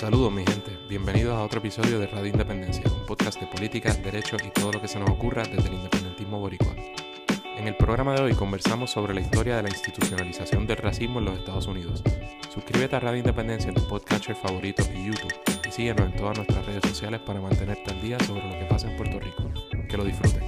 Saludos 0.00 0.32
mi 0.32 0.46
gente, 0.46 0.78
bienvenidos 0.88 1.36
a 1.36 1.44
otro 1.44 1.58
episodio 1.58 1.98
de 1.98 2.06
Radio 2.06 2.28
Independencia, 2.28 2.82
un 2.90 3.04
podcast 3.04 3.38
de 3.38 3.46
política, 3.46 3.92
derecho 3.92 4.38
y 4.42 4.48
todo 4.48 4.72
lo 4.72 4.80
que 4.80 4.88
se 4.88 4.98
nos 4.98 5.10
ocurra 5.10 5.42
desde 5.42 5.68
el 5.68 5.74
independentismo 5.74 6.40
boricua. 6.40 6.74
En 7.58 7.68
el 7.68 7.76
programa 7.76 8.14
de 8.14 8.22
hoy 8.22 8.32
conversamos 8.32 8.90
sobre 8.90 9.12
la 9.12 9.20
historia 9.20 9.56
de 9.56 9.62
la 9.64 9.68
institucionalización 9.68 10.66
del 10.66 10.78
racismo 10.78 11.18
en 11.18 11.26
los 11.26 11.38
Estados 11.38 11.66
Unidos. 11.66 12.02
Suscríbete 12.48 12.96
a 12.96 13.00
Radio 13.00 13.18
Independencia 13.18 13.68
en 13.68 13.74
tu 13.74 13.86
podcatcher 13.86 14.36
favorito 14.36 14.82
y 14.94 15.08
YouTube 15.08 15.34
y 15.68 15.70
síguenos 15.70 16.06
en 16.06 16.16
todas 16.16 16.38
nuestras 16.38 16.64
redes 16.64 16.88
sociales 16.88 17.20
para 17.20 17.42
mantenerte 17.42 17.90
al 17.90 18.00
día 18.00 18.18
sobre 18.20 18.50
lo 18.50 18.58
que 18.58 18.64
pasa 18.64 18.90
en 18.90 18.96
Puerto 18.96 19.20
Rico. 19.20 19.52
Que 19.86 19.98
lo 19.98 20.04
disfruten. 20.04 20.42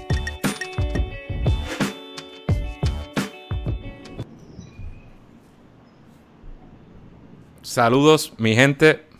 Saludos 7.61 8.33
mi 8.39 8.55
gente, 8.55 9.12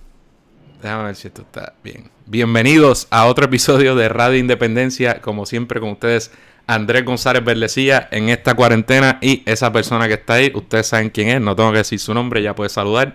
Déjame 0.83 1.05
ver 1.05 1.15
si 1.15 1.29
esto 1.29 1.43
está 1.43 1.75
bien. 1.85 2.11
Bienvenidos 2.27 3.07
a 3.11 3.27
otro 3.27 3.45
episodio 3.45 3.95
de 3.95 4.09
Radio 4.09 4.39
Independencia. 4.39 5.21
Como 5.21 5.47
siempre, 5.47 5.79
con 5.79 5.91
ustedes, 5.91 6.33
Andrés 6.67 7.05
González 7.05 7.45
Berlecía 7.45 8.09
en 8.11 8.31
esta 8.31 8.55
cuarentena. 8.55 9.19
Y 9.21 9.45
esa 9.47 9.73
persona 9.73 10.09
que 10.09 10.15
está 10.15 10.35
ahí, 10.35 10.51
ustedes 10.53 10.89
saben 10.89 11.11
quién 11.11 11.29
es. 11.29 11.41
No 11.41 11.55
tengo 11.55 11.71
que 11.71 11.79
decir 11.79 12.01
su 12.01 12.13
nombre, 12.13 12.43
ya 12.43 12.57
puede 12.57 12.69
saludar. 12.69 13.15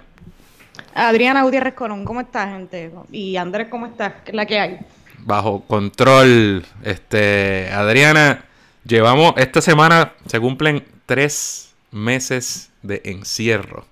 Adriana 0.94 1.44
Gutiérrez 1.44 1.74
Colón, 1.74 2.06
¿cómo 2.06 2.22
estás, 2.22 2.48
gente? 2.54 2.90
Y 3.12 3.36
Andrés, 3.36 3.68
¿cómo 3.70 3.86
estás? 3.86 4.14
¿Qué 4.24 4.32
es 4.32 4.36
la 4.36 4.46
que 4.46 4.60
hay? 4.60 4.80
Bajo 5.26 5.60
control, 5.66 6.66
este, 6.84 7.70
Adriana, 7.74 8.46
llevamos, 8.86 9.34
esta 9.36 9.62
semana 9.62 10.14
se 10.26 10.40
cumplen 10.40 10.86
tres 11.06 11.76
meses 11.92 12.72
de 12.82 13.02
encierro. 13.04 13.86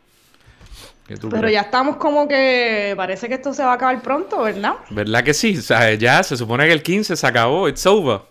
Pero 1.07 1.49
ya 1.49 1.61
estamos 1.61 1.97
como 1.97 2.27
que 2.27 2.93
parece 2.97 3.27
que 3.27 3.35
esto 3.35 3.53
se 3.53 3.63
va 3.63 3.71
a 3.71 3.75
acabar 3.75 4.01
pronto, 4.01 4.41
¿verdad? 4.41 4.73
¿Verdad 4.89 5.23
que 5.23 5.33
sí? 5.33 5.57
O 5.57 5.61
sea, 5.61 5.93
ya 5.93 6.23
se 6.23 6.35
supone 6.35 6.65
que 6.65 6.73
el 6.73 6.81
15 6.81 7.15
se 7.15 7.27
acabó, 7.27 7.67
it's 7.69 7.85
over. 7.85 8.21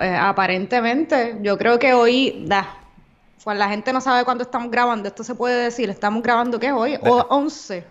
Eh, 0.00 0.16
aparentemente, 0.18 1.36
yo 1.42 1.58
creo 1.58 1.78
que 1.78 1.92
hoy, 1.92 2.44
da, 2.46 2.78
pues 3.42 3.58
la 3.58 3.68
gente 3.68 3.92
no 3.92 4.00
sabe 4.00 4.24
cuándo 4.24 4.44
estamos 4.44 4.70
grabando, 4.70 5.08
esto 5.08 5.22
se 5.22 5.34
puede 5.34 5.64
decir, 5.64 5.90
estamos 5.90 6.22
grabando 6.22 6.58
¿qué 6.58 6.68
es 6.68 6.72
hoy? 6.72 6.96
O 7.02 7.26
11. 7.28 7.84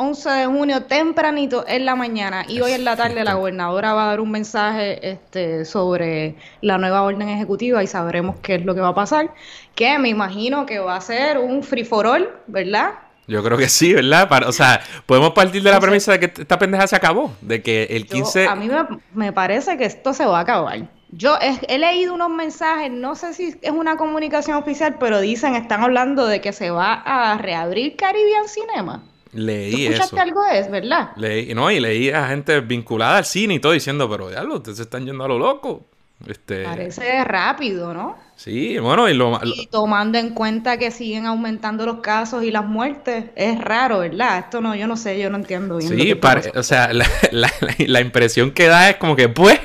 11 0.00 0.30
de 0.30 0.46
junio, 0.46 0.82
tempranito 0.84 1.64
en 1.66 1.84
la 1.84 1.96
mañana 1.96 2.44
y 2.46 2.60
hoy 2.60 2.70
en 2.70 2.84
la 2.84 2.94
tarde 2.94 3.24
la 3.24 3.34
gobernadora 3.34 3.94
va 3.94 4.04
a 4.04 4.06
dar 4.10 4.20
un 4.20 4.30
mensaje 4.30 5.10
este, 5.10 5.64
sobre 5.64 6.36
la 6.60 6.78
nueva 6.78 7.02
orden 7.02 7.28
ejecutiva 7.28 7.82
y 7.82 7.88
sabremos 7.88 8.36
qué 8.40 8.56
es 8.56 8.64
lo 8.64 8.76
que 8.76 8.80
va 8.80 8.88
a 8.88 8.94
pasar, 8.94 9.34
que 9.74 9.98
me 9.98 10.08
imagino 10.08 10.66
que 10.66 10.78
va 10.78 10.94
a 10.94 11.00
ser 11.00 11.38
un 11.38 11.64
free 11.64 11.82
for 11.82 12.06
all, 12.06 12.28
¿verdad? 12.46 12.92
Yo 13.28 13.44
creo 13.44 13.58
que 13.58 13.68
sí, 13.68 13.92
¿verdad? 13.92 14.28
o 14.46 14.52
sea, 14.52 14.80
podemos 15.04 15.32
partir 15.32 15.62
de 15.62 15.70
la 15.70 15.78
premisa 15.78 16.12
de 16.12 16.20
que 16.20 16.40
esta 16.40 16.58
pendeja 16.58 16.86
se 16.86 16.96
acabó, 16.96 17.34
de 17.42 17.62
que 17.62 17.84
el 17.90 18.06
15... 18.06 18.48
a 18.48 18.56
mí 18.56 18.70
me, 19.12 19.32
parece 19.34 19.76
que 19.76 19.84
esto 19.84 20.14
se 20.14 20.24
va 20.24 20.38
a 20.38 20.42
acabar. 20.42 20.88
Yo 21.10 21.36
he, 21.40 21.78
leído 21.78 22.14
unos 22.14 22.30
mensajes, 22.30 22.90
no 22.90 23.14
sé 23.14 23.34
si 23.34 23.54
es 23.60 23.70
una 23.70 23.98
comunicación 23.98 24.56
oficial, 24.56 24.96
pero 24.98 25.20
dicen, 25.20 25.54
están 25.54 25.82
hablando 25.82 26.26
de 26.26 26.40
que 26.40 26.54
se 26.54 26.70
va 26.70 26.94
a 26.94 27.36
reabrir 27.36 27.96
Caribbean 27.96 28.48
Cinema. 28.48 29.02
Leí 29.32 29.72
¿Tú 29.72 29.92
escuchaste 29.92 30.20
algo 30.20 30.44
es, 30.46 30.70
verdad? 30.70 31.10
Leí, 31.16 31.54
no, 31.54 31.70
y 31.70 31.80
leí 31.80 32.10
a 32.10 32.28
gente 32.28 32.60
vinculada 32.60 33.18
al 33.18 33.26
cine 33.26 33.54
y 33.54 33.58
todo 33.58 33.72
diciendo, 33.72 34.08
pero 34.08 34.30
ya, 34.30 34.42
ustedes 34.44 34.78
se 34.78 34.84
están 34.84 35.04
yendo 35.04 35.24
a 35.24 35.28
lo 35.28 35.38
loco. 35.38 35.84
Este... 36.26 36.64
Parece 36.64 37.24
rápido, 37.24 37.94
¿no? 37.94 38.16
Sí, 38.38 38.78
bueno, 38.78 39.08
y 39.08 39.14
lo 39.14 39.40
Y 39.44 39.66
tomando 39.66 40.16
en 40.16 40.30
cuenta 40.30 40.78
que 40.78 40.92
siguen 40.92 41.26
aumentando 41.26 41.84
los 41.84 41.98
casos 41.98 42.44
y 42.44 42.52
las 42.52 42.64
muertes, 42.64 43.24
es 43.34 43.60
raro, 43.60 43.98
¿verdad? 43.98 44.38
Esto 44.38 44.60
no, 44.60 44.76
yo 44.76 44.86
no 44.86 44.96
sé, 44.96 45.18
yo 45.18 45.28
no 45.28 45.38
entiendo 45.38 45.78
bien. 45.78 45.98
Sí, 45.98 46.20
o 46.54 46.62
sea, 46.62 46.90
la, 47.32 48.00
impresión 48.00 48.52
que 48.52 48.68
da 48.68 48.90
es 48.90 48.96
como 48.96 49.16
que, 49.16 49.28
pues, 49.28 49.58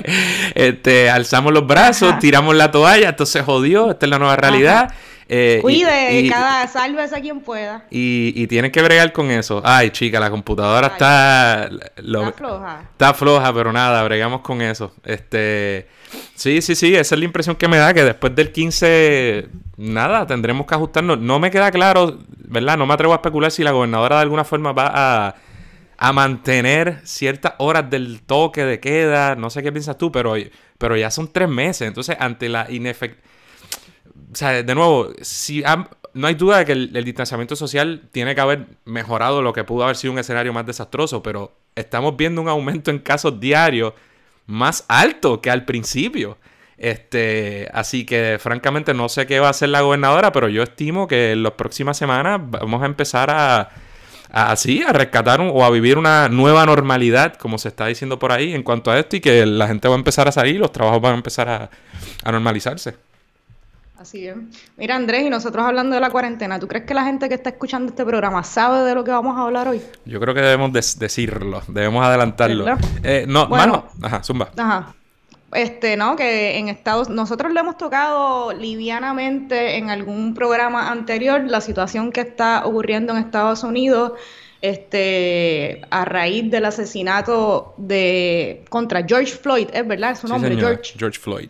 este, 0.56 1.08
alzamos 1.08 1.52
los 1.52 1.68
brazos, 1.68 2.18
tiramos 2.18 2.56
la 2.56 2.72
toalla, 2.72 3.10
esto 3.10 3.26
se 3.26 3.42
jodió, 3.42 3.92
esta 3.92 4.06
es 4.06 4.10
la 4.10 4.18
nueva 4.18 4.34
realidad. 4.34 4.92
Eh, 5.28 5.58
Cuide, 5.62 6.28
cada 6.28 6.66
sálvese 6.68 7.16
a 7.16 7.20
quien 7.20 7.40
pueda. 7.40 7.86
Y, 7.90 8.32
y 8.36 8.46
tienes 8.46 8.72
que 8.72 8.82
bregar 8.82 9.12
con 9.12 9.30
eso. 9.30 9.62
Ay, 9.64 9.90
chica, 9.90 10.20
la 10.20 10.30
computadora 10.30 10.88
está... 10.88 11.70
está 11.96 12.32
floja. 12.32 12.82
Está 12.92 13.14
floja, 13.14 13.52
pero 13.54 13.72
nada, 13.72 14.02
bregamos 14.04 14.42
con 14.42 14.60
eso. 14.60 14.92
Este... 15.04 15.88
Sí, 16.34 16.62
sí, 16.62 16.74
sí, 16.74 16.94
esa 16.94 17.14
es 17.14 17.18
la 17.18 17.24
impresión 17.24 17.56
que 17.56 17.68
me 17.68 17.76
da, 17.76 17.92
que 17.92 18.04
después 18.04 18.34
del 18.36 18.52
15, 18.52 19.48
nada, 19.78 20.26
tendremos 20.26 20.66
que 20.66 20.74
ajustarnos. 20.74 21.18
No 21.18 21.40
me 21.40 21.50
queda 21.50 21.70
claro, 21.70 22.18
¿verdad? 22.36 22.76
No 22.76 22.86
me 22.86 22.94
atrevo 22.94 23.14
a 23.14 23.16
especular 23.16 23.50
si 23.50 23.64
la 23.64 23.72
gobernadora 23.72 24.16
de 24.16 24.22
alguna 24.22 24.44
forma 24.44 24.72
va 24.72 24.90
a, 24.94 25.34
a 25.96 26.12
mantener 26.12 27.00
ciertas 27.04 27.54
horas 27.58 27.88
del 27.90 28.22
toque 28.22 28.64
de 28.64 28.78
queda. 28.78 29.34
No 29.34 29.50
sé 29.50 29.62
qué 29.62 29.72
piensas 29.72 29.98
tú, 29.98 30.12
pero, 30.12 30.34
pero 30.78 30.96
ya 30.96 31.10
son 31.10 31.32
tres 31.32 31.48
meses. 31.48 31.88
Entonces, 31.88 32.16
ante 32.20 32.48
la 32.48 32.70
inefectividad 32.70 33.33
o 34.34 34.36
sea, 34.36 34.64
de 34.64 34.74
nuevo, 34.74 35.12
si 35.20 35.62
no 36.12 36.26
hay 36.26 36.34
duda 36.34 36.58
de 36.58 36.64
que 36.64 36.72
el, 36.72 37.04
distanciamiento 37.04 37.54
social 37.54 38.08
tiene 38.10 38.34
que 38.34 38.40
haber 38.40 38.66
mejorado 38.84 39.42
lo 39.42 39.52
que 39.52 39.62
pudo 39.62 39.84
haber 39.84 39.94
sido 39.94 40.12
un 40.12 40.18
escenario 40.18 40.52
más 40.52 40.66
desastroso, 40.66 41.22
pero 41.22 41.52
estamos 41.76 42.16
viendo 42.16 42.42
un 42.42 42.48
aumento 42.48 42.90
en 42.90 42.98
casos 42.98 43.38
diarios 43.38 43.92
más 44.46 44.86
alto 44.88 45.40
que 45.40 45.50
al 45.50 45.64
principio. 45.64 46.36
Este, 46.76 47.68
así 47.72 48.04
que 48.04 48.38
francamente 48.40 48.92
no 48.92 49.08
sé 49.08 49.24
qué 49.28 49.38
va 49.38 49.46
a 49.46 49.50
hacer 49.50 49.68
la 49.68 49.82
gobernadora, 49.82 50.32
pero 50.32 50.48
yo 50.48 50.64
estimo 50.64 51.06
que 51.06 51.30
en 51.30 51.44
las 51.44 51.52
próximas 51.52 51.96
semanas 51.96 52.40
vamos 52.44 52.82
a 52.82 52.86
empezar 52.86 53.30
a, 53.30 53.70
así, 54.32 54.82
a 54.82 54.92
rescatar 54.92 55.40
o 55.40 55.64
a 55.64 55.70
vivir 55.70 55.96
una 55.96 56.28
nueva 56.28 56.66
normalidad, 56.66 57.34
como 57.36 57.58
se 57.58 57.68
está 57.68 57.86
diciendo 57.86 58.18
por 58.18 58.32
ahí, 58.32 58.52
en 58.52 58.64
cuanto 58.64 58.90
a 58.90 58.98
esto, 58.98 59.14
y 59.14 59.20
que 59.20 59.46
la 59.46 59.68
gente 59.68 59.86
va 59.86 59.94
a 59.94 59.98
empezar 59.98 60.26
a 60.26 60.32
salir, 60.32 60.58
los 60.58 60.72
trabajos 60.72 61.00
van 61.00 61.12
a 61.12 61.16
empezar 61.18 61.48
a 61.48 62.32
normalizarse. 62.32 62.96
Así 64.04 64.28
es. 64.28 64.36
Mira, 64.76 64.96
Andrés, 64.96 65.22
y 65.22 65.30
nosotros 65.30 65.64
hablando 65.64 65.94
de 65.94 66.00
la 66.02 66.10
cuarentena, 66.10 66.60
¿tú 66.60 66.68
crees 66.68 66.84
que 66.84 66.92
la 66.92 67.04
gente 67.04 67.26
que 67.26 67.36
está 67.36 67.48
escuchando 67.48 67.88
este 67.88 68.04
programa 68.04 68.44
sabe 68.44 68.84
de 68.86 68.94
lo 68.94 69.02
que 69.02 69.10
vamos 69.10 69.34
a 69.34 69.44
hablar 69.44 69.66
hoy? 69.66 69.80
Yo 70.04 70.20
creo 70.20 70.34
que 70.34 70.42
debemos 70.42 70.74
decirlo, 70.74 71.62
debemos 71.68 72.04
adelantarlo. 72.04 72.66
Eh, 73.02 73.24
no, 73.26 73.48
bueno, 73.48 73.86
ajá, 74.02 74.22
zumba. 74.22 74.50
Ajá. 74.58 74.94
Este, 75.54 75.96
¿no? 75.96 76.16
Que 76.16 76.58
en 76.58 76.68
Estados 76.68 77.08
nosotros 77.08 77.50
le 77.54 77.60
hemos 77.60 77.78
tocado 77.78 78.52
livianamente 78.52 79.78
en 79.78 79.88
algún 79.88 80.34
programa 80.34 80.90
anterior 80.90 81.42
la 81.42 81.62
situación 81.62 82.12
que 82.12 82.20
está 82.20 82.66
ocurriendo 82.66 83.14
en 83.14 83.20
Estados 83.20 83.64
Unidos 83.64 84.12
este, 84.60 85.80
a 85.88 86.04
raíz 86.04 86.50
del 86.50 86.66
asesinato 86.66 87.72
de 87.78 88.66
contra 88.68 89.02
George 89.02 89.32
Floyd, 89.32 89.68
es 89.72 89.88
verdad, 89.88 90.10
es 90.10 90.18
su 90.18 90.28
nombre, 90.28 90.54
George. 90.56 90.92
George 90.98 91.18
Floyd 91.18 91.48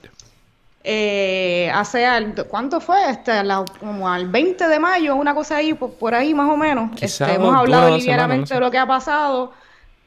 eh, 0.86 1.70
hace, 1.74 2.06
¿cuánto 2.48 2.78
fue? 2.78 3.10
Este, 3.10 3.32
como 3.80 4.06
al 4.06 4.28
20 4.28 4.68
de 4.68 4.78
mayo, 4.78 5.16
una 5.16 5.34
cosa 5.34 5.56
ahí, 5.56 5.72
por, 5.72 6.14
ahí 6.14 6.34
más 6.34 6.50
o 6.50 6.58
menos. 6.58 6.90
Este, 7.00 7.24
hemos 7.24 7.56
hablado 7.56 7.96
ligeramente 7.96 8.52
de 8.52 8.60
lo 8.60 8.70
que 8.70 8.76
ha 8.76 8.86
pasado, 8.86 9.52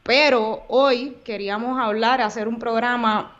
pero 0.04 0.62
hoy 0.68 1.16
queríamos 1.24 1.80
hablar, 1.80 2.20
hacer 2.20 2.46
un 2.46 2.60
programa 2.60 3.36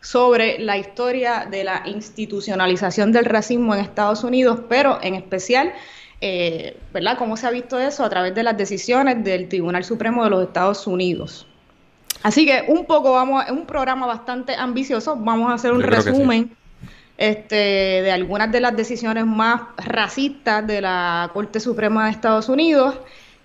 sobre 0.00 0.60
la 0.60 0.78
historia 0.78 1.48
de 1.50 1.64
la 1.64 1.82
institucionalización 1.84 3.10
del 3.10 3.24
racismo 3.24 3.74
en 3.74 3.80
Estados 3.80 4.22
Unidos, 4.22 4.60
pero 4.68 5.00
en 5.02 5.16
especial, 5.16 5.72
eh, 6.20 6.76
¿verdad? 6.92 7.18
¿Cómo 7.18 7.36
se 7.36 7.48
ha 7.48 7.50
visto 7.50 7.80
eso 7.80 8.04
a 8.04 8.08
través 8.08 8.36
de 8.36 8.44
las 8.44 8.56
decisiones 8.56 9.24
del 9.24 9.48
Tribunal 9.48 9.82
Supremo 9.82 10.22
de 10.22 10.30
los 10.30 10.44
Estados 10.44 10.86
Unidos? 10.86 11.48
Así 12.22 12.46
que 12.46 12.64
un 12.68 12.84
poco 12.86 13.12
vamos, 13.12 13.44
es 13.44 13.52
un 13.52 13.66
programa 13.66 14.06
bastante 14.06 14.54
ambicioso, 14.54 15.16
vamos 15.16 15.50
a 15.50 15.54
hacer 15.54 15.72
un 15.72 15.82
resumen 15.82 16.52
este, 17.18 17.54
de 17.56 18.10
algunas 18.10 18.50
de 18.50 18.60
las 18.60 18.76
decisiones 18.76 19.26
más 19.26 19.62
racistas 19.76 20.66
de 20.66 20.80
la 20.80 21.30
Corte 21.32 21.60
Suprema 21.60 22.06
de 22.06 22.12
Estados 22.12 22.48
Unidos 22.48 22.96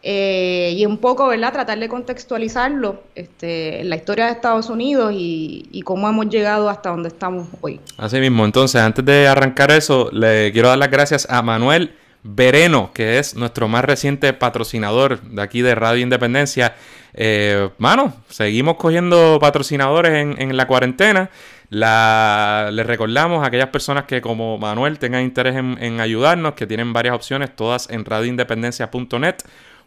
eh, 0.04 0.74
y 0.78 0.86
un 0.86 1.00
poco, 1.00 1.28
¿verdad?, 1.28 1.52
tratar 1.52 1.80
de 1.80 1.90
contextualizarlo 1.90 3.04
este, 3.16 3.82
en 3.82 3.90
la 3.90 3.96
historia 3.96 4.26
de 4.26 4.32
Estados 4.32 4.70
Unidos 4.70 5.12
y, 5.14 5.68
y, 5.72 5.82
cómo 5.82 6.08
hemos 6.08 6.30
llegado 6.30 6.70
hasta 6.70 6.92
donde 6.92 7.10
estamos 7.10 7.48
hoy. 7.62 7.82
Así 7.98 8.20
mismo, 8.20 8.46
entonces, 8.46 8.80
antes 8.80 9.04
de 9.04 9.28
arrancar 9.28 9.72
eso, 9.72 10.10
le 10.12 10.52
quiero 10.52 10.70
dar 10.70 10.78
las 10.78 10.92
gracias 10.92 11.28
a 11.30 11.42
Manuel 11.42 11.96
Vereno, 12.24 12.92
que 12.94 13.20
es 13.20 13.36
nuestro 13.36 13.68
más 13.68 13.86
reciente 13.86 14.34
patrocinador 14.34 15.22
de 15.22 15.42
aquí 15.42 15.62
de 15.62 15.76
Radio 15.76 16.04
Independencia. 16.04 16.76
Eh, 17.20 17.72
mano, 17.80 18.14
seguimos 18.30 18.76
cogiendo 18.76 19.40
patrocinadores 19.42 20.38
en, 20.38 20.56
la 20.56 20.68
cuarentena. 20.68 21.32
Les 21.70 22.86
recordamos 22.86 23.44
a 23.44 23.48
aquellas 23.48 23.70
personas 23.70 24.06
que 24.06 24.22
como 24.22 24.60
Manuel 24.60 25.00
tengan 25.00 25.24
interés 25.24 25.56
en, 25.56 26.00
ayudarnos, 26.00 26.54
que 26.54 26.68
tienen 26.68 26.94
varias 26.94 27.16
opciones, 27.16 27.56
todas 27.56 27.90
en 27.90 28.06
radioindependencia.net, 28.06 29.36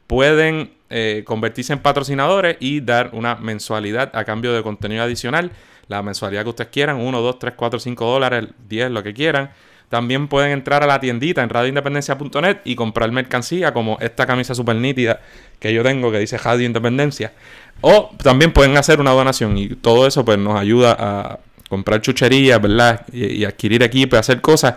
pueden 0.08 0.72
eh, 0.90 1.22
convertirse 1.24 1.72
en 1.72 1.78
patrocinadores 1.78 2.56
y 2.58 2.80
dar 2.80 3.10
una 3.12 3.36
mensualidad 3.36 4.10
a 4.12 4.24
cambio 4.24 4.52
de 4.52 4.64
contenido 4.64 5.04
adicional. 5.04 5.52
La 5.86 6.02
mensualidad 6.02 6.42
que 6.42 6.48
ustedes 6.50 6.70
quieran, 6.70 6.96
1, 6.96 7.20
2, 7.20 7.38
3, 7.38 7.54
4, 7.56 7.78
5 7.78 8.04
dólares, 8.06 8.48
10, 8.68 8.90
lo 8.90 9.04
que 9.04 9.14
quieran 9.14 9.50
también 9.90 10.28
pueden 10.28 10.52
entrar 10.52 10.84
a 10.84 10.86
la 10.86 11.00
tiendita 11.00 11.42
en 11.42 11.50
radioindependencia.net 11.50 12.58
y 12.64 12.76
comprar 12.76 13.10
mercancía 13.10 13.74
como 13.74 13.98
esta 14.00 14.24
camisa 14.24 14.54
super 14.54 14.76
nítida 14.76 15.20
que 15.58 15.74
yo 15.74 15.82
tengo 15.82 16.12
que 16.12 16.20
dice 16.20 16.38
Radio 16.38 16.64
Independencia. 16.64 17.32
O 17.80 18.14
también 18.22 18.52
pueden 18.52 18.76
hacer 18.76 19.00
una 19.00 19.10
donación 19.10 19.58
y 19.58 19.68
todo 19.70 20.06
eso 20.06 20.24
pues 20.24 20.38
nos 20.38 20.58
ayuda 20.58 20.96
a 20.96 21.38
comprar 21.68 22.00
chucherías, 22.00 22.62
¿verdad? 22.62 23.04
Y, 23.12 23.44
adquirir 23.44 23.82
equipo 23.82 24.14
y 24.14 24.20
hacer 24.20 24.40
cosas. 24.40 24.76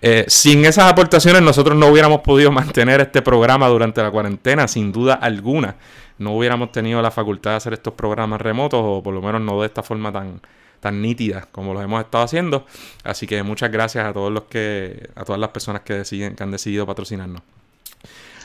Eh, 0.00 0.24
sin 0.28 0.64
esas 0.64 0.90
aportaciones 0.90 1.42
nosotros 1.42 1.76
no 1.76 1.88
hubiéramos 1.88 2.22
podido 2.22 2.50
mantener 2.50 3.02
este 3.02 3.20
programa 3.20 3.68
durante 3.68 4.02
la 4.02 4.10
cuarentena, 4.10 4.66
sin 4.66 4.92
duda 4.92 5.14
alguna. 5.14 5.76
No 6.16 6.32
hubiéramos 6.32 6.72
tenido 6.72 7.02
la 7.02 7.10
facultad 7.10 7.50
de 7.50 7.56
hacer 7.58 7.72
estos 7.74 7.92
programas 7.92 8.40
remotos 8.40 8.80
o 8.82 9.02
por 9.02 9.12
lo 9.12 9.20
menos 9.20 9.42
no 9.42 9.60
de 9.60 9.66
esta 9.66 9.82
forma 9.82 10.10
tan, 10.10 10.40
tan 10.84 11.00
nítida 11.00 11.48
como 11.50 11.72
los 11.72 11.82
hemos 11.82 12.04
estado 12.04 12.22
haciendo. 12.22 12.66
Así 13.02 13.26
que 13.26 13.42
muchas 13.42 13.72
gracias 13.72 14.04
a 14.04 14.12
todos 14.12 14.30
los 14.30 14.44
que, 14.44 15.08
a 15.16 15.24
todas 15.24 15.40
las 15.40 15.48
personas 15.48 15.82
que 15.82 16.04
han 16.38 16.50
decidido 16.50 16.86
patrocinarnos. 16.86 17.42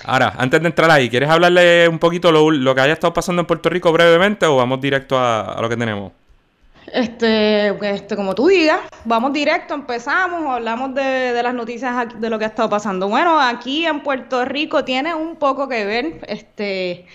Ahora, 0.05 0.33
antes 0.37 0.61
de 0.61 0.67
entrar 0.67 0.89
ahí, 0.89 1.09
¿quieres 1.09 1.29
hablarle 1.29 1.89
un 1.89 1.99
poquito 1.99 2.31
lo, 2.31 2.49
lo 2.49 2.73
que 2.73 2.81
haya 2.81 2.93
estado 2.93 3.13
pasando 3.13 3.41
en 3.41 3.45
Puerto 3.45 3.69
Rico 3.69 3.91
brevemente 3.91 4.45
o 4.45 4.55
vamos 4.55 4.79
directo 4.79 5.19
a 5.19 5.59
lo 5.61 5.67
que 5.67 5.75
tenemos? 5.75 6.13
Este, 6.93 7.67
este, 7.93 8.15
como 8.15 8.33
tú 8.33 8.47
digas, 8.47 8.79
vamos 9.05 9.33
directo, 9.33 9.73
empezamos, 9.73 10.45
hablamos 10.49 10.95
de, 10.95 11.39
las 11.43 11.53
noticias 11.53 12.19
de 12.19 12.29
lo 12.29 12.39
que 12.39 12.45
ha 12.45 12.47
estado 12.47 12.69
pasando. 12.69 13.07
Bueno, 13.07 13.39
aquí 13.39 13.85
en 13.85 14.01
Puerto 14.01 14.45
Rico 14.45 14.83
tiene 14.83 15.13
un 15.13 15.35
poco 15.35 15.67
que 15.67 15.85
ver, 15.85 16.21
este, 16.27 17.05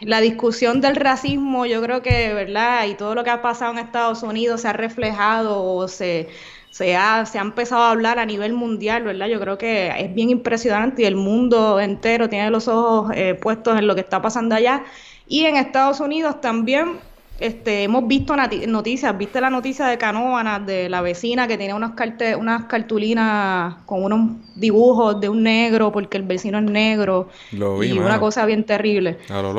la 0.00 0.20
discusión 0.20 0.80
del 0.80 0.96
racismo, 0.96 1.66
yo 1.66 1.80
creo 1.82 2.02
que, 2.02 2.34
¿verdad? 2.34 2.86
Y 2.86 2.94
todo 2.94 3.14
lo 3.14 3.24
que 3.24 3.30
ha 3.30 3.42
pasado 3.42 3.72
en 3.72 3.78
Estados 3.78 4.22
Unidos 4.22 4.62
se 4.62 4.68
ha 4.68 4.72
reflejado 4.72 5.62
o 5.62 5.88
se, 5.88 6.28
se, 6.70 6.96
ha, 6.96 7.24
se 7.26 7.38
ha 7.38 7.42
empezado 7.42 7.82
a 7.82 7.90
hablar 7.90 8.18
a 8.18 8.26
nivel 8.26 8.52
mundial, 8.52 9.04
¿verdad? 9.04 9.28
Yo 9.28 9.40
creo 9.40 9.58
que 9.58 9.88
es 9.96 10.14
bien 10.14 10.30
impresionante 10.30 11.02
y 11.02 11.04
el 11.06 11.16
mundo 11.16 11.80
entero 11.80 12.28
tiene 12.28 12.50
los 12.50 12.68
ojos 12.68 13.12
eh, 13.14 13.34
puestos 13.34 13.78
en 13.78 13.86
lo 13.86 13.94
que 13.94 14.00
está 14.02 14.20
pasando 14.20 14.54
allá. 14.54 14.84
Y 15.26 15.46
en 15.46 15.56
Estados 15.56 16.00
Unidos 16.00 16.40
también 16.40 16.98
este, 17.40 17.82
hemos 17.82 18.06
visto 18.06 18.36
noticias, 18.36 19.18
viste 19.18 19.40
la 19.40 19.50
noticia 19.50 19.86
de 19.86 19.98
Canóvana, 19.98 20.60
de 20.60 20.88
la 20.88 21.00
vecina 21.00 21.48
que 21.48 21.58
tiene 21.58 21.74
unas, 21.74 21.92
unas 22.38 22.64
cartulinas 22.66 23.74
con 23.86 24.04
unos 24.04 24.36
dibujos 24.54 25.20
de 25.20 25.28
un 25.28 25.42
negro 25.42 25.90
porque 25.90 26.16
el 26.16 26.22
vecino 26.22 26.58
es 26.58 26.64
negro 26.64 27.28
lo 27.50 27.78
vi, 27.78 27.88
y 27.88 27.98
una 27.98 28.20
cosa 28.20 28.46
bien 28.46 28.62
terrible. 28.62 29.18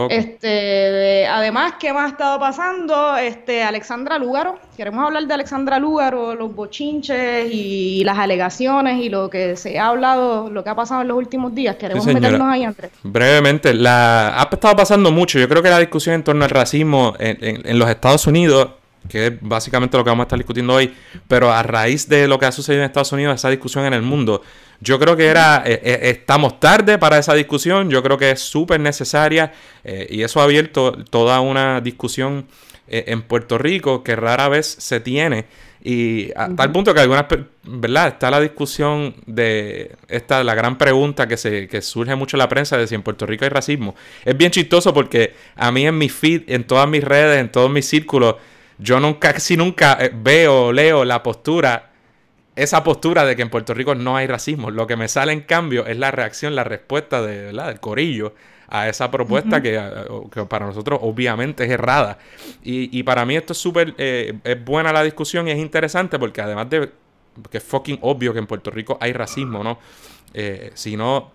Este, 0.10 1.28
además, 1.28 1.74
¿qué 1.78 1.92
más 1.92 2.06
ha 2.06 2.10
estado 2.10 2.40
pasando? 2.40 3.18
Este, 3.18 3.62
Alexandra 3.62 4.18
Lúgaro, 4.20 4.58
queremos 4.78 5.06
hablar 5.06 5.28
de 5.28 5.34
Alexandra 5.34 5.78
Lúgaro, 5.78 6.34
los 6.34 6.56
bochinches 6.56 7.52
y 7.52 8.06
las 8.06 8.18
alegaciones 8.18 9.04
y 9.04 9.10
lo 9.10 9.30
que 9.30 9.58
se 9.58 9.80
ha 9.80 9.88
hablado, 9.88 10.50
lo 10.50 10.64
que 10.64 10.70
ha 10.70 10.76
pasado 10.76 11.02
en 11.02 11.10
los 11.10 11.18
últimos 11.18 11.54
días. 11.54 11.76
Queremos 11.76 12.06
meternos 12.06 12.48
ahí, 12.48 12.64
Andrés. 12.64 12.92
Brevemente, 13.04 13.74
la, 13.74 14.40
ha 14.40 14.44
estado 14.50 14.78
pasando 14.78 15.12
mucho. 15.12 15.40
Yo 15.40 15.50
creo 15.50 15.62
que 15.62 15.70
la 15.70 15.80
discusión 15.80 16.16
en 16.16 16.24
torno 16.24 16.46
al 16.46 16.52
racismo 16.52 17.16
en 17.20 17.65
en 17.65 17.65
los 17.74 17.90
Estados 17.90 18.28
Unidos, 18.28 18.70
que 19.10 19.28
es 19.28 19.34
básicamente 19.42 19.98
lo 19.98 20.04
que 20.04 20.10
vamos 20.10 20.24
a 20.24 20.28
estar 20.28 20.40
discutiendo 20.40 20.74
hoy, 20.74 20.94
pero 21.28 21.52
a 21.52 21.64
raíz 21.64 22.08
de 22.08 22.28
lo 22.28 22.40
que 22.40 22.46
ha 22.46 22.52
sucedido 22.52 22.84
en 22.84 22.88
Estados 22.88 23.12
Unidos, 23.12 23.36
esa 23.36 23.50
discusión 23.50 23.86
en 23.86 23.94
el 23.94 24.02
mundo, 24.02 24.42
yo 24.82 25.00
creo 25.00 25.16
que 25.16 25.28
era, 25.28 25.64
eh, 25.66 25.80
eh, 25.84 26.00
estamos 26.04 26.60
tarde 26.60 26.98
para 26.98 27.18
esa 27.18 27.34
discusión, 27.34 27.90
yo 27.90 28.04
creo 28.04 28.18
que 28.18 28.32
es 28.32 28.42
súper 28.42 28.80
necesaria 28.80 29.54
eh, 29.84 30.08
y 30.10 30.22
eso 30.24 30.42
ha 30.42 30.44
abierto 30.44 30.92
toda 31.10 31.40
una 31.40 31.82
discusión 31.82 32.48
en 32.88 33.24
Puerto 33.24 33.58
Rico 33.58 34.04
que 34.04 34.16
rara 34.16 34.48
vez 34.48 34.68
se 34.68 35.00
tiene 35.00 35.46
y 35.88 36.32
a 36.36 36.50
tal 36.50 36.72
punto 36.72 36.96
que 36.96 37.00
algunas, 37.02 37.28
¿verdad? 37.62 38.08
Está 38.08 38.32
la 38.32 38.40
discusión 38.42 39.14
de 39.28 39.96
esta, 40.08 40.44
la 40.44 40.56
gran 40.56 40.80
pregunta 40.80 41.28
que, 41.28 41.38
se, 41.38 41.68
que 41.68 41.84
surge 41.84 42.16
mucho 42.16 42.38
en 42.38 42.40
la 42.40 42.50
prensa 42.50 42.76
de 42.76 42.88
si 42.88 42.96
en 42.96 43.04
Puerto 43.04 43.28
Rico 43.28 43.46
hay 43.46 43.50
racismo. 43.50 43.94
Es 44.24 44.36
bien 44.36 44.50
chistoso 44.50 44.96
porque 44.96 45.36
a 45.56 45.72
mí 45.72 45.86
en 45.86 45.96
mi 45.96 46.10
feed, 46.10 46.50
en 46.50 46.64
todas 46.64 46.90
mis 46.90 47.04
redes, 47.04 47.40
en 47.40 47.52
todos 47.52 47.70
mis 47.70 47.88
círculos, 47.88 48.38
yo 48.80 49.00
nunca, 49.00 49.32
casi 49.34 49.58
nunca 49.58 49.96
eh, 50.02 50.12
veo, 50.12 50.74
leo 50.74 51.06
la 51.06 51.22
postura, 51.22 51.92
esa 52.56 52.84
postura 52.84 53.24
de 53.24 53.36
que 53.36 53.44
en 53.44 53.52
Puerto 53.52 53.76
Rico 53.76 53.94
no 53.94 54.18
hay 54.18 54.26
racismo. 54.26 54.72
Lo 54.72 54.88
que 54.88 54.96
me 54.96 55.08
sale 55.08 55.34
en 55.34 55.42
cambio 55.42 55.86
es 55.86 55.98
la 56.00 56.10
reacción, 56.10 56.56
la 56.56 56.64
respuesta 56.64 57.22
de, 57.22 57.44
¿verdad? 57.44 57.68
del 57.68 57.80
corillo 57.80 58.34
a 58.68 58.90
esa 58.90 59.12
propuesta 59.12 59.62
que, 59.62 59.80
para 60.50 60.66
nosotros 60.66 61.00
obviamente 61.02 61.66
es 61.66 61.72
errada. 61.72 62.18
Y, 62.64 63.04
para 63.04 63.26
mí 63.26 63.36
esto 63.36 63.54
es 63.54 63.60
súper, 63.60 63.94
eh, 63.98 64.34
es 64.44 64.66
buena 64.66 64.92
la 64.92 65.04
discusión 65.04 65.48
y 65.48 65.52
es 65.52 65.58
interesante 65.58 66.20
porque 66.20 66.42
además 66.42 66.70
de 66.70 66.92
que 67.50 67.58
es 67.58 67.64
fucking 67.64 68.00
obvio 68.02 68.34
que 68.34 68.40
en 68.40 68.48
Puerto 68.48 68.72
Rico 68.72 68.98
hay 69.02 69.14
racismo, 69.14 69.64
¿no? 69.64 69.78
Eh, 70.34 70.72
si 70.74 70.96
no, 70.96 71.32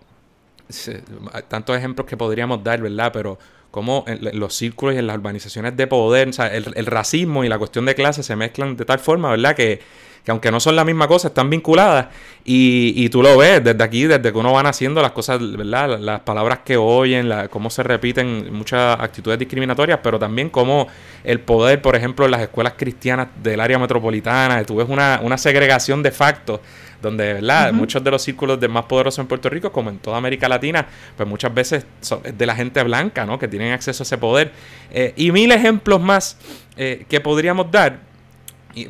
tantos 1.47 1.77
ejemplos 1.77 2.07
que 2.07 2.17
podríamos 2.17 2.63
dar, 2.63 2.81
¿verdad? 2.81 3.11
Pero 3.13 3.37
como 3.69 4.03
en, 4.07 4.39
los 4.39 4.53
círculos 4.53 4.95
y 4.95 4.97
en 4.97 5.07
las 5.07 5.17
urbanizaciones 5.17 5.77
de 5.77 5.87
poder, 5.87 6.29
o 6.29 6.33
sea, 6.33 6.47
el, 6.47 6.73
el 6.75 6.85
racismo 6.85 7.43
y 7.43 7.49
la 7.49 7.57
cuestión 7.57 7.85
de 7.85 7.95
clase 7.95 8.23
se 8.23 8.35
mezclan 8.35 8.75
de 8.75 8.85
tal 8.85 8.99
forma, 8.99 9.29
¿verdad? 9.31 9.55
Que 9.55 9.81
que 10.23 10.31
aunque 10.31 10.51
no 10.51 10.59
son 10.59 10.75
la 10.75 10.85
misma 10.85 11.07
cosa, 11.07 11.29
están 11.29 11.49
vinculadas. 11.49 12.07
Y, 12.43 12.93
y 12.95 13.09
tú 13.09 13.21
lo 13.21 13.37
ves 13.37 13.63
desde 13.63 13.83
aquí, 13.83 14.05
desde 14.05 14.31
que 14.31 14.37
uno 14.37 14.51
van 14.53 14.65
haciendo 14.65 15.01
las 15.01 15.11
cosas, 15.11 15.39
¿verdad? 15.39 15.99
Las 15.99 16.21
palabras 16.21 16.59
que 16.65 16.77
oyen, 16.77 17.29
la, 17.29 17.47
cómo 17.47 17.69
se 17.69 17.83
repiten 17.83 18.53
muchas 18.53 18.99
actitudes 18.99 19.37
discriminatorias, 19.37 19.99
pero 20.01 20.17
también 20.17 20.49
cómo 20.49 20.87
el 21.23 21.39
poder, 21.39 21.81
por 21.81 21.95
ejemplo, 21.95 22.25
en 22.25 22.31
las 22.31 22.41
escuelas 22.41 22.73
cristianas 22.77 23.27
del 23.41 23.59
área 23.59 23.77
metropolitana, 23.77 24.63
tú 24.63 24.77
ves 24.77 24.87
una, 24.89 25.19
una 25.23 25.37
segregación 25.37 26.01
de 26.01 26.11
facto 26.11 26.61
donde 27.01 27.33
¿verdad? 27.33 27.73
muchos 27.73 28.03
de 28.03 28.11
los 28.11 28.21
círculos 28.21 28.59
de 28.59 28.67
más 28.67 28.85
poderosos 28.85 29.19
en 29.19 29.27
Puerto 29.27 29.49
Rico, 29.49 29.71
como 29.71 29.89
en 29.89 29.97
toda 29.97 30.17
América 30.17 30.47
Latina, 30.47 30.85
pues 31.17 31.27
muchas 31.27 31.53
veces 31.53 31.85
son 31.99 32.21
de 32.23 32.45
la 32.45 32.55
gente 32.55 32.81
blanca, 32.83 33.25
¿no? 33.25 33.39
Que 33.39 33.47
tienen 33.47 33.73
acceso 33.73 34.03
a 34.03 34.05
ese 34.05 34.17
poder. 34.17 34.51
Eh, 34.91 35.13
y 35.15 35.31
mil 35.31 35.51
ejemplos 35.51 35.99
más 35.99 36.37
eh, 36.77 37.05
que 37.09 37.19
podríamos 37.19 37.71
dar 37.71 38.10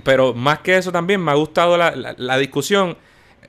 pero 0.03 0.33
más 0.33 0.59
que 0.59 0.77
eso 0.77 0.91
también 0.91 1.21
me 1.21 1.31
ha 1.31 1.35
gustado 1.35 1.77
la, 1.77 2.37
discusión. 2.37 2.97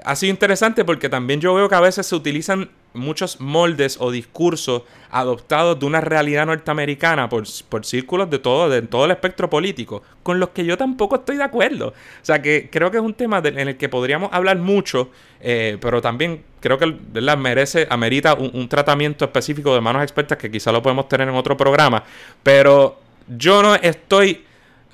Ha 0.05 0.17
sido 0.17 0.31
interesante 0.31 0.85
porque 0.85 1.09
también 1.09 1.41
yo 1.41 1.55
veo 1.55 1.69
que 1.69 1.75
a 1.75 1.81
veces 1.81 2.07
se 2.07 2.15
utilizan 2.15 2.71
muchos 2.95 3.41
moldes 3.41 3.97
o 4.01 4.11
discursos 4.11 4.83
adoptados 5.11 5.79
de 5.79 5.87
una 5.87 6.01
realidad 6.01 6.47
norteamericana 6.47 7.29
por, 7.29 7.47
círculos 7.85 8.29
de 8.31 8.39
todo, 8.39 8.69
de 8.69 8.83
todo 8.83 9.05
el 9.05 9.11
espectro 9.13 9.49
político, 9.49 10.03
con 10.23 10.41
los 10.41 10.51
que 10.51 10.65
yo 10.65 10.77
tampoco 10.77 11.17
estoy 11.17 11.37
de 11.37 11.45
acuerdo. 11.45 11.89
O 11.89 12.25
sea 12.25 12.43
que 12.43 12.69
creo 12.71 12.91
que 12.91 12.99
es 12.99 13.03
un 13.03 13.15
tema 13.15 13.39
en 13.45 13.69
el 13.69 13.77
que 13.77 13.89
podríamos 13.89 14.31
hablar 14.33 14.59
mucho, 14.59 15.11
eh, 15.41 15.79
pero 15.81 16.01
también 16.01 16.43
creo 16.61 16.79
que 16.79 16.97
¿verdad? 17.13 17.37
merece, 17.37 17.87
amerita 17.91 18.35
un, 18.35 18.51
un 18.55 18.69
tratamiento 18.69 19.25
específico 19.25 19.75
de 19.75 19.81
manos 19.81 20.03
expertas 20.03 20.39
que 20.39 20.51
quizá 20.51 20.73
lo 20.73 20.83
podemos 20.83 21.09
tener 21.09 21.29
en 21.29 21.35
otro 21.35 21.57
programa. 21.57 22.03
Pero 22.43 22.99
yo 23.29 23.63
no 23.63 23.75
estoy 23.75 24.45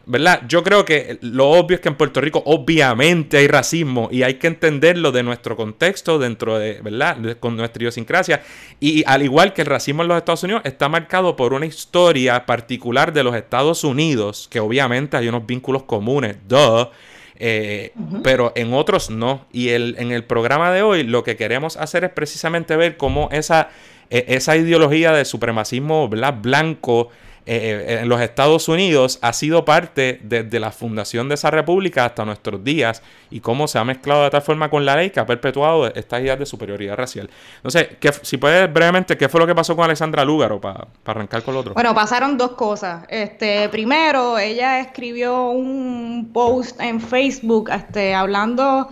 ¿verdad? 0.08 0.40
Yo 0.48 0.64
creo 0.64 0.86
que 0.86 1.18
lo 1.20 1.50
obvio 1.50 1.74
es 1.74 1.80
que 1.82 1.90
en 1.90 1.94
Puerto 1.94 2.22
Rico 2.22 2.42
obviamente 2.46 3.36
hay 3.36 3.46
racismo 3.46 4.08
y 4.10 4.22
hay 4.22 4.34
que 4.34 4.46
entenderlo 4.46 5.12
de 5.12 5.22
nuestro 5.22 5.54
contexto, 5.54 6.18
dentro 6.18 6.58
de, 6.58 6.80
¿verdad? 6.80 7.36
con 7.38 7.56
nuestra 7.58 7.82
idiosincrasia. 7.82 8.42
Y 8.80 9.04
al 9.06 9.22
igual 9.22 9.52
que 9.52 9.60
el 9.60 9.66
racismo 9.66 10.02
en 10.02 10.08
los 10.08 10.16
Estados 10.16 10.42
Unidos 10.42 10.62
está 10.64 10.88
marcado 10.88 11.36
por 11.36 11.52
una 11.52 11.66
historia 11.66 12.46
particular 12.46 13.12
de 13.12 13.22
los 13.22 13.36
Estados 13.36 13.84
Unidos, 13.84 14.48
que 14.50 14.60
obviamente 14.60 15.18
hay 15.18 15.28
unos 15.28 15.46
vínculos 15.46 15.82
comunes, 15.82 16.38
duh, 16.48 16.88
eh, 17.36 17.92
pero 18.22 18.52
en 18.56 18.72
otros 18.72 19.10
no. 19.10 19.44
Y 19.52 19.68
el, 19.68 19.94
en 19.98 20.10
el 20.10 20.24
programa 20.24 20.72
de 20.72 20.80
hoy 20.80 21.02
lo 21.02 21.22
que 21.22 21.36
queremos 21.36 21.76
hacer 21.76 22.04
es 22.04 22.10
precisamente 22.10 22.76
ver 22.76 22.96
cómo 22.96 23.28
esa, 23.30 23.68
e, 24.08 24.24
esa 24.28 24.56
ideología 24.56 25.12
de 25.12 25.26
supremacismo 25.26 26.08
blanco 26.08 27.10
eh, 27.47 27.85
eh, 27.87 27.99
en 28.02 28.09
los 28.09 28.21
Estados 28.21 28.68
Unidos 28.68 29.18
ha 29.23 29.33
sido 29.33 29.64
parte 29.64 30.21
desde 30.23 30.61
la 30.61 30.71
fundación 30.71 31.28
de 31.28 31.35
esa 31.35 31.50
república 31.50 32.04
hasta 32.04 32.25
nuestros 32.25 32.62
días 32.62 33.02
y 33.30 33.40
cómo 33.40 33.68
se 33.68 33.78
ha 33.78 33.85
mezclado 33.85 34.25
de 34.25 34.30
tal 34.30 34.42
forma 34.42 34.68
con 34.71 34.85
la 34.85 34.97
ley 34.97 35.11
que 35.11 35.21
ha 35.21 35.26
perpetuado 35.26 35.87
estas 35.95 36.21
ideas 36.21 36.38
de 36.38 36.47
superioridad 36.47 36.97
racial. 36.97 37.30
No 37.62 37.71
sé, 37.71 37.97
si 38.23 38.37
puedes 38.37 38.73
brevemente, 38.73 39.16
¿qué 39.16 39.28
fue 39.28 39.40
lo 39.40 39.47
que 39.47 39.54
pasó 39.54 39.75
con 39.75 39.85
Alexandra 39.85 40.25
Lúgaro 40.25 40.61
para 40.61 40.88
arrancar 41.04 41.42
con 41.42 41.54
lo 41.54 41.61
otro? 41.61 41.75
Bueno, 41.75 41.95
pasaron 41.95 42.37
dos 42.37 42.52
cosas. 42.52 43.04
Este, 43.09 43.68
primero, 43.68 44.38
ella 44.38 44.80
escribió 44.80 45.50
un 45.50 46.30
post 46.33 46.80
en 46.80 47.00
Facebook 47.00 47.71
este, 47.71 48.14
hablando 48.14 48.88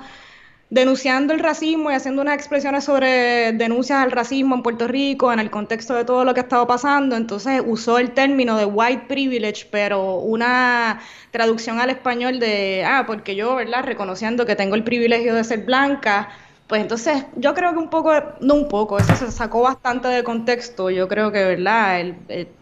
denunciando 0.69 1.33
el 1.33 1.41
racismo 1.41 1.91
y 1.91 1.95
haciendo 1.95 2.23
unas 2.23 2.35
expresiones 2.35 2.85
sobre 2.85 3.53
denuncias 3.53 4.01
al 4.01 4.11
racismo 4.11 4.57
en 4.57 4.63
Puerto 4.63 4.89
Rico 4.89 5.33
en 5.33 5.39
el 5.39 5.51
contexto 5.51 5.95
de 5.95 6.05
todo 6.05 6.25
lo 6.25 6.35
que 6.35 6.41
ha 6.41 6.43
estado 6.43 6.67
pasando. 6.67 7.17
Entonces 7.17 7.63
usó 7.65 7.99
el 7.99 8.13
término 8.13 8.57
de 8.57 8.65
white 8.65 9.05
privilege, 9.09 9.67
pero 9.71 10.17
una 10.17 11.01
traducción 11.31 11.79
al 11.79 11.91
español 11.91 12.41
de, 12.41 12.85
ah, 12.85 13.05
porque 13.07 13.37
yo, 13.37 13.55
¿verdad? 13.55 13.85
Reconociendo 13.85 14.45
que 14.45 14.57
tengo 14.57 14.75
el 14.75 14.83
privilegio 14.85 15.35
de 15.35 15.45
ser 15.45 15.65
blanca, 15.65 16.31
Pues 16.67 16.83
entonces 16.83 17.25
yo 17.37 17.55
creo 17.55 17.73
que 17.73 17.79
un 17.79 17.91
poco, 17.91 18.13
no 18.41 18.55
un 18.55 18.67
poco, 18.67 18.99
eso 18.99 19.15
se 19.15 19.31
sacó 19.31 19.63
bastante 19.63 20.09
de 20.09 20.25
contexto. 20.25 20.91
Yo 20.91 21.07
creo 21.07 21.31
que, 21.31 21.45
¿verdad? 21.45 22.05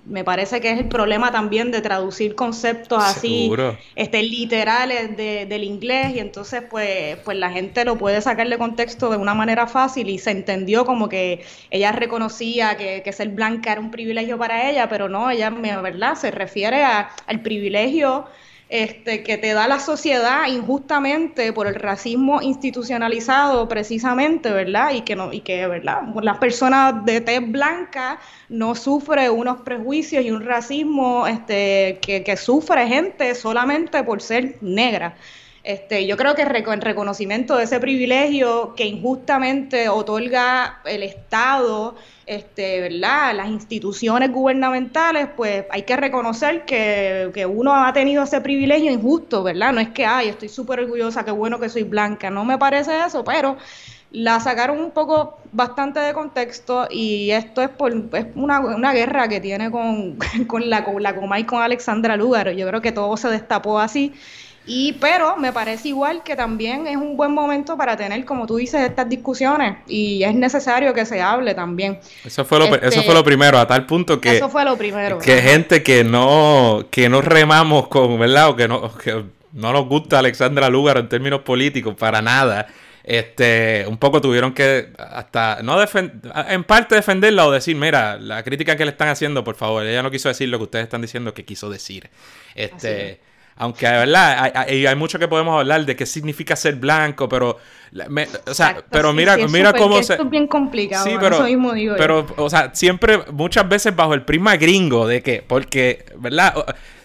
me 0.05 0.25
parece 0.25 0.61
que 0.61 0.71
es 0.73 0.79
el 0.79 0.89
problema 0.89 1.33
también 1.33 1.71
de 1.71 1.81
traducir 1.81 2.35
conceptos 2.35 3.03
así, 3.03 3.51
este, 3.97 4.23
literales 4.23 5.17
del 5.17 5.65
inglés 5.65 6.17
y 6.17 6.19
entonces 6.19 6.63
pues, 6.69 7.17
pues 7.25 7.39
la 7.39 7.51
gente 7.51 7.87
lo 7.87 7.97
puede 7.97 8.21
sacar 8.21 8.47
de 8.47 8.59
contexto 8.59 9.09
de 9.09 9.17
una 9.17 9.33
manera 9.33 9.67
fácil 9.67 10.11
y 10.11 10.19
se 10.19 10.33
entendió 10.33 10.85
como 10.85 11.09
que 11.09 11.43
ella 11.71 11.91
reconocía 11.93 12.77
que, 12.77 13.01
que 13.03 13.13
ser 13.13 13.31
blanca 13.31 13.73
era 13.73 13.81
un 13.81 13.91
privilegio 13.91 14.37
para 14.37 14.69
ella, 14.69 14.87
pero 14.87 15.09
no, 15.09 15.31
ella, 15.31 15.49
¿verdad? 15.49 16.15
Se 16.17 16.31
refiere 16.31 16.85
a, 16.85 17.09
al 17.27 17.41
privilegio 17.41 18.27
este, 18.69 19.23
que 19.23 19.37
te 19.37 19.53
da 19.53 19.69
la 19.69 19.79
sociedad 19.79 20.47
injustamente 20.49 21.53
por 21.53 21.67
el 21.67 21.75
racismo 21.75 22.41
institucionalizado 22.41 23.69
precisamente, 23.69 24.51
¿verdad? 24.51 24.93
Y 24.93 25.03
que, 25.03 25.17
no, 25.17 25.33
y 25.33 25.41
que 25.41 25.67
¿verdad? 25.67 26.03
Las 26.23 26.39
personas 26.39 27.05
de 27.05 27.21
tez 27.21 27.41
blanca 27.51 28.19
no 28.49 28.75
sufren 28.75 29.31
unos 29.31 29.61
prejuicios 29.63 30.25
y 30.25 30.31
un 30.31 30.45
racismo 30.45 31.27
este, 31.27 31.99
que, 32.01 32.25
que 32.25 32.37
sufre 32.37 32.87
gente 32.89 33.35
solamente 33.35 34.03
por 34.03 34.23
ser 34.23 34.57
negra. 34.61 35.15
Este, 35.65 36.07
yo 36.07 36.19
creo 36.19 36.35
que 36.35 36.43
en 36.43 36.81
reconocimiento 36.83 37.57
de 37.57 37.65
ese 37.65 37.81
privilegio 37.81 38.75
que 38.75 38.85
injustamente 38.85 39.89
otorga 39.89 40.83
el 40.85 41.03
Estado, 41.03 41.95
este, 42.27 42.81
¿verdad? 42.81 43.35
las 43.35 43.49
instituciones 43.49 44.31
gubernamentales, 44.31 45.29
pues 45.35 45.65
hay 45.71 45.85
que 45.85 45.97
reconocer 45.97 46.67
que, 46.67 47.47
uno 47.51 47.75
ha 47.75 47.91
tenido 47.95 48.25
ese 48.25 48.43
privilegio 48.43 48.93
injusto, 48.93 49.43
¿verdad? 49.43 49.73
No 49.73 49.81
es 49.81 49.89
que, 49.89 50.05
ay, 50.05 50.29
estoy 50.29 50.51
súper 50.51 50.81
orgullosa, 50.81 51.25
qué 51.25 51.31
bueno 51.31 51.59
que 51.59 51.71
soy 51.71 51.85
blanca, 51.85 52.29
no 52.29 52.45
me 52.45 52.59
parece 52.59 53.03
eso, 53.07 53.25
pero 53.25 53.57
la 54.11 54.41
sacaron 54.41 54.79
un 54.79 54.91
poco 54.91 55.39
bastante 55.53 55.99
de 55.99 56.13
contexto 56.13 56.89
y 56.91 57.31
esto 57.31 57.63
es 57.63 57.71
por 57.71 57.91
es 58.13 58.27
una, 58.35 58.93
guerra 58.93 59.29
que 59.29 59.41
tiene 59.41 59.71
con, 60.47 60.71
la, 60.71 60.85
con 60.85 61.03
la 61.03 61.15
Comay 61.15 61.45
con 61.45 61.63
Alexandra 61.63 62.19
Lúgaro. 62.19 62.53
Yo 62.53 62.69
creo 62.69 62.83
que 62.83 62.93
todo 62.93 63.17
se 63.17 63.29
destapó 63.29 63.81
así 63.81 64.13
y, 64.67 64.95
pero 64.95 65.37
me 65.37 65.53
parece 65.53 65.89
igual 65.89 66.23
que 66.23 66.37
también 66.37 66.87
es 66.87 66.97
un 66.97 67.17
buen 67.17 67.33
momento 67.33 67.77
para 67.77 67.97
tener, 67.97 68.25
como 68.25 68.47
tú 68.47 68.57
dices, 68.57 68.81
estas 68.81 69.09
discusiones 69.09 69.77
y 69.87 70.23
es 70.23 70.35
necesario 70.35 70.95
que 70.95 71.05
se 71.05 71.21
hable 71.21 71.55
también. 71.55 71.99
Eso 72.25 72.45
fue 72.45 72.59
lo, 72.59 72.67
eso 72.67 72.79
este, 72.83 73.03
fue 73.03 73.15
lo 73.15 73.23
primero, 73.23 73.59
a 73.59 73.67
tal 73.67 73.85
punto 73.85 74.21
que... 74.21 74.37
Eso 74.37 74.49
fue 74.49 74.65
lo 74.65 74.77
primero. 74.77 75.19
Que 75.19 75.43
gente 75.43 75.83
que 75.83 76.03
no, 76.03 76.87
que 76.91 77.09
no 77.09 77.21
remamos 77.21 77.89
con, 77.89 78.19
¿verdad? 78.19 78.51
O 78.51 78.57
que 78.57 78.67
no, 78.67 78.97
que 78.97 79.25
no 79.53 79.73
nos 79.73 79.87
gusta 79.87 80.19
Alexandra 80.19 80.69
Lugar 80.69 80.97
en 80.99 81.09
términos 81.09 81.41
políticos, 81.41 81.95
para 81.99 82.23
nada. 82.23 82.67
Este, 83.05 83.85
un 83.87 83.99
poco 83.99 84.23
tuvieron 84.23 84.55
que 84.55 84.89
hasta 84.97 85.59
no 85.63 85.77
en 86.49 86.65
parte 86.65 86.95
defenderla 86.95 87.47
o 87.47 87.51
decir, 87.51 87.77
mira, 87.77 88.17
la 88.17 88.43
crítica 88.43 88.77
que 88.77 88.87
le 88.87 88.93
están 88.93 89.09
haciendo, 89.09 89.45
por 89.45 89.57
favor, 89.57 89.85
ella 89.85 90.03
no 90.03 90.11
quiso 90.11 90.31
decir 90.31 90.49
lo 90.49 90.57
que 90.57 90.65
ustedes 90.65 90.85
están 90.85 91.03
diciendo 91.03 91.35
que 91.35 91.45
quiso 91.45 91.69
decir. 91.69 92.09
Este, 92.55 93.21
aunque, 93.57 93.87
¿verdad? 93.87 94.53
Hay, 94.55 94.87
hay, 94.87 94.97
mucho 94.97 95.19
que 95.19 95.29
podemos 95.29 95.59
hablar 95.59 95.87
de 95.87 95.95
qué 95.95 96.07
significa 96.07 96.57
ser 96.57 96.77
blanco, 96.77 97.29
pero... 97.29 97.59
o 98.47 98.55
sea, 98.55 98.85
pero 98.91 99.13
mira, 99.13 99.37
mira 99.37 99.73
cómo 99.73 100.03
se... 100.03 100.15
Esto 100.15 100.25
es 100.25 100.31
bien 100.31 100.49
complicado, 100.49 101.05
sí, 101.05 101.13
pero, 101.21 101.37
eso 101.37 101.45
mismo 101.45 101.73
digo 101.73 101.95
Pero, 101.97 102.27
o 102.37 102.51
sea, 102.51 102.75
siempre, 102.75 103.21
muchas 103.33 103.69
veces 103.69 103.95
bajo 103.95 104.15
el 104.15 104.23
prisma 104.23 104.57
gringo 104.57 105.07
de 105.07 105.23
que, 105.23 105.45
porque, 105.47 106.05
¿verdad? 106.19 106.55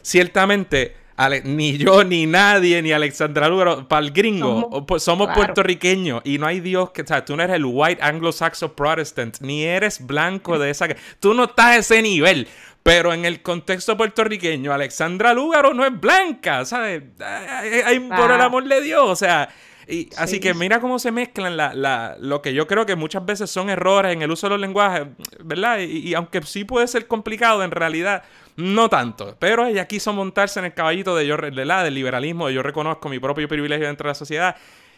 Ciertamente... 0.01 0.95
ni 1.43 1.77
yo, 1.77 2.03
ni 2.03 2.25
nadie, 2.25 2.81
ni 2.81 2.93
Alexandra 2.93 3.47
Lugaro, 3.47 3.87
para 3.87 4.03
el 4.03 4.11
gringo, 4.11 4.87
somos, 4.97 5.29
puertorriqueños 5.35 6.21
y 6.23 6.39
no 6.39 6.47
hay 6.47 6.61
Dios 6.61 6.89
que, 6.91 7.03
o 7.03 7.07
sea, 7.07 7.23
tú 7.23 7.35
no 7.35 7.43
eres 7.43 7.57
el 7.57 7.65
white 7.65 8.01
anglo-saxon 8.01 8.71
protestant, 8.71 9.37
ni 9.41 9.65
eres 9.65 10.03
blanco 10.03 10.57
de 10.57 10.71
esa, 10.71 10.87
tú 11.19 11.35
no 11.35 11.43
estás 11.43 11.65
a 11.65 11.77
ese 11.77 12.01
nivel. 12.01 12.47
Pero 12.83 13.13
en 13.13 13.25
el 13.25 13.41
contexto 13.41 13.98
puertorriqueño, 13.98 14.71
Alexandra 14.71 15.33
Lúgaro 15.33 15.74
no 15.74 15.86
es 15.86 16.00
blanca, 16.00 16.65
¿sabes? 16.65 17.03
Ay, 17.19 18.00
por 18.00 18.31
el 18.31 18.41
ah. 18.41 18.45
amor 18.45 18.67
de 18.67 18.81
Dios, 18.81 19.03
o 19.05 19.15
sea. 19.15 19.50
Y, 19.88 20.07
Así 20.17 20.39
que 20.39 20.53
mira 20.53 20.79
cómo 20.79 21.00
se 21.00 21.12
mezclan 21.12 21.57
la, 21.57 21.74
la, 21.74 22.15
lo 22.19 22.43
que 22.43 22.53
yo 22.53 22.67
creo 22.67 22.86
que 22.86 22.95
muchas 22.95 23.25
veces 23.25 23.50
son 23.50 23.71
errores 23.71 24.13
en 24.13 24.21
el 24.21 24.29
uso 24.29 24.45
de 24.45 24.51
los 24.51 24.59
lenguajes, 24.59 25.07
¿verdad? 25.43 25.79
Y, 25.79 26.13
aunque 26.13 26.43
sí 26.43 26.63
puede 26.63 26.88
ser 26.88 27.07
complicado, 27.07 27.63
en 27.63 27.71
realidad 27.71 28.24
no 28.55 28.88
tanto. 28.88 29.36
Pero 29.39 29.65
ella 29.65 29.88
quiso 29.88 30.13
montarse 30.13 30.59
en 30.59 30.65
el 30.65 30.74
caballito 30.75 31.15
de 31.15 31.25
yo, 31.25 31.38
la 31.38 31.83
del 31.83 31.95
liberalismo, 31.95 32.48
de 32.48 32.53
yo 32.53 32.62
reconozco 32.62 33.09
mi 33.09 33.17
propio 33.19 33.48
privilegio 33.48 33.88
dentro 33.88 34.07
de 34.07 34.12
la 34.12 34.15
sociedad. 34.15 34.55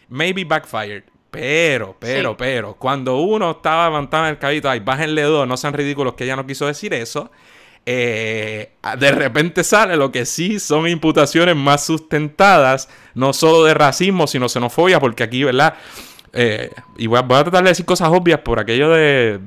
Maybe 0.09 0.43
backfired. 0.43 1.03
Pero, 1.31 1.95
pero, 1.97 2.35
pero, 2.35 2.75
cuando 2.75 3.21
uno 3.21 3.51
estaba 3.51 3.87
en 3.97 4.25
el 4.25 4.37
caballito, 4.37 4.69
ay, 4.69 4.81
bájenle 4.81 5.21
dos, 5.21 5.47
no 5.47 5.55
sean 5.55 5.71
ridículos 5.71 6.15
que 6.15 6.25
ella 6.25 6.35
no 6.35 6.45
quiso 6.45 6.67
decir 6.67 6.93
eso. 6.93 7.31
Eh, 7.85 8.73
de 8.99 9.11
repente 9.11 9.63
sale 9.63 9.97
lo 9.97 10.11
que 10.11 10.25
sí 10.25 10.59
son 10.59 10.87
imputaciones 10.87 11.55
más 11.55 11.85
sustentadas, 11.85 12.89
no 13.15 13.33
solo 13.33 13.63
de 13.63 13.73
racismo, 13.73 14.27
sino 14.27 14.49
xenofobia, 14.49 14.99
porque 14.99 15.23
aquí, 15.23 15.43
¿verdad? 15.43 15.73
Eh, 16.33 16.71
y 16.97 17.07
voy 17.07 17.19
a, 17.19 17.21
voy 17.21 17.37
a 17.37 17.43
tratar 17.43 17.63
de 17.63 17.69
decir 17.69 17.85
cosas 17.85 18.09
obvias 18.09 18.39
por 18.39 18.59
aquello 18.59 18.89
de 18.89 19.39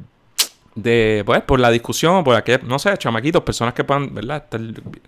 de, 0.75 1.23
pues, 1.25 1.43
por 1.43 1.61
la 1.61 1.71
discusión, 1.71 2.25
por 2.25 2.35
aquellos, 2.35 2.65
no 2.65 2.79
sé, 2.79 2.97
chamaquitos, 2.97 3.43
personas 3.43 3.75
que 3.75 3.85
puedan, 3.85 4.13
¿verdad?, 4.13 4.45
estar 4.45 4.61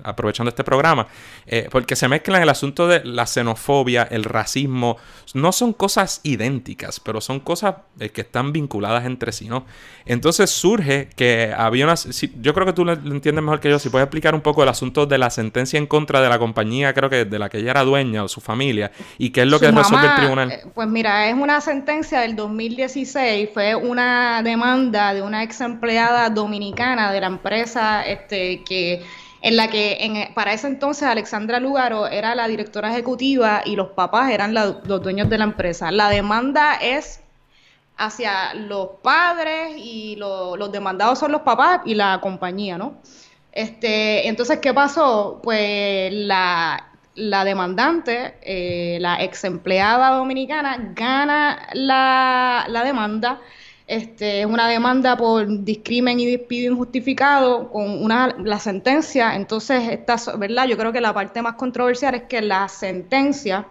aprovechando 0.05 0.49
este 0.49 0.63
programa, 0.63 1.09
eh, 1.47 1.69
porque 1.71 1.97
se 1.97 2.09
mezclan 2.09 2.43
el 2.43 2.49
asunto 2.49 2.87
de 2.87 3.05
la 3.05 3.27
xenofobia, 3.27 4.05
el 4.05 4.25
racismo, 4.25 4.97
no 5.35 5.53
son 5.53 5.73
cosas 5.73 6.21
idénticas, 6.23 7.01
pero 7.01 7.21
son 7.21 7.41
cosas 7.41 7.77
eh, 7.99 8.11
que 8.11 8.21
están 8.21 8.53
vinculadas 8.53 9.05
entre 9.07 9.33
sí, 9.33 9.49
¿no? 9.49 9.67
Entonces 10.05 10.51
surge 10.51 11.09
que 11.17 11.53
había 11.57 11.85
una, 11.85 11.95
yo 12.41 12.55
creo 12.55 12.67
que 12.67 12.73
tú 12.73 12.85
lo 12.85 12.93
entiendes 12.93 13.43
mejor 13.43 13.59
que 13.59 13.69
yo, 13.69 13.79
si 13.81 13.89
puedes 13.89 14.05
explicar 14.05 14.35
un 14.35 14.41
poco 14.41 14.63
el 14.63 14.69
asunto 14.69 15.07
de 15.07 15.19
la 15.19 15.31
sentencia 15.31 15.79
en 15.79 15.87
contra 15.87 16.21
de 16.21 16.29
la 16.29 16.39
compañía, 16.39 16.95
creo 16.95 17.11
que 17.11 17.25
de 17.25 17.39
la 17.39 17.49
que 17.49 17.59
ella 17.59 17.73
era 17.73 17.83
dueña 17.83 18.23
o 18.23 18.29
su 18.29 18.41
familia, 18.41 18.93
y 19.19 19.31
qué 19.31 19.43
es 19.43 19.49
lo 19.49 19.59
que 19.59 19.71
resuelve 19.71 20.07
el 20.07 20.15
tribunal. 20.15 20.53
Eh, 20.53 20.63
pues 20.73 20.87
mira, 20.89 21.29
es 21.29 21.35
una 21.35 21.61
sentencia 21.61 22.21
del 22.21 22.37
2016, 22.37 23.51
fue 23.53 23.75
una 23.75 24.43
demanda 24.45 25.13
de 25.13 25.23
una 25.23 25.43
ex 25.43 25.56
empleada 25.65 26.31
dominicana 26.31 27.13
de 27.13 27.21
la 27.21 27.27
empresa 27.27 28.07
este, 28.07 28.63
que 28.65 29.05
en 29.43 29.57
la 29.57 29.69
que 29.69 30.31
para 30.35 30.53
ese 30.53 30.67
entonces 30.67 31.05
Alexandra 31.05 31.61
Lugaro 31.61 32.09
era 32.09 32.35
la 32.35 32.49
directora 32.49 32.91
ejecutiva 32.91 33.63
y 33.65 33.77
los 33.77 33.89
papás 33.89 34.31
eran 34.31 34.55
los 34.55 35.03
dueños 35.03 35.29
de 35.29 35.39
la 35.39 35.45
empresa. 35.45 35.91
La 35.91 36.09
demanda 36.09 36.75
es 36.75 37.21
hacia 37.97 38.55
los 38.55 38.89
padres 39.03 39.75
y 39.77 40.17
los 40.17 40.73
demandados 40.73 41.19
son 41.19 41.33
los 41.33 41.43
papás 41.43 41.81
y 41.85 41.95
la 41.95 42.21
compañía, 42.21 42.77
¿no? 42.77 42.95
Este, 43.53 44.29
entonces, 44.29 44.59
¿qué 44.59 44.75
pasó? 44.75 45.41
Pues 45.43 46.13
la, 46.13 46.91
la 47.15 47.45
demandante, 47.45 48.35
eh, 48.43 48.99
la 49.01 49.23
ex 49.23 49.45
empleada 49.45 50.11
dominicana, 50.11 50.93
gana 50.95 51.69
la, 51.73 52.67
la 52.69 52.85
demanda 52.85 53.41
este, 53.87 54.41
es 54.41 54.47
una 54.47 54.69
demanda 54.69 55.17
por 55.17 55.65
discrimen 55.65 56.19
y 56.19 56.27
despido 56.27 56.73
injustificado 56.73 57.71
con 57.71 58.03
una, 58.03 58.35
la 58.43 58.59
sentencia. 58.59 59.37
Entonces, 59.37 59.83
esta, 59.91 60.17
¿verdad? 60.37 60.67
Yo 60.67 60.77
creo 60.77 60.93
que 60.93 61.01
la 61.01 61.15
parte 61.15 61.41
más 61.41 61.55
controversial 61.55 62.15
es 62.17 62.23
que 62.25 62.43
la 62.43 62.69
sentencia 62.69 63.67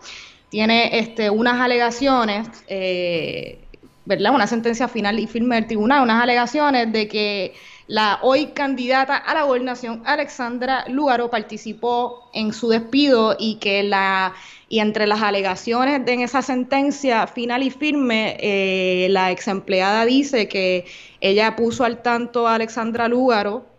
tiene 0.49 0.99
este, 0.99 1.29
unas 1.29 1.59
alegaciones, 1.59 2.47
eh, 2.67 3.59
¿verdad? 4.05 4.33
Una 4.33 4.47
sentencia 4.47 4.87
final 4.87 5.19
y 5.19 5.27
firme 5.27 5.55
del 5.55 5.67
tribunal, 5.67 6.03
unas 6.03 6.23
alegaciones 6.23 6.93
de 6.93 7.07
que 7.09 7.53
la 7.87 8.19
hoy 8.23 8.47
candidata 8.47 9.15
a 9.15 9.33
la 9.33 9.43
gobernación, 9.43 10.01
Alexandra 10.05 10.85
Lugaro, 10.87 11.29
participó 11.29 12.29
en 12.33 12.53
su 12.53 12.69
despido 12.69 13.35
y 13.39 13.55
que 13.55 13.83
la 13.83 14.33
y 14.67 14.79
entre 14.79 15.05
las 15.05 15.21
alegaciones 15.21 16.03
de 16.05 16.13
en 16.13 16.21
esa 16.21 16.41
sentencia 16.41 17.27
final 17.27 17.61
y 17.61 17.69
firme, 17.69 18.35
eh, 18.39 19.07
la 19.11 19.31
ex 19.31 19.47
empleada 19.47 20.05
dice 20.05 20.47
que 20.47 20.85
ella 21.21 21.55
puso 21.55 21.83
al 21.83 22.01
tanto 22.01 22.47
a 22.47 22.55
Alexandra 22.55 23.07
Lúgaro 23.07 23.74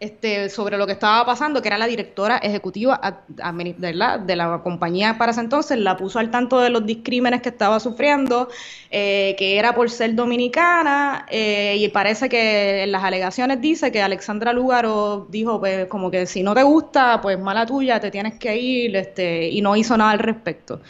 este, 0.00 0.48
sobre 0.48 0.78
lo 0.78 0.86
que 0.86 0.92
estaba 0.92 1.26
pasando, 1.26 1.60
que 1.60 1.68
era 1.68 1.76
la 1.76 1.86
directora 1.86 2.38
ejecutiva 2.38 3.22
de 3.28 3.92
la, 3.92 4.60
compañía 4.64 5.18
para 5.18 5.32
ese 5.32 5.42
entonces, 5.42 5.76
la 5.76 5.98
puso 5.98 6.18
al 6.18 6.30
tanto 6.30 6.58
de 6.58 6.70
los 6.70 6.86
discrímenes 6.86 7.42
que 7.42 7.50
estaba 7.50 7.78
sufriendo, 7.80 8.48
eh, 8.90 9.36
que 9.38 9.58
era 9.58 9.74
por 9.74 9.90
ser 9.90 10.14
dominicana, 10.14 11.26
eh, 11.28 11.76
y 11.78 11.86
parece 11.88 12.30
que 12.30 12.84
en 12.84 12.92
las 12.92 13.04
alegaciones 13.04 13.60
dice 13.60 13.92
que 13.92 14.00
Alexandra 14.00 14.54
Lugaro 14.54 15.26
dijo, 15.28 15.60
pues 15.60 15.86
como 15.88 16.10
que 16.10 16.24
si 16.24 16.42
no 16.42 16.54
te 16.54 16.62
gusta, 16.62 17.20
pues 17.20 17.38
mala 17.38 17.66
tuya, 17.66 18.00
te 18.00 18.10
tienes 18.10 18.38
que 18.38 18.56
ir, 18.56 18.96
este, 18.96 19.50
y 19.50 19.60
no 19.60 19.76
hizo 19.76 19.98
nada 19.98 20.12
al 20.12 20.18
respecto. 20.18 20.80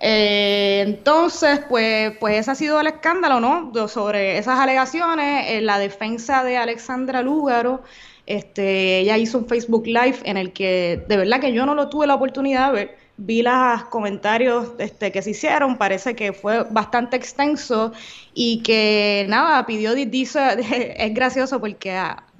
Eh, 0.00 0.82
entonces, 0.86 1.62
pues, 1.68 2.16
pues 2.20 2.38
ese 2.38 2.52
ha 2.52 2.54
sido 2.54 2.80
el 2.80 2.86
escándalo, 2.86 3.40
¿no? 3.40 3.88
sobre 3.88 4.38
esas 4.38 4.60
alegaciones, 4.60 5.60
la 5.64 5.80
defensa 5.80 6.44
de 6.44 6.56
Alexandra 6.58 7.22
Lúgaro 7.22 7.82
este, 8.30 9.00
ella 9.00 9.18
hizo 9.18 9.38
un 9.38 9.46
Facebook 9.48 9.86
Live 9.86 10.18
en 10.22 10.36
el 10.36 10.52
que 10.52 11.04
de 11.08 11.16
verdad 11.16 11.40
que 11.40 11.52
yo 11.52 11.66
no 11.66 11.74
lo 11.74 11.88
tuve 11.88 12.06
la 12.06 12.14
oportunidad 12.14 12.68
de 12.68 12.72
ver, 12.72 12.96
vi 13.16 13.42
los 13.42 13.84
comentarios 13.90 14.68
este, 14.78 15.10
que 15.10 15.20
se 15.20 15.30
hicieron, 15.30 15.76
parece 15.76 16.14
que 16.14 16.32
fue 16.32 16.62
bastante 16.70 17.16
extenso 17.16 17.92
y 18.32 18.62
que 18.62 19.26
nada, 19.28 19.66
pidió, 19.66 19.96
dice, 19.96 20.40
es 20.96 21.12
gracioso 21.12 21.60
porque 21.60 21.90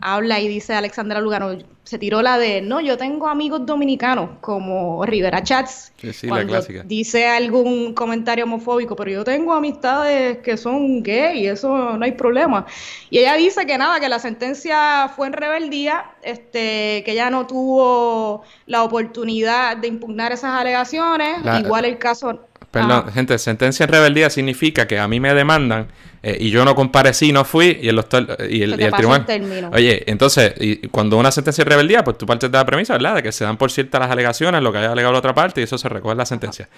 habla 0.01 0.41
y 0.41 0.49
dice 0.49 0.75
Alexandra 0.75 1.21
Lugano, 1.21 1.57
se 1.85 1.99
tiró 1.99 2.23
la 2.23 2.39
de, 2.39 2.63
no, 2.63 2.81
yo 2.81 2.97
tengo 2.97 3.29
amigos 3.29 3.67
dominicanos 3.67 4.31
como 4.41 5.05
Rivera 5.05 5.43
Chats, 5.43 5.93
cuando 6.29 6.61
dice 6.85 7.27
algún 7.27 7.95
comentario 7.95 8.45
homofóbico, 8.45 8.97
pero 8.97 9.11
yo 9.11 9.25
tengo 9.25 9.53
amistades 9.53 10.39
que 10.39 10.57
son 10.57 11.03
gay 11.03 11.47
eso 11.47 11.97
no 11.97 12.05
hay 12.05 12.13
problema. 12.13 12.67
Y 13.11 13.19
ella 13.19 13.35
dice 13.35 13.67
que 13.67 13.77
nada, 13.77 14.01
que 14.01 14.09
la 14.09 14.19
sentencia 14.19 15.11
fue 15.15 15.27
en 15.27 15.33
rebeldía, 15.33 16.13
este, 16.23 17.03
que 17.05 17.13
ella 17.13 17.31
no 17.31 17.47
tuvo 17.47 18.45
la 18.67 18.83
oportunidad 18.85 19.77
de 19.77 19.89
impugnar 19.89 20.33
esas 20.33 20.59
alegaciones, 20.59 21.39
igual 21.63 21.85
el 21.85 21.99
caso... 21.99 22.47
Perdón, 22.71 23.11
gente, 23.13 23.37
sentencia 23.39 23.85
en 23.85 23.91
rebeldía 23.91 24.31
significa 24.31 24.87
que 24.87 24.99
a 24.99 25.09
mí 25.09 25.19
me 25.19 25.35
demandan 25.35 25.89
eh, 26.23 26.37
y 26.39 26.51
yo 26.51 26.65
no 26.65 26.75
comparecí, 26.75 27.33
no 27.33 27.45
fui, 27.45 27.79
y 27.81 27.89
el, 27.89 28.05
y 28.51 28.63
el, 28.63 28.93
tribunal. 28.93 29.27
Oye, 29.73 30.05
entonces, 30.07 30.53
y 30.61 30.89
cuando 30.89 31.17
una 31.17 31.33
sentencia 31.33 31.65
de 31.65 31.71
rebeldía, 31.71 32.05
pues 32.05 32.19
tú 32.19 32.27
partes 32.27 32.53
de 32.53 32.59
la 32.59 32.67
premisa, 32.67 32.93
¿verdad? 32.93 33.17
De 33.17 33.23
que 33.23 33.33
se 33.33 33.45
dan 33.45 33.57
por 33.57 33.71
ciertas 33.71 34.01
las 34.01 34.11
alegaciones, 34.11 34.63
lo 34.63 34.71
que 34.71 34.79
haya 34.79 34.93
alegado 34.93 35.13
la 35.13 35.19
otra 35.19 35.35
parte, 35.35 35.63
y 35.63 35.65
eso 35.65 35.79
se 35.79 35.89
recoge 35.89 36.13
en 36.13 36.19
la 36.19 36.27
sentencia. 36.27 36.69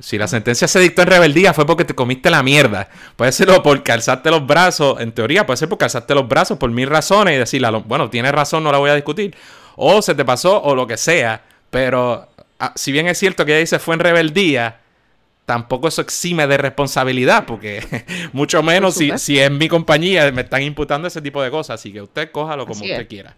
Si 0.00 0.16
la 0.16 0.26
sentencia 0.26 0.66
se 0.66 0.80
dictó 0.80 1.02
en 1.02 1.08
rebeldía 1.08 1.52
fue 1.52 1.66
porque 1.66 1.84
te 1.84 1.94
comiste 1.94 2.30
la 2.30 2.42
mierda. 2.42 2.88
Puede 3.16 3.32
ser 3.32 3.48
por 3.62 3.82
calzarte 3.82 4.30
los 4.30 4.46
brazos, 4.46 4.98
en 5.00 5.12
teoría, 5.12 5.46
puede 5.46 5.58
ser 5.58 5.68
por 5.68 5.78
calzarte 5.78 6.14
los 6.14 6.26
brazos 6.26 6.58
por 6.58 6.70
mil 6.70 6.88
razones 6.88 7.34
y 7.34 7.38
decirle, 7.38 7.68
bueno, 7.84 8.08
tienes 8.08 8.32
razón, 8.32 8.64
no 8.64 8.72
la 8.72 8.78
voy 8.78 8.90
a 8.90 8.94
discutir. 8.94 9.36
O 9.76 10.00
se 10.02 10.14
te 10.14 10.24
pasó, 10.24 10.60
o 10.62 10.74
lo 10.74 10.86
que 10.86 10.96
sea. 10.96 11.42
Pero 11.68 12.28
ah, 12.58 12.72
si 12.74 12.92
bien 12.92 13.06
es 13.06 13.18
cierto 13.18 13.44
que 13.44 13.52
ella 13.52 13.60
dice 13.60 13.78
fue 13.78 13.94
en 13.94 14.00
rebeldía, 14.00 14.80
tampoco 15.50 15.88
eso 15.88 16.00
exime 16.00 16.46
de 16.46 16.56
responsabilidad, 16.58 17.44
porque 17.44 17.82
mucho 18.32 18.62
menos 18.62 18.94
si, 18.94 19.10
si 19.18 19.40
en 19.40 19.58
mi 19.58 19.66
compañía 19.66 20.30
me 20.30 20.42
están 20.42 20.62
imputando 20.62 21.08
ese 21.08 21.20
tipo 21.20 21.42
de 21.42 21.50
cosas, 21.50 21.80
así 21.80 21.92
que 21.92 22.00
usted 22.00 22.30
cójalo 22.30 22.66
como 22.66 22.80
usted 22.80 23.08
quiera. 23.08 23.34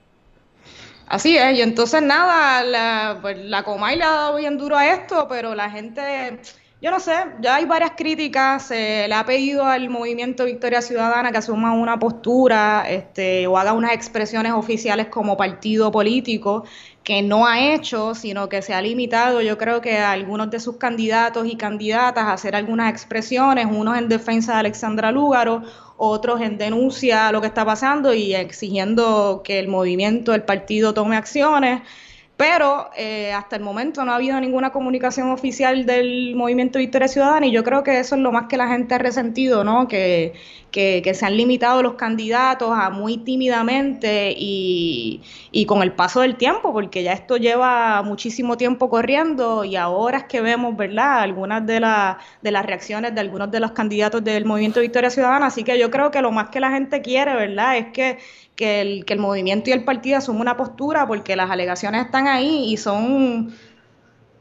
Así 1.07 1.39
es, 1.39 1.57
y 1.57 1.63
entonces 1.63 2.03
nada, 2.03 2.63
la, 2.65 3.19
pues, 3.23 3.39
la 3.39 3.63
Comay 3.63 3.97
le 3.97 4.05
ha 4.05 4.11
dado 4.11 4.37
bien 4.37 4.59
duro 4.59 4.77
a 4.77 4.93
esto, 4.93 5.27
pero 5.27 5.55
la 5.55 5.71
gente, 5.71 6.39
yo 6.83 6.91
no 6.91 7.01
sé, 7.01 7.15
ya 7.41 7.55
hay 7.55 7.65
varias 7.65 7.93
críticas, 7.97 8.67
se 8.67 9.09
le 9.09 9.15
ha 9.15 9.25
pedido 9.25 9.65
al 9.65 9.89
movimiento 9.89 10.45
Victoria 10.45 10.83
Ciudadana 10.83 11.33
que 11.33 11.39
asuma 11.39 11.73
una 11.73 11.99
postura 11.99 12.85
este, 12.91 13.47
o 13.47 13.57
haga 13.57 13.73
unas 13.73 13.95
expresiones 13.95 14.53
oficiales 14.53 15.07
como 15.07 15.35
partido 15.39 15.91
político 15.91 16.65
que 17.05 17.23
no 17.23 17.47
ha 17.47 17.61
hecho, 17.75 18.15
sino 18.15 18.49
que 18.49 18.63
se 18.63 18.75
ha 18.75 18.83
limitado, 18.83 19.41
yo 19.41 19.59
creo 19.59 19.81
que 19.81 19.99
a 19.99 20.13
algunos 20.13 20.51
de 20.51 20.61
sus 20.61 20.77
candidatos 20.77 21.47
y 21.47 21.57
candidatas 21.57 22.25
a 22.25 22.33
hacer 22.33 22.55
algunas 22.55 22.91
expresiones, 22.91 23.67
unos 23.67 23.99
en 23.99 24.09
defensa 24.09 24.53
de 24.55 24.61
Alexandra 24.61 25.11
Lúgaro, 25.11 25.63
otros 25.97 26.41
en 26.41 26.59
denuncia 26.59 27.29
a 27.29 27.33
lo 27.33 27.41
que 27.41 27.49
está 27.49 27.65
pasando 27.65 28.15
y 28.15 28.35
exigiendo 28.35 29.43
que 29.45 29.59
el 29.59 29.69
movimiento, 29.69 30.35
el 30.35 30.43
partido 30.43 30.95
tome 30.95 31.17
acciones 31.17 31.83
pero 32.37 32.91
eh, 32.97 33.33
hasta 33.33 33.57
el 33.57 33.63
momento 33.63 34.05
no 34.05 34.13
ha 34.13 34.17
habido 34.17 34.41
ninguna 34.41 34.73
comunicación 34.73 35.31
oficial 35.31 35.87
del 35.87 36.35
movimiento 36.35 36.79
Victoria 36.79 37.07
Ciudadana 37.09 37.47
y 37.47 37.53
yo 37.53 37.63
creo 37.63 37.83
que 37.85 38.01
eso 38.01 38.17
es 38.17 38.21
lo 38.21 38.33
más 38.33 38.47
que 38.49 38.57
la 38.57 38.69
gente 38.69 38.95
ha 38.95 38.99
resentido, 38.99 39.65
¿no? 39.65 39.87
Que, 39.87 40.33
que, 40.73 41.15
se 41.15 41.27
han 41.27 41.37
limitado 41.37 41.83
los 41.83 41.95
candidatos 41.95 42.71
a 42.73 42.89
muy 42.91 43.19
tímidamente 43.19 44.35
y, 44.37 45.21
y, 45.53 45.67
con 45.67 45.83
el 45.83 45.93
paso 45.93 46.23
del 46.23 46.37
tiempo, 46.37 46.73
porque 46.73 47.03
ya 47.03 47.13
esto 47.13 47.37
lleva 47.37 48.03
muchísimo 48.03 48.57
tiempo 48.57 48.89
corriendo 48.89 49.65
y 49.65 49.77
ahora 49.77 50.19
es 50.19 50.25
que 50.25 50.41
vemos, 50.41 50.77
¿verdad?, 50.77 51.21
algunas 51.21 51.67
de, 51.67 51.75
de 51.75 52.51
las 52.51 52.67
reacciones 52.67 53.15
de 53.15 53.21
algunos 53.21 53.51
de 53.51 53.61
los 53.61 53.73
candidatos 53.73 54.25
del 54.25 54.47
movimiento 54.47 54.81
Victoria 54.81 55.11
Ciudadana, 55.11 55.47
así 55.47 55.63
que 55.63 55.79
yo 55.79 55.91
creo 55.91 56.11
que 56.11 56.23
lo 56.23 56.33
más 56.33 56.49
que 56.49 56.61
la 56.61 56.71
gente 56.71 57.03
quiere, 57.03 57.35
¿verdad?, 57.35 57.77
es 57.77 57.87
que 57.93 58.19
que 58.63 58.81
el, 58.81 59.05
que 59.05 59.15
el 59.15 59.19
movimiento 59.19 59.71
y 59.71 59.73
el 59.73 59.83
partido 59.83 60.19
asuman 60.19 60.43
una 60.43 60.57
postura 60.57 61.05
porque 61.09 61.35
las 61.35 61.51
alegaciones 61.51 62.05
están 62.05 62.29
ahí 62.29 62.73
y 62.73 62.77
son, 62.77 63.53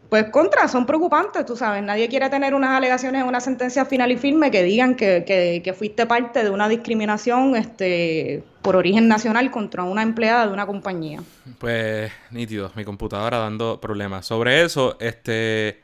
pues, 0.09 0.25
contra, 0.25 0.67
son 0.67 0.85
preocupantes, 0.85 1.43
tú 1.43 1.57
sabes. 1.57 1.81
Nadie 1.81 2.07
quiere 2.07 2.29
tener 2.29 2.53
unas 2.53 2.69
alegaciones 2.77 3.23
en 3.23 3.27
una 3.27 3.39
sentencia 3.39 3.83
final 3.83 4.11
y 4.11 4.17
firme 4.17 4.51
que 4.51 4.61
digan 4.61 4.93
que, 4.93 5.23
que, 5.25 5.73
fuiste 5.73 6.05
parte 6.05 6.43
de 6.43 6.51
una 6.51 6.69
discriminación 6.69 7.55
este, 7.55 8.43
por 8.61 8.75
origen 8.75 9.07
nacional 9.07 9.49
contra 9.49 9.81
una 9.85 10.03
empleada 10.03 10.45
de 10.45 10.53
una 10.53 10.67
compañía. 10.67 11.23
Pues, 11.57 12.11
nítido, 12.29 12.71
mi 12.75 12.85
computadora 12.85 13.39
dando 13.39 13.81
problemas. 13.81 14.27
Sobre 14.27 14.63
eso, 14.63 14.97
este... 14.99 15.81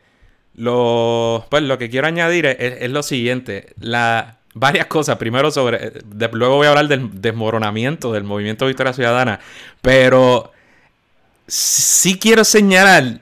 Lo, 0.53 1.45
pues 1.51 1.61
lo 1.61 1.77
que 1.77 1.87
quiero 1.87 2.07
añadir 2.07 2.47
es, 2.47 2.57
es 2.59 2.89
lo 2.89 3.03
siguiente. 3.03 3.73
La, 3.79 4.36
varias 4.59 4.87
cosas. 4.87 5.17
Primero 5.17 5.51
sobre, 5.51 5.93
luego 6.31 6.55
voy 6.55 6.67
a 6.67 6.69
hablar 6.69 6.87
del 6.87 7.21
desmoronamiento 7.21 8.11
del 8.11 8.23
movimiento 8.23 8.67
Victoria 8.67 8.93
Ciudadana, 8.93 9.39
pero 9.81 10.51
sí 11.47 12.17
quiero 12.19 12.43
señalar 12.43 13.21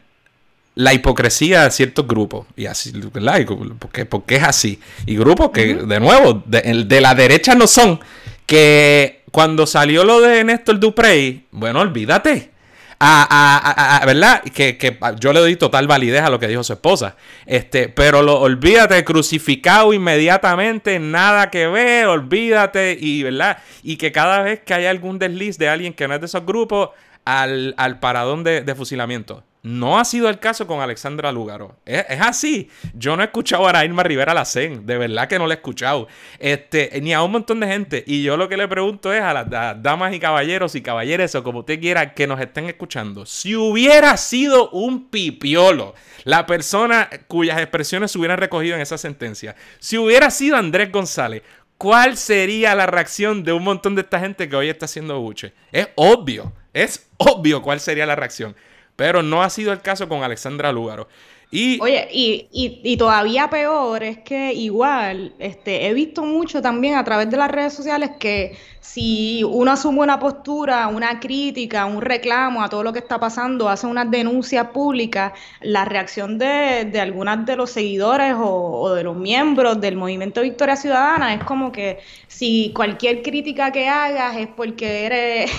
la 0.76 0.94
hipocresía 0.94 1.64
de 1.64 1.72
ciertos 1.72 2.08
grupos. 2.08 2.48
Y 2.56 2.66
así, 2.66 2.92
¿verdad? 3.14 3.46
Porque, 3.80 4.06
porque 4.06 4.36
es 4.36 4.44
así. 4.44 4.80
Y 5.06 5.16
grupos 5.16 5.52
que, 5.52 5.76
de 5.76 6.00
nuevo, 6.00 6.44
de, 6.46 7.02
la 7.02 7.16
derecha 7.16 7.56
no 7.56 7.68
son. 7.68 8.00
Que 8.46 9.24
cuando 9.32 9.66
salió 9.66 10.04
lo 10.04 10.22
de 10.22 10.44
Néstor 10.44 10.80
Duprey, 10.80 11.46
bueno, 11.52 11.80
olvídate 11.80 12.55
a, 13.00 14.04
¿verdad? 14.06 14.42
Que, 14.44 14.98
yo 15.20 15.34
le 15.34 15.40
doy 15.40 15.56
total 15.56 15.88
validez 15.88 16.22
a 16.22 16.30
lo 16.30 16.40
que 16.40 16.48
dijo 16.48 16.64
su 16.64 16.74
esposa. 16.74 17.16
Este, 17.46 17.90
pero 17.90 18.22
lo, 18.22 18.40
olvídate, 18.40 19.04
crucificado 19.04 19.94
inmediatamente, 19.94 21.00
nada 21.00 21.50
que 21.50 21.68
ver, 21.68 22.08
olvídate, 22.08 22.98
y 23.00 23.24
¿verdad? 23.24 23.58
Y 23.84 23.98
que 23.98 24.12
cada 24.12 24.42
vez 24.42 24.62
que 24.62 24.74
hay 24.74 24.86
algún 24.86 25.20
desliz 25.20 25.58
de 25.58 25.70
alguien 25.70 25.94
que 25.94 26.08
no 26.08 26.16
es 26.16 26.22
de 26.22 26.28
esos 26.28 26.46
grupos, 26.46 26.90
al, 27.26 27.74
al 27.78 28.00
paradón 28.00 28.44
de 28.44 28.76
fusilamiento. 28.76 29.44
No 29.66 29.98
ha 29.98 30.06
sido 30.06 30.30
el 30.30 30.38
caso 30.38 30.68
con 30.68 30.80
Alexandra 30.80 31.32
Lúgaro. 31.32 31.76
Es, 31.88 32.06
así. 32.22 32.70
Yo 32.94 33.16
no 33.16 33.24
he 33.24 33.26
escuchado 33.26 33.66
a 33.66 33.70
Arailma 33.70 34.04
Rivera 34.04 34.36
Lacen. 34.36 34.86
De 34.86 34.96
verdad 34.96 35.28
que 35.28 35.40
no 35.40 35.48
la 35.48 35.56
he 35.56 35.58
escuchado. 35.58 36.08
Este, 36.38 36.92
ni 37.02 37.16
a 37.16 37.24
un 37.24 37.32
montón 37.32 37.60
de 37.60 37.66
gente. 37.66 38.04
Y 38.06 38.22
yo 38.22 38.38
lo 38.38 38.48
que 38.48 38.58
le 38.58 38.68
pregunto 38.68 39.12
es 39.12 39.24
a 39.24 39.34
las 39.34 39.50
damas 39.82 40.14
y 40.14 40.20
caballeros 40.20 40.76
y 40.76 40.84
caballeres 40.84 41.34
o 41.34 41.44
como 41.44 41.62
usted 41.62 41.80
quiera 41.80 42.14
que 42.14 42.28
nos 42.28 42.40
estén 42.40 42.66
escuchando. 42.66 43.26
Si 43.26 43.56
hubiera 43.56 44.18
sido 44.18 44.70
un 44.70 45.10
pipiolo 45.10 45.96
la 46.26 46.46
persona 46.46 47.10
cuyas 47.28 47.58
expresiones 47.58 48.12
se 48.12 48.20
hubieran 48.20 48.38
recogido 48.38 48.76
en 48.76 48.82
esa 48.82 49.00
sentencia. 49.00 49.56
Si 49.80 49.98
hubiera 49.98 50.30
sido 50.30 50.58
Andrés 50.58 50.92
González. 50.92 51.42
¿Cuál 51.80 52.18
sería 52.18 52.74
la 52.76 52.86
reacción 52.86 53.44
de 53.44 53.52
un 53.52 53.64
montón 53.64 53.96
de 53.96 54.02
esta 54.02 54.20
gente 54.20 54.48
que 54.48 54.56
hoy 54.56 54.70
está 54.70 54.86
haciendo 54.86 55.20
buche? 55.20 55.54
Es 55.72 55.90
obvio. 55.96 56.54
Es 56.72 57.10
obvio 57.18 57.64
cuál 57.64 57.80
sería 57.80 58.06
la 58.06 58.16
reacción. 58.16 58.56
Pero 58.96 59.22
no 59.24 59.44
ha 59.44 59.50
sido 59.50 59.74
el 59.74 59.82
caso 59.82 60.08
con 60.08 60.24
Alexandra 60.24 60.72
Lúgaro. 60.72 61.08
Y... 61.52 61.80
Oye, 61.82 62.08
y, 62.12 62.48
y, 62.84 62.98
todavía 62.98 63.50
peor 63.50 64.04
es 64.04 64.18
que 64.20 64.54
igual, 64.54 65.34
este, 65.40 65.88
he 65.88 65.94
visto 65.94 66.24
mucho 66.24 66.62
también 66.62 66.96
a 66.96 67.04
través 67.04 67.30
de 67.30 67.38
las 67.38 67.50
redes 67.50 67.74
sociales 67.74 68.12
que 68.20 68.58
si 68.82 69.44
uno 69.44 69.72
asume 69.72 70.02
una 70.02 70.20
postura, 70.20 70.88
una 70.88 71.20
crítica, 71.20 71.86
un 71.86 72.02
reclamo 72.02 72.64
a 72.64 72.70
todo 72.70 72.84
lo 72.84 72.94
que 72.94 73.00
está 73.00 73.20
pasando, 73.20 73.68
hace 73.68 73.88
una 73.88 74.06
denuncia 74.06 74.72
pública, 74.72 75.34
la 75.62 75.86
reacción 75.86 76.38
de, 76.38 76.86
de 76.86 77.00
algunas 77.00 77.46
de 77.46 77.56
los 77.56 77.72
seguidores 77.72 78.36
o, 78.38 78.94
de 78.94 79.04
los 79.04 79.16
miembros 79.16 79.82
del 79.82 79.96
movimiento 79.96 80.42
Victoria 80.42 80.76
Ciudadana 80.76 81.34
es 81.34 81.44
como 81.44 81.72
que 81.72 82.00
si 82.28 82.72
cualquier 82.76 83.22
crítica 83.22 83.72
que 83.72 83.88
hagas 83.88 84.38
es 84.38 84.48
porque 84.48 85.06
eres 85.06 85.52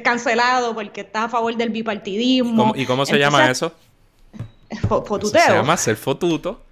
cancelado, 0.04 0.74
porque 0.74 1.00
estás 1.00 1.24
a 1.24 1.28
favor 1.28 1.56
del 1.56 1.70
bipartidismo. 1.70 2.72
¿Y 2.76 2.84
cómo, 2.84 3.06
se 3.06 3.18
llama 3.18 3.50
eso? 3.50 3.72
Fotuteo. 4.88 5.40
Se 5.40 5.52
llama 5.52 5.76
ser 5.76 5.96
fotuto. 5.96 6.62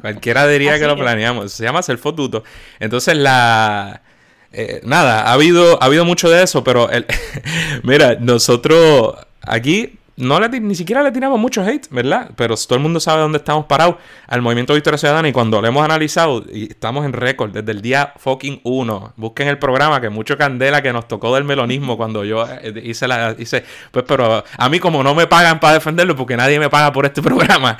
Cualquiera 0.00 0.46
diría 0.46 0.78
que 0.78 0.86
lo 0.86 0.96
planeamos. 0.96 1.52
Se 1.52 1.62
llama 1.64 1.82
ser 1.82 1.98
fotuto. 1.98 2.44
Entonces 2.80 3.16
la... 3.16 4.02
Eh, 4.50 4.80
nada, 4.82 5.24
ha 5.24 5.32
habido, 5.34 5.80
ha 5.82 5.86
habido 5.86 6.06
mucho 6.06 6.30
de 6.30 6.42
eso, 6.42 6.64
pero 6.64 6.88
el, 6.90 7.04
mira, 7.82 8.16
nosotros 8.18 9.14
aquí 9.42 9.97
no 10.18 10.40
le, 10.40 10.48
ni 10.60 10.74
siquiera 10.74 11.02
le 11.02 11.12
tiramos 11.12 11.38
mucho 11.38 11.62
hate, 11.62 11.88
¿verdad? 11.90 12.30
Pero 12.36 12.56
todo 12.56 12.74
el 12.74 12.82
mundo 12.82 12.98
sabe 13.00 13.22
dónde 13.22 13.38
estamos 13.38 13.66
parados 13.66 13.96
al 14.26 14.42
movimiento 14.42 14.74
Victoria 14.74 14.98
Ciudadana 14.98 15.28
y 15.28 15.32
cuando 15.32 15.60
lo 15.60 15.68
hemos 15.68 15.84
analizado, 15.84 16.44
y 16.52 16.70
estamos 16.70 17.06
en 17.06 17.12
récord 17.12 17.52
desde 17.52 17.70
el 17.70 17.80
día 17.80 18.12
fucking 18.16 18.60
uno. 18.64 19.12
Busquen 19.16 19.48
el 19.48 19.58
programa 19.58 20.00
que 20.00 20.10
mucho 20.10 20.36
candela 20.36 20.82
que 20.82 20.92
nos 20.92 21.06
tocó 21.06 21.34
del 21.34 21.44
melonismo 21.44 21.96
cuando 21.96 22.24
yo 22.24 22.44
eh, 22.48 22.82
hice 22.84 23.06
la. 23.06 23.36
hice 23.38 23.64
Pues, 23.92 24.04
pero 24.08 24.44
a 24.56 24.68
mí, 24.68 24.80
como 24.80 25.02
no 25.02 25.14
me 25.14 25.26
pagan 25.26 25.60
para 25.60 25.74
defenderlo, 25.74 26.16
porque 26.16 26.36
nadie 26.36 26.58
me 26.58 26.68
paga 26.68 26.92
por 26.92 27.06
este 27.06 27.22
programa, 27.28 27.76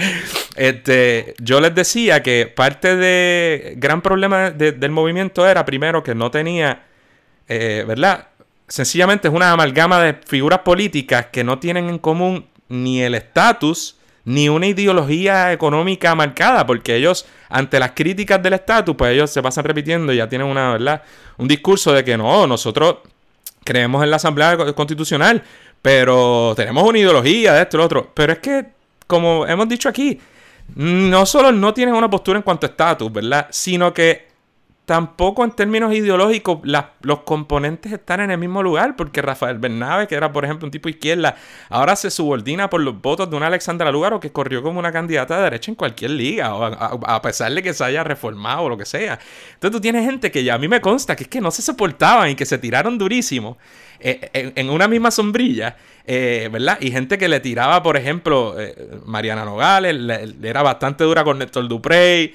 este, 0.56 1.34
yo 1.40 1.60
les 1.60 1.74
decía 1.74 2.22
que 2.22 2.46
parte 2.46 2.96
de 2.96 3.74
gran 3.76 4.00
problema 4.00 4.50
del 4.50 4.90
movimiento 4.90 5.46
era, 5.46 5.64
primero, 5.64 6.02
que 6.02 6.14
no 6.14 6.30
tenía, 6.30 6.84
eh, 7.48 7.84
¿verdad? 7.86 8.28
Sencillamente 8.68 9.28
es 9.28 9.34
una 9.34 9.52
amalgama 9.52 10.00
de 10.00 10.14
figuras 10.26 10.60
políticas 10.60 11.26
que 11.32 11.42
no 11.42 11.58
tienen 11.58 11.88
en 11.88 11.98
común 11.98 12.46
ni 12.68 13.02
el 13.02 13.14
estatus 13.14 13.96
ni 14.24 14.50
una 14.50 14.66
ideología 14.66 15.52
económica 15.52 16.14
marcada, 16.14 16.66
porque 16.66 16.94
ellos, 16.96 17.24
ante 17.48 17.80
las 17.80 17.92
críticas 17.92 18.42
del 18.42 18.52
estatus, 18.52 18.94
pues 18.94 19.12
ellos 19.12 19.30
se 19.30 19.42
pasan 19.42 19.64
repitiendo 19.64 20.12
y 20.12 20.18
ya 20.18 20.28
tienen 20.28 20.48
una, 20.48 20.72
¿verdad? 20.72 21.02
Un 21.38 21.48
discurso 21.48 21.94
de 21.94 22.04
que 22.04 22.18
no, 22.18 22.46
nosotros 22.46 22.96
creemos 23.64 24.04
en 24.04 24.10
la 24.10 24.16
Asamblea 24.16 24.74
Constitucional, 24.74 25.42
pero 25.80 26.52
tenemos 26.54 26.84
una 26.84 26.98
ideología 26.98 27.54
de 27.54 27.62
esto 27.62 27.76
y 27.76 27.78
lo 27.78 27.84
otro. 27.86 28.12
Pero 28.12 28.34
es 28.34 28.40
que, 28.40 28.66
como 29.06 29.46
hemos 29.46 29.66
dicho 29.66 29.88
aquí, 29.88 30.20
no 30.74 31.24
solo 31.24 31.50
no 31.50 31.72
tienen 31.72 31.94
una 31.94 32.10
postura 32.10 32.36
en 32.36 32.42
cuanto 32.42 32.66
a 32.66 32.70
estatus, 32.70 33.10
¿verdad? 33.10 33.46
Sino 33.50 33.94
que 33.94 34.27
tampoco 34.88 35.44
en 35.44 35.50
términos 35.50 35.92
ideológicos 35.92 36.60
los 37.02 37.18
componentes 37.26 37.92
están 37.92 38.20
en 38.20 38.30
el 38.30 38.38
mismo 38.38 38.62
lugar, 38.62 38.96
porque 38.96 39.20
Rafael 39.20 39.58
Bernabe, 39.58 40.06
que 40.06 40.14
era 40.14 40.32
por 40.32 40.46
ejemplo 40.46 40.64
un 40.64 40.70
tipo 40.70 40.88
izquierda, 40.88 41.36
ahora 41.68 41.94
se 41.94 42.10
subordina 42.10 42.70
por 42.70 42.80
los 42.80 42.98
votos 43.02 43.28
de 43.28 43.36
una 43.36 43.48
Alexandra 43.48 43.92
Lugaro 43.92 44.18
que 44.18 44.32
corrió 44.32 44.62
como 44.62 44.78
una 44.78 44.90
candidata 44.90 45.36
de 45.36 45.42
derecha 45.42 45.70
en 45.70 45.74
cualquier 45.74 46.12
liga, 46.12 46.48
a, 46.50 47.20
pesar 47.20 47.52
de 47.52 47.62
que 47.62 47.74
se 47.74 47.84
haya 47.84 48.02
reformado 48.02 48.62
o 48.62 48.68
lo 48.70 48.78
que 48.78 48.86
sea. 48.86 49.18
Entonces 49.52 49.76
tú 49.76 49.80
tienes 49.82 50.06
gente 50.06 50.30
que 50.30 50.42
ya 50.42 50.54
a 50.54 50.58
mí 50.58 50.68
me 50.68 50.80
consta 50.80 51.14
que 51.14 51.24
es 51.24 51.28
que 51.28 51.42
no 51.42 51.50
se 51.50 51.60
soportaban 51.60 52.30
y 52.30 52.34
que 52.34 52.46
se 52.46 52.56
tiraron 52.56 52.96
durísimo 52.96 53.58
eh, 54.00 54.30
en, 54.32 54.70
una 54.70 54.88
misma 54.88 55.10
sombrilla, 55.10 55.76
eh, 56.06 56.48
¿verdad? 56.50 56.78
Y 56.80 56.90
gente 56.92 57.18
que 57.18 57.28
le 57.28 57.40
tiraba, 57.40 57.82
por 57.82 57.98
ejemplo, 57.98 58.58
eh, 58.58 58.74
Mariana 59.04 59.44
Nogales, 59.44 59.94
le, 59.94 60.48
era 60.48 60.62
bastante 60.62 61.04
dura 61.04 61.24
con 61.24 61.38
Néstor 61.38 61.68
Duprey, 61.68 62.34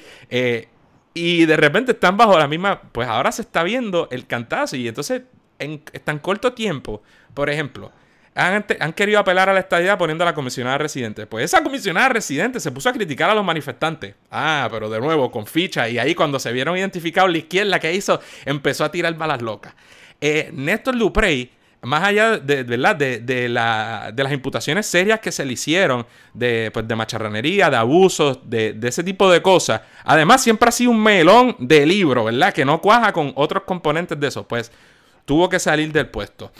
y 1.13 1.45
de 1.45 1.57
repente 1.57 1.91
están 1.91 2.17
bajo 2.17 2.37
la 2.37 2.47
misma. 2.47 2.81
Pues 2.91 3.07
ahora 3.07 3.31
se 3.31 3.43
está 3.43 3.63
viendo 3.63 4.07
el 4.11 4.25
cantazo. 4.25 4.75
Y 4.75 4.87
entonces, 4.87 5.23
en, 5.59 5.79
tan 6.03 6.19
corto 6.19 6.53
tiempo, 6.53 7.03
por 7.33 7.49
ejemplo, 7.49 7.91
han, 8.35 8.63
querido 8.93 9.19
apelar 9.19 9.49
a 9.49 9.53
la 9.53 9.59
estadía 9.59 9.97
poniendo 9.97 10.23
a 10.23 10.25
la 10.25 10.33
comisionada 10.33 10.79
residente. 10.79 11.27
Pues 11.27 11.45
esa 11.45 11.63
comisionada 11.63 12.09
residente 12.09 12.59
se 12.59 12.71
puso 12.71 12.89
a 12.89 12.93
criticar 12.93 13.29
a 13.29 13.35
los 13.35 13.45
manifestantes. 13.45 14.15
Ah, 14.31 14.67
pero 14.71 14.89
de 14.89 14.99
nuevo, 14.99 15.29
con 15.29 15.45
ficha. 15.45 15.87
Y 15.87 15.99
ahí 15.99 16.15
cuando 16.15 16.39
se 16.39 16.51
vieron 16.51 16.77
identificados, 16.77 17.31
la 17.31 17.37
izquierda 17.37 17.79
que 17.79 17.93
hizo 17.93 18.19
empezó 18.45 18.83
a 18.83 18.91
tirar 18.91 19.13
balas 19.15 19.41
locas. 19.41 19.73
Eh, 20.19 20.49
Néstor 20.53 20.97
Duprey 20.97 21.51
más 21.83 22.03
allá 22.03 22.37
de, 22.37 22.63
¿verdad? 22.63 22.95
De, 22.95 23.49
las 23.49 24.31
imputaciones 24.31 24.85
serias 24.85 25.19
que 25.19 25.31
se 25.31 25.45
le 25.45 25.53
hicieron 25.53 26.05
de, 26.33 26.71
pues, 26.73 26.87
de 26.87 26.95
macharranería, 26.95 27.69
de 27.69 27.77
abusos, 27.77 28.39
de, 28.43 28.77
ese 28.81 29.03
tipo 29.03 29.29
de 29.29 29.41
cosas. 29.41 29.81
Además, 30.03 30.41
siempre 30.41 30.69
ha 30.69 30.71
sido 30.71 30.91
un 30.91 31.03
melón 31.03 31.55
de 31.59 31.85
libro, 31.85 32.25
¿verdad? 32.25 32.53
Que 32.53 32.65
no 32.65 32.81
cuaja 32.81 33.11
con 33.11 33.33
otros 33.35 33.63
componentes 33.63 34.19
de 34.19 34.27
eso. 34.27 34.47
Pues 34.47 34.71
tuvo 35.25 35.49
que 35.49 35.59
salir 35.59 35.91
del 35.91 36.07
puesto. 36.07 36.51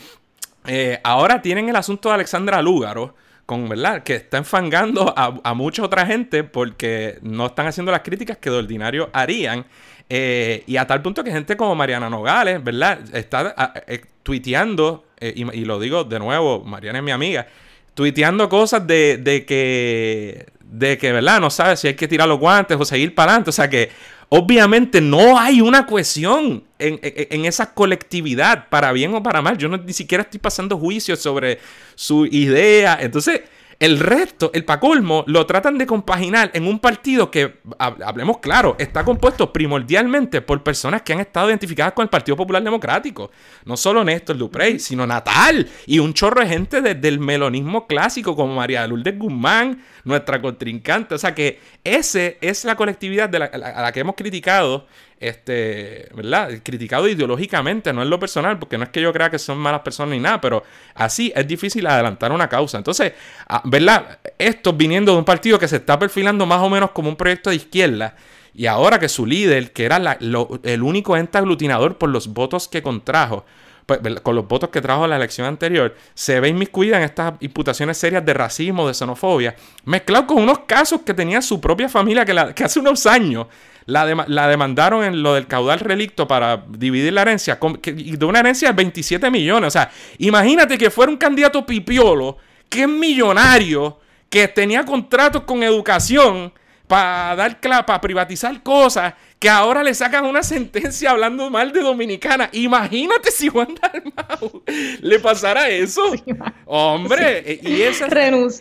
Eh, 0.65 0.99
ahora 1.03 1.41
tienen 1.41 1.69
el 1.69 1.75
asunto 1.75 2.09
de 2.09 2.15
Alexandra 2.15 2.61
Lúgaro, 2.61 3.15
con, 3.45 3.67
¿verdad? 3.67 4.03
Que 4.03 4.15
está 4.15 4.37
enfangando 4.37 5.13
a, 5.15 5.53
mucha 5.53 5.83
otra 5.83 6.05
gente 6.05 6.43
porque 6.43 7.19
no 7.21 7.47
están 7.47 7.67
haciendo 7.67 7.91
las 7.91 8.01
críticas 8.01 8.37
que 8.37 8.49
de 8.49 8.57
ordinario 8.57 9.09
harían. 9.13 9.65
Eh, 10.09 10.63
y 10.67 10.77
a 10.77 10.85
tal 10.85 11.01
punto 11.01 11.23
que 11.23 11.31
gente 11.31 11.57
como 11.57 11.75
Mariana 11.75 12.09
Nogales, 12.09 12.63
¿verdad? 12.63 12.99
Está 13.13 13.73
eh, 13.87 14.01
tuiteando 14.21 15.05
eh, 15.19 15.33
y, 15.35 15.65
lo 15.65 15.79
digo 15.79 16.03
de 16.03 16.19
nuevo, 16.19 16.63
Mariana 16.63 16.99
es 16.99 17.05
mi 17.05 17.11
amiga, 17.11 17.47
tuiteando 17.93 18.49
cosas 18.49 18.85
de, 18.85 19.17
de 19.17 19.45
que, 19.45 20.47
de 20.73 20.97
que, 20.97 21.11
¿verdad? 21.11 21.39
No 21.39 21.51
sabe 21.51 21.77
si 21.77 21.87
hay 21.87 21.93
que 21.93 22.07
tirar 22.07 22.27
los 22.27 22.39
guantes 22.39 22.75
o 22.79 22.83
seguir 22.83 23.13
para 23.13 23.33
adelante. 23.33 23.51
O 23.51 23.53
sea 23.53 23.69
que 23.69 23.91
obviamente 24.29 25.01
no 25.01 25.37
hay 25.37 25.61
una 25.61 25.85
cohesión 25.85 26.63
en, 26.79 26.99
en, 27.03 27.45
esa 27.45 27.75
colectividad, 27.75 28.69
para 28.69 28.91
bien 28.91 29.13
o 29.13 29.21
para 29.21 29.43
mal. 29.43 29.55
Yo 29.57 29.69
no, 29.69 29.77
ni 29.77 29.93
siquiera 29.93 30.23
estoy 30.23 30.39
pasando 30.39 30.77
juicios 30.77 31.19
sobre 31.19 31.59
su 31.93 32.25
idea. 32.25 32.97
Entonces, 32.99 33.41
el 33.79 33.99
resto, 33.99 34.51
el 34.53 34.65
pacolmo, 34.65 35.23
lo 35.27 35.45
tratan 35.45 35.77
de 35.77 35.85
compaginar 35.85 36.51
en 36.53 36.67
un 36.67 36.79
partido 36.79 37.31
que, 37.31 37.59
hablemos 37.77 38.37
claro, 38.39 38.75
está 38.79 39.03
compuesto 39.03 39.51
primordialmente 39.51 40.41
por 40.41 40.63
personas 40.63 41.01
que 41.01 41.13
han 41.13 41.19
estado 41.19 41.49
identificadas 41.49 41.93
con 41.93 42.03
el 42.03 42.09
Partido 42.09 42.37
Popular 42.37 42.63
Democrático. 42.63 43.31
No 43.65 43.77
solo 43.77 44.03
Néstor 44.03 44.37
Duprey, 44.37 44.79
sino 44.79 45.05
Natal 45.07 45.67
y 45.85 45.99
un 45.99 46.13
chorro 46.13 46.41
de 46.41 46.47
gente 46.47 46.81
desde 46.81 47.07
el 47.07 47.19
melonismo 47.19 47.87
clásico 47.87 48.35
como 48.35 48.55
María 48.55 48.85
Lourdes 48.87 49.17
Guzmán, 49.17 49.83
nuestra 50.03 50.41
contrincante. 50.41 51.15
O 51.15 51.17
sea 51.17 51.33
que 51.33 51.59
ese 51.83 52.37
es 52.41 52.65
la 52.65 52.75
colectividad 52.75 53.29
de 53.29 53.37
a 53.37 53.81
la 53.81 53.91
que 53.91 53.99
hemos 53.99 54.15
criticado 54.15 54.87
este, 55.23 56.09
¿verdad? 56.13 56.49
Criticado 56.63 57.07
ideológicamente, 57.07 57.93
no 57.93 58.01
en 58.03 58.09
lo 58.09 58.19
personal, 58.19 58.59
porque 58.59 58.77
no 58.77 58.83
es 58.83 58.89
que 58.89 59.01
yo 59.01 59.13
crea 59.13 59.29
que 59.29 59.39
son 59.39 59.57
malas 59.57 59.81
personas 59.81 60.11
ni 60.11 60.19
nada, 60.19 60.41
pero 60.41 60.63
así 60.95 61.31
es 61.35 61.47
difícil 61.47 61.87
adelantar 61.87 62.31
una 62.31 62.49
causa. 62.49 62.77
Entonces, 62.77 63.13
ah, 63.47 63.61
¿verdad? 63.65 64.19
Esto 64.37 64.73
viniendo 64.73 65.13
de 65.13 65.17
un 65.19 65.25
partido 65.25 65.57
que 65.57 65.67
se 65.67 65.77
está 65.77 65.97
perfilando 65.97 66.45
más 66.45 66.61
o 66.61 66.69
menos 66.69 66.91
como 66.91 67.09
un 67.09 67.15
proyecto 67.15 67.49
de 67.49 67.55
izquierda, 67.55 68.15
y 68.55 68.67
ahora 68.67 68.99
que 68.99 69.09
su 69.09 69.25
líder, 69.25 69.71
que 69.71 69.85
era 69.85 69.97
el 70.19 70.83
único 70.83 71.17
ente 71.17 71.37
aglutinador 71.37 71.97
por 71.97 72.09
los 72.09 72.27
votos 72.27 72.67
que 72.67 72.83
contrajo, 72.83 73.45
pues, 73.85 73.99
con 74.21 74.35
los 74.35 74.47
votos 74.47 74.69
que 74.69 74.79
trajo 74.81 75.07
la 75.07 75.15
elección 75.15 75.47
anterior, 75.47 75.95
se 76.13 76.39
ve 76.39 76.49
inmiscuida 76.49 76.97
en 76.97 77.03
estas 77.03 77.33
imputaciones 77.41 77.97
serias 77.97 78.25
de 78.25 78.33
racismo, 78.33 78.87
de 78.87 78.93
xenofobia, 78.93 79.55
mezclado 79.85 80.27
con 80.27 80.41
unos 80.41 80.59
casos 80.59 81.01
que 81.01 81.13
tenía 81.13 81.41
su 81.41 81.59
propia 81.59 81.89
familia 81.89 82.23
que, 82.23 82.53
que 82.55 82.63
hace 82.63 82.79
unos 82.79 83.05
años 83.05 83.47
la, 83.85 84.47
demandaron 84.47 85.03
en 85.03 85.23
lo 85.23 85.33
del 85.33 85.47
caudal 85.47 85.79
relicto 85.79 86.27
para 86.27 86.63
dividir 86.69 87.13
la 87.13 87.21
herencia, 87.21 87.59
y 87.85 88.15
de 88.15 88.25
una 88.25 88.39
herencia 88.39 88.69
de 88.69 88.75
27 88.75 89.29
millones. 89.29 89.67
O 89.67 89.71
sea, 89.71 89.91
imagínate 90.17 90.77
que 90.77 90.89
fuera 90.89 91.11
un 91.11 91.17
candidato 91.17 91.65
pipiolo, 91.65 92.37
que 92.69 92.83
es 92.83 92.87
millonario, 92.87 93.99
que 94.29 94.47
tenía 94.47 94.83
contratos 94.83 95.43
con 95.43 95.63
educación 95.63 96.53
para 96.87 97.35
dar 97.35 97.59
para 97.85 98.01
privatizar 98.01 98.61
cosas 98.61 99.13
que 99.39 99.49
ahora 99.49 99.83
le 99.83 99.93
sacan 99.93 100.25
una 100.25 100.41
sentencia 100.41 101.11
hablando 101.11 101.49
mal 101.49 101.73
de 101.73 101.81
Dominicana. 101.81 102.49
Imagínate 102.53 103.29
si 103.29 103.49
Juan 103.49 103.75
Dalmau 103.75 104.63
le 105.01 105.19
pasara 105.19 105.69
eso. 105.69 106.01
Hombre, 106.65 107.39
eh, 107.51 107.59
y 107.61 107.81
esa... 107.81 108.07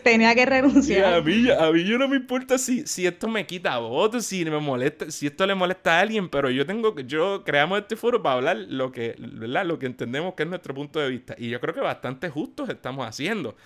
tenía 0.02 0.34
que 0.34 0.44
renunciar. 0.44 1.14
A 1.14 1.20
mí, 1.20 1.48
a 1.50 1.70
mí 1.70 1.84
yo 1.84 1.98
no 1.98 2.08
me 2.08 2.16
importa 2.16 2.58
si, 2.58 2.84
si 2.86 3.06
esto 3.06 3.28
me 3.28 3.46
quita 3.46 3.78
votos, 3.78 4.26
si 4.26 4.44
me 4.44 4.58
molesta, 4.58 5.08
si 5.10 5.28
esto 5.28 5.46
le 5.46 5.54
molesta 5.54 5.98
a 5.98 6.00
alguien, 6.00 6.28
pero 6.28 6.50
yo 6.50 6.66
tengo 6.66 6.96
que, 6.96 7.04
yo 7.04 7.44
creamos 7.44 7.78
este 7.78 7.94
foro 7.94 8.20
para 8.20 8.36
hablar 8.36 8.56
lo 8.56 8.90
que, 8.90 9.14
¿verdad? 9.18 9.64
Lo 9.64 9.78
que 9.78 9.86
entendemos 9.86 10.34
que 10.34 10.42
es 10.42 10.48
nuestro 10.48 10.74
punto 10.74 10.98
de 10.98 11.10
vista. 11.10 11.36
Y 11.38 11.48
yo 11.48 11.60
creo 11.60 11.74
que 11.74 11.80
bastante 11.80 12.28
justos 12.28 12.68
estamos 12.68 13.06
haciendo. 13.06 13.56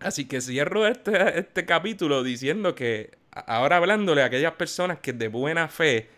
Así 0.00 0.26
que 0.26 0.40
cierro 0.40 0.86
este, 0.86 1.38
este 1.38 1.64
capítulo 1.64 2.22
diciendo 2.22 2.74
que 2.74 3.12
ahora 3.30 3.76
hablándole 3.76 4.22
a 4.22 4.26
aquellas 4.26 4.52
personas 4.52 4.98
que 4.98 5.12
de 5.12 5.28
buena 5.28 5.68
fe 5.68 6.08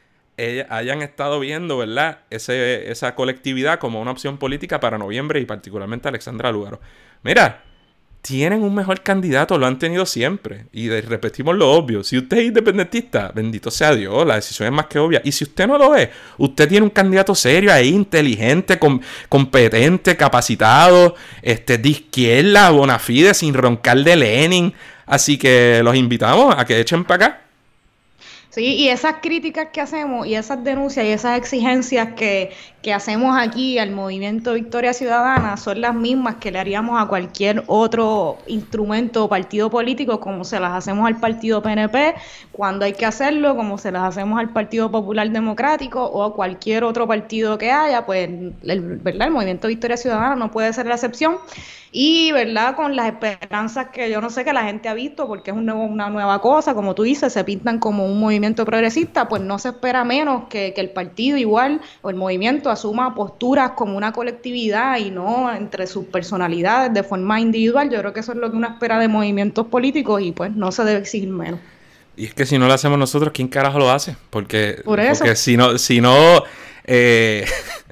hayan 0.69 1.03
estado 1.03 1.41
viendo, 1.41 1.79
¿verdad? 1.79 2.21
Ese, 2.31 2.91
esa 2.91 3.15
colectividad 3.15 3.79
como 3.79 4.01
una 4.01 4.13
opción 4.13 4.39
política 4.39 4.79
para 4.79 4.97
noviembre 4.99 5.41
y 5.41 5.47
particularmente 5.47 6.09
Alexandra 6.09 6.53
Lugaro. 6.53 6.81
Mira, 7.23 7.65
tienen 8.29 8.63
un 8.63 8.75
mejor 8.75 9.01
candidato, 9.03 9.57
lo 9.57 9.67
han 9.67 9.79
tenido 9.79 10.05
siempre. 10.05 10.67
Y 10.71 10.91
repetimos 10.91 11.57
lo 11.57 11.73
obvio. 11.73 12.05
Si 12.05 12.19
usted 12.19 12.37
es 12.37 12.45
independentista, 12.49 13.33
bendito 13.35 13.71
sea 13.71 13.95
Dios, 13.95 14.27
la 14.27 14.35
decisión 14.35 14.67
es 14.67 14.75
más 14.75 14.85
que 14.85 14.99
obvia. 14.99 15.23
Y 15.25 15.33
si 15.33 15.45
usted 15.45 15.67
no 15.67 15.79
lo 15.79 15.97
es, 15.97 16.11
usted 16.37 16.69
tiene 16.69 16.85
un 16.85 16.91
candidato 16.91 17.35
serio 17.35 17.73
ahí, 17.73 17.89
inteligente, 17.89 18.79
competente, 19.31 20.15
capacitado, 20.15 21.15
este, 21.41 21.79
de 21.79 21.89
izquierda, 21.89 22.69
bona 22.69 22.99
fide, 22.99 23.33
sin 23.33 23.55
roncar 23.55 23.97
de 24.05 24.17
Lenin. 24.17 24.75
Así 25.07 25.39
que 25.39 25.81
los 25.83 25.97
invitamos 25.97 26.55
a 26.55 26.67
que 26.67 26.81
echen 26.81 27.05
para 27.05 27.27
acá 27.29 27.48
Sí, 28.51 28.65
y 28.77 28.89
esas 28.89 29.17
críticas 29.21 29.69
que 29.75 29.83
hacemos 29.83 30.27
y 30.27 30.35
esas 30.35 30.65
denuncias 30.65 31.05
y 31.05 31.11
esas 31.11 31.37
exigencias 31.37 32.15
que, 32.15 32.51
que 32.81 32.95
hacemos 32.95 33.37
aquí 33.39 33.79
al 33.79 33.91
movimiento 33.91 34.55
Victoria 34.55 34.95
Ciudadana 34.95 35.59
son 35.59 35.83
las 35.83 35.95
mismas 35.95 36.37
que 36.37 36.51
le 36.51 36.59
haríamos 36.59 37.01
a 37.01 37.07
cualquier 37.09 37.63
otro 37.67 38.39
instrumento 38.47 39.25
o 39.25 39.29
partido 39.29 39.69
político, 39.69 40.19
como 40.19 40.45
se 40.45 40.59
las 40.61 40.73
hacemos 40.73 41.07
al 41.07 41.21
partido 41.21 41.63
PNP 41.63 42.15
cuando 42.51 42.87
hay 42.87 42.95
que 42.95 43.05
hacerlo, 43.05 43.55
como 43.55 43.77
se 43.77 43.93
las 43.93 44.03
hacemos 44.05 44.41
al 44.41 44.49
Partido 44.49 44.91
Popular 44.91 45.31
Democrático 45.31 46.03
o 46.07 46.25
a 46.25 46.35
cualquier 46.35 46.85
otro 46.85 47.07
partido 47.07 47.59
que 47.59 47.71
haya, 47.71 48.07
pues 48.07 48.31
el, 48.63 48.99
¿verdad? 49.03 49.29
el 49.29 49.33
movimiento 49.35 49.69
Victoria 49.69 49.99
Ciudadana 49.99 50.37
no 50.37 50.51
puede 50.51 50.73
ser 50.73 50.87
la 50.87 50.95
excepción 50.95 51.37
y 51.93 52.33
verdad 52.33 52.77
con 52.77 52.97
las 52.97 53.07
esperanzas 53.07 53.89
que 53.89 54.11
yo 54.11 54.21
no 54.21 54.31
sé 54.31 54.45
que 54.45 54.53
la 54.53 54.65
gente 54.65 54.89
ha 54.89 54.95
visto 54.95 55.27
porque 55.27 55.51
es 55.51 55.57
un 55.57 55.67
nuevo, 55.67 55.85
una 55.85 56.11
nueva 56.11 56.41
cosa 56.41 56.75
como 56.75 56.95
tú 56.95 57.03
dices 57.03 57.33
se 57.33 57.45
pintan 57.45 57.79
como 57.79 58.07
un 58.07 58.21
movimiento 58.21 58.65
progresista 58.65 59.29
pues 59.29 59.43
no 59.43 59.59
se 59.59 59.69
espera 59.71 60.05
menos 60.05 60.45
que, 60.49 60.73
que 60.75 60.81
el 60.81 60.91
partido 60.91 61.37
igual 61.37 61.81
o 62.03 62.11
el 62.11 62.17
movimiento 62.17 62.71
asuma 62.71 63.15
posturas 63.15 63.73
como 63.73 63.97
una 63.97 64.13
colectividad 64.13 64.99
y 64.99 65.11
no 65.11 65.53
entre 65.53 65.87
sus 65.87 66.07
personalidades 66.07 66.93
de 66.93 67.03
forma 67.03 67.41
individual. 67.41 67.91
Yo 67.91 67.99
creo 68.01 68.13
que 68.13 68.21
eso 68.21 68.33
es 68.33 68.39
lo 68.39 68.51
que 68.51 68.57
uno 68.57 68.69
espera 68.69 68.99
de 68.99 69.09
movimientos 69.09 69.67
políticos 69.67 70.23
y 70.23 70.33
pues 70.33 70.53
no 70.53 70.73
se 70.73 70.85
debe 70.85 71.01
exigir 71.01 71.29
menos. 71.29 71.61
Y 72.17 72.27
es 72.27 72.35
que 72.35 72.47
si 72.47 72.59
no 72.59 72.67
lo 72.67 72.75
hacemos 72.75 72.99
nosotros 72.99 73.33
quién 73.33 73.49
carajo 73.49 73.79
lo 73.79 73.91
hace 73.91 74.17
porque 74.31 74.83
porque 74.85 75.37
si 75.37 75.57
no 75.57 75.79
si 75.79 76.01
no 76.01 76.43
eh, 76.85 77.45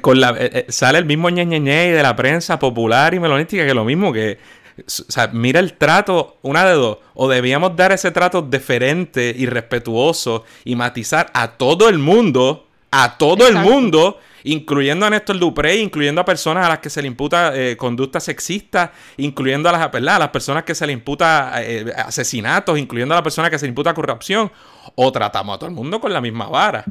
Con 0.00 0.20
la, 0.20 0.30
eh, 0.30 0.50
eh, 0.52 0.66
sale 0.68 0.98
el 0.98 1.04
mismo 1.04 1.28
ñeñeñe 1.30 1.92
de 1.92 2.02
la 2.02 2.16
prensa 2.16 2.58
popular 2.58 3.14
y 3.14 3.20
melonística 3.20 3.66
que 3.66 3.74
lo 3.74 3.84
mismo 3.84 4.12
que 4.12 4.38
O 4.78 4.82
sea, 4.86 5.28
mira 5.28 5.60
el 5.60 5.74
trato, 5.74 6.38
una 6.42 6.64
de 6.64 6.74
dos. 6.74 6.98
O 7.14 7.28
debíamos 7.28 7.76
dar 7.76 7.92
ese 7.92 8.10
trato 8.10 8.42
deferente 8.42 9.34
y 9.36 9.46
respetuoso 9.46 10.44
y 10.64 10.76
matizar 10.76 11.30
a 11.34 11.52
todo 11.52 11.88
el 11.88 11.98
mundo, 11.98 12.66
a 12.90 13.18
todo 13.18 13.46
el 13.46 13.56
mundo, 13.56 14.20
incluyendo 14.44 15.06
a 15.06 15.10
Néstor 15.10 15.38
Dupré, 15.38 15.76
incluyendo 15.76 16.20
a 16.20 16.24
personas 16.24 16.66
a 16.66 16.68
las 16.68 16.78
que 16.78 16.88
se 16.88 17.02
le 17.02 17.08
imputa 17.08 17.52
eh, 17.54 17.76
conducta 17.76 18.20
sexista, 18.20 18.92
incluyendo 19.16 19.68
a 19.68 19.72
las, 19.72 19.94
a 19.94 20.18
las 20.18 20.28
personas 20.28 20.64
que 20.64 20.74
se 20.74 20.86
le 20.86 20.92
imputa 20.92 21.52
eh, 21.62 21.92
asesinatos, 21.96 22.78
incluyendo 22.78 23.14
a 23.14 23.18
las 23.18 23.24
personas 23.24 23.50
que 23.50 23.58
se 23.58 23.66
le 23.66 23.70
imputa 23.70 23.92
corrupción, 23.92 24.50
o 24.94 25.12
tratamos 25.12 25.56
a 25.56 25.58
todo 25.58 25.68
el 25.68 25.74
mundo 25.74 26.00
con 26.00 26.12
la 26.12 26.20
misma 26.20 26.48
vara. 26.48 26.84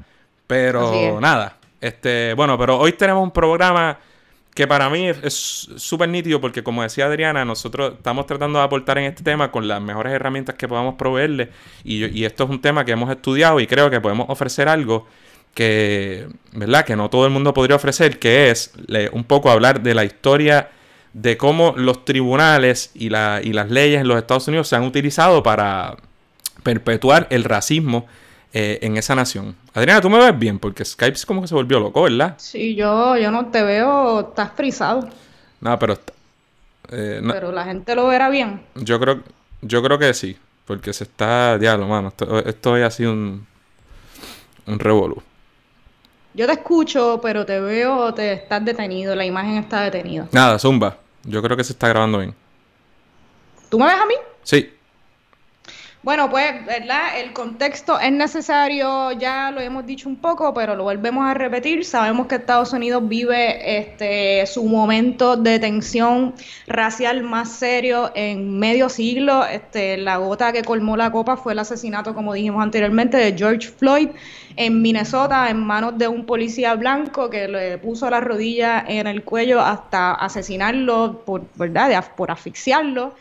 Pero 0.47 1.19
nada, 1.21 1.57
este, 1.81 2.33
bueno, 2.33 2.57
pero 2.57 2.77
hoy 2.77 2.93
tenemos 2.93 3.23
un 3.23 3.31
programa 3.31 3.99
que 4.55 4.67
para 4.67 4.89
mí 4.89 5.07
es 5.07 5.33
súper 5.75 6.07
nítido 6.07 6.39
porque 6.39 6.63
como 6.63 6.81
decía 6.81 7.07
Adriana, 7.07 7.43
nosotros 7.43 7.95
estamos 7.97 8.25
tratando 8.25 8.57
de 8.59 8.65
aportar 8.65 8.97
en 8.97 9.03
este 9.03 9.21
tema 9.21 9.51
con 9.51 9.67
las 9.67 9.81
mejores 9.81 10.13
herramientas 10.13 10.55
que 10.55 10.65
podamos 10.65 10.95
proveerle 10.95 11.49
y, 11.83 12.23
esto 12.23 12.45
es 12.45 12.49
un 12.49 12.61
tema 12.61 12.85
que 12.85 12.93
hemos 12.93 13.11
estudiado 13.11 13.59
y 13.59 13.67
creo 13.67 13.89
que 13.89 13.99
podemos 13.99 14.27
ofrecer 14.29 14.69
algo 14.69 15.07
que, 15.53 16.27
¿verdad? 16.53 16.85
Que 16.85 16.95
no 16.95 17.09
todo 17.09 17.25
el 17.25 17.31
mundo 17.33 17.53
podría 17.53 17.75
ofrecer, 17.75 18.17
que 18.17 18.49
es 18.49 18.71
un 19.11 19.25
poco 19.25 19.49
hablar 19.51 19.81
de 19.81 19.93
la 19.93 20.05
historia 20.05 20.69
de 21.11 21.35
cómo 21.35 21.73
los 21.75 22.05
tribunales 22.05 22.91
y, 22.93 23.07
y 23.07 23.09
las 23.09 23.69
leyes 23.69 23.99
en 23.99 24.07
los 24.07 24.17
Estados 24.17 24.47
Unidos 24.47 24.69
se 24.69 24.77
han 24.77 24.83
utilizado 24.83 25.43
para 25.43 25.97
perpetuar 26.63 27.27
el 27.29 27.43
racismo 27.43 28.07
eh, 28.57 28.79
en 28.83 28.95
esa 28.95 29.15
nación. 29.15 29.53
Adriana, 29.73 29.99
tú 29.99 30.09
me 30.09 30.17
ves 30.17 30.39
bien, 30.39 30.59
porque 30.59 30.85
Skype 30.85 31.17
es 31.17 31.25
como 31.25 31.41
que 31.41 31.47
se 31.49 31.53
volvió 31.53 31.77
loco, 31.77 32.03
¿verdad? 32.03 32.35
Sí, 32.37 32.73
yo, 32.73 33.17
yo 33.17 33.29
no 33.29 33.47
te 33.47 33.61
veo, 33.61 34.21
estás 34.29 34.53
frisado. 34.55 35.09
No, 35.59 35.77
pero... 35.77 35.99
Eh, 36.89 37.21
pero 37.27 37.51
la 37.51 37.65
gente 37.65 37.93
lo 37.95 38.07
verá 38.07 38.29
bien. 38.29 38.61
Yo 38.75 38.97
creo, 38.97 39.19
yo 39.61 39.83
creo 39.83 39.99
que 39.99 40.13
sí, 40.13 40.37
porque 40.65 40.93
se 40.93 41.03
está... 41.03 41.57
Diablo, 41.57 41.85
mano, 41.85 42.07
esto, 42.07 42.39
esto 42.45 42.75
ha 42.75 42.91
sido 42.91 43.11
un, 43.11 43.45
un 44.67 44.79
revolú. 44.79 45.21
Yo 46.33 46.45
te 46.45 46.53
escucho, 46.53 47.19
pero 47.21 47.45
te 47.45 47.59
veo, 47.59 48.13
te 48.13 48.31
estás 48.31 48.63
detenido, 48.63 49.15
la 49.15 49.25
imagen 49.25 49.57
está 49.57 49.81
detenida. 49.81 50.29
Nada, 50.31 50.57
zumba. 50.59 50.95
Yo 51.25 51.41
creo 51.41 51.57
que 51.57 51.63
se 51.65 51.73
está 51.73 51.89
grabando 51.89 52.19
bien. 52.19 52.33
¿Tú 53.69 53.77
me 53.77 53.85
ves 53.85 53.95
a 53.95 54.05
mí? 54.05 54.15
Sí. 54.43 54.74
Bueno, 56.05 56.29
pues, 56.29 56.63
¿verdad? 56.67 57.19
El 57.19 57.33
contexto 57.33 57.99
es 57.99 58.11
necesario, 58.11 59.11
ya 59.13 59.49
lo 59.49 59.59
hemos 59.59 59.87
dicho 59.87 60.07
un 60.07 60.17
poco, 60.17 60.53
pero 60.53 60.75
lo 60.75 60.83
volvemos 60.83 61.25
a 61.25 61.33
repetir. 61.33 61.83
Sabemos 61.83 62.27
que 62.27 62.35
Estados 62.35 62.73
Unidos 62.73 63.09
vive 63.09 63.79
este, 63.79 64.45
su 64.45 64.65
momento 64.65 65.35
de 65.35 65.57
tensión 65.57 66.35
racial 66.67 67.23
más 67.23 67.53
serio 67.53 68.11
en 68.13 68.59
medio 68.59 68.87
siglo. 68.87 69.47
Este, 69.47 69.97
la 69.97 70.17
gota 70.17 70.53
que 70.53 70.61
colmó 70.61 70.95
la 70.95 71.11
copa 71.11 71.37
fue 71.37 71.53
el 71.53 71.59
asesinato, 71.59 72.13
como 72.13 72.35
dijimos 72.35 72.61
anteriormente, 72.61 73.17
de 73.17 73.35
George 73.35 73.67
Floyd 73.69 74.09
en 74.57 74.83
Minnesota 74.83 75.49
en 75.49 75.57
manos 75.57 75.97
de 75.97 76.07
un 76.07 76.27
policía 76.27 76.75
blanco 76.75 77.31
que 77.31 77.47
le 77.47 77.79
puso 77.79 78.07
la 78.11 78.21
rodilla 78.21 78.85
en 78.87 79.07
el 79.07 79.23
cuello 79.23 79.59
hasta 79.59 80.13
asesinarlo, 80.13 81.23
por, 81.25 81.45
¿verdad? 81.55 82.05
por 82.15 82.29
asfixiarlo. 82.29 83.15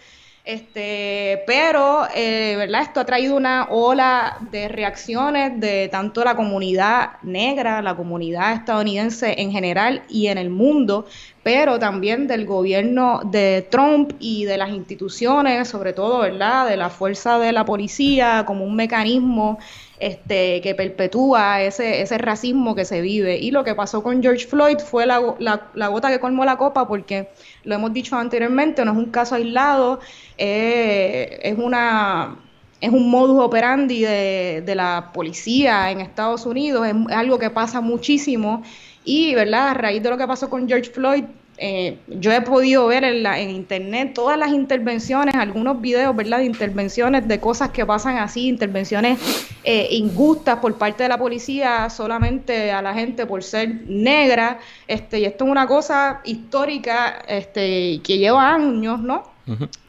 Este, 0.44 1.42
pero, 1.46 2.06
eh, 2.14 2.54
¿verdad? 2.58 2.82
Esto 2.82 3.00
ha 3.00 3.06
traído 3.06 3.34
una 3.34 3.66
ola 3.70 4.36
de 4.50 4.68
reacciones 4.68 5.58
de 5.58 5.88
tanto 5.88 6.22
la 6.22 6.36
comunidad 6.36 7.12
negra, 7.22 7.80
la 7.80 7.96
comunidad 7.96 8.52
estadounidense 8.52 9.40
en 9.40 9.50
general 9.52 10.02
y 10.06 10.26
en 10.26 10.36
el 10.36 10.50
mundo, 10.50 11.06
pero 11.42 11.78
también 11.78 12.26
del 12.26 12.44
gobierno 12.44 13.22
de 13.24 13.66
Trump 13.70 14.12
y 14.18 14.44
de 14.44 14.58
las 14.58 14.68
instituciones, 14.68 15.66
sobre 15.66 15.94
todo, 15.94 16.18
¿verdad? 16.18 16.68
De 16.68 16.76
la 16.76 16.90
fuerza 16.90 17.38
de 17.38 17.52
la 17.52 17.64
policía 17.64 18.44
como 18.46 18.66
un 18.66 18.76
mecanismo 18.76 19.58
este, 20.04 20.60
que 20.60 20.74
perpetúa 20.74 21.62
ese, 21.62 22.18
racismo 22.18 22.74
que 22.74 22.84
se 22.84 23.00
vive. 23.00 23.38
Y 23.38 23.50
lo 23.50 23.64
que 23.64 23.74
pasó 23.74 24.02
con 24.02 24.22
George 24.22 24.46
Floyd 24.46 24.78
fue 24.78 25.06
la, 25.06 25.34
la, 25.38 25.88
gota 25.88 26.10
que 26.10 26.20
colmó 26.20 26.44
la 26.44 26.58
copa 26.58 26.86
porque, 26.86 27.30
lo 27.64 27.74
hemos 27.74 27.90
dicho 27.94 28.14
anteriormente, 28.14 28.84
no 28.84 28.92
es 28.92 28.98
un 28.98 29.10
caso 29.10 29.34
aislado, 29.36 30.00
eh, 30.36 31.40
es 31.42 31.58
una 31.58 32.36
es 32.82 32.90
un 32.90 33.08
modus 33.10 33.42
operandi 33.42 34.02
de, 34.02 34.62
de, 34.66 34.74
la 34.74 35.10
policía 35.14 35.90
en 35.90 36.02
Estados 36.02 36.44
Unidos, 36.44 36.86
es 36.86 36.94
algo 37.16 37.38
que 37.38 37.48
pasa 37.48 37.80
muchísimo 37.80 38.62
y, 39.04 39.34
¿verdad? 39.34 39.68
A 39.68 39.74
raíz 39.74 40.02
de 40.02 40.10
lo 40.10 40.18
que 40.18 40.26
pasó 40.26 40.50
con 40.50 40.68
George 40.68 40.90
Floyd, 40.90 41.24
eh, 41.56 41.98
yo 42.08 42.32
he 42.32 42.40
podido 42.40 42.86
ver 42.86 43.04
en, 43.04 43.22
la, 43.22 43.38
en, 43.38 43.50
internet 43.50 44.12
todas 44.14 44.36
las 44.36 44.50
intervenciones, 44.50 45.34
algunos 45.34 45.80
videos, 45.80 46.14
¿verdad? 46.16 46.38
De 46.38 46.44
intervenciones 46.44 47.28
de 47.28 47.38
cosas 47.38 47.70
que 47.70 47.86
pasan 47.86 48.18
así, 48.18 48.48
intervenciones 48.48 49.18
eh, 49.62 49.88
injustas 49.92 50.58
por 50.58 50.76
parte 50.76 51.04
de 51.04 51.08
la 51.08 51.18
policía 51.18 51.88
solamente 51.90 52.72
a 52.72 52.82
la 52.82 52.94
gente 52.94 53.26
por 53.26 53.42
ser 53.42 53.82
negra. 53.86 54.58
Este, 54.88 55.20
y 55.20 55.24
esto 55.24 55.44
es 55.44 55.50
una 55.50 55.66
cosa 55.66 56.20
histórica 56.24 57.22
este, 57.28 58.00
que 58.02 58.18
lleva 58.18 58.54
años, 58.54 59.00
¿no? 59.00 59.34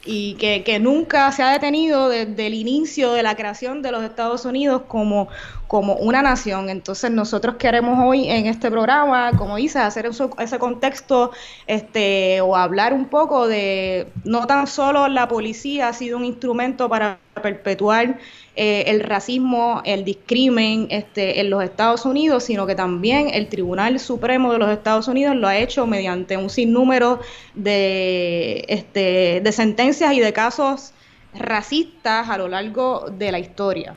Y 0.05 0.35
que, 0.35 0.79
nunca 0.79 1.31
se 1.31 1.41
ha 1.41 1.51
detenido 1.51 2.09
desde 2.09 2.47
el 2.47 2.53
inicio 2.53 3.13
de 3.13 3.23
la 3.23 3.35
creación 3.35 3.81
de 3.81 3.91
los 3.91 4.03
Estados 4.03 4.45
Unidos 4.45 4.83
como, 4.87 5.27
como 5.67 5.95
una 5.95 6.21
nación. 6.21 6.69
Entonces 6.69 7.11
nosotros 7.11 7.55
queremos 7.55 7.97
hoy 8.05 8.29
en 8.29 8.45
este 8.45 8.69
programa, 8.69 9.31
como 9.37 9.55
dices, 9.55 9.77
hacer 9.77 10.09
ese 10.37 10.59
contexto 10.59 11.31
este, 11.65 12.39
o 12.41 12.55
hablar 12.55 12.93
un 12.93 13.05
poco 13.05 13.47
de 13.47 14.07
no 14.23 14.45
tan 14.45 14.67
solo 14.67 15.07
la 15.07 15.27
policía 15.27 15.87
ha 15.87 15.93
sido 15.93 16.17
un 16.17 16.25
instrumento 16.25 16.87
para 16.87 17.19
perpetuar 17.41 18.17
eh, 18.55 18.85
el 18.87 19.01
racismo, 19.01 19.81
el 19.83 20.05
discrimen 20.05 20.87
este, 20.89 21.41
en 21.41 21.49
los 21.49 21.61
Estados 21.61 22.05
Unidos, 22.05 22.45
sino 22.45 22.65
que 22.65 22.73
también 22.73 23.29
el 23.33 23.49
Tribunal 23.49 23.99
Supremo 23.99 24.53
de 24.53 24.59
los 24.59 24.69
Estados 24.69 25.09
Unidos 25.09 25.35
lo 25.35 25.47
ha 25.47 25.57
hecho 25.57 25.85
mediante 25.85 26.37
un 26.37 26.49
sinnúmero 26.49 27.19
de, 27.53 28.63
este, 28.69 29.41
de 29.43 29.51
sentencias 29.51 29.94
y 30.01 30.19
de 30.19 30.33
casos 30.33 30.91
racistas 31.33 32.29
a 32.29 32.37
lo 32.37 32.47
largo 32.47 33.07
de 33.11 33.31
la 33.31 33.39
historia. 33.39 33.93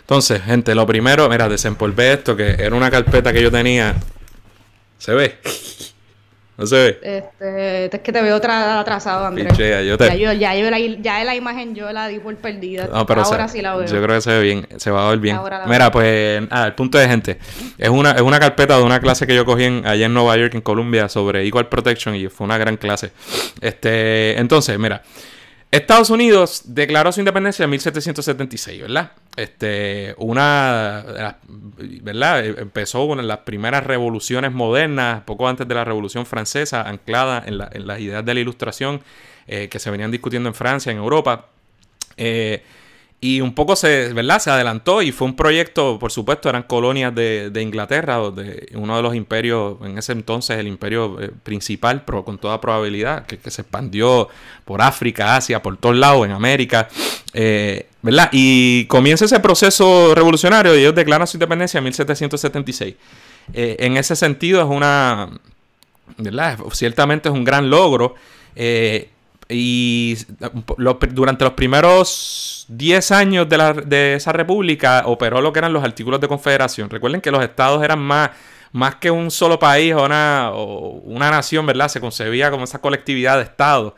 Entonces, 0.00 0.40
gente, 0.42 0.74
lo 0.74 0.86
primero, 0.86 1.28
mira, 1.28 1.48
desempolvé 1.48 2.12
esto, 2.12 2.36
que 2.36 2.50
era 2.50 2.74
una 2.74 2.90
carpeta 2.90 3.32
que 3.32 3.42
yo 3.42 3.50
tenía. 3.50 3.94
¿Se 4.98 5.12
ve? 5.12 5.38
No 6.56 6.66
se 6.66 6.76
ve. 6.76 6.98
Este, 7.02 7.96
es 7.96 8.02
que 8.02 8.12
te 8.12 8.22
veo 8.22 8.36
atrasado, 8.36 9.26
Andrés. 9.26 9.58
ya, 9.58 9.82
yo 9.82 9.96
ya, 10.32 10.54
yo 10.54 10.70
la, 10.70 10.78
ya 10.78 11.24
la 11.24 11.34
imagen 11.34 11.74
yo 11.74 11.92
la 11.92 12.08
di 12.08 12.18
por 12.18 12.34
perdida. 12.36 12.88
Ahora 12.92 13.48
sí 13.48 13.60
la 13.60 13.76
veo. 13.76 13.86
Yo 13.86 14.02
creo 14.02 14.14
que 14.14 14.20
se 14.20 14.30
ve 14.30 14.40
bien, 14.40 14.66
se 14.76 14.90
va 14.90 15.06
a 15.06 15.10
ver 15.10 15.18
bien. 15.18 15.38
Mira, 15.66 15.90
pues, 15.90 16.42
ah, 16.50 16.66
el 16.66 16.74
punto 16.74 16.98
de 16.98 17.08
gente. 17.08 17.38
Es 17.76 17.90
una, 17.90 18.12
es 18.12 18.22
una 18.22 18.38
carpeta 18.38 18.78
de 18.78 18.84
una 18.84 19.00
clase 19.00 19.26
que 19.26 19.34
yo 19.34 19.44
cogí 19.44 19.64
en, 19.64 19.86
allá 19.86 20.06
en 20.06 20.14
Nueva 20.14 20.36
York, 20.36 20.54
en 20.54 20.60
Columbia, 20.62 21.08
sobre 21.08 21.44
Equal 21.44 21.68
Protection 21.68 22.14
y 22.14 22.28
fue 22.28 22.46
una 22.46 22.56
gran 22.58 22.76
clase. 22.76 23.10
Este, 23.60 24.38
entonces, 24.38 24.78
mira. 24.78 25.02
Estados 25.76 26.10
Unidos 26.10 26.62
declaró 26.64 27.12
su 27.12 27.20
independencia 27.20 27.64
en 27.64 27.70
1776, 27.70 28.82
¿verdad? 28.82 29.12
Este, 29.36 30.14
una, 30.18 31.04
¿verdad? 32.02 32.44
Empezó 32.44 33.04
una 33.04 33.22
de 33.22 33.28
las 33.28 33.38
primeras 33.38 33.84
revoluciones 33.84 34.52
modernas, 34.52 35.22
poco 35.24 35.48
antes 35.48 35.66
de 35.68 35.74
la 35.74 35.84
Revolución 35.84 36.26
Francesa, 36.26 36.82
anclada 36.82 37.42
en, 37.46 37.58
las 37.58 38.00
ideas 38.00 38.24
de 38.24 38.34
la 38.34 38.40
Ilustración 38.40 39.02
eh, 39.46 39.68
que 39.68 39.78
se 39.78 39.90
venían 39.90 40.10
discutiendo 40.10 40.48
en 40.48 40.54
Francia, 40.54 40.90
en 40.92 40.98
Europa. 40.98 41.46
Eh, 42.16 42.62
y 43.26 43.40
un 43.40 43.54
poco 43.54 43.74
se, 43.74 44.12
¿verdad? 44.12 44.38
se 44.38 44.50
adelantó 44.50 45.02
y 45.02 45.10
fue 45.10 45.26
un 45.26 45.34
proyecto, 45.34 45.98
por 45.98 46.12
supuesto, 46.12 46.48
eran 46.48 46.62
colonias 46.62 47.12
de, 47.12 47.60
Inglaterra, 47.60 48.20
de 48.30 48.68
uno 48.74 48.96
de 48.96 49.02
los 49.02 49.16
imperios, 49.16 49.78
en 49.82 49.98
ese 49.98 50.12
entonces 50.12 50.58
el 50.58 50.68
imperio 50.68 51.20
eh, 51.20 51.32
principal, 51.42 52.04
pero 52.04 52.24
con 52.24 52.38
toda 52.38 52.60
probabilidad, 52.60 53.26
que, 53.26 53.38
se 53.50 53.62
expandió 53.62 54.28
por 54.64 54.80
África, 54.80 55.34
Asia, 55.34 55.60
por 55.60 55.76
todos 55.76 55.96
lados, 55.96 56.24
en 56.24 56.30
América, 56.30 56.88
eh, 57.34 57.88
¿verdad? 58.00 58.28
Y 58.30 58.84
comienza 58.86 59.24
ese 59.24 59.40
proceso 59.40 60.14
revolucionario 60.14 60.76
y 60.76 60.80
ellos 60.82 60.94
declaran 60.94 61.26
su 61.26 61.36
independencia 61.36 61.78
en 61.78 61.84
1776. 61.84 62.94
Eh, 63.54 63.76
en 63.80 63.96
ese 63.96 64.14
sentido 64.14 64.60
es 64.60 64.68
una, 64.68 65.30
¿verdad? 66.16 66.58
Ciertamente 66.70 67.28
es 67.28 67.34
un 67.34 67.42
gran 67.42 67.70
logro. 67.70 68.14
Y 69.48 70.16
durante 71.10 71.44
los 71.44 71.54
primeros 71.54 72.64
10 72.68 73.10
años 73.12 73.46
de, 73.48 74.14
esa 74.14 74.32
república 74.32 75.02
operó 75.06 75.40
lo 75.40 75.52
que 75.52 75.60
eran 75.60 75.72
los 75.72 75.84
artículos 75.84 76.20
de 76.20 76.28
confederación. 76.28 76.90
Recuerden 76.90 77.20
que 77.20 77.30
los 77.30 77.42
estados 77.42 77.82
eran 77.84 78.00
más, 78.00 78.30
más 78.72 78.96
que 78.96 79.10
un 79.10 79.30
solo 79.30 79.58
país 79.58 79.94
o 79.94 80.04
una, 80.04 80.50
una 80.52 81.30
nación, 81.30 81.64
¿verdad? 81.64 81.88
Se 81.88 82.00
concebía 82.00 82.50
como 82.50 82.64
esa 82.64 82.80
colectividad 82.80 83.36
de 83.36 83.44
estados. 83.44 83.92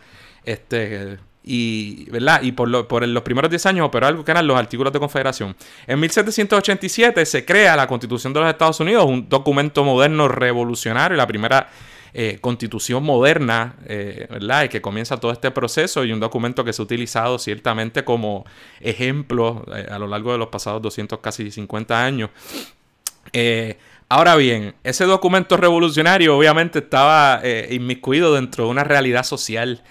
Este, 0.45 1.19
y, 1.43 2.11
¿verdad? 2.11 2.43
y 2.43 2.53
por, 2.53 2.87
por 2.87 3.09
los 3.09 3.23
primeros 3.23 3.51
10 3.51 3.67
años 3.67 3.87
operó 3.87 4.07
algo 4.07 4.23
que 4.23 4.31
eran 4.31 4.47
los 4.47 4.59
artículos 4.59 4.93
de 4.93 4.99
confederación. 4.99 5.57
En 5.87 5.99
1787 5.99 7.25
se 7.25 7.45
crea 7.47 7.75
la 7.75 7.87
Constitución 7.87 8.35
de 8.35 8.41
los 8.41 8.51
Estados 8.51 8.79
Unidos, 8.81 9.07
un 9.07 9.31
documento 9.31 9.83
moderno 9.83 10.29
revolucionario, 10.29 11.17
la 11.17 11.27
primera 11.27 11.71
eh, 12.15 12.39
constitución 12.41 13.03
moderna, 13.03 13.77
eh, 13.87 14.27
¿verdad? 14.31 14.65
Y 14.65 14.69
que 14.69 14.81
comienza 14.81 15.19
todo 15.19 15.33
este 15.33 15.51
proceso 15.51 16.05
y 16.05 16.13
un 16.13 16.21
documento 16.21 16.65
que 16.65 16.73
se 16.73 16.83
ha 16.83 16.85
utilizado 16.85 17.39
ciertamente 17.39 18.05
como 18.05 18.45
ejemplo 18.81 19.65
a 19.91 19.99
lo 19.99 20.07
largo 20.07 20.33
de 20.33 20.39
los 20.39 20.49
pasados 20.49 20.83
200, 20.83 21.19
casi 21.21 21.51
50 21.51 22.05
años. 22.05 22.31
ahora 24.09 24.37
bien, 24.37 24.75
ese 24.85 25.05
documento 25.05 25.57
revolucionario 25.57 26.37
obviamente 26.37 26.79
estaba 26.79 27.43
inmiscuido 27.71 28.35
dentro 28.35 28.65
de 28.65 28.71
una 28.71 28.85
realidad 28.85 29.23
social 29.23 29.83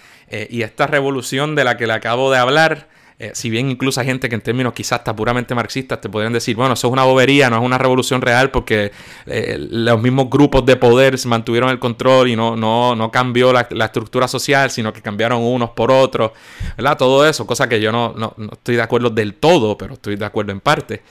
y 0.50 0.64
esta 0.64 0.88
revolución 0.88 1.56
de 1.56 1.64
la 1.64 1.78
que 1.78 1.88
le 1.88 1.94
acabo 1.94 2.32
de 2.32 2.40
hablar 2.40 2.97
eh, 3.20 3.32
si 3.34 3.50
bien 3.50 3.72
incluso 3.72 4.00
hay 4.00 4.06
gente 4.06 4.30
que 4.30 4.36
en 4.36 4.42
términos 4.42 4.74
quizás 4.74 5.02
puramente 5.16 5.56
marxistas 5.56 6.00
te 6.00 6.08
podrían 6.08 6.34
decir, 6.34 6.56
bueno, 6.56 6.76
eso 6.76 6.88
es 6.88 6.94
una 6.94 7.04
bobería, 7.04 7.50
no 7.50 7.58
es 7.58 7.64
una 7.64 7.80
revolución 7.80 8.22
real 8.22 8.52
porque 8.52 8.92
eh, 9.26 9.58
los 9.58 10.00
mismos 10.00 10.30
grupos 10.30 10.64
de 10.68 10.76
poder 10.76 11.18
se 11.18 11.28
mantuvieron 11.28 11.72
el 11.72 11.80
control 11.80 12.28
y 12.28 12.36
no, 12.36 12.56
no, 12.56 12.96
no 12.96 13.10
cambió 13.10 13.52
la, 13.52 13.62
estructura 13.62 14.28
social, 14.28 14.70
sino 14.70 14.94
que 14.94 15.02
cambiaron 15.02 15.42
unos 15.42 15.72
por 15.72 15.90
otros, 15.90 16.32
¿verdad? 16.78 16.96
Todo 16.96 17.28
eso, 17.28 17.48
cosa 17.48 17.68
que 17.68 17.82
yo 17.82 17.92
no, 17.92 18.14
no, 18.16 18.36
estoy 18.52 18.76
de 18.76 18.84
acuerdo 18.84 19.10
del 19.10 19.34
todo, 19.34 19.76
pero 19.80 19.96
estoy 19.96 20.16
de 20.16 20.26
acuerdo 20.26 20.52
en 20.52 20.60
parte. 20.60 21.02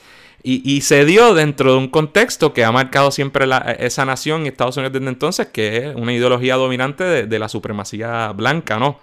Y, 0.43 0.79
se 0.79 1.03
dio 1.03 1.33
dentro 1.33 1.73
de 1.73 1.77
un 1.77 1.89
contexto 1.89 2.53
que 2.53 2.63
ha 2.63 2.71
marcado 2.71 3.11
siempre 3.11 3.45
esa 3.79 4.05
nación 4.05 4.45
y 4.45 4.47
Estados 4.47 4.77
Unidos 4.77 4.93
desde 4.93 5.09
entonces, 5.09 5.47
que 5.47 5.89
es 5.89 5.95
una 5.95 6.13
ideología 6.13 6.55
dominante 6.55 7.03
de, 7.03 7.25
de 7.25 7.39
la 7.39 7.49
supremacía 7.49 8.31
blanca, 8.31 8.79
¿no? 8.79 8.97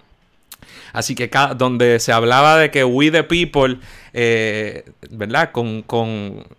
Así 0.93 1.15
que 1.15 1.31
donde 1.57 1.99
se 1.99 2.13
hablaba 2.13 2.59
de 2.59 2.71
que 2.71 2.85
we 2.85 3.11
the 3.11 3.25
people, 3.25 3.79
eh, 4.13 4.85
¿verdad? 5.11 5.51
Con, 5.53 5.85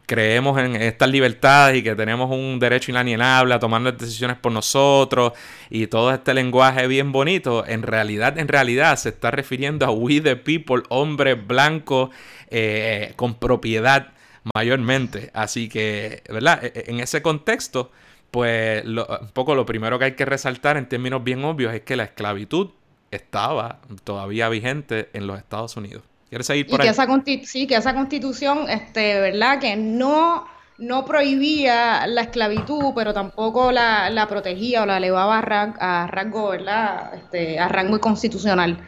creemos 0.06 0.60
en 0.60 0.76
estas 0.76 1.10
libertades 1.10 1.78
y 1.78 1.84
que 1.84 1.96
tenemos 1.96 2.30
un 2.30 2.60
derecho 2.60 2.92
inalienable 2.92 3.54
a 3.54 3.60
tomar 3.60 3.82
decisiones 3.98 4.38
por 4.38 4.52
nosotros 4.52 5.34
y 5.70 5.88
todo 5.88 6.14
este 6.14 6.34
lenguaje 6.34 6.88
bien 6.88 7.12
bonito, 7.12 7.66
en 7.66 7.84
realidad, 7.84 8.38
en 8.38 8.48
realidad 8.48 8.98
se 8.98 9.10
está 9.10 9.32
refiriendo 9.32 9.86
a 9.86 9.92
we 9.92 10.22
the 10.22 10.36
people, 10.36 10.84
hombres 10.90 11.38
blancos 11.46 12.10
eh, 12.50 13.14
con 13.16 13.36
propiedad 13.36 14.14
mayormente. 14.54 15.32
Así 15.34 15.70
que, 15.70 16.24
¿verdad? 16.30 16.64
E, 16.64 16.74
e, 16.76 16.92
en 16.92 17.00
ese 17.00 17.22
contexto, 17.22 17.92
pues 18.32 18.84
un 18.86 19.30
poco 19.34 19.56
lo 19.56 19.66
primero 19.66 19.98
que 19.98 20.06
hay 20.06 20.12
que 20.16 20.26
resaltar 20.26 20.78
en 20.78 20.88
términos 20.90 21.24
bien 21.24 21.44
obvios 21.46 21.74
es 21.74 21.82
que 21.82 21.96
la 21.96 22.04
esclavitud 22.04 22.72
estaba 23.16 23.80
todavía 24.04 24.50
vigente 24.50 25.10
en 25.14 25.28
los 25.28 25.38
Estados 25.38 25.76
Unidos. 25.78 26.04
¿Quieres 26.30 26.48
seguir 26.48 26.68
por 26.68 26.80
y 26.80 26.88
ahí? 26.88 26.96
Que 27.26 27.46
sí, 27.46 27.68
que 27.68 27.76
esa 27.76 27.94
constitución, 27.94 28.70
este, 28.70 29.20
¿verdad? 29.20 29.60
Que 29.60 29.76
no, 29.76 30.46
no 30.78 31.06
prohibía 31.06 32.08
la 32.08 32.22
esclavitud, 32.22 32.94
pero 32.96 33.14
tampoco 33.14 33.72
la, 33.72 34.26
protegía 34.28 34.84
o 34.84 34.86
la 34.86 34.98
elevaba 34.98 35.40
a, 35.40 36.04
a 36.04 36.08
rango, 36.08 36.50
¿verdad? 36.50 37.14
Este, 37.16 37.60
a 37.60 37.68
rango 37.68 38.00
constitucional. 38.00 38.80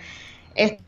Este, 0.56 0.87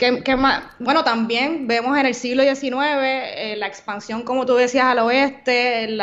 ¿Qué, 0.00 0.34
más? 0.34 0.62
Bueno, 0.78 1.04
también 1.04 1.66
vemos 1.66 1.94
en 1.98 2.06
el 2.06 2.14
siglo 2.14 2.42
XIX 2.42 2.72
eh, 2.72 3.54
la 3.58 3.66
expansión, 3.66 4.22
como 4.22 4.46
tú 4.46 4.54
decías, 4.54 4.86
al 4.86 5.00
oeste, 5.00 5.84
el 5.84 6.02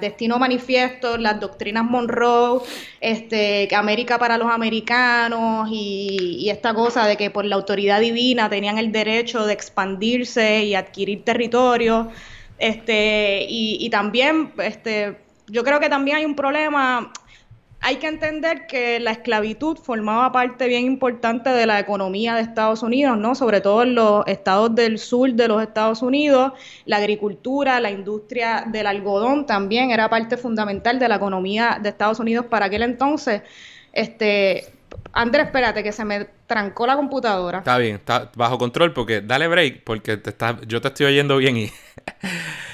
destino 0.00 0.38
manifiesto, 0.38 1.18
las 1.18 1.38
doctrinas 1.38 1.84
Monroe, 1.84 2.62
este, 2.98 3.68
América 3.76 4.18
para 4.18 4.38
los 4.38 4.50
americanos 4.50 5.68
y, 5.70 6.48
esta 6.48 6.72
cosa 6.72 7.06
de 7.06 7.18
que 7.18 7.30
por 7.30 7.44
la 7.44 7.56
autoridad 7.56 8.00
divina 8.00 8.48
tenían 8.48 8.78
el 8.78 8.90
derecho 8.90 9.44
de 9.44 9.52
expandirse 9.52 10.64
y 10.64 10.74
adquirir 10.74 11.22
territorio. 11.22 12.08
Este, 12.58 13.44
y, 13.50 13.76
y 13.84 13.90
también, 13.90 14.54
este, 14.56 15.18
yo 15.48 15.62
creo 15.62 15.78
que 15.78 15.90
también 15.90 16.16
hay 16.16 16.24
un 16.24 16.36
problema 16.36 17.12
hay 17.86 17.98
que 17.98 18.08
entender 18.08 18.66
que 18.66 18.98
la 18.98 19.12
esclavitud 19.12 19.78
formaba 19.78 20.32
parte 20.32 20.66
bien 20.66 20.86
importante 20.86 21.50
de 21.50 21.66
la 21.66 21.78
economía 21.78 22.34
de 22.34 22.40
Estados 22.40 22.82
Unidos, 22.82 23.16
¿no? 23.16 23.36
Sobre 23.36 23.60
todo 23.60 23.84
en 23.84 23.94
los 23.94 24.26
estados 24.26 24.74
del 24.74 24.98
sur 24.98 25.32
de 25.32 25.46
los 25.46 25.62
Estados 25.62 26.02
Unidos, 26.02 26.52
la 26.84 26.96
agricultura, 26.96 27.78
la 27.78 27.92
industria 27.92 28.64
del 28.66 28.88
algodón 28.88 29.46
también 29.46 29.92
era 29.92 30.10
parte 30.10 30.36
fundamental 30.36 30.98
de 30.98 31.06
la 31.06 31.14
economía 31.14 31.78
de 31.80 31.90
Estados 31.90 32.18
Unidos 32.18 32.46
para 32.46 32.66
aquel 32.66 32.82
entonces. 32.82 33.42
Este, 33.92 34.64
Andrés, 35.12 35.46
espérate 35.46 35.84
que 35.84 35.92
se 35.92 36.04
me 36.04 36.26
trancó 36.48 36.88
la 36.88 36.96
computadora. 36.96 37.58
Está 37.58 37.78
bien, 37.78 37.94
está 37.94 38.32
bajo 38.34 38.58
control 38.58 38.94
porque 38.94 39.20
dale 39.20 39.46
break 39.46 39.84
porque 39.84 40.16
te 40.16 40.30
está, 40.30 40.58
yo 40.66 40.80
te 40.80 40.88
estoy 40.88 41.06
oyendo 41.06 41.36
bien 41.36 41.56
y 41.56 41.70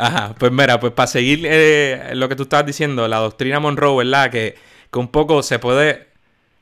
Ajá, 0.00 0.34
pues 0.38 0.50
mira, 0.50 0.80
pues 0.80 0.92
para 0.94 1.06
seguir 1.06 1.42
eh, 1.44 2.12
lo 2.14 2.28
que 2.28 2.36
tú 2.36 2.44
estabas 2.44 2.64
diciendo, 2.64 3.06
la 3.06 3.18
doctrina 3.18 3.60
Monroe, 3.60 3.98
¿verdad? 3.98 4.30
Que, 4.30 4.56
que 4.90 4.98
un 4.98 5.08
poco 5.08 5.42
se 5.42 5.58
puede 5.58 6.08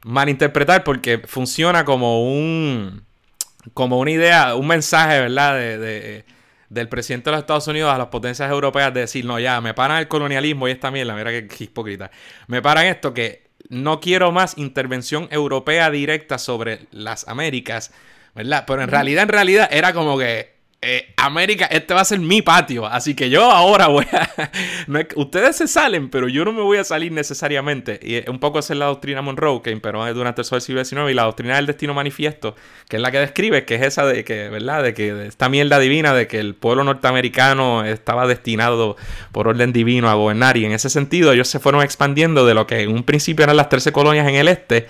malinterpretar 0.03 0.83
porque 0.83 1.19
funciona 1.25 1.85
como 1.85 2.29
un 2.29 3.05
como 3.75 3.99
una 3.99 4.11
idea, 4.11 4.55
un 4.55 4.67
mensaje, 4.67 5.21
¿verdad? 5.21 5.55
De, 5.55 6.25
del 6.69 6.89
presidente 6.89 7.31
de 7.31 7.37
los 7.37 7.41
Estados 7.41 7.67
Unidos 7.69 7.93
a 7.93 7.99
las 7.99 8.09
potencias 8.09 8.51
europeas 8.51 8.93
de 8.93 9.01
decir, 9.01 9.25
no, 9.25 9.39
ya, 9.39 9.61
me 9.61 9.73
paran 9.73 9.99
el 9.99 10.09
colonialismo 10.09 10.69
y 10.69 10.73
esta 10.73 10.91
mierda, 10.91 11.15
mira 11.15 11.31
qué 11.31 11.65
hipócrita. 11.65 12.11
Me 12.47 12.61
paran 12.61 12.87
esto 12.87 13.15
que 13.15 13.49
no 13.69 14.01
quiero 14.01 14.33
más 14.33 14.59
intervención 14.59 15.29
europea 15.31 15.91
directa 15.91 16.39
sobre 16.39 16.87
las 16.91 17.29
Américas, 17.29 17.93
¿verdad? 18.35 18.65
Pero 18.67 18.83
en 18.83 18.89
realidad, 18.89 19.23
en 19.23 19.29
realidad 19.29 19.69
era 19.71 19.93
como 19.93 20.19
que 20.19 20.58
eh, 20.81 21.13
América, 21.17 21.67
este 21.67 21.93
va 21.93 22.03
a 22.03 22.05
ser 22.05 22.21
mi 22.21 22.41
patio. 22.41 22.87
Así 22.87 23.15
que 23.15 23.31
yo 23.31 23.51
ahora 23.51 23.89
voy 23.89 24.07
a. 24.13 24.53
ustedes 25.17 25.57
se 25.57 25.67
salen, 25.67 26.09
pero 26.09 26.29
yo 26.29 26.45
no 26.45 26.53
me 26.53 26.63
voy 26.63 26.79
a 26.79 26.85
salir 26.85 27.11
necesariamente. 27.11 27.99
Y 28.01 28.31
un 28.31 28.39
poco 28.39 28.61
esa 28.61 28.75
es 28.75 28.79
la 28.79 28.87
doctrina 28.87 29.21
Monroe, 29.21 29.61
que 29.61 29.73
imperó 29.73 30.13
durante 30.15 30.43
el 30.43 30.61
siglo 30.61 30.85
XIX, 30.85 31.11
y 31.11 31.15
la 31.15 31.25
doctrina 31.25 31.57
del 31.57 31.67
destino 31.67 31.95
manifiesto, 31.95 32.55
que 32.89 32.97
es 32.97 33.03
la 33.03 33.11
que 33.11 33.19
describe, 33.19 33.65
que 33.65 33.75
es 33.75 33.83
esa 33.83 34.07
de 34.07 34.23
que, 34.23 34.49
¿verdad? 34.51 34.85
De 34.85 34.95
que 34.95 35.27
esta 35.27 35.49
mierda 35.49 35.81
divina 35.81 36.15
de 36.15 36.29
que 36.29 36.39
el 36.39 36.55
pueblo 36.55 36.85
norteamericano 36.85 37.85
estaba 37.85 38.29
destinado 38.29 38.97
por 39.33 39.49
orden 39.49 39.73
divino 39.73 40.09
a 40.09 40.15
gobernar. 40.15 40.57
Y 40.57 40.65
en 40.65 40.73
ese 40.73 40.91
sentido, 40.91 41.33
ellos 41.33 41.49
se 41.49 41.59
fueron 41.59 41.83
expandiendo 41.83 42.47
de 42.47 42.55
lo 42.55 42.69
que 42.69 42.83
en 42.83 42.93
un 42.93 43.03
principio 43.03 43.43
eran 43.43 43.57
las 43.57 43.69
13 43.69 43.91
colonias 43.91 44.29
en 44.29 44.37
el 44.37 44.47
este 44.47 44.87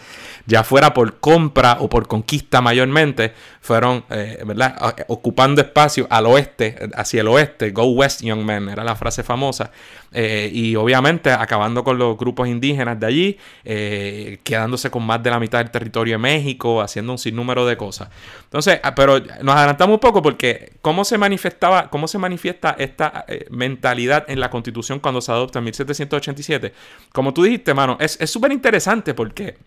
ya 0.48 0.64
fuera 0.64 0.94
por 0.94 1.20
compra 1.20 1.76
o 1.80 1.90
por 1.90 2.08
conquista 2.08 2.62
mayormente, 2.62 3.34
fueron 3.60 4.02
eh, 4.08 4.42
¿verdad? 4.46 4.94
ocupando 5.08 5.60
espacio 5.60 6.06
al 6.08 6.24
oeste, 6.24 6.88
hacia 6.94 7.20
el 7.20 7.28
oeste, 7.28 7.70
Go 7.70 7.84
West 7.84 8.22
Young 8.22 8.46
Men, 8.46 8.70
era 8.70 8.82
la 8.82 8.96
frase 8.96 9.22
famosa, 9.22 9.70
eh, 10.10 10.50
y 10.50 10.74
obviamente 10.74 11.30
acabando 11.30 11.84
con 11.84 11.98
los 11.98 12.16
grupos 12.16 12.48
indígenas 12.48 12.98
de 12.98 13.06
allí, 13.06 13.38
eh, 13.62 14.38
quedándose 14.42 14.90
con 14.90 15.04
más 15.04 15.22
de 15.22 15.28
la 15.28 15.38
mitad 15.38 15.58
del 15.58 15.70
territorio 15.70 16.14
de 16.14 16.18
México, 16.18 16.80
haciendo 16.80 17.12
un 17.12 17.18
sinnúmero 17.18 17.66
de 17.66 17.76
cosas. 17.76 18.08
Entonces, 18.44 18.80
ah, 18.82 18.94
pero 18.94 19.20
nos 19.42 19.54
adelantamos 19.54 19.96
un 19.96 20.00
poco 20.00 20.22
porque 20.22 20.72
cómo 20.80 21.04
se 21.04 21.18
manifestaba, 21.18 21.90
cómo 21.90 22.08
se 22.08 22.16
manifiesta 22.16 22.74
esta 22.78 23.26
mentalidad 23.50 24.24
en 24.28 24.40
la 24.40 24.48
constitución 24.48 24.98
cuando 24.98 25.20
se 25.20 25.30
adopta 25.30 25.58
en 25.58 25.66
1787. 25.66 26.72
Como 27.12 27.34
tú 27.34 27.42
dijiste, 27.42 27.74
mano, 27.74 27.98
es 28.00 28.18
súper 28.30 28.50
interesante 28.50 29.12
porque 29.12 29.58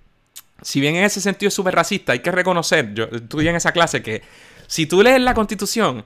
si 0.61 0.79
bien 0.79 0.95
en 0.95 1.03
ese 1.03 1.21
sentido 1.21 1.47
es 1.47 1.53
súper 1.53 1.75
racista, 1.75 2.13
hay 2.13 2.19
que 2.19 2.31
reconocer, 2.31 2.93
yo 2.93 3.05
estudié 3.05 3.49
en 3.49 3.55
esa 3.55 3.71
clase 3.71 4.01
que 4.01 4.21
si 4.67 4.85
tú 4.85 5.01
lees 5.01 5.21
la 5.21 5.33
constitución, 5.33 6.05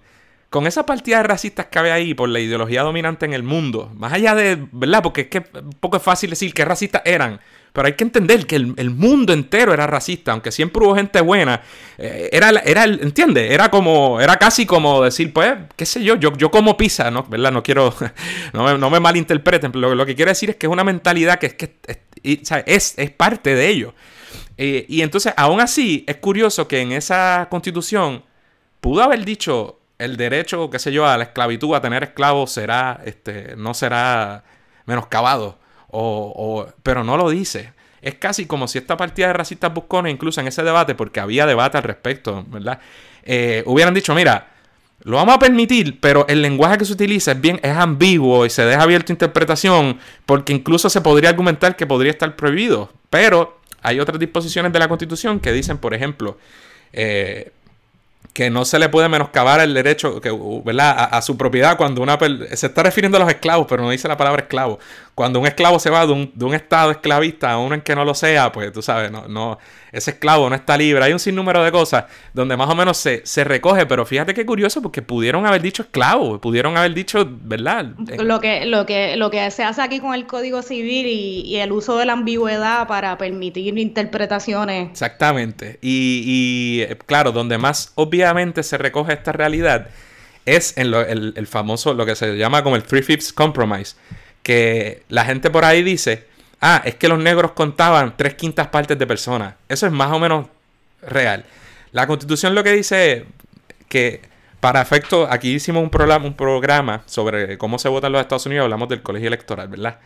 con 0.49 0.67
esa 0.67 0.85
partida 0.85 1.17
de 1.17 1.23
racistas 1.23 1.65
que 1.65 1.79
había 1.79 1.95
ahí 1.95 2.13
por 2.13 2.29
la 2.29 2.39
ideología 2.39 2.81
dominante 2.81 3.25
en 3.25 3.33
el 3.33 3.43
mundo, 3.43 3.91
más 3.95 4.13
allá 4.13 4.35
de, 4.35 4.57
¿verdad? 4.71 5.03
Porque 5.03 5.21
es 5.21 5.27
que 5.27 5.43
un 5.59 5.73
poco 5.79 5.97
es 5.97 6.03
fácil 6.03 6.29
decir 6.29 6.53
qué 6.53 6.63
racistas 6.63 7.01
eran, 7.03 7.41
pero 7.73 7.87
hay 7.87 7.93
que 7.93 8.05
entender 8.05 8.47
que 8.47 8.55
el, 8.55 8.89
mundo 8.91 9.33
entero 9.33 9.73
era 9.73 9.85
racista, 9.85 10.31
aunque 10.31 10.53
siempre 10.53 10.81
hubo 10.81 10.95
gente 10.95 11.19
buena, 11.19 11.61
eh, 11.97 12.29
era, 12.31 12.51
era, 12.51 12.85
¿entiendes? 12.85 13.51
Era 13.51 13.69
como, 13.69 14.21
era 14.21 14.37
casi 14.37 14.65
como 14.65 15.03
decir, 15.03 15.33
pues, 15.33 15.55
qué 15.75 15.85
sé 15.85 16.01
yo, 16.01 16.15
yo, 16.15 16.31
yo 16.37 16.49
como 16.49 16.77
pizza, 16.77 17.11
¿no? 17.11 17.23
¿Verdad? 17.23 17.51
No 17.51 17.61
quiero, 17.61 17.93
no 18.53 18.63
me, 18.63 18.77
no 18.77 18.89
me 18.89 19.01
malinterpreten, 19.01 19.73
lo, 19.75 19.93
lo, 19.93 20.05
que 20.05 20.15
quiero 20.15 20.31
decir 20.31 20.51
es 20.51 20.55
que 20.55 20.67
es 20.67 20.71
una 20.71 20.85
mentalidad 20.85 21.37
que 21.37 21.47
es, 21.47 21.53
que 21.55 21.75
es, 22.23 22.93
es 22.97 23.11
parte 23.11 23.55
de 23.55 23.67
ello. 23.67 23.93
Eh, 24.57 24.85
y 24.87 25.01
entonces, 25.01 25.33
aún 25.37 25.59
así, 25.59 26.03
es 26.07 26.17
curioso 26.17 26.67
que 26.67 26.81
en 26.81 26.91
esa 26.91 27.47
constitución 27.49 28.23
pudo 28.79 29.03
haber 29.03 29.25
dicho 29.25 29.79
el 29.97 30.17
derecho, 30.17 30.69
qué 30.69 30.79
sé 30.79 30.91
yo, 30.91 31.07
a 31.07 31.17
la 31.17 31.25
esclavitud, 31.25 31.75
a 31.75 31.81
tener 31.81 32.03
esclavos, 32.03 32.51
será, 32.51 33.01
este, 33.05 33.55
no 33.55 33.73
será 33.73 34.43
menoscabado. 34.85 35.57
O, 35.97 36.67
pero 36.83 37.03
no 37.03 37.15
lo 37.15 37.29
dice. 37.29 37.73
Es 38.01 38.15
casi 38.15 38.45
como 38.45 38.67
si 38.67 38.77
esta 38.77 38.97
partida 38.97 39.27
de 39.27 39.33
racistas 39.33 39.73
buscones, 39.73 40.13
incluso 40.13 40.41
en 40.41 40.47
ese 40.47 40.61
debate, 40.63 40.93
porque 40.93 41.19
había 41.19 41.45
debate 41.45 41.77
al 41.77 41.83
respecto, 41.83 42.43
¿verdad? 42.47 42.79
Eh, 43.23 43.63
hubieran 43.65 43.93
dicho, 43.93 44.13
mira, 44.13 44.49
lo 45.03 45.17
vamos 45.17 45.35
a 45.35 45.39
permitir, 45.39 45.99
pero 45.99 46.25
el 46.27 46.41
lenguaje 46.41 46.77
que 46.77 46.85
se 46.85 46.93
utiliza 46.93 47.31
es 47.31 47.41
bien, 47.41 47.60
es 47.63 47.75
ambiguo 47.75 48.45
y 48.45 48.49
se 48.49 48.65
deja 48.65 48.83
abierto 48.83 49.12
a 49.12 49.15
interpretación, 49.15 49.99
porque 50.25 50.51
incluso 50.51 50.89
se 50.89 51.01
podría 51.01 51.29
argumentar 51.29 51.75
que 51.75 51.87
podría 51.87 52.12
estar 52.12 52.35
prohibido. 52.35 52.91
Pero 53.10 53.60
hay 53.86 54.00
otras 54.00 54.19
disposiciones 54.19 54.73
de 54.73 54.79
la 54.79 54.88
Constitución 54.88 55.40
que 55.40 55.52
dicen, 55.52 55.77
por 55.77 55.94
ejemplo, 55.94 56.38
eh, 56.92 57.52
que 58.33 58.50
no 58.50 58.65
se 58.65 58.79
le 58.79 58.90
puede 58.90 59.08
menoscabar 59.08 59.62
el 59.62 59.73
derecho 59.73 60.19
¿verdad? 60.65 61.10
A, 61.12 61.21
su 61.21 61.38
propiedad 61.38 61.77
cuando 61.77 62.02
una 62.02 62.17
se 62.54 62.65
está 62.67 62.83
refiriendo 62.83 63.17
a 63.17 63.21
los 63.21 63.29
esclavos, 63.29 63.65
pero 63.69 63.83
no 63.83 63.90
dice 63.90 64.08
la 64.08 64.17
palabra 64.17 64.42
esclavo. 64.42 64.79
Cuando 65.15 65.39
un 65.39 65.47
esclavo 65.47 65.79
se 65.79 65.89
va 65.89 66.05
de 66.05 66.11
un, 66.11 66.31
de 66.35 66.43
un, 66.43 66.53
estado 66.53 66.91
esclavista 66.91 67.53
a 67.53 67.57
uno 67.57 67.73
en 67.73 67.81
que 67.81 67.95
no 67.95 68.03
lo 68.03 68.13
sea, 68.13 68.51
pues 68.51 68.73
tú 68.73 68.81
sabes, 68.81 69.09
no, 69.09 69.29
no, 69.29 69.57
ese 69.93 70.11
esclavo 70.11 70.49
no 70.49 70.55
está 70.55 70.77
libre. 70.77 71.05
Hay 71.05 71.13
un 71.13 71.19
sinnúmero 71.19 71.63
de 71.63 71.71
cosas 71.71 72.05
donde 72.33 72.57
más 72.57 72.69
o 72.69 72.75
menos 72.75 72.97
se, 72.97 73.25
se 73.25 73.45
recoge, 73.45 73.85
pero 73.85 74.05
fíjate 74.05 74.33
qué 74.33 74.45
curioso, 74.45 74.81
porque 74.81 75.01
pudieron 75.01 75.45
haber 75.45 75.61
dicho 75.61 75.83
esclavo, 75.83 76.41
pudieron 76.41 76.75
haber 76.75 76.93
dicho, 76.93 77.25
¿verdad? 77.29 77.93
Lo 78.19 78.41
que, 78.41 78.65
lo 78.65 78.85
que, 78.85 79.15
lo 79.15 79.31
que 79.31 79.49
se 79.51 79.63
hace 79.63 79.81
aquí 79.81 80.01
con 80.01 80.13
el 80.13 80.27
Código 80.27 80.61
Civil 80.61 81.07
y, 81.07 81.41
y 81.41 81.55
el 81.57 81.71
uso 81.71 81.97
de 81.97 82.05
la 82.05 82.13
ambigüedad 82.13 82.85
para 82.85 83.17
permitir 83.17 83.77
interpretaciones. 83.77 84.91
Exactamente. 84.91 85.79
Y, 85.81 86.83
y 86.89 86.95
claro, 87.05 87.31
donde 87.31 87.57
más 87.57 87.93
obviamente 87.95 88.63
se 88.63 88.77
recoge 88.77 89.13
esta 89.13 89.31
realidad 89.31 89.87
es 90.45 90.77
en 90.77 90.91
lo, 90.91 91.01
el, 91.01 91.47
famoso, 91.47 91.93
lo 91.93 92.05
que 92.05 92.15
se 92.15 92.37
llama 92.37 92.63
como 92.63 92.75
el 92.75 92.83
Three 92.83 93.01
Fifths 93.01 93.33
Compromise, 93.33 93.95
que 94.46 95.02
la 95.10 95.25
gente 95.25 95.50
por 95.50 95.65
ahí 95.65 95.81
dice, 95.81 96.27
ah, 96.62 96.79
es 96.85 96.93
que 96.93 97.08
los 97.08 97.17
negros 97.17 97.54
contaban 97.54 98.13
tres 98.15 98.35
quintas 98.35 98.67
partes 98.67 98.96
de 98.96 99.08
personas. 99.08 99.56
Eso 99.67 99.87
es 99.87 99.91
más 99.91 100.12
o 100.12 100.19
menos 100.19 100.46
real. 101.02 101.46
La 101.93 102.06
constitución 102.06 102.54
lo 102.54 102.63
que 102.63 102.71
dice 102.73 103.12
es 103.12 103.23
que 103.89 104.21
para 104.60 104.83
efecto, 104.83 105.27
aquí 105.31 105.56
hicimos 105.56 105.81
un 105.81 105.89
programa, 105.89 107.02
sobre 107.08 107.58
cómo 107.58 107.79
se 107.79 107.89
vota 107.89 108.06
en 108.06 108.13
los 108.13 108.21
Estados 108.21 108.46
Unidos, 108.46 108.65
hablamos 108.65 108.87
del 108.87 109.02
colegio 109.02 109.29
electoral, 109.29 109.67
¿verdad? 109.67 109.98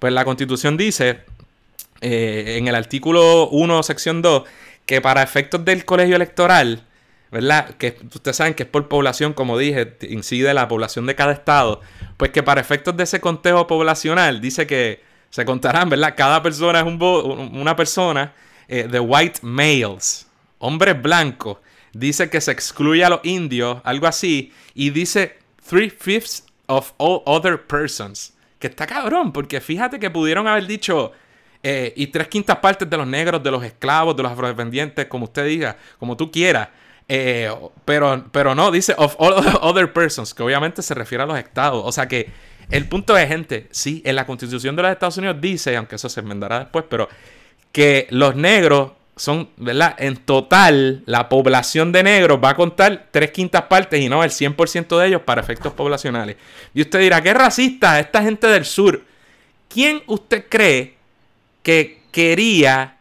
Pues 0.00 0.12
la 0.12 0.24
constitución 0.24 0.76
dice, 0.76 1.20
eh, 2.00 2.56
en 2.58 2.66
el 2.66 2.74
artículo 2.74 3.48
1, 3.50 3.80
sección 3.84 4.22
2, 4.22 4.42
que 4.86 5.00
para 5.00 5.22
efectos 5.22 5.64
del 5.64 5.84
colegio 5.84 6.16
electoral, 6.16 6.82
¿verdad? 7.34 7.70
Que 7.78 7.96
ustedes 8.14 8.36
saben 8.36 8.54
que 8.54 8.62
es 8.62 8.68
por 8.68 8.86
población, 8.86 9.32
como 9.32 9.58
dije, 9.58 9.96
incide 10.08 10.54
la 10.54 10.68
población 10.68 11.04
de 11.04 11.16
cada 11.16 11.32
estado. 11.32 11.80
Pues 12.16 12.30
que 12.30 12.44
para 12.44 12.60
efectos 12.60 12.96
de 12.96 13.02
ese 13.02 13.20
conteo 13.20 13.66
poblacional, 13.66 14.40
dice 14.40 14.68
que 14.68 15.02
se 15.30 15.44
contarán, 15.44 15.88
¿verdad? 15.88 16.14
Cada 16.16 16.40
persona 16.44 16.78
es 16.78 16.86
un 16.86 17.02
una 17.02 17.74
persona 17.74 18.32
eh, 18.68 18.86
de 18.88 19.00
white 19.00 19.40
males, 19.42 20.28
hombres 20.60 21.02
blancos. 21.02 21.58
Dice 21.92 22.30
que 22.30 22.40
se 22.40 22.52
excluye 22.52 23.04
a 23.04 23.08
los 23.08 23.20
indios, 23.24 23.78
algo 23.82 24.06
así. 24.06 24.52
Y 24.72 24.90
dice 24.90 25.36
three 25.68 25.90
fifths 25.90 26.44
of 26.66 26.92
all 26.98 27.20
other 27.26 27.66
persons. 27.66 28.32
Que 28.60 28.68
está 28.68 28.86
cabrón, 28.86 29.32
porque 29.32 29.60
fíjate 29.60 29.98
que 29.98 30.08
pudieron 30.08 30.46
haber 30.46 30.68
dicho. 30.68 31.10
Eh, 31.64 31.92
y 31.96 32.08
tres 32.08 32.28
quintas 32.28 32.58
partes 32.58 32.88
de 32.88 32.96
los 32.96 33.08
negros, 33.08 33.42
de 33.42 33.50
los 33.50 33.64
esclavos, 33.64 34.14
de 34.14 34.22
los 34.22 34.30
afrodescendientes, 34.30 35.06
como 35.06 35.24
usted 35.24 35.46
diga, 35.46 35.76
como 35.98 36.16
tú 36.16 36.30
quieras. 36.30 36.68
Eh, 37.08 37.54
pero, 37.84 38.24
pero 38.32 38.54
no, 38.54 38.70
dice 38.70 38.94
of 38.96 39.14
all 39.18 39.34
other 39.60 39.92
persons, 39.92 40.32
que 40.32 40.42
obviamente 40.42 40.82
se 40.82 40.94
refiere 40.94 41.24
a 41.24 41.26
los 41.26 41.38
estados. 41.38 41.82
O 41.84 41.92
sea 41.92 42.08
que 42.08 42.30
el 42.70 42.88
punto 42.88 43.14
de 43.14 43.26
gente, 43.26 43.68
sí, 43.70 44.02
en 44.04 44.16
la 44.16 44.26
constitución 44.26 44.74
de 44.76 44.82
los 44.82 44.92
Estados 44.92 45.18
Unidos 45.18 45.36
dice, 45.40 45.76
aunque 45.76 45.96
eso 45.96 46.08
se 46.08 46.20
enmendará 46.20 46.60
después, 46.60 46.84
pero 46.88 47.08
que 47.72 48.06
los 48.10 48.36
negros 48.36 48.92
son, 49.16 49.50
¿verdad? 49.56 49.94
En 49.98 50.16
total, 50.16 51.02
la 51.06 51.28
población 51.28 51.92
de 51.92 52.02
negros 52.02 52.40
va 52.42 52.50
a 52.50 52.56
contar 52.56 53.08
tres 53.10 53.30
quintas 53.30 53.62
partes 53.62 54.00
y 54.00 54.08
no 54.08 54.24
el 54.24 54.30
100% 54.30 54.98
de 54.98 55.06
ellos 55.06 55.22
para 55.22 55.40
efectos 55.40 55.72
poblacionales. 55.72 56.36
Y 56.72 56.82
usted 56.82 57.00
dirá, 57.00 57.22
qué 57.22 57.34
racista 57.34 58.00
esta 58.00 58.22
gente 58.22 58.46
del 58.46 58.64
sur. 58.64 59.04
¿Quién 59.68 60.02
usted 60.06 60.46
cree 60.48 60.94
que 61.62 62.02
quería 62.10 62.96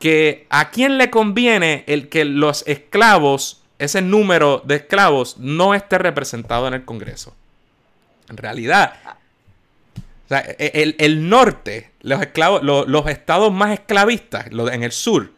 que 0.00 0.46
a 0.48 0.70
quién 0.70 0.98
le 0.98 1.10
conviene 1.10 1.84
el 1.86 2.08
que 2.08 2.24
los 2.24 2.64
esclavos, 2.66 3.62
ese 3.78 4.00
número 4.00 4.62
de 4.64 4.76
esclavos, 4.76 5.36
no 5.38 5.74
esté 5.74 5.98
representado 5.98 6.66
en 6.66 6.74
el 6.74 6.84
Congreso. 6.84 7.36
En 8.30 8.38
realidad, 8.38 8.94
e, 10.30 10.96
el, 10.98 11.28
norte, 11.28 11.90
los 12.00 12.20
esclavos, 12.22 12.62
los, 12.62 13.06
estados 13.08 13.52
más 13.52 13.72
esclavistas, 13.72 14.46
en 14.46 14.82
el 14.82 14.92
sur, 14.92 15.32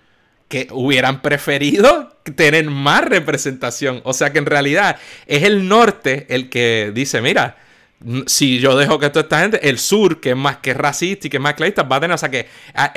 que 0.48 0.68
hubieran 0.70 1.22
preferido 1.22 2.16
tener 2.36 2.70
más 2.70 3.04
representación. 3.04 4.00
O 4.04 4.12
sea 4.12 4.32
que 4.32 4.38
en 4.38 4.46
realidad 4.46 4.96
es 5.26 5.42
el 5.42 5.66
norte 5.66 6.26
el 6.28 6.48
que 6.48 6.92
dice, 6.94 7.20
mira, 7.20 7.56
si 8.26 8.58
yo 8.58 8.76
dejo 8.76 8.98
que 8.98 9.10
toda 9.10 9.22
esta 9.22 9.40
gente, 9.40 9.68
el 9.68 9.78
sur, 9.78 10.20
que 10.20 10.30
es 10.30 10.36
más 10.36 10.58
que 10.58 10.74
racista 10.74 11.26
y 11.26 11.30
que 11.30 11.36
es 11.36 11.42
más 11.42 11.54
clavista, 11.54 11.82
va 11.82 11.96
a 11.96 12.00
tener, 12.00 12.14
o 12.14 12.18
sea 12.18 12.30
que 12.30 12.48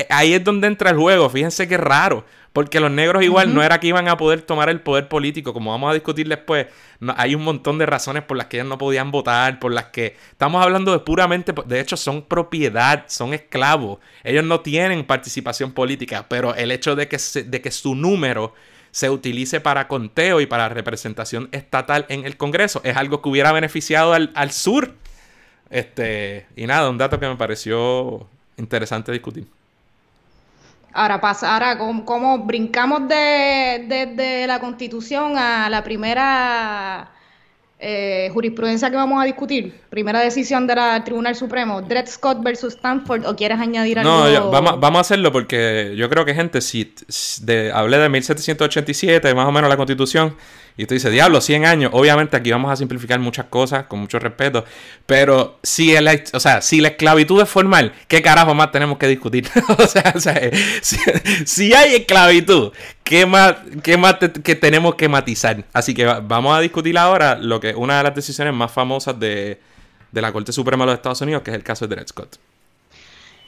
ahí 0.09 0.33
es 0.33 0.43
donde 0.43 0.67
entra 0.67 0.89
el 0.89 0.97
juego, 0.97 1.29
fíjense 1.29 1.67
que 1.67 1.77
raro, 1.77 2.25
porque 2.53 2.79
los 2.79 2.89
negros 2.89 3.23
igual 3.23 3.53
no 3.53 3.61
era 3.61 3.79
que 3.79 3.87
iban 3.87 4.07
a 4.07 4.17
poder 4.17 4.41
tomar 4.41 4.69
el 4.69 4.81
poder 4.81 5.07
político, 5.07 5.53
como 5.53 5.71
vamos 5.71 5.91
a 5.91 5.93
discutir 5.93 6.27
después, 6.27 6.67
hay 7.17 7.35
un 7.35 7.43
montón 7.43 7.77
de 7.77 7.85
razones 7.85 8.23
por 8.23 8.37
las 8.37 8.47
que 8.47 8.57
ellos 8.57 8.69
no 8.69 8.77
podían 8.77 9.11
votar, 9.11 9.59
por 9.59 9.71
las 9.73 9.85
que 9.85 10.15
estamos 10.31 10.63
hablando 10.63 10.91
de 10.91 10.99
puramente, 10.99 11.53
de 11.65 11.79
hecho 11.79 11.97
son 11.97 12.23
propiedad, 12.23 13.05
son 13.07 13.33
esclavos, 13.33 13.99
ellos 14.23 14.43
no 14.43 14.61
tienen 14.61 15.05
participación 15.05 15.71
política, 15.71 16.25
pero 16.27 16.55
el 16.55 16.71
hecho 16.71 16.95
de 16.95 17.07
que, 17.07 17.17
de 17.45 17.61
que 17.61 17.71
su 17.71 17.95
número 17.95 18.53
se 18.95 19.09
utilice 19.09 19.59
para 19.59 19.89
conteo 19.89 20.39
y 20.39 20.45
para 20.45 20.69
representación 20.69 21.49
estatal 21.51 22.05
en 22.07 22.23
el 22.23 22.37
Congreso. 22.37 22.79
Es 22.85 22.95
algo 22.95 23.21
que 23.21 23.27
hubiera 23.27 23.51
beneficiado 23.51 24.13
al, 24.13 24.51
sur. 24.51 24.93
Este, 25.69 26.45
y 26.55 26.65
nada, 26.65 26.89
un 26.89 26.97
dato 26.97 27.19
que 27.19 27.27
me 27.27 27.35
pareció 27.35 28.25
interesante 28.55 29.11
discutir. 29.11 29.47
Ahora 30.93 31.19
pasa, 31.19 31.55
ahora 31.55 31.77
como, 31.77 32.39
brincamos 32.45 33.09
de, 33.09 34.13
de, 34.15 34.47
la 34.47 34.61
constitución 34.61 35.37
a 35.37 35.69
la 35.69 35.83
primera 35.83 37.11
eh, 37.87 38.31
jurisprudencia 38.33 38.89
que 38.89 38.95
vamos 38.95 39.21
a 39.21 39.25
discutir, 39.25 39.71
primera 39.91 40.19
decisión 40.19 40.65
del 40.65 40.79
Tribunal 41.03 41.35
Supremo, 41.35 41.83
Dred 41.83 42.07
Scott 42.07 42.41
versus 42.41 42.73
Stanford, 42.73 43.27
o 43.27 43.35
quieres 43.35 43.59
añadir 43.59 43.99
algo? 43.99 44.27
No, 44.27 44.49
vamos, 44.49 44.79
vamos, 44.79 44.97
a 44.97 45.01
hacerlo 45.01 45.31
porque 45.31 45.93
yo 45.95 46.09
creo 46.09 46.25
que 46.25 46.33
gente, 46.33 46.61
si 46.61 46.95
de, 47.43 47.71
hablé 47.71 47.99
de 47.99 48.09
1787, 48.09 49.35
más 49.35 49.47
o 49.47 49.51
menos 49.51 49.69
la 49.69 49.77
constitución, 49.77 50.35
y 50.77 50.85
tú 50.85 50.93
dices, 50.93 51.11
diablo, 51.11 51.39
100 51.39 51.65
años. 51.65 51.91
Obviamente 51.93 52.35
aquí 52.35 52.51
vamos 52.51 52.69
a 52.69 52.75
simplificar 52.75 53.19
muchas 53.19 53.45
cosas, 53.45 53.85
con 53.85 53.99
mucho 53.99 54.19
respeto. 54.19 54.65
Pero 55.05 55.57
si, 55.63 55.95
el, 55.95 56.07
o 56.33 56.39
sea, 56.39 56.61
si 56.61 56.81
la 56.81 56.89
esclavitud 56.89 57.41
es 57.41 57.47
formal, 57.47 57.93
¿qué 58.07 58.21
carajo 58.21 58.53
más 58.53 58.71
tenemos 58.71 58.97
que 58.97 59.07
discutir? 59.07 59.49
o 59.77 59.87
sea, 59.87 60.13
si, 61.45 61.73
hay 61.73 61.95
esclavitud, 61.95 62.73
¿qué 63.03 63.25
más, 63.25 63.55
qué 63.83 63.95
más 63.95 64.15
que 64.43 64.55
tenemos 64.55 64.95
que 64.95 65.07
matizar? 65.07 65.63
Así 65.71 65.93
que 65.93 66.05
vamos 66.05 66.57
a 66.57 66.59
discutir 66.59 66.97
ahora 66.97 67.35
lo 67.35 67.61
que 67.61 67.73
una 67.73 67.97
de 67.97 68.03
las 68.03 68.15
decisiones 68.15 68.53
más 68.53 68.71
famosas 68.71 69.17
de, 69.17 69.61
de 70.11 70.21
la 70.21 70.33
Corte 70.33 70.51
Suprema 70.51 70.83
de 70.83 70.91
los 70.91 70.97
Estados 70.97 71.21
Unidos, 71.21 71.41
que 71.41 71.51
es 71.51 71.55
el 71.55 71.63
caso 71.63 71.87
de 71.87 71.95
Dred 71.95 72.07
Scott. 72.07 72.37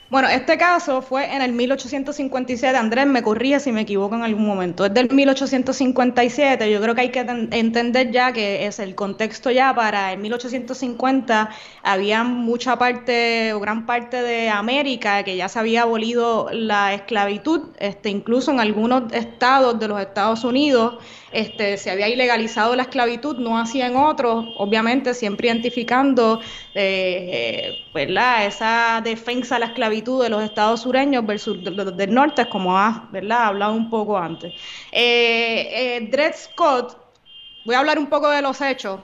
Bueno, 0.10 0.30
este 0.30 0.58
caso 0.58 1.02
fue 1.02 1.36
en 1.36 1.42
el 1.42 1.52
1857. 1.52 2.78
Andrés, 2.78 3.06
me 3.08 3.22
corría 3.22 3.60
si 3.60 3.74
me 3.74 3.82
equivoco 3.82 4.16
en 4.16 4.24
algún 4.24 4.46
momento. 4.46 4.86
Es 4.86 4.94
del 4.94 5.12
1857. 5.12 6.72
Yo 6.72 6.82
creo 6.82 6.96
que 6.96 7.02
hay 7.02 7.12
que 7.12 7.20
entender 7.20 8.10
ya 8.12 8.32
que 8.32 8.68
es 8.68 8.80
el 8.80 8.96
contexto 8.96 9.52
ya 9.52 9.76
para 9.76 10.14
el 10.14 10.20
1850. 10.20 11.50
Había 11.84 12.24
mucha 12.24 12.78
parte 12.78 13.52
o 13.52 13.60
gran 13.60 13.86
parte 13.86 14.22
de 14.22 14.48
América 14.48 15.24
que 15.24 15.36
ya 15.36 15.50
se 15.50 15.60
había 15.60 15.82
abolido 15.82 16.48
la 16.54 16.94
esclavitud, 16.94 17.64
este, 17.78 18.10
incluso 18.10 18.52
en 18.52 18.62
algunos 18.62 19.12
estados 19.12 19.78
de 19.78 19.90
los 19.90 20.00
Estados 20.00 20.46
Unidos 20.46 21.00
este, 21.32 21.78
se 21.78 21.92
había 21.92 22.08
ilegalizado 22.08 22.76
la 22.76 22.84
esclavitud, 22.84 23.38
no 23.38 23.60
hacía 23.60 23.88
en 23.88 23.98
otros, 23.98 24.46
obviamente 24.58 25.14
siempre 25.14 25.48
identificando 25.48 26.40
eh, 26.74 27.74
esa 28.46 29.02
defensa 29.04 29.56
de 29.56 29.60
la 29.60 29.66
esclavitud 29.68 30.24
de 30.24 30.30
los 30.30 30.44
estados 30.44 30.82
sureños 30.82 31.26
versus 31.26 31.58
los 31.64 31.98
del 31.98 32.14
norte, 32.14 32.48
como 32.48 32.78
ha 32.78 33.10
¿verdad? 33.12 33.46
hablado 33.46 33.74
un 33.74 33.90
poco 33.90 34.18
antes. 34.18 34.54
Eh, 34.92 35.98
eh, 35.98 36.08
Dred 36.10 36.34
Scott, 36.36 36.98
voy 37.66 37.76
a 37.76 37.80
hablar 37.80 38.00
un 38.00 38.08
poco 38.08 38.30
de 38.30 38.42
los 38.42 38.62
hechos, 38.62 39.02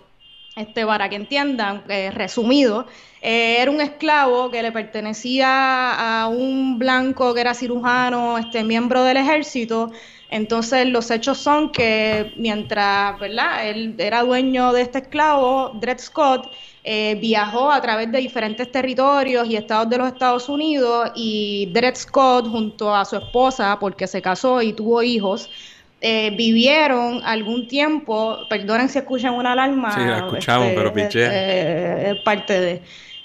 este, 0.56 0.86
para 0.86 1.10
que 1.10 1.16
entiendan, 1.16 1.84
eh, 1.90 2.12
resumido, 2.12 2.86
era 3.26 3.72
un 3.72 3.80
esclavo 3.80 4.52
que 4.52 4.62
le 4.62 4.72
pertenecía 4.74 6.22
a 6.22 6.28
un 6.28 6.78
blanco 6.78 7.34
que 7.34 7.40
era 7.42 7.54
cirujano, 7.54 8.38
este, 8.38 8.64
miembro 8.66 9.02
del 9.04 9.16
ejército, 9.16 9.92
entonces 10.34 10.88
los 10.88 11.12
hechos 11.12 11.38
son 11.38 11.72
que 11.72 12.34
mientras 12.38 13.20
¿verdad? 13.20 13.70
él 13.70 13.94
era 14.00 14.24
dueño 14.24 14.74
de 14.74 14.82
este 14.82 14.98
esclavo, 14.98 15.72
Dred 15.76 16.00
Scott, 16.00 16.50
eh, 16.84 17.16
viajó 17.22 17.72
a 17.72 17.80
través 17.82 18.12
de 18.12 18.18
diferentes 18.18 18.72
territorios 18.72 19.48
y 19.48 19.56
estados 19.56 19.88
de 19.92 20.00
los 20.00 20.08
Estados 20.08 20.50
Unidos 20.50 21.12
y 21.16 21.70
Dred 21.72 21.96
Scott 21.96 22.48
junto 22.50 22.96
a 22.96 23.06
su 23.06 23.18
esposa, 23.18 23.78
porque 23.80 24.08
se 24.08 24.24
casó 24.24 24.60
y 24.64 24.74
tuvo 24.74 25.04
hijos, 25.04 25.52
eh, 26.02 26.34
vivieron 26.36 27.22
algún 27.24 27.68
tiempo, 27.68 28.40
perdonen 28.50 28.90
si 28.90 28.98
escuchan 28.98 29.36
una 29.36 29.52
alarma. 29.52 29.94
Sí, 29.94 30.02
la 30.02 30.18
escuchamos, 30.18 30.70
este, 30.70 30.78
pero 30.78 30.94
piché. 30.94 31.28
Eh, 31.32 32.22
parte 32.26 32.60
de 32.60 32.82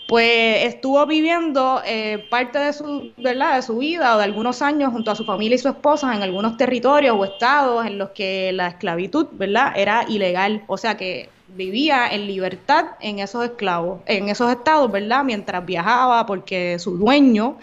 pues 0.08 0.64
estuvo 0.64 1.04
viviendo 1.04 1.82
eh, 1.84 2.26
parte 2.30 2.58
de 2.58 2.72
su, 2.72 3.12
¿verdad? 3.18 3.56
de 3.56 3.62
su 3.62 3.76
vida 3.76 4.14
o 4.14 4.18
de 4.18 4.24
algunos 4.24 4.62
años 4.62 4.90
junto 4.90 5.10
a 5.10 5.14
su 5.14 5.26
familia 5.26 5.56
y 5.56 5.58
su 5.58 5.68
esposa 5.68 6.16
en 6.16 6.22
algunos 6.22 6.56
territorios 6.56 7.14
o 7.14 7.26
estados 7.26 7.84
en 7.84 7.98
los 7.98 8.08
que 8.10 8.50
la 8.54 8.68
esclavitud 8.68 9.26
¿verdad? 9.32 9.74
era 9.76 10.06
ilegal. 10.08 10.64
O 10.66 10.78
sea 10.78 10.96
que 10.96 11.28
vivía 11.48 12.08
en 12.10 12.26
libertad 12.26 12.86
en 13.00 13.18
esos 13.18 13.44
esclavos, 13.44 14.00
en 14.06 14.30
esos 14.30 14.50
estados, 14.50 14.90
¿verdad? 14.90 15.24
Mientras 15.24 15.66
viajaba, 15.66 16.24
porque 16.24 16.78
su 16.78 16.96
dueño 16.96 17.58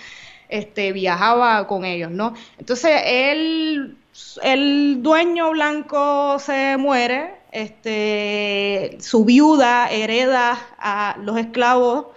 este, 0.47 0.91
viajaba 0.91 1.65
con 1.65 1.83
ellos, 1.83 2.11
¿no? 2.11 2.35
Entonces, 2.59 3.01
él, 3.05 3.97
el 4.43 5.01
dueño 5.01 5.49
blanco 5.49 6.37
se 6.37 6.77
muere, 6.77 7.33
este, 7.51 8.97
su 8.99 9.25
viuda 9.25 9.89
hereda 9.89 10.59
a 10.77 11.17
los 11.23 11.37
esclavos, 11.37 12.07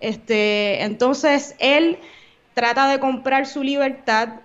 este, 0.00 0.82
entonces 0.82 1.54
él 1.58 1.98
trata 2.54 2.88
de 2.88 2.98
comprar 2.98 3.46
su 3.46 3.62
libertad, 3.62 4.40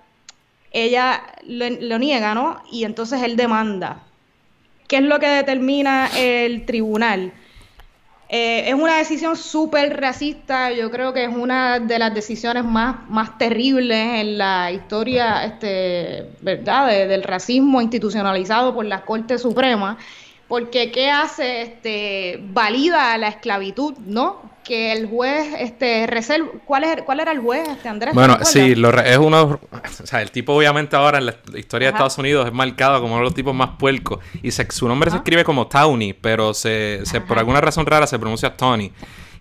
ella 0.72 1.24
lo 1.43 1.99
niega, 1.99 2.34
¿no? 2.34 2.62
Y 2.72 2.84
entonces 2.84 3.22
él 3.24 3.36
demanda. 3.36 4.04
¿Qué 4.88 4.97
es 4.97 5.04
lo 5.04 5.20
que 5.20 5.28
determina 5.28 6.10
el 6.16 6.66
tribunal? 6.66 7.34
Eh, 8.30 8.70
es 8.70 8.74
una 8.74 8.97
decisión 8.97 9.36
súper 9.36 9.99
racista, 9.99 10.72
yo 10.72 10.89
creo 10.89 11.14
que 11.14 11.26
es 11.26 11.30
una 11.30 11.80
de 11.80 11.99
las 11.99 12.16
decisiones 12.16 12.64
más, 12.64 13.08
más 13.08 13.38
terribles 13.38 14.22
en 14.22 14.39
la 14.39 14.72
historia 14.72 15.45
este, 15.45 16.32
¿verdad? 16.41 16.88
del 17.08 17.22
racismo 17.22 17.80
institucionalizado 17.80 18.74
por 18.74 18.86
la 18.86 19.01
Corte 19.01 19.38
Suprema, 19.38 19.97
porque 20.47 20.91
¿qué 20.91 21.12
hace? 21.12 21.62
Este, 21.62 22.39
valida 22.41 23.16
la 23.20 23.28
esclavitud, 23.28 23.93
¿no? 23.99 24.53
Que 24.64 24.91
el 24.91 25.07
juez 25.07 25.53
este 25.59 26.07
reserva 26.07 26.47
¿cuál 26.66 26.84
es 26.84 27.01
cuál 27.03 27.20
era 27.20 27.32
el 27.32 27.39
juez 27.39 27.68
este 27.68 27.89
Andrés 27.89 28.14
bueno 28.14 28.38
sí 28.43 28.76
lo 28.76 28.89
es 28.99 29.18
uno 29.18 29.59
o 29.72 30.07
sea 30.07 30.22
el 30.22 30.32
tipo 30.32 30.53
obviamente 30.53 30.95
ahora 30.95 31.18
en 31.18 31.26
la 31.28 31.36
historia 31.55 31.88
de 31.88 31.91
Estados 31.91 32.18
Unidos 32.18 32.47
es 32.47 32.53
marcado 32.53 33.01
como 33.01 33.14
uno 33.14 33.24
de 33.24 33.26
los 33.26 33.36
tipos 33.36 33.53
más 33.53 33.72
puercos 33.78 34.20
y 34.41 34.51
su 34.51 34.88
nombre 34.88 35.11
se 35.11 35.18
escribe 35.18 35.43
como 35.43 35.68
Tony 35.68 36.14
pero 36.14 36.53
se, 36.53 37.01
se 37.03 37.22
por 37.22 37.38
alguna 37.38 37.61
razón 37.61 37.86
rara 37.86 38.07
se 38.07 38.18
pronuncia 38.18 38.55
Tony 38.55 38.91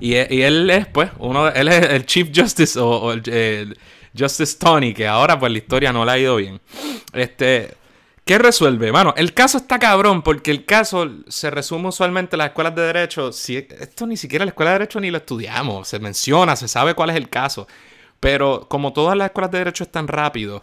y, 0.00 0.14
y, 0.14 0.42
él 0.42 0.68
es 0.68 0.86
pues 0.86 1.10
uno 1.18 1.48
él 1.48 1.68
es 1.68 1.90
el 1.90 2.04
Chief 2.06 2.28
Justice 2.34 2.78
o, 2.80 3.12
el, 3.12 3.78
Justice 4.18 4.58
Tony 4.58 4.92
que 4.92 5.06
ahora 5.06 5.38
pues 5.38 5.52
la 5.52 5.58
historia 5.58 5.92
no 5.92 6.04
le 6.04 6.12
ha 6.12 6.18
ido 6.18 6.36
bien. 6.36 6.60
Este 7.12 7.74
¿Qué 8.24 8.38
resuelve? 8.38 8.92
Bueno, 8.92 9.14
el 9.16 9.34
caso 9.34 9.58
está 9.58 9.80
cabrón 9.80 10.22
porque 10.22 10.52
el 10.52 10.64
caso 10.64 11.10
se 11.26 11.50
resume 11.50 11.88
usualmente 11.88 12.36
en 12.36 12.38
las 12.38 12.48
escuelas 12.48 12.74
de 12.76 12.82
derecho. 12.82 13.32
Si, 13.32 13.56
esto 13.56 14.06
ni 14.06 14.16
siquiera 14.16 14.44
en 14.44 14.46
la 14.46 14.50
escuela 14.50 14.70
de 14.70 14.78
derecho 14.78 15.00
ni 15.00 15.10
lo 15.10 15.18
estudiamos. 15.18 15.88
Se 15.88 15.98
menciona, 15.98 16.54
se 16.54 16.68
sabe 16.68 16.94
cuál 16.94 17.10
es 17.10 17.16
el 17.16 17.28
caso. 17.28 17.66
Pero 18.20 18.68
como 18.68 18.92
todas 18.92 19.16
las 19.16 19.26
escuelas 19.26 19.50
de 19.50 19.58
derecho 19.58 19.82
están 19.82 20.06
rápido, 20.06 20.62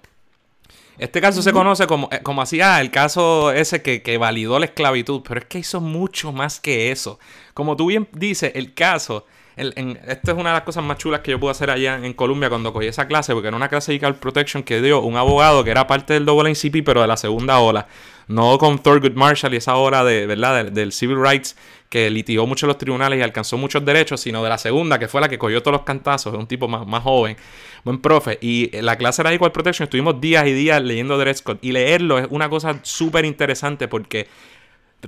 este 0.97 1.19
caso 1.19 1.41
se 1.41 1.51
conoce 1.51 1.85
como, 1.85 2.07
eh, 2.13 2.21
como 2.23 2.41
así, 2.41 2.61
ah, 2.61 2.79
el 2.79 2.91
caso 2.91 3.51
ese 3.51 3.81
que, 3.81 4.01
que 4.01 4.17
validó 4.17 4.57
la 4.57 4.65
esclavitud. 4.67 5.21
Pero 5.27 5.41
es 5.41 5.45
que 5.47 5.59
hizo 5.59 5.81
mucho 5.81 6.31
más 6.31 6.61
que 6.61 6.91
eso. 6.91 7.19
Como 7.53 7.75
tú 7.75 7.87
bien 7.87 8.07
dices, 8.13 8.53
el 8.55 8.73
caso 8.73 9.25
esto 9.59 10.31
es 10.31 10.37
una 10.37 10.49
de 10.49 10.55
las 10.55 10.63
cosas 10.63 10.83
más 10.83 10.97
chulas 10.97 11.19
que 11.19 11.31
yo 11.31 11.39
pude 11.39 11.51
hacer 11.51 11.69
allá 11.69 11.99
en 12.01 12.13
Colombia 12.13 12.49
cuando 12.49 12.71
cogí 12.71 12.87
esa 12.87 13.07
clase, 13.07 13.33
porque 13.33 13.49
era 13.49 13.57
una 13.57 13.67
clase 13.67 13.91
de 13.91 13.97
Equal 13.97 14.15
Protection 14.15 14.63
que 14.63 14.81
dio 14.81 15.01
un 15.01 15.17
abogado 15.17 15.63
que 15.63 15.71
era 15.71 15.85
parte 15.85 16.13
del 16.13 16.25
NCP, 16.25 16.83
pero 16.85 17.01
de 17.01 17.07
la 17.07 17.17
segunda 17.17 17.59
ola. 17.59 17.87
No 18.27 18.57
con 18.57 18.79
Thurgood 18.79 19.13
Marshall 19.13 19.53
y 19.53 19.57
esa 19.57 19.75
hora 19.75 20.03
de, 20.03 20.27
¿verdad? 20.27 20.65
Del, 20.65 20.91
Civil 20.91 21.17
Rights 21.19 21.57
que 21.89 22.09
litigó 22.09 22.45
mucho 22.45 22.67
en 22.67 22.69
los 22.69 22.77
tribunales 22.77 23.19
y 23.19 23.21
alcanzó 23.23 23.57
muchos 23.57 23.83
derechos, 23.83 24.21
sino 24.21 24.43
de 24.43 24.49
la 24.49 24.59
segunda, 24.59 24.99
que 24.99 25.07
fue 25.07 25.19
la 25.19 25.27
que 25.27 25.39
cogió 25.39 25.61
todos 25.61 25.73
los 25.73 25.81
cantazos, 25.81 26.33
es 26.33 26.39
un 26.39 26.45
tipo 26.45 26.67
más, 26.67 26.85
más 26.85 27.01
joven, 27.01 27.35
buen 27.83 27.99
profe. 27.99 28.37
Y 28.41 28.69
la 28.81 28.97
clase 28.97 29.23
era 29.23 29.31
de 29.31 29.37
Equal 29.37 29.51
Protection, 29.51 29.85
estuvimos 29.85 30.21
días 30.21 30.45
y 30.45 30.53
días 30.53 30.81
leyendo 30.81 31.17
Dred 31.17 31.35
Scott. 31.35 31.57
Y 31.61 31.71
leerlo 31.71 32.19
es 32.19 32.27
una 32.29 32.49
cosa 32.49 32.79
súper 32.83 33.25
interesante 33.25 33.87
porque 33.87 34.27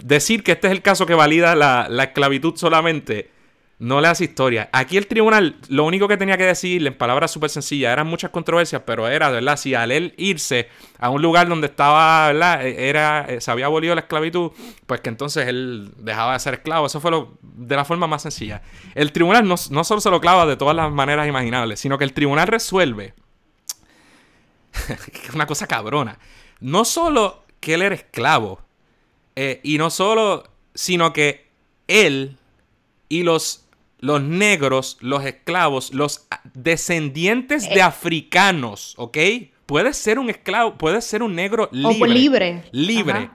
decir 0.03 0.43
que 0.43 0.53
este 0.53 0.67
es 0.67 0.73
el 0.73 0.81
caso 0.81 1.05
que 1.05 1.13
valida 1.13 1.55
la, 1.55 1.87
la 1.89 2.05
esclavitud 2.05 2.55
solamente 2.55 3.29
no 3.82 3.99
le 3.99 4.09
hace 4.09 4.25
historia. 4.25 4.69
Aquí 4.73 4.95
el 4.95 5.07
tribunal 5.07 5.55
lo 5.67 5.86
único 5.86 6.07
que 6.07 6.15
tenía 6.15 6.38
que 6.38 6.45
decirle 6.45 6.89
en 6.89 6.93
palabras 6.93 7.32
súper 7.32 7.49
sencillas, 7.49 7.91
eran 7.91 8.05
muchas 8.05 8.29
controversias, 8.29 8.84
pero 8.86 9.07
era, 9.07 9.32
¿verdad? 9.32 9.57
Si 9.57 9.73
al 9.73 9.91
él 9.91 10.13
irse 10.17 10.69
a 10.99 11.09
un 11.09 11.19
lugar 11.23 11.49
donde 11.49 11.65
estaba, 11.65 12.27
¿verdad? 12.27 12.63
E, 12.63 12.89
era, 12.89 13.25
eh, 13.27 13.41
se 13.41 13.49
había 13.49 13.65
abolido 13.65 13.95
la 13.95 14.01
esclavitud, 14.01 14.51
pues 14.86 15.01
que 15.01 15.09
entonces 15.09 15.47
él 15.47 15.91
dejaba 15.97 16.34
de 16.34 16.39
ser 16.39 16.53
esclavo. 16.53 16.86
Eso 16.86 17.01
fue 17.01 17.09
lo, 17.09 17.39
de 17.41 17.75
la 17.75 17.84
forma 17.84 18.05
más 18.05 18.21
sencilla. 18.21 18.61
El 18.93 19.11
tribunal 19.11 19.47
no, 19.47 19.57
solo 19.57 19.99
se 19.99 20.11
lo 20.11 20.21
clava 20.21 20.45
de 20.45 20.57
todas 20.57 20.75
las 20.75 20.91
maneras 20.91 21.27
imaginables, 21.27 21.79
sino 21.79 21.97
que 21.97 22.03
el 22.03 22.13
tribunal 22.13 22.45
resuelve. 22.45 23.15
es 24.73 25.29
una 25.34 25.47
cosa 25.47 25.65
cabrona. 25.65 26.19
No 26.59 26.86
solo 26.86 27.45
que 27.59 27.73
él 27.73 27.82
era 27.82 27.95
esclavo, 27.95 28.61
eh, 29.36 29.59
y 29.63 29.79
no 29.79 29.89
solo, 29.89 30.43
sino 30.75 31.13
que 31.13 31.47
él 31.88 32.38
y 33.09 33.23
los 33.23 33.61
los 34.01 34.21
negros, 34.21 34.97
los 34.99 35.23
esclavos, 35.23 35.93
los 35.93 36.27
descendientes 36.53 37.69
de 37.69 37.79
eh. 37.79 37.81
africanos, 37.81 38.95
¿ok? 38.97 39.17
Puede 39.65 39.93
ser 39.93 40.19
un 40.19 40.29
esclavo, 40.29 40.77
puede 40.77 41.01
ser 41.01 41.23
un 41.23 41.35
negro 41.35 41.69
libre. 41.71 42.09
libre. 42.09 42.63
Libre. 42.71 43.29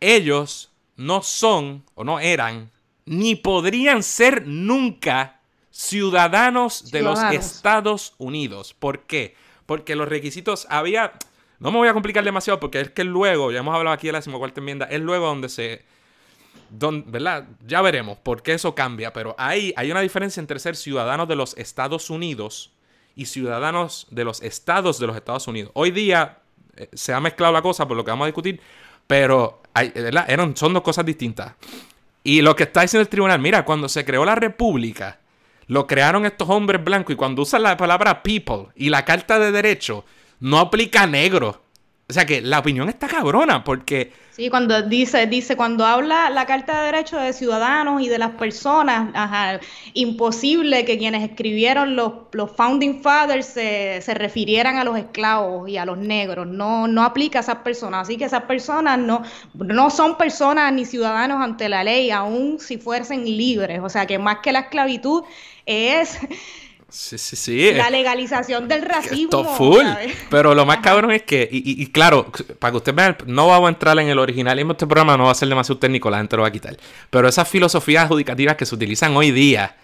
Ellos 0.00 0.72
no 0.96 1.22
son 1.22 1.84
o 1.94 2.02
no 2.02 2.18
eran 2.18 2.72
ni 3.04 3.36
podrían 3.36 4.02
ser 4.02 4.46
nunca 4.46 5.40
ciudadanos, 5.70 6.90
de 6.90 7.02
los 7.02 7.20
Estados 7.32 8.14
Unidos. 8.18 8.74
¿Por 8.74 9.00
qué? 9.06 9.34
Porque 9.66 9.96
los 9.96 10.08
requisitos 10.08 10.66
había... 10.68 11.12
No 11.58 11.70
me 11.70 11.78
voy 11.78 11.88
a 11.88 11.94
complicar 11.94 12.24
demasiado 12.24 12.60
porque 12.60 12.80
es 12.80 12.90
que 12.90 13.04
luego, 13.04 13.52
ya 13.52 13.60
hemos 13.60 13.74
hablado 13.74 13.94
aquí 13.94 14.08
de 14.08 14.12
la 14.12 14.18
decimocuarta 14.18 14.60
enmienda, 14.60 14.86
es 14.86 15.00
luego 15.00 15.26
donde 15.26 15.48
se 15.48 15.84
¿verdad? 16.70 17.48
Ya 17.66 17.82
veremos 17.82 18.18
por 18.18 18.42
qué 18.42 18.54
eso 18.54 18.74
cambia, 18.74 19.12
pero 19.12 19.34
ahí 19.38 19.74
hay 19.76 19.90
una 19.90 20.00
diferencia 20.00 20.40
entre 20.40 20.58
ser 20.58 20.76
ciudadanos 20.76 21.28
de 21.28 21.36
los 21.36 21.56
Estados 21.58 22.10
Unidos 22.10 22.72
y 23.14 23.26
ciudadanos 23.26 24.06
de 24.10 24.24
los 24.24 24.42
estados 24.42 24.98
de 24.98 25.06
los 25.06 25.16
Estados 25.16 25.46
Unidos. 25.48 25.70
Hoy 25.74 25.90
día 25.90 26.38
eh, 26.76 26.88
se 26.92 27.12
ha 27.12 27.20
mezclado 27.20 27.52
la 27.52 27.62
cosa 27.62 27.86
por 27.86 27.96
lo 27.96 28.04
que 28.04 28.10
vamos 28.10 28.24
a 28.24 28.28
discutir, 28.28 28.60
pero. 29.06 29.60
Eran, 29.74 30.54
son 30.54 30.74
dos 30.74 30.82
cosas 30.82 31.06
distintas. 31.06 31.54
Y 32.24 32.42
lo 32.42 32.54
que 32.54 32.64
está 32.64 32.82
diciendo 32.82 33.02
el 33.02 33.08
tribunal, 33.08 33.40
mira, 33.40 33.64
cuando 33.64 33.88
se 33.88 34.04
creó 34.04 34.24
la 34.24 34.34
república, 34.34 35.18
lo 35.66 35.86
crearon 35.86 36.26
estos 36.26 36.48
hombres 36.50 36.84
blancos 36.84 37.14
y 37.14 37.16
cuando 37.16 37.42
usan 37.42 37.62
la 37.62 37.76
palabra 37.76 38.22
people 38.22 38.68
y 38.76 38.90
la 38.90 39.04
carta 39.04 39.38
de 39.38 39.50
derecho, 39.50 40.04
no 40.40 40.58
aplica 40.58 41.06
negro. 41.06 41.61
O 42.12 42.14
sea 42.14 42.26
que 42.26 42.42
la 42.42 42.58
opinión 42.58 42.90
está 42.90 43.08
cabrona 43.08 43.64
porque... 43.64 44.12
Sí, 44.32 44.50
cuando 44.50 44.82
dice, 44.82 45.26
dice, 45.26 45.56
cuando 45.56 45.86
habla 45.86 46.28
la 46.28 46.44
Carta 46.44 46.80
de 46.80 46.92
Derechos 46.92 47.22
de 47.22 47.32
Ciudadanos 47.32 48.02
y 48.02 48.08
de 48.10 48.18
las 48.18 48.32
personas, 48.32 49.08
ajá, 49.14 49.60
imposible 49.94 50.84
que 50.84 50.98
quienes 50.98 51.22
escribieron 51.22 51.96
los, 51.96 52.12
los 52.32 52.50
Founding 52.50 53.02
Fathers 53.02 53.46
se, 53.46 54.02
se, 54.02 54.12
refirieran 54.12 54.76
a 54.76 54.84
los 54.84 54.98
esclavos 54.98 55.70
y 55.70 55.78
a 55.78 55.86
los 55.86 55.96
negros. 55.96 56.46
No, 56.46 56.86
no 56.86 57.02
aplica 57.02 57.38
a 57.38 57.42
esas 57.42 57.56
personas. 57.56 58.02
Así 58.02 58.18
que 58.18 58.26
esas 58.26 58.42
personas 58.42 58.98
no, 58.98 59.22
no 59.54 59.88
son 59.88 60.18
personas 60.18 60.70
ni 60.74 60.84
ciudadanos 60.84 61.40
ante 61.42 61.70
la 61.70 61.82
ley, 61.82 62.10
aun 62.10 62.58
si 62.60 62.76
fuesen 62.76 63.24
libres. 63.24 63.80
O 63.82 63.88
sea 63.88 64.04
que 64.04 64.18
más 64.18 64.40
que 64.42 64.52
la 64.52 64.60
esclavitud 64.60 65.24
es 65.64 66.18
Sí, 66.92 67.16
sí, 67.16 67.36
sí. 67.36 67.72
La 67.72 67.88
legalización 67.88 68.68
del 68.68 68.82
racismo. 68.82 69.56
full. 69.56 69.82
Pero 70.28 70.54
lo 70.54 70.66
más 70.66 70.78
cabrón 70.78 71.10
es 71.10 71.22
que, 71.22 71.48
y, 71.50 71.86
claro, 71.86 72.30
para 72.58 72.70
que 72.70 72.76
ustedes 72.76 72.94
vean, 72.94 73.16
no 73.26 73.48
vamos 73.48 73.68
a 73.68 73.70
entrar 73.70 73.98
en 73.98 74.08
el 74.08 74.18
originalismo. 74.18 74.72
Este 74.72 74.86
programa 74.86 75.16
no 75.16 75.24
va 75.24 75.32
a 75.32 75.34
ser 75.34 75.48
demasiado 75.48 75.80
técnico, 75.80 76.10
la 76.10 76.18
gente 76.18 76.36
lo 76.36 76.42
va 76.42 76.48
a 76.48 76.52
quitar. 76.52 76.76
Pero 77.08 77.28
esas 77.28 77.48
filosofías 77.48 78.04
adjudicativas 78.04 78.56
que 78.56 78.66
se 78.66 78.74
utilizan 78.74 79.16
hoy 79.16 79.30
día, 79.30 79.76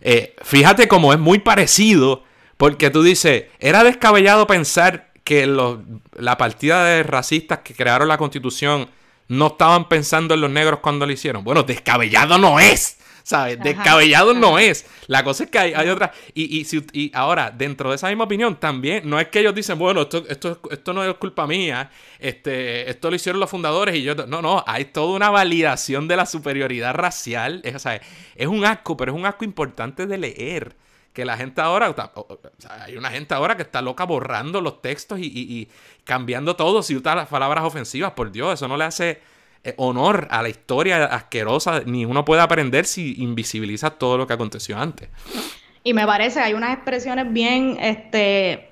eh, 0.00 0.34
fíjate 0.42 0.88
cómo 0.88 1.12
es 1.12 1.20
muy 1.20 1.38
parecido, 1.38 2.24
porque 2.56 2.90
tú 2.90 3.04
dices, 3.04 3.44
era 3.60 3.84
descabellado 3.84 4.48
pensar 4.48 5.12
que 5.22 5.46
la 5.46 6.36
partida 6.36 6.84
de 6.84 7.04
racistas 7.04 7.60
que 7.60 7.74
crearon 7.74 8.08
la 8.08 8.18
constitución 8.18 8.88
no 9.28 9.48
estaban 9.48 9.88
pensando 9.88 10.34
en 10.34 10.40
los 10.40 10.50
negros 10.50 10.80
cuando 10.80 11.06
lo 11.06 11.12
hicieron. 11.12 11.44
Bueno, 11.44 11.62
descabellado 11.62 12.38
no 12.38 12.58
es. 12.58 12.98
¿Sabes? 13.26 13.58
Descabellado 13.58 14.34
no 14.34 14.56
es. 14.56 14.86
La 15.08 15.24
cosa 15.24 15.44
es 15.44 15.50
que 15.50 15.58
hay, 15.58 15.74
hay 15.74 15.88
otra. 15.88 16.12
Y, 16.32 16.60
y, 16.60 16.64
si, 16.64 16.86
y 16.92 17.10
ahora, 17.12 17.50
dentro 17.50 17.90
de 17.90 17.96
esa 17.96 18.06
misma 18.06 18.22
opinión, 18.22 18.54
también 18.54 19.02
no 19.10 19.18
es 19.18 19.26
que 19.28 19.40
ellos 19.40 19.52
dicen, 19.52 19.76
bueno, 19.80 20.02
esto, 20.02 20.24
esto, 20.28 20.60
esto 20.70 20.92
no 20.92 21.02
es 21.02 21.12
culpa 21.16 21.44
mía, 21.44 21.90
este, 22.20 22.88
esto 22.88 23.10
lo 23.10 23.16
hicieron 23.16 23.40
los 23.40 23.50
fundadores 23.50 23.96
y 23.96 24.04
yo. 24.04 24.14
No, 24.14 24.40
no, 24.40 24.62
hay 24.64 24.86
toda 24.86 25.16
una 25.16 25.30
validación 25.30 26.06
de 26.06 26.16
la 26.16 26.24
superioridad 26.24 26.94
racial. 26.94 27.62
Es, 27.64 27.82
sea, 27.82 28.00
es 28.36 28.46
un 28.46 28.64
asco, 28.64 28.96
pero 28.96 29.10
es 29.10 29.18
un 29.18 29.26
asco 29.26 29.44
importante 29.44 30.06
de 30.06 30.18
leer 30.18 30.76
que 31.12 31.24
la 31.24 31.36
gente 31.36 31.60
ahora, 31.60 31.90
o 31.90 32.40
sea, 32.58 32.84
hay 32.84 32.96
una 32.96 33.10
gente 33.10 33.34
ahora 33.34 33.56
que 33.56 33.62
está 33.62 33.82
loca 33.82 34.04
borrando 34.04 34.60
los 34.60 34.82
textos 34.82 35.18
y, 35.18 35.24
y, 35.24 35.58
y 35.58 35.68
cambiando 36.04 36.54
todo 36.54 36.80
si 36.80 36.94
usa 36.94 37.16
las 37.16 37.26
palabras 37.26 37.64
ofensivas, 37.64 38.12
por 38.12 38.30
Dios, 38.30 38.54
eso 38.54 38.68
no 38.68 38.76
le 38.76 38.84
hace 38.84 39.20
honor 39.76 40.28
a 40.30 40.42
la 40.42 40.48
historia 40.48 41.04
asquerosa, 41.04 41.82
ni 41.86 42.04
uno 42.04 42.24
puede 42.24 42.42
aprender 42.42 42.86
si 42.86 43.22
invisibiliza 43.22 43.90
todo 43.90 44.18
lo 44.18 44.26
que 44.26 44.32
aconteció 44.32 44.78
antes. 44.78 45.08
Y 45.82 45.94
me 45.94 46.06
parece, 46.06 46.40
hay 46.40 46.54
unas 46.54 46.74
expresiones 46.74 47.32
bien 47.32 47.78
este, 47.80 48.70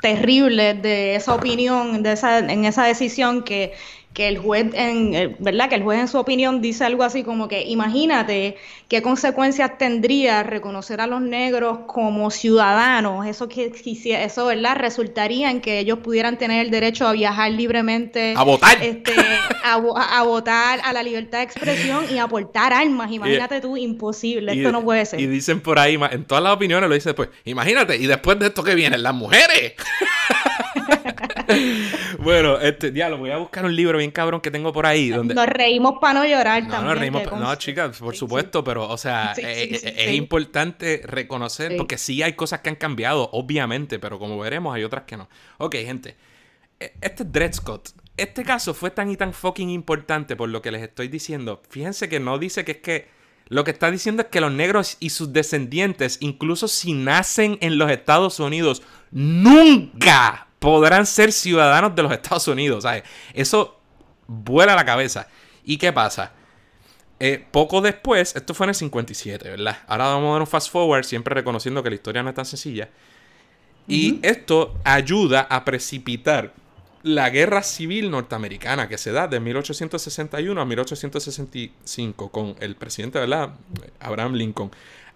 terribles 0.00 0.80
de 0.82 1.14
esa 1.14 1.34
opinión, 1.34 2.02
de 2.02 2.12
esa, 2.12 2.38
en 2.38 2.64
esa 2.64 2.84
decisión 2.84 3.42
que, 3.42 3.72
que 4.12 4.26
el 4.26 4.38
juez, 4.38 4.66
en, 4.74 5.36
¿verdad? 5.38 5.68
Que 5.68 5.76
el 5.76 5.84
juez 5.84 6.00
en 6.00 6.08
su 6.08 6.18
opinión 6.18 6.60
dice 6.60 6.84
algo 6.84 7.04
así 7.04 7.22
como 7.22 7.46
que 7.46 7.62
imagínate 7.62 8.56
qué 8.88 9.02
consecuencias 9.02 9.78
tendría 9.78 10.42
reconocer 10.42 11.00
a 11.00 11.06
los 11.06 11.20
negros 11.20 11.80
como 11.86 12.30
ciudadanos, 12.32 13.26
eso 13.26 13.48
que 13.48 13.72
eso, 14.04 14.46
¿verdad? 14.46 14.76
Resultaría 14.76 15.50
en 15.50 15.60
que 15.60 15.78
ellos 15.78 16.00
pudieran 16.00 16.38
tener 16.38 16.64
el 16.64 16.72
derecho 16.72 17.06
a 17.06 17.12
viajar 17.12 17.52
libremente, 17.52 18.34
a 18.36 18.42
votar, 18.42 18.82
este, 18.82 19.12
a, 19.62 19.76
votar, 20.24 20.80
a 20.82 20.92
la 20.92 21.02
libertad 21.04 21.38
de 21.38 21.44
expresión 21.44 22.06
y 22.10 22.18
a 22.18 22.26
portar 22.26 22.72
armas. 22.72 23.12
Imagínate 23.12 23.60
tú, 23.60 23.76
imposible, 23.76 24.52
esto 24.52 24.72
no 24.72 24.82
puede 24.82 25.06
ser. 25.06 25.20
Y 25.20 25.28
dicen 25.28 25.60
por 25.60 25.78
ahí, 25.78 25.98
en 26.10 26.24
todas 26.24 26.42
las 26.42 26.52
opiniones 26.52 26.88
lo 26.88 26.94
dice 26.94 27.10
después, 27.10 27.28
imagínate, 27.44 27.96
y 27.96 28.06
después 28.06 28.40
de 28.40 28.48
esto 28.48 28.64
que 28.64 28.74
vienen 28.74 29.04
las 29.04 29.14
mujeres. 29.14 29.74
bueno, 32.30 32.60
este, 32.60 32.92
lo 32.92 33.18
voy 33.18 33.30
a 33.30 33.38
buscar 33.38 33.64
un 33.64 33.74
libro 33.74 33.98
bien 33.98 34.12
cabrón 34.12 34.40
que 34.40 34.50
tengo 34.50 34.72
por 34.72 34.86
ahí. 34.86 35.10
Donde... 35.10 35.34
Nos 35.34 35.46
reímos 35.46 35.94
para 36.00 36.20
no 36.20 36.24
llorar 36.24 36.62
no, 36.62 36.82
Nos 36.82 36.98
reímos 36.98 37.24
No, 37.32 37.54
chicas, 37.56 37.98
por 37.98 38.14
supuesto, 38.14 38.62
pero, 38.62 38.88
o 38.88 38.96
sea, 38.96 39.32
eh, 39.36 39.68
eh, 39.72 39.94
es, 39.96 40.14
importante 40.14 41.02
reconocer, 41.04 41.76
porque 41.76 41.98
sí 41.98 42.22
hay 42.22 42.34
cosas 42.34 42.60
que 42.60 42.68
han 42.68 42.76
cambiado, 42.76 43.28
obviamente, 43.32 43.98
pero 43.98 44.18
como 44.18 44.38
veremos, 44.38 44.74
hay 44.74 44.84
otras 44.84 45.04
que 45.04 45.16
no. 45.16 45.28
Ok, 45.58 45.74
gente. 45.76 46.16
E, 46.78 46.92
este 47.00 47.24
Dred 47.24 47.52
Scott, 47.52 47.90
este 48.16 48.44
caso 48.44 48.74
fue 48.74 48.90
tan 48.90 49.10
y 49.10 49.16
tan 49.16 49.32
fucking 49.32 49.68
importante 49.68 50.36
por 50.36 50.48
lo 50.48 50.62
que 50.62 50.70
les 50.70 50.82
estoy 50.82 51.08
diciendo. 51.08 51.60
Fíjense 51.68 52.08
que 52.08 52.20
no 52.20 52.38
dice 52.38 52.64
que 52.64 52.72
es 52.72 52.78
que. 52.78 53.20
Lo 53.48 53.64
que 53.64 53.72
está 53.72 53.90
diciendo 53.90 54.22
es 54.22 54.28
que 54.28 54.40
los 54.40 54.52
negros 54.52 54.96
y 55.00 55.10
sus 55.10 55.32
descendientes, 55.32 56.18
incluso 56.20 56.68
si 56.68 56.92
nacen 56.92 57.58
en 57.60 57.78
los 57.78 57.90
Estados 57.90 58.38
Unidos, 58.38 58.80
nunca 59.10 60.46
podrán 60.60 61.06
ser 61.06 61.32
ciudadanos 61.32 61.96
de 61.96 62.02
los 62.04 62.12
Estados 62.12 62.46
Unidos. 62.46 62.84
¿sabes? 62.84 63.02
Eso 63.34 63.80
vuela 64.28 64.76
la 64.76 64.84
cabeza. 64.84 65.26
¿Y 65.64 65.76
qué 65.76 65.92
pasa? 65.92 66.32
Eh, 67.18 67.44
poco 67.50 67.80
después, 67.80 68.34
esto 68.34 68.54
fue 68.54 68.64
en 68.66 68.70
el 68.70 68.74
57, 68.76 69.50
¿verdad? 69.50 69.78
Ahora 69.88 70.04
vamos 70.06 70.28
a 70.28 70.32
dar 70.32 70.40
un 70.40 70.46
fast 70.46 70.70
forward, 70.70 71.04
siempre 71.04 71.34
reconociendo 71.34 71.82
que 71.82 71.90
la 71.90 71.96
historia 71.96 72.22
no 72.22 72.30
es 72.30 72.34
tan 72.34 72.46
sencilla. 72.46 72.88
Y 73.86 74.20
esto 74.22 74.78
ayuda 74.84 75.40
a 75.50 75.64
precipitar 75.64 76.54
la 77.02 77.28
guerra 77.30 77.62
civil 77.62 78.10
norteamericana 78.10 78.88
que 78.88 78.98
se 78.98 79.10
da 79.10 79.26
de 79.26 79.40
1861 79.40 80.60
a 80.60 80.64
1865 80.64 82.30
con 82.30 82.54
el 82.60 82.76
presidente, 82.76 83.18
¿verdad? 83.18 83.54
Abraham 83.98 84.34
Lincoln. 84.34 84.70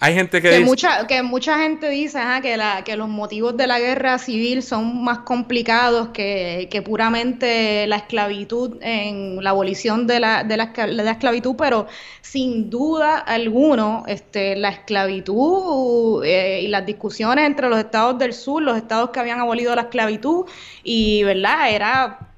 Hay 0.05 0.13
gente 0.13 0.43
que, 0.43 0.51
dice... 0.51 0.65
Mucha, 0.67 1.07
que 1.07 1.23
mucha 1.23 1.59
gente 1.61 1.89
dice 1.89 2.21
que, 2.43 2.59
la, 2.59 2.85
que 2.85 2.95
los 2.95 3.09
motivos 3.09 3.57
de 3.57 3.67
la 3.67 3.81
guerra 3.81 4.19
civil 4.19 4.63
son 4.63 5.03
más 5.03 5.21
complicados 5.21 6.09
que, 6.09 6.83
puramente 6.85 7.87
la 7.87 7.97
esclavitud 7.97 8.77
en 8.83 9.43
la 9.43 9.49
abolición 9.49 10.07
de 10.07 10.21
la, 10.21 10.45
de 10.45 10.59
la, 10.59 11.11
esclavitud, 11.11 11.55
pero 11.57 11.87
sin 12.21 12.69
duda 12.69 13.17
alguno 13.17 14.05
este, 14.07 14.57
la 14.57 14.69
esclavitud 14.69 16.23
eh, 16.23 16.61
y 16.65 16.69
las 16.69 16.85
discusiones 16.85 17.47
entre 17.47 17.71
los 17.71 17.79
estados 17.79 18.19
del 18.19 18.35
sur, 18.35 18.61
los 18.61 18.77
estados 18.77 19.09
que 19.09 19.21
habían 19.21 19.41
abolido 19.41 19.75
la 19.75 19.83
esclavitud, 19.83 20.45
y 20.83 21.23
verdad, 21.23 21.71
era 21.71 22.34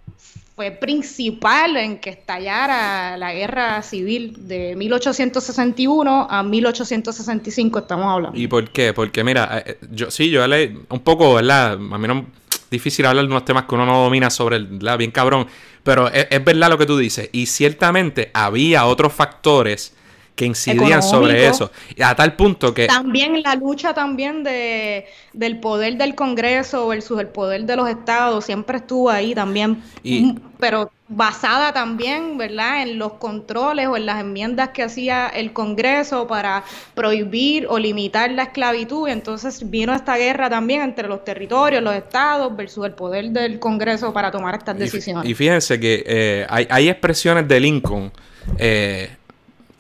fue 0.57 0.71
principal 0.71 1.77
en 1.77 1.99
que 1.99 2.09
estallara 2.09 3.19
la 3.19 3.35
guerra 3.35 3.83
civil 3.83 4.35
de 4.49 4.75
1861 4.75 6.29
a 6.31 6.43
1865 6.43 7.79
estamos 7.81 8.07
hablando. 8.07 8.39
¿Y 8.39 8.47
por 8.47 8.71
qué? 8.71 8.95
Porque 8.95 9.23
mira, 9.23 9.63
eh, 9.67 9.77
yo 9.91 10.11
sí, 10.11 10.31
yo 10.31 10.47
leí 10.47 10.75
un 10.89 11.01
poco, 11.01 11.35
¿verdad? 11.35 11.75
A 11.75 11.99
mí 11.99 12.09
no 12.09 12.25
difícil 12.71 13.05
hablar 13.05 13.27
de 13.27 13.31
unos 13.31 13.45
temas 13.45 13.67
que 13.67 13.75
uno 13.75 13.85
no 13.85 14.03
domina 14.05 14.31
sobre 14.31 14.57
el, 14.57 14.79
bien 14.97 15.11
cabrón, 15.11 15.47
pero 15.83 16.09
es, 16.09 16.27
es 16.31 16.43
verdad 16.43 16.71
lo 16.71 16.79
que 16.79 16.87
tú 16.87 16.97
dices 16.97 17.29
y 17.33 17.45
ciertamente 17.47 18.31
había 18.33 18.87
otros 18.87 19.13
factores 19.13 19.93
que 20.37 20.45
incidían 20.45 21.03
sobre 21.03 21.49
eso. 21.49 21.73
A 22.05 22.15
tal 22.15 22.37
punto 22.37 22.73
que... 22.73 22.87
También 22.87 23.43
la 23.43 23.57
lucha 23.57 23.95
también 23.95 24.45
de, 24.45 25.07
del 25.33 25.59
poder 25.59 25.97
del 25.97 26.15
Congreso 26.15 26.87
versus 26.87 27.19
el 27.19 27.29
poder 27.29 27.65
de 27.65 27.75
los 27.75 27.89
estados 27.89 28.45
siempre 28.45 28.77
estuvo 28.77 29.11
ahí 29.11 29.35
también, 29.35 29.83
y... 30.05 30.35
pero 30.61 30.93
basada 31.09 31.73
también, 31.73 32.37
¿verdad?, 32.37 32.83
en 32.83 32.99
los 32.99 33.15
controles 33.15 33.87
o 33.87 33.97
en 33.97 34.07
las 34.07 34.21
enmiendas 34.21 34.71
que 34.71 34.83
hacía 34.83 35.29
el 35.29 35.53
Congreso 35.53 36.27
para 36.27 36.65
prohibir 36.95 37.67
o 37.69 37.79
limitar 37.79 38.31
la 38.33 38.45
esclavitud. 38.45 39.09
Entonces 39.09 39.71
vino 39.71 39.95
esta 39.95 40.17
guerra 40.17 40.51
también 40.51 40.83
entre 40.83 41.09
los 41.09 41.25
territorios, 41.25 41.83
los 41.83 41.95
estados 41.95 42.55
versus 42.57 42.85
el 42.85 42.93
poder 42.93 43.31
del 43.31 43.59
Congreso 43.59 44.13
para 44.13 44.31
tomar 44.31 44.57
estas 44.57 44.77
decisiones. 44.77 45.31
Y, 45.31 45.35
fíjense 45.35 45.79
que 45.81 46.05
eh, 46.07 46.47
hay, 46.51 46.67
hay, 46.69 46.89
expresiones 46.89 47.47
de 47.47 47.61
Lincoln. 47.61 48.13
Eh, 48.59 49.09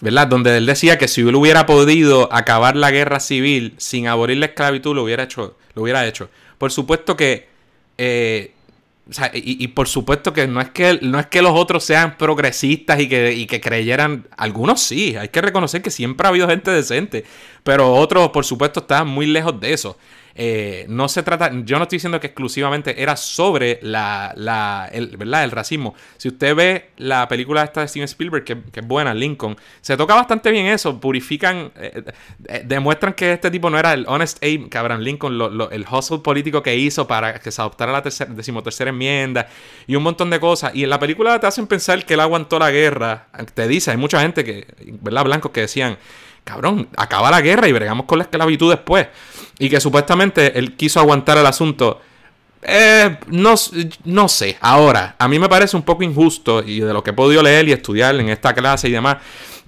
¿verdad? 0.01 0.26
Donde 0.26 0.57
él 0.57 0.66
decía 0.66 0.99
que 0.99 1.09
si 1.09 1.22
él 1.22 1.34
hubiera 1.34 1.66
podido 1.66 2.32
acabar 2.32 2.76
la 2.76 2.90
guerra 2.90 3.20
civil 3.20 3.74
sin 3.78 4.09
abolir 4.09 4.38
la 4.38 4.47
esclavitud, 4.47 4.94
lo 4.94 5.05
hubiera 5.05 5.24
hecho. 5.24 5.57
Lo 5.74 5.82
hubiera 5.82 6.07
hecho. 6.07 6.28
Por 6.59 6.72
supuesto 6.72 7.16
que. 7.16 7.49
Eh, 7.99 8.53
y, 9.34 9.68
por 9.68 9.86
supuesto 9.86 10.32
que 10.32 10.49
no 10.49 10.61
es 10.61 10.70
que 10.70 10.99
no 11.01 11.20
es 11.20 11.26
que 11.26 11.40
los 11.40 11.53
otros 11.53 11.84
sean 11.84 12.18
progresistas 12.18 12.99
y 12.99 13.09
que, 13.09 13.32
y 13.32 13.47
que 13.47 13.61
creyeran. 13.61 14.26
Algunos 14.36 14.80
sí, 14.80 15.16
hay 15.16 15.28
que 15.28 15.40
reconocer 15.40 15.80
que 15.80 15.90
siempre 15.90 16.26
ha 16.26 16.30
habido 16.30 16.49
gente 16.49 16.72
decente. 16.72 17.24
Pero 17.62 17.92
otros, 17.92 18.30
por 18.30 18.44
supuesto, 18.44 18.80
estaban 18.80 19.09
muy 19.09 19.26
lejos 19.26 19.61
de 19.61 19.72
eso. 19.72 19.97
Eh, 20.39 20.84
no 20.91 21.09
se 21.09 21.22
trata, 21.22 21.51
yo 21.64 21.78
no 21.78 21.84
estoy 21.84 21.97
diciendo 21.97 22.20
que 22.20 22.26
exclusivamente 22.26 23.03
era 23.03 23.16
sobre 23.16 23.78
la, 23.80 24.34
la 24.37 24.87
el, 24.93 25.16
¿verdad? 25.16 25.45
el 25.45 25.51
racismo. 25.51 25.95
Si 26.18 26.28
usted 26.28 26.55
ve 26.55 26.91
la 26.99 27.26
película 27.26 27.64
esta 27.64 27.80
de 27.80 27.89
Steven 27.89 28.05
Spielberg, 28.05 28.45
que, 28.45 28.59
es 28.74 28.87
buena, 28.87 29.14
Lincoln, 29.14 29.57
se 29.80 29.97
toca 29.97 30.14
bastante 30.14 30.51
bien 30.51 30.66
eso, 30.66 31.01
purifican, 31.01 31.72
eh, 31.76 32.03
eh, 32.49 32.62
demuestran 32.66 33.14
que 33.14 33.32
este 33.32 33.51
tipo 33.51 33.70
no 33.70 33.78
era 33.78 33.95
el 33.95 34.05
honest 34.09 34.43
aim, 34.45 34.68
Abraham 34.74 35.01
Lincoln, 35.01 35.41
el 35.72 35.87
hustle 35.91 36.18
político 36.18 36.62
que 36.62 36.76
hizo 36.76 37.07
para 37.07 37.39
que 37.39 37.51
se 37.51 37.62
adoptara 37.62 37.91
la 37.91 38.03
tercera, 38.03 38.30
decimotercera 38.34 38.91
enmienda 38.91 39.49
y 39.87 39.97
un 39.97 40.03
montón 40.03 40.28
de 40.28 40.39
cosas. 40.39 40.74
Y 40.74 40.84
en 40.84 40.91
la 40.91 40.99
película 40.99 41.41
te 41.41 41.47
hacen 41.47 41.66
pensar 41.66 42.05
que 42.05 42.12
él 42.12 42.20
aguantó 42.20 42.59
la 42.59 42.70
guerra. 42.70 43.28
Te 43.55 43.66
dice, 43.66 43.91
hay 43.91 43.97
mucha 43.97 44.20
gente 44.20 44.45
que, 44.45 44.66
¿verdad? 45.01 45.24
Blancos 45.24 45.51
que 45.53 45.62
decían, 45.62 45.97
cabrón, 46.47 46.88
acaba 46.97 47.28
la 47.28 47.40
guerra 47.40 47.68
y 47.68 47.72
bregamos 47.72 48.07
con 48.07 48.18
la 48.18 48.24
esclavitud 48.24 48.70
después 48.70 49.09
y 49.59 49.68
que 49.68 49.80
supuestamente 49.80 50.57
él 50.57 50.76
quiso 50.76 51.01
aguantar 51.01 51.36
el 51.36 51.44
asunto. 51.44 52.01
Eh, 52.62 53.18
no, 53.26 53.55
no 54.05 54.28
sé. 54.28 54.57
Ahora, 54.61 55.16
a 55.18 55.26
mí 55.26 55.40
me 55.40 55.49
parece 55.49 55.76
un 55.76 55.82
poco 55.82 56.05
injusto 56.05 56.62
y 56.62 56.78
de 56.78 56.92
lo 56.92 57.03
que 57.03 57.11
he 57.11 57.14
podido 57.14 57.42
leer 57.42 57.68
y 57.68 57.72
estudiar 57.72 58.14
en 58.14 58.28
esta 58.28 58.55
clase 58.55 58.88
y 58.88 58.92
demás, 58.92 59.16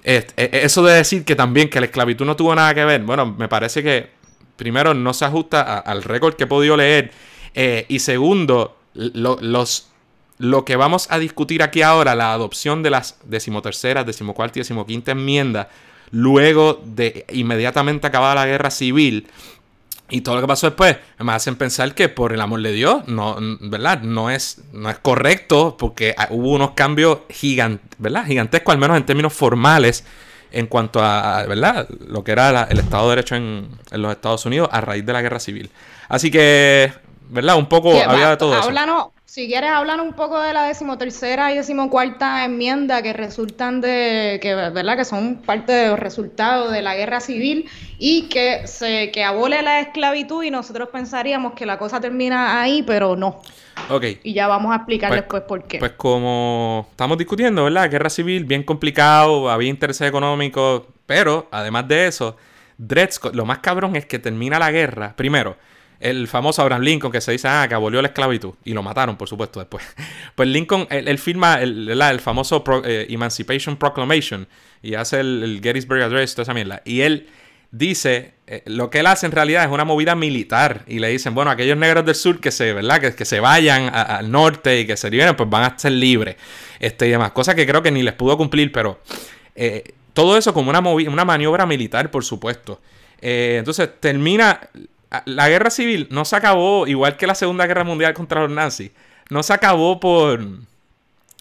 e, 0.03 0.25
eso 0.37 0.81
de 0.81 0.93
decir 0.93 1.25
que 1.25 1.35
también 1.35 1.69
que 1.69 1.81
la 1.81 1.87
esclavitud 1.87 2.25
no 2.25 2.37
tuvo 2.37 2.55
nada 2.55 2.73
que 2.73 2.85
ver, 2.85 3.03
bueno, 3.03 3.25
me 3.25 3.49
parece 3.49 3.83
que 3.83 4.11
primero 4.55 4.93
no 4.93 5.13
se 5.13 5.25
ajusta 5.25 5.79
al 5.79 6.01
récord 6.01 6.35
que 6.35 6.45
he 6.45 6.47
podido 6.47 6.77
leer 6.77 7.11
eh, 7.55 7.85
y 7.89 7.99
segundo, 7.99 8.77
lo, 8.93 9.37
los, 9.41 9.89
lo 10.37 10.63
que 10.63 10.77
vamos 10.77 11.07
a 11.11 11.19
discutir 11.19 11.61
aquí 11.61 11.81
ahora, 11.81 12.15
la 12.15 12.31
adopción 12.31 12.83
de 12.83 12.89
las 12.89 13.17
decimoterceras, 13.25 14.05
decimocuarta 14.05 14.59
y 14.59 14.61
decimoquinta 14.61 15.11
enmienda, 15.11 15.69
luego 16.11 16.81
de 16.83 17.25
inmediatamente 17.29 18.07
acabada 18.07 18.35
la 18.35 18.45
guerra 18.45 18.71
civil, 18.71 19.27
y 20.09 20.21
todo 20.21 20.35
lo 20.35 20.41
que 20.41 20.47
pasó 20.47 20.67
después 20.67 20.97
me 21.19 21.33
hacen 21.33 21.55
pensar 21.55 21.93
que 21.93 22.09
por 22.09 22.33
el 22.33 22.41
amor 22.41 22.61
de 22.61 22.71
Dios, 22.71 23.07
no, 23.07 23.37
¿verdad? 23.61 24.01
No 24.01 24.29
es, 24.29 24.61
no 24.73 24.89
es 24.89 24.97
correcto 24.99 25.75
porque 25.77 26.15
hubo 26.31 26.51
unos 26.53 26.71
cambios 26.71 27.19
gigant, 27.29 27.81
¿verdad? 27.97 28.25
gigantescos, 28.25 28.73
al 28.73 28.79
menos 28.79 28.97
en 28.97 29.05
términos 29.05 29.33
formales, 29.33 30.03
en 30.51 30.65
cuanto 30.65 31.03
a, 31.03 31.45
¿verdad? 31.47 31.87
Lo 32.07 32.23
que 32.23 32.31
era 32.31 32.63
el 32.63 32.79
Estado 32.79 33.03
de 33.03 33.09
Derecho 33.09 33.35
en, 33.35 33.69
en, 33.91 34.01
los 34.01 34.11
Estados 34.11 34.45
Unidos 34.47 34.67
a 34.71 34.81
raíz 34.81 35.05
de 35.05 35.13
la 35.13 35.21
guerra 35.21 35.39
civil. 35.39 35.69
Así 36.07 36.31
que, 36.31 36.91
¿verdad? 37.29 37.57
Un 37.57 37.67
poco 37.67 37.89
había 37.89 38.31
de 38.31 38.37
todo 38.37 38.57
eso. 38.57 38.67
Si 39.39 39.47
quieres 39.47 39.69
hablar 39.69 40.01
un 40.01 40.11
poco 40.11 40.37
de 40.41 40.51
la 40.51 40.63
decimotercera 40.63 41.53
y 41.53 41.55
decimocuarta 41.55 42.43
enmienda 42.43 43.01
que 43.01 43.13
resultan 43.13 43.79
de, 43.79 44.37
que, 44.41 44.53
¿verdad? 44.53 44.97
que 44.97 45.05
son 45.05 45.37
parte 45.37 45.71
de 45.71 45.87
los 45.87 45.97
resultados 45.97 46.73
de 46.73 46.81
la 46.81 46.93
guerra 46.97 47.21
civil 47.21 47.69
y 47.97 48.23
que 48.23 48.67
se 48.67 49.11
que 49.11 49.23
abole 49.23 49.61
la 49.61 49.79
esclavitud 49.79 50.43
y 50.43 50.51
nosotros 50.51 50.89
pensaríamos 50.91 51.53
que 51.53 51.65
la 51.65 51.77
cosa 51.79 52.01
termina 52.01 52.61
ahí, 52.61 52.83
pero 52.83 53.15
no. 53.15 53.39
Ok. 53.89 54.03
Y 54.23 54.33
ya 54.33 54.49
vamos 54.49 54.73
a 54.73 54.75
explicar 54.75 55.07
pues, 55.07 55.21
después 55.21 55.43
por 55.43 55.63
qué. 55.63 55.79
Pues 55.79 55.93
como 55.93 56.87
estamos 56.91 57.17
discutiendo, 57.17 57.63
¿verdad? 57.63 57.89
Guerra 57.89 58.09
civil, 58.09 58.43
bien 58.43 58.63
complicado, 58.63 59.49
había 59.49 59.69
intereses 59.69 60.05
económicos, 60.05 60.83
pero 61.05 61.47
además 61.49 61.87
de 61.87 62.07
eso, 62.07 62.35
Dred 62.77 63.11
Scott, 63.11 63.35
lo 63.35 63.45
más 63.45 63.59
cabrón 63.59 63.95
es 63.95 64.05
que 64.05 64.19
termina 64.19 64.59
la 64.59 64.69
guerra, 64.69 65.13
primero, 65.15 65.55
el 65.99 66.27
famoso 66.27 66.61
Abraham 66.61 66.81
Lincoln 66.81 67.11
que 67.11 67.21
se 67.21 67.33
dice, 67.33 67.47
ah, 67.47 67.65
que 67.67 67.75
abolió 67.75 68.01
la 68.01 68.09
esclavitud. 68.09 68.53
Y 68.63 68.73
lo 68.73 68.81
mataron, 68.81 69.17
por 69.17 69.27
supuesto, 69.27 69.59
después. 69.59 69.83
Pues 70.35 70.47
Lincoln, 70.47 70.87
él, 70.89 71.17
firma 71.17 71.61
el, 71.61 72.19
famoso 72.21 72.63
eh, 72.85 73.07
Emancipation 73.09 73.75
Proclamation 73.75 74.47
y 74.81 74.93
hace 74.93 75.19
el, 75.19 75.59
Gettysburg 75.61 76.01
Address, 76.01 76.33
toda 76.33 76.43
esa 76.43 76.53
mierda. 76.53 76.81
Y 76.85 77.01
él 77.01 77.27
dice, 77.71 78.35
eh, 78.47 78.63
lo 78.65 78.89
que 78.89 78.99
él 78.99 79.07
hace 79.07 79.25
en 79.25 79.33
realidad 79.33 79.65
es 79.65 79.69
una 79.69 79.83
movida 79.83 80.15
militar. 80.15 80.83
Y 80.87 80.99
le 80.99 81.09
dicen, 81.09 81.35
bueno, 81.35 81.51
aquellos 81.51 81.77
negros 81.77 82.05
del 82.05 82.15
sur 82.15 82.39
que 82.39 82.51
se, 82.51 82.71
¿verdad? 82.71 83.01
Que, 83.01 83.13
que 83.13 83.25
se 83.25 83.41
vayan 83.41 83.93
al 83.93 84.31
norte 84.31 84.79
y 84.79 84.87
que 84.87 84.95
se 84.95 85.09
liberen, 85.09 85.35
pues 85.35 85.49
van 85.49 85.63
a 85.63 85.77
ser 85.77 85.91
libres. 85.91 86.37
Este 86.79 87.07
y 87.07 87.11
demás. 87.11 87.31
Cosa 87.31 87.53
que 87.53 87.67
creo 87.67 87.83
que 87.83 87.91
ni 87.91 88.03
les 88.03 88.13
pudo 88.13 88.37
cumplir, 88.37 88.71
pero 88.71 89.01
eh, 89.55 89.95
todo 90.13 90.37
eso 90.37 90.53
como 90.53 90.69
una, 90.69 90.79
una 90.79 91.25
maniobra 91.25 91.65
militar, 91.65 92.09
por 92.11 92.23
supuesto. 92.23 92.79
Entonces 93.21 93.89
termina. 93.99 94.61
La 95.25 95.49
guerra 95.49 95.69
civil 95.69 96.07
no 96.11 96.23
se 96.25 96.35
acabó, 96.35 96.85
igual 96.85 97.17
que 97.17 97.27
la 97.27 97.35
Segunda 97.35 97.65
Guerra 97.65 97.83
Mundial 97.83 98.13
contra 98.13 98.41
los 98.41 98.51
nazis, 98.51 98.91
no 99.29 99.41
se 99.43 99.53
acabó 99.53 99.99
por 99.99 100.41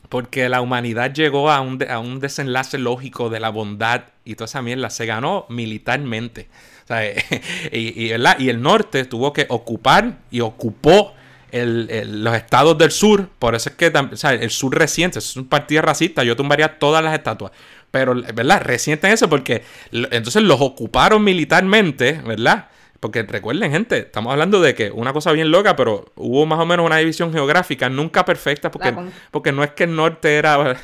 porque 0.09 0.49
la 0.49 0.61
humanidad 0.61 1.12
llegó 1.12 1.51
a 1.51 1.61
un, 1.61 1.85
a 1.89 1.99
un, 1.99 2.19
desenlace 2.19 2.79
lógico 2.79 3.29
de 3.29 3.41
la 3.41 3.51
bondad 3.51 4.05
y 4.25 4.37
toda 4.37 4.47
esa 4.47 4.62
mierda. 4.62 4.89
Se 4.91 5.07
ganó 5.07 5.45
militarmente. 5.49 6.49
y, 7.73 8.11
el 8.11 8.62
norte 8.62 9.05
tuvo 9.05 9.33
que 9.33 9.47
ocupar 9.51 10.19
y 10.31 10.41
ocupó 10.41 11.14
los 11.53 12.35
estados 12.35 12.79
del 12.79 12.91
sur. 12.91 13.29
Por 13.39 13.55
eso 13.55 13.71
es 13.71 13.77
que 13.77 13.93
el 14.41 14.51
sur 14.51 14.77
reciente 14.77 15.19
es 15.19 15.37
un 15.37 15.47
partido 15.47 15.83
racista. 15.83 16.25
Yo 16.25 16.37
tumbaría 16.37 16.79
todas 16.79 17.05
las 17.05 17.14
estatuas. 17.14 17.53
Pero, 17.91 18.14
¿verdad? 18.35 18.62
Reciente 18.62 19.11
eso 19.11 19.29
porque 19.29 19.62
entonces 19.93 20.43
los 20.43 20.61
ocuparon 20.61 21.25
militarmente, 21.25 22.21
¿verdad? 22.25 22.69
Porque 23.01 23.22
recuerden, 23.22 23.70
gente, 23.70 23.99
estamos 23.99 24.32
hablando 24.32 24.61
de 24.61 24.74
que 24.74 24.90
una 24.90 25.12
cosa 25.12 25.30
bien 25.30 25.53
loca, 25.53 25.76
pero 25.76 26.07
hubo 26.16 26.46
más 26.46 26.59
o 26.59 26.66
menos 26.66 26.84
una 26.84 26.96
división 26.96 27.32
geográfica, 27.32 27.88
nunca 27.88 28.24
perfecta, 28.24 28.72
porque, 28.72 28.92
porque 29.30 29.53
no 29.53 29.62
es 29.62 29.70
que 29.70 29.84
el 29.84 29.94
norte 29.94 30.34
era, 30.34 30.59
o 30.70 30.74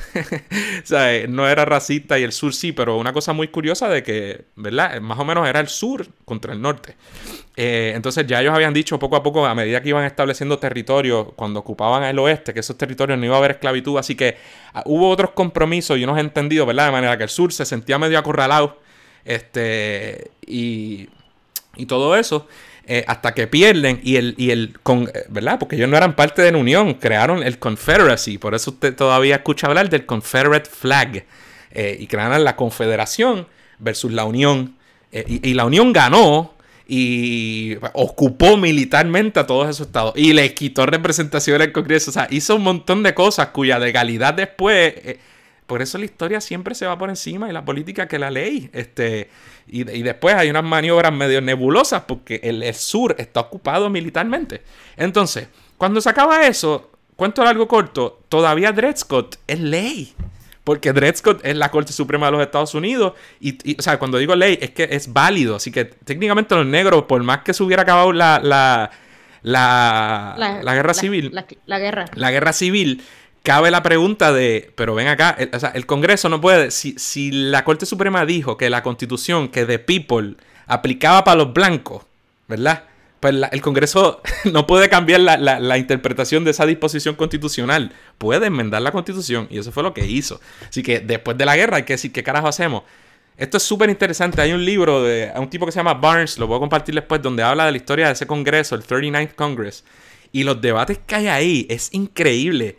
sea, 0.84 1.26
no 1.26 1.48
era 1.48 1.64
racista 1.64 2.16
y 2.16 2.22
el 2.22 2.30
sur 2.30 2.54
sí, 2.54 2.70
pero 2.70 2.98
una 2.98 3.12
cosa 3.12 3.32
muy 3.32 3.48
curiosa 3.48 3.88
de 3.88 4.04
que, 4.04 4.44
¿verdad? 4.54 5.00
Más 5.00 5.18
o 5.18 5.24
menos 5.24 5.48
era 5.48 5.58
el 5.58 5.66
sur 5.66 6.06
contra 6.24 6.52
el 6.52 6.62
norte. 6.62 6.94
Eh, 7.56 7.92
entonces 7.96 8.24
ya 8.28 8.40
ellos 8.40 8.54
habían 8.54 8.74
dicho 8.74 8.96
poco 9.00 9.16
a 9.16 9.22
poco, 9.24 9.44
a 9.44 9.54
medida 9.56 9.82
que 9.82 9.88
iban 9.88 10.04
estableciendo 10.04 10.60
territorios, 10.60 11.28
cuando 11.34 11.58
ocupaban 11.60 12.04
el 12.04 12.18
oeste, 12.20 12.54
que 12.54 12.60
esos 12.60 12.78
territorios 12.78 13.18
no 13.18 13.26
iba 13.26 13.34
a 13.34 13.38
haber 13.38 13.52
esclavitud, 13.52 13.98
así 13.98 14.14
que 14.14 14.36
ah, 14.72 14.84
hubo 14.86 15.08
otros 15.08 15.30
compromisos 15.30 15.98
y 15.98 16.04
unos 16.04 16.18
entendidos, 16.18 16.64
¿verdad? 16.64 16.86
De 16.86 16.92
manera 16.92 17.16
que 17.16 17.24
el 17.24 17.28
sur 17.28 17.52
se 17.52 17.64
sentía 17.64 17.98
medio 17.98 18.20
acorralado, 18.20 18.78
este, 19.24 20.30
y 20.46 21.08
y 21.76 21.86
todo 21.86 22.16
eso. 22.16 22.46
Eh, 22.86 23.02
hasta 23.08 23.32
que 23.32 23.46
pierden 23.46 23.98
y 24.02 24.16
el, 24.16 24.34
y 24.36 24.50
el 24.50 24.78
con, 24.82 25.04
eh, 25.04 25.24
¿verdad? 25.30 25.58
Porque 25.58 25.76
ellos 25.76 25.88
no 25.88 25.96
eran 25.96 26.14
parte 26.14 26.42
de 26.42 26.52
la 26.52 26.58
Unión, 26.58 26.92
crearon 26.94 27.42
el 27.42 27.58
Confederacy, 27.58 28.36
por 28.36 28.54
eso 28.54 28.72
usted 28.72 28.94
todavía 28.94 29.36
escucha 29.36 29.68
hablar 29.68 29.88
del 29.88 30.04
Confederate 30.04 30.68
Flag, 30.68 31.24
eh, 31.70 31.96
y 31.98 32.06
crearon 32.06 32.44
la 32.44 32.56
Confederación 32.56 33.46
versus 33.78 34.12
la 34.12 34.26
Unión, 34.26 34.76
y, 35.10 35.54
la 35.54 35.64
Unión 35.64 35.94
ganó 35.94 36.54
y 36.86 37.76
ocupó 37.94 38.58
militarmente 38.58 39.40
a 39.40 39.46
todos 39.46 39.70
esos 39.70 39.86
estados, 39.86 40.12
y 40.14 40.34
le 40.34 40.52
quitó 40.52 40.84
representación 40.84 41.62
al 41.62 41.72
Congreso, 41.72 42.10
o 42.10 42.12
sea, 42.12 42.26
hizo 42.30 42.56
un 42.56 42.64
montón 42.64 43.02
de 43.02 43.14
cosas 43.14 43.46
cuya 43.46 43.78
legalidad 43.78 44.34
después 44.34 44.92
por 45.66 45.80
eso 45.80 45.96
la 45.98 46.04
historia 46.04 46.40
siempre 46.40 46.74
se 46.74 46.86
va 46.86 46.98
por 46.98 47.08
encima 47.08 47.48
y 47.48 47.52
la 47.52 47.64
política 47.64 48.06
que 48.06 48.18
la 48.18 48.30
ley. 48.30 48.68
Este, 48.72 49.30
y, 49.66 49.84
después 49.84 50.34
hay 50.34 50.50
unas 50.50 50.64
maniobras 50.64 51.12
medio 51.12 51.40
nebulosas 51.40 52.02
porque 52.02 52.40
el, 52.42 52.74
sur 52.74 53.16
está 53.18 53.40
ocupado 53.40 53.88
militarmente. 53.88 54.62
Entonces, 54.96 55.48
cuando 55.78 56.00
se 56.00 56.10
acaba 56.10 56.46
eso, 56.46 56.90
cuento 57.16 57.42
algo 57.42 57.66
corto, 57.66 58.20
todavía 58.28 58.72
Dred 58.72 58.96
Scott 58.96 59.36
es 59.46 59.60
ley. 59.60 60.14
Porque 60.64 60.92
Dred 60.92 61.16
Scott 61.16 61.40
es 61.44 61.56
la 61.56 61.70
Corte 61.70 61.92
Suprema 61.92 62.26
de 62.26 62.32
los 62.32 62.42
Estados 62.42 62.74
Unidos. 62.74 63.14
Y, 63.40 63.78
o 63.78 63.82
sea, 63.82 63.98
cuando 63.98 64.18
digo 64.18 64.34
ley, 64.34 64.58
es 64.60 64.70
que 64.70 64.88
es 64.90 65.12
válido. 65.12 65.56
Así 65.56 65.70
que 65.70 65.84
técnicamente 65.84 66.54
los 66.54 66.66
negros, 66.66 67.04
por 67.04 67.22
más 67.22 67.40
que 67.40 67.52
se 67.52 67.62
hubiera 67.62 67.82
acabado 67.82 68.12
la, 68.12 68.40
la, 68.42 68.90
la, 69.42 70.74
guerra 70.74 70.94
civil. 70.94 71.32
La, 71.66 71.78
guerra. 71.78 72.06
La 72.14 72.30
guerra 72.30 72.54
civil 72.54 73.02
cabe 73.44 73.70
la 73.70 73.82
pregunta 73.82 74.32
de, 74.32 74.72
pero 74.74 74.94
ven 74.94 75.06
acá, 75.06 75.36
el, 75.38 75.50
o 75.52 75.60
sea, 75.60 75.68
el 75.74 75.84
Congreso 75.84 76.30
no 76.30 76.40
puede, 76.40 76.70
si, 76.70 76.98
si, 76.98 77.30
la 77.30 77.62
Corte 77.62 77.84
Suprema 77.84 78.24
dijo 78.24 78.56
que 78.56 78.70
la 78.70 78.82
constitución, 78.82 79.48
que 79.48 79.66
The 79.66 79.78
People 79.78 80.36
aplicaba 80.66 81.22
para 81.24 81.36
los 81.36 81.52
blancos, 81.52 82.04
¿verdad? 82.48 82.84
Pues 83.20 83.34
el 83.52 83.60
Congreso 83.60 84.22
no 84.50 84.66
puede 84.66 84.88
cambiar 84.88 85.20
la, 85.20 85.36
la, 85.36 85.78
interpretación 85.78 86.42
de 86.42 86.52
esa 86.52 86.64
disposición 86.64 87.16
constitucional, 87.16 87.92
puede 88.16 88.46
enmendar 88.46 88.80
la 88.80 88.92
constitución 88.92 89.46
y 89.50 89.58
eso 89.58 89.70
fue 89.72 89.82
lo 89.82 89.92
que 89.92 90.06
hizo. 90.06 90.40
Así 90.66 90.82
que 90.82 91.00
después 91.00 91.36
de 91.36 91.44
la 91.44 91.54
guerra 91.54 91.76
hay 91.76 91.82
que 91.82 91.92
decir, 91.92 92.12
¿qué 92.12 92.22
carajo 92.22 92.48
hacemos? 92.48 92.84
Esto 93.36 93.58
es 93.58 93.62
súper 93.62 93.90
interesante. 93.90 94.40
Hay 94.40 94.52
un 94.52 94.64
libro 94.64 95.02
de 95.02 95.30
un 95.36 95.50
tipo 95.50 95.66
que 95.66 95.72
se 95.72 95.80
llama 95.80 95.92
Barnes, 95.92 96.38
lo 96.38 96.46
voy 96.46 96.56
a 96.56 96.60
compartir 96.60 96.94
después, 96.94 97.20
donde 97.20 97.42
habla 97.42 97.66
de 97.66 97.72
la 97.72 97.76
historia 97.76 98.06
de 98.06 98.12
ese 98.12 98.26
Congreso, 98.26 98.74
el 98.74 98.84
39th 98.84 99.34
Congress. 99.34 99.84
Y 100.32 100.44
los 100.44 100.62
debates 100.62 100.98
que 101.06 101.14
hay 101.14 101.26
ahí 101.26 101.66
es 101.68 101.92
increíble. 101.92 102.78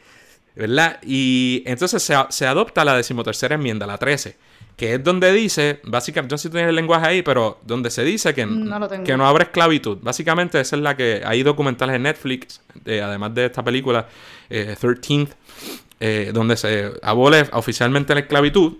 ¿Verdad? 0.55 0.99
Y 1.03 1.63
entonces 1.65 2.01
se, 2.01 2.45
adopta 2.45 2.85
la 2.85 2.95
decimotercera 2.95 3.55
enmienda, 3.55 3.85
la 3.85 3.97
13, 3.97 4.37
que 4.77 4.95
es 4.95 5.03
donde 5.03 5.31
dice, 5.31 5.79
básicamente, 5.83 6.33
no 6.33 6.37
sé 6.37 6.43
si 6.43 6.51
tienes 6.51 6.69
el 6.69 6.75
lenguaje 6.75 7.07
ahí, 7.07 7.21
pero 7.21 7.59
donde 7.65 7.89
se 7.91 8.03
dice 8.03 8.33
que 8.33 8.45
no, 8.45 8.89
que 9.03 9.17
no 9.17 9.27
habrá 9.27 9.45
esclavitud. 9.45 9.97
Básicamente 10.01 10.59
esa 10.59 10.75
es 10.75 10.81
la 10.81 10.95
que 10.95 11.21
hay 11.25 11.43
documentales 11.43 11.95
en 11.95 12.03
Netflix, 12.03 12.61
eh, 12.85 13.01
además 13.01 13.33
de 13.35 13.45
esta 13.45 13.63
película, 13.63 14.07
eh, 14.49 14.75
13th, 14.79 15.29
eh, 15.99 16.31
donde 16.33 16.57
se 16.57 16.91
abole 17.01 17.47
oficialmente 17.53 18.13
la 18.13 18.21
esclavitud, 18.21 18.77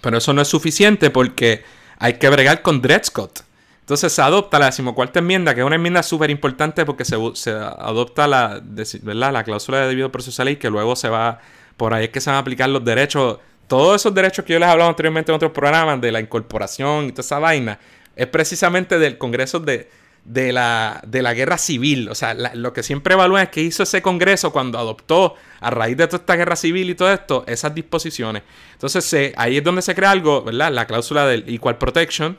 pero 0.00 0.18
eso 0.18 0.32
no 0.32 0.42
es 0.42 0.48
suficiente 0.48 1.10
porque 1.10 1.64
hay 1.98 2.14
que 2.14 2.28
bregar 2.28 2.62
con 2.62 2.80
Dred 2.80 3.04
Scott. 3.04 3.45
Entonces 3.86 4.12
se 4.12 4.20
adopta 4.20 4.58
la 4.58 4.66
decimocuarta 4.66 5.20
enmienda, 5.20 5.54
que 5.54 5.60
es 5.60 5.66
una 5.66 5.76
enmienda 5.76 6.02
súper 6.02 6.28
importante 6.28 6.84
porque 6.84 7.04
se, 7.04 7.14
adopta 7.52 8.26
la, 8.26 8.60
¿verdad? 9.02 9.32
la 9.32 9.44
cláusula 9.44 9.82
de 9.82 9.86
debido 9.86 10.10
proceso 10.10 10.42
de 10.42 10.46
ley, 10.46 10.56
que 10.56 10.68
luego 10.68 10.96
se 10.96 11.08
va, 11.08 11.38
por 11.76 11.94
ahí 11.94 12.06
es 12.06 12.10
que 12.10 12.20
se 12.20 12.28
van 12.28 12.38
a 12.38 12.40
aplicar 12.40 12.68
los 12.68 12.84
derechos, 12.84 13.38
todos 13.68 14.02
esos 14.02 14.12
derechos 14.12 14.44
que 14.44 14.54
yo 14.54 14.58
les 14.58 14.66
he 14.66 14.72
hablado 14.72 14.90
anteriormente 14.90 15.30
en 15.30 15.36
otros 15.36 15.52
programas, 15.52 16.00
de 16.00 16.10
la 16.10 16.18
incorporación 16.18 17.04
y 17.04 17.12
toda 17.12 17.20
esa 17.20 17.38
vaina, 17.38 17.78
es 18.16 18.26
precisamente 18.26 18.98
del 18.98 19.18
Congreso 19.18 19.60
de, 19.60 19.88
de, 20.24 20.52
la, 20.52 21.00
de 21.06 21.22
la 21.22 21.32
guerra 21.32 21.56
civil. 21.56 22.08
O 22.08 22.16
sea, 22.16 22.34
lo 22.34 22.72
que 22.72 22.82
siempre 22.82 23.14
evalúan 23.14 23.44
es 23.44 23.50
que 23.50 23.62
hizo 23.62 23.84
ese 23.84 24.02
Congreso 24.02 24.50
cuando 24.50 24.80
adoptó, 24.80 25.36
a 25.60 25.70
raíz 25.70 25.96
de 25.96 26.08
toda 26.08 26.18
esta 26.18 26.34
guerra 26.34 26.56
civil 26.56 26.90
y 26.90 26.96
todo 26.96 27.12
esto, 27.12 27.44
esas 27.46 27.72
disposiciones. 27.72 28.42
Entonces, 28.72 29.32
ahí 29.36 29.58
es 29.58 29.62
donde 29.62 29.82
se 29.82 29.94
crea 29.94 30.10
algo, 30.10 30.42
¿verdad? 30.42 30.72
La 30.72 30.86
cláusula 30.86 31.24
del 31.24 31.44
Equal 31.46 31.78
Protection 31.78 32.36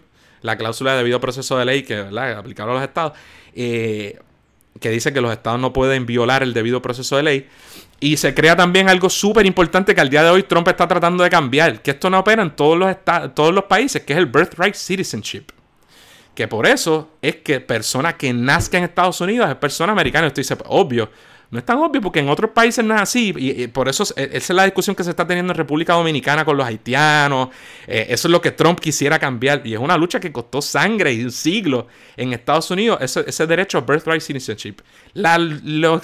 la 0.48 0.58
cláusula 0.58 0.94
de 0.94 1.00
debido 1.00 1.20
proceso 1.20 1.58
de 1.58 1.66
ley 1.66 1.84
que 1.84 1.96
¿verdad? 1.96 2.38
aplicaron 2.40 2.72
a 2.72 2.80
los 2.80 2.84
estados, 2.84 3.14
eh, 3.54 4.18
que 4.80 4.90
dice 4.90 5.14
que 5.14 5.22
los 5.22 5.32
estados 5.32 5.60
no 5.60 5.74
pueden 5.74 6.06
violar 6.06 6.42
el 6.42 6.54
debido 6.54 6.82
proceso 6.82 7.18
de 7.18 7.24
ley. 7.24 7.50
Y 8.00 8.18
se 8.18 8.34
crea 8.34 8.56
también 8.56 8.90
algo 8.90 9.10
súper 9.10 9.46
importante 9.46 9.94
que 9.94 10.02
al 10.02 10.10
día 10.10 10.24
de 10.24 10.30
hoy 10.30 10.44
Trump 10.44 10.68
está 10.68 10.88
tratando 10.88 11.24
de 11.24 11.30
cambiar, 11.30 11.82
que 11.82 11.92
esto 11.92 12.10
no 12.10 12.20
opera 12.20 12.44
en 12.44 12.56
todos 12.56 12.78
los, 12.78 12.96
todos 13.34 13.54
los 13.54 13.66
países, 13.66 14.04
que 14.04 14.14
es 14.14 14.20
el 14.20 14.28
birthright 14.28 14.76
citizenship. 14.76 15.52
Que 16.34 16.48
por 16.48 16.68
eso 16.68 17.10
es 17.22 17.38
que 17.38 17.60
persona 17.60 18.16
que 18.16 18.32
nazca 18.32 18.78
en 18.78 18.84
Estados 18.84 19.20
Unidos 19.20 19.50
es 19.50 19.56
persona 19.56 19.92
americana. 19.92 20.28
Esto 20.28 20.40
dice, 20.40 20.56
obvio, 20.66 21.10
no 21.50 21.60
es 21.60 21.66
tan 21.66 21.78
obvio 21.78 22.02
porque 22.02 22.20
en 22.20 22.28
otros 22.30 22.52
países 22.52 22.84
no 22.84 22.94
es 22.96 23.02
así. 23.02 23.34
Y, 23.38 23.68
por 23.68 23.88
eso 23.88 24.04
esa 24.04 24.14
es 24.16 24.50
la 24.50 24.66
discusión 24.66 24.96
que 24.96 25.04
se 25.04 25.12
está 25.12 25.26
teniendo 25.26 25.54
en 25.54 25.58
República 25.58 25.94
Dominicana 25.94 26.44
con 26.44 26.58
los 26.58 26.66
haitianos. 26.66 27.50
Eh, 27.88 28.08
eso 28.10 28.28
es 28.28 28.32
lo 28.32 28.42
que 28.42 28.52
Trump 28.52 28.80
quisiera 28.80 29.18
cambiar. 29.18 29.66
Y 29.66 29.74
es 29.74 29.80
una 29.80 29.98
lucha 29.98 30.20
que 30.20 30.32
costó 30.32 30.62
sangre 30.62 31.14
y 31.14 31.24
un 31.24 31.32
siglo 31.32 31.88
en 32.18 32.34
Estados 32.34 32.70
Unidos. 32.70 33.00
Ese, 33.02 33.48
derecho 33.48 33.78
a 33.78 33.82
birthright 33.82 34.22
citizenship. 34.22 34.82
La, 35.14 35.38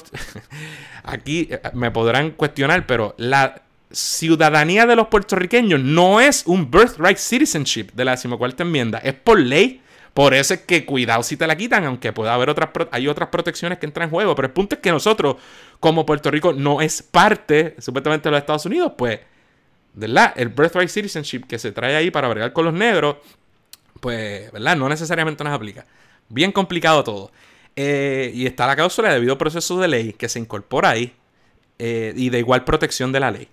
aquí 1.03 1.47
eh, 1.51 1.61
me 1.73 1.91
podrán 1.91 2.31
cuestionar, 2.31 2.85
pero 2.85 3.13
la 3.17 3.63
ciudadanía 3.91 4.85
de 4.85 4.95
los 4.95 5.07
puertorriqueños 5.07 5.79
no 5.79 6.19
es 6.19 6.43
un 6.47 6.71
birthright 6.71 7.17
citizenship 7.17 7.91
de 7.93 8.05
la 8.05 8.11
decimocuarta 8.11 8.63
enmienda. 8.63 8.99
Es 8.99 9.13
por 9.13 9.39
ley 9.39 9.82
por 10.13 10.33
eso 10.35 10.53
es 10.53 10.61
que 10.61 10.85
cuidado 10.85 11.23
si 11.23 11.37
te 11.37 11.47
la 11.47 11.55
quitan, 11.55 11.85
aunque 11.85 12.13
pueda 12.13 12.33
haber 12.33 12.49
otras, 12.49 12.69
hay 12.91 13.07
otras 13.07 13.29
protecciones 13.29 13.79
que 13.79 13.87
entran 13.87 14.05
en 14.05 14.11
juego. 14.11 14.35
Pero 14.35 14.47
el 14.47 14.53
punto 14.53 14.75
es 14.75 14.81
que 14.81 14.91
nosotros, 14.91 15.37
como 15.79 16.05
Puerto 16.05 16.29
Rico, 16.29 16.53
no 16.53 16.81
es 16.81 17.01
parte, 17.01 17.75
supuestamente, 17.79 18.29
de 18.29 18.31
los 18.31 18.39
Estados 18.39 18.65
Unidos, 18.67 18.93
pues, 18.95 19.19
¿verdad? 19.93 20.33
El 20.35 20.49
birthright 20.49 20.89
citizenship 20.89 21.45
que 21.47 21.57
se 21.57 21.71
trae 21.71 21.95
ahí 21.95 22.11
para 22.11 22.27
bregar 22.27 22.53
con 22.53 22.65
los 22.65 22.73
negros, 22.73 23.17
pues, 23.99 24.51
¿verdad? 24.51 24.75
No 24.75 24.87
necesariamente 24.87 25.43
nos 25.43 25.53
aplica. 25.53 25.85
Bien 26.29 26.51
complicado 26.51 27.03
todo. 27.03 27.31
Eh, 27.75 28.31
y 28.35 28.45
está 28.45 28.67
la 28.67 28.75
cláusula 28.75 29.09
de 29.09 29.15
debido 29.15 29.37
proceso 29.39 29.79
de 29.79 29.87
ley 29.87 30.13
que 30.13 30.29
se 30.29 30.37
incorpora 30.37 30.89
ahí 30.89 31.15
eh, 31.79 32.13
y 32.15 32.29
de 32.29 32.37
igual 32.37 32.65
protección 32.65 33.11
de 33.11 33.19
la 33.19 33.31
ley. 33.31 33.47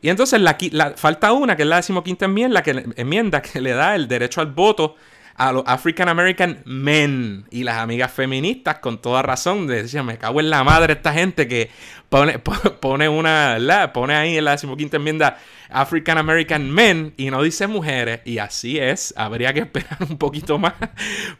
Y 0.00 0.08
entonces 0.08 0.40
la, 0.40 0.56
falta 0.96 1.32
una, 1.32 1.56
que 1.56 1.62
es 1.62 1.68
la 1.68 1.76
decimoquinta 1.76 2.24
enmienda 2.24 2.62
que, 2.62 2.86
enmienda 2.96 3.42
que 3.42 3.60
le 3.60 3.72
da 3.72 3.94
el 3.94 4.08
derecho 4.08 4.40
al 4.40 4.46
voto 4.46 4.96
a 5.36 5.52
los 5.52 5.64
African 5.66 6.08
American 6.08 6.62
Men 6.64 7.44
y 7.50 7.64
las 7.64 7.76
amigas 7.76 8.10
feministas 8.10 8.78
con 8.78 8.98
toda 8.98 9.22
razón 9.22 9.66
decían, 9.66 10.06
me 10.06 10.18
cago 10.18 10.40
en 10.40 10.50
la 10.50 10.64
madre 10.64 10.94
esta 10.94 11.12
gente 11.12 11.46
que 11.46 11.70
pone, 12.08 12.38
pone 12.80 13.08
una, 13.08 13.90
pone 13.92 14.14
ahí 14.14 14.38
en 14.38 14.44
la 14.44 14.52
decimoquinta 14.52 14.96
enmienda 14.96 15.38
African 15.68 16.16
American 16.18 16.70
Men 16.70 17.12
y 17.16 17.30
no 17.30 17.42
dice 17.42 17.66
mujeres 17.66 18.20
y 18.24 18.38
así 18.38 18.78
es, 18.78 19.12
habría 19.16 19.52
que 19.52 19.60
esperar 19.66 19.98
un 20.08 20.16
poquito 20.16 20.58
más 20.58 20.74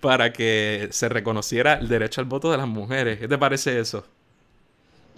para 0.01 0.33
que 0.33 0.89
se 0.91 1.09
reconociera 1.09 1.75
el 1.75 1.89
derecho 1.89 2.21
al 2.21 2.27
voto 2.27 2.51
de 2.51 2.59
las 2.59 2.69
mujeres. 2.69 3.19
¿Qué 3.19 3.29
te 3.29 3.39
parece 3.39 3.79
eso? 3.81 4.05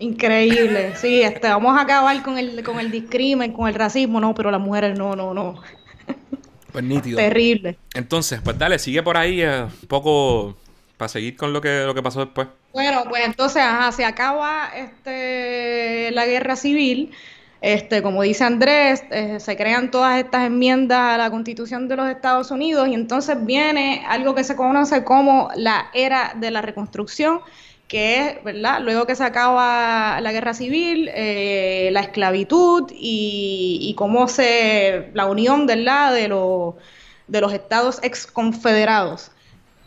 Increíble, 0.01 0.93
sí, 0.95 1.23
este, 1.23 1.49
vamos 1.49 1.77
a 1.77 1.83
acabar 1.83 2.23
con 2.23 2.39
el, 2.39 2.63
con 2.63 2.79
el 2.79 2.93
discrimen, 2.93 3.53
con 3.53 3.67
el 3.67 3.75
racismo, 3.75 4.21
no, 4.21 4.33
pero 4.33 4.53
las 4.53 4.61
mujeres 4.61 4.97
no, 4.97 5.17
no, 5.17 5.35
no. 5.35 5.61
Pues 6.73 6.85
nítido. 6.85 7.17
Terrible. 7.17 7.79
Entonces, 7.95 8.41
pues 8.43 8.59
dale, 8.59 8.79
sigue 8.79 9.03
por 9.03 9.17
ahí 9.17 9.41
eh, 9.41 9.63
un 9.63 9.89
poco 9.89 10.57
para 10.97 11.09
seguir 11.09 11.37
con 11.37 11.53
lo 11.53 11.61
que, 11.61 11.85
lo 11.85 11.95
que 11.95 12.03
pasó 12.03 12.21
después. 12.21 12.49
Bueno, 12.73 13.05
pues 13.09 13.25
entonces, 13.25 13.63
ajá, 13.63 13.93
se 13.93 14.05
acaba 14.05 14.71
este, 14.77 16.11
la 16.13 16.27
guerra 16.27 16.57
civil. 16.57 17.13
Este, 17.61 18.03
como 18.03 18.23
dice 18.23 18.45
Andrés, 18.45 19.03
eh, 19.11 19.41
se 19.41 19.57
crean 19.57 19.91
todas 19.91 20.19
estas 20.19 20.47
enmiendas 20.47 21.15
a 21.15 21.19
la 21.19 21.31
Constitución 21.31 21.89
de 21.89 21.97
los 21.97 22.09
Estados 22.09 22.53
Unidos 22.53 22.87
y 22.87 22.95
entonces 22.95 23.45
viene 23.45 24.05
algo 24.07 24.35
que 24.35 24.45
se 24.45 24.55
conoce 24.55 25.03
como 25.03 25.49
la 25.57 25.91
era 25.93 26.35
de 26.37 26.53
la 26.53 26.63
reconstrucción, 26.63 27.41
que 27.89 28.21
es, 28.21 28.45
¿verdad? 28.45 28.81
Luego 28.83 29.07
que 29.07 29.17
se 29.17 29.25
acaba 29.25 30.21
la 30.21 30.33
guerra 30.33 30.55
civil, 30.55 31.11
eh, 31.15 31.89
la 31.93 32.01
esclavitud 32.01 32.93
y, 32.95 33.95
cómo 33.97 34.29
se, 34.29 35.11
la 35.15 35.27
unión, 35.27 35.67
¿verdad? 35.67 36.13
De, 36.13 36.29
de 37.27 37.41
los 37.41 37.53
estados 37.53 37.99
exconfederados. 38.03 39.31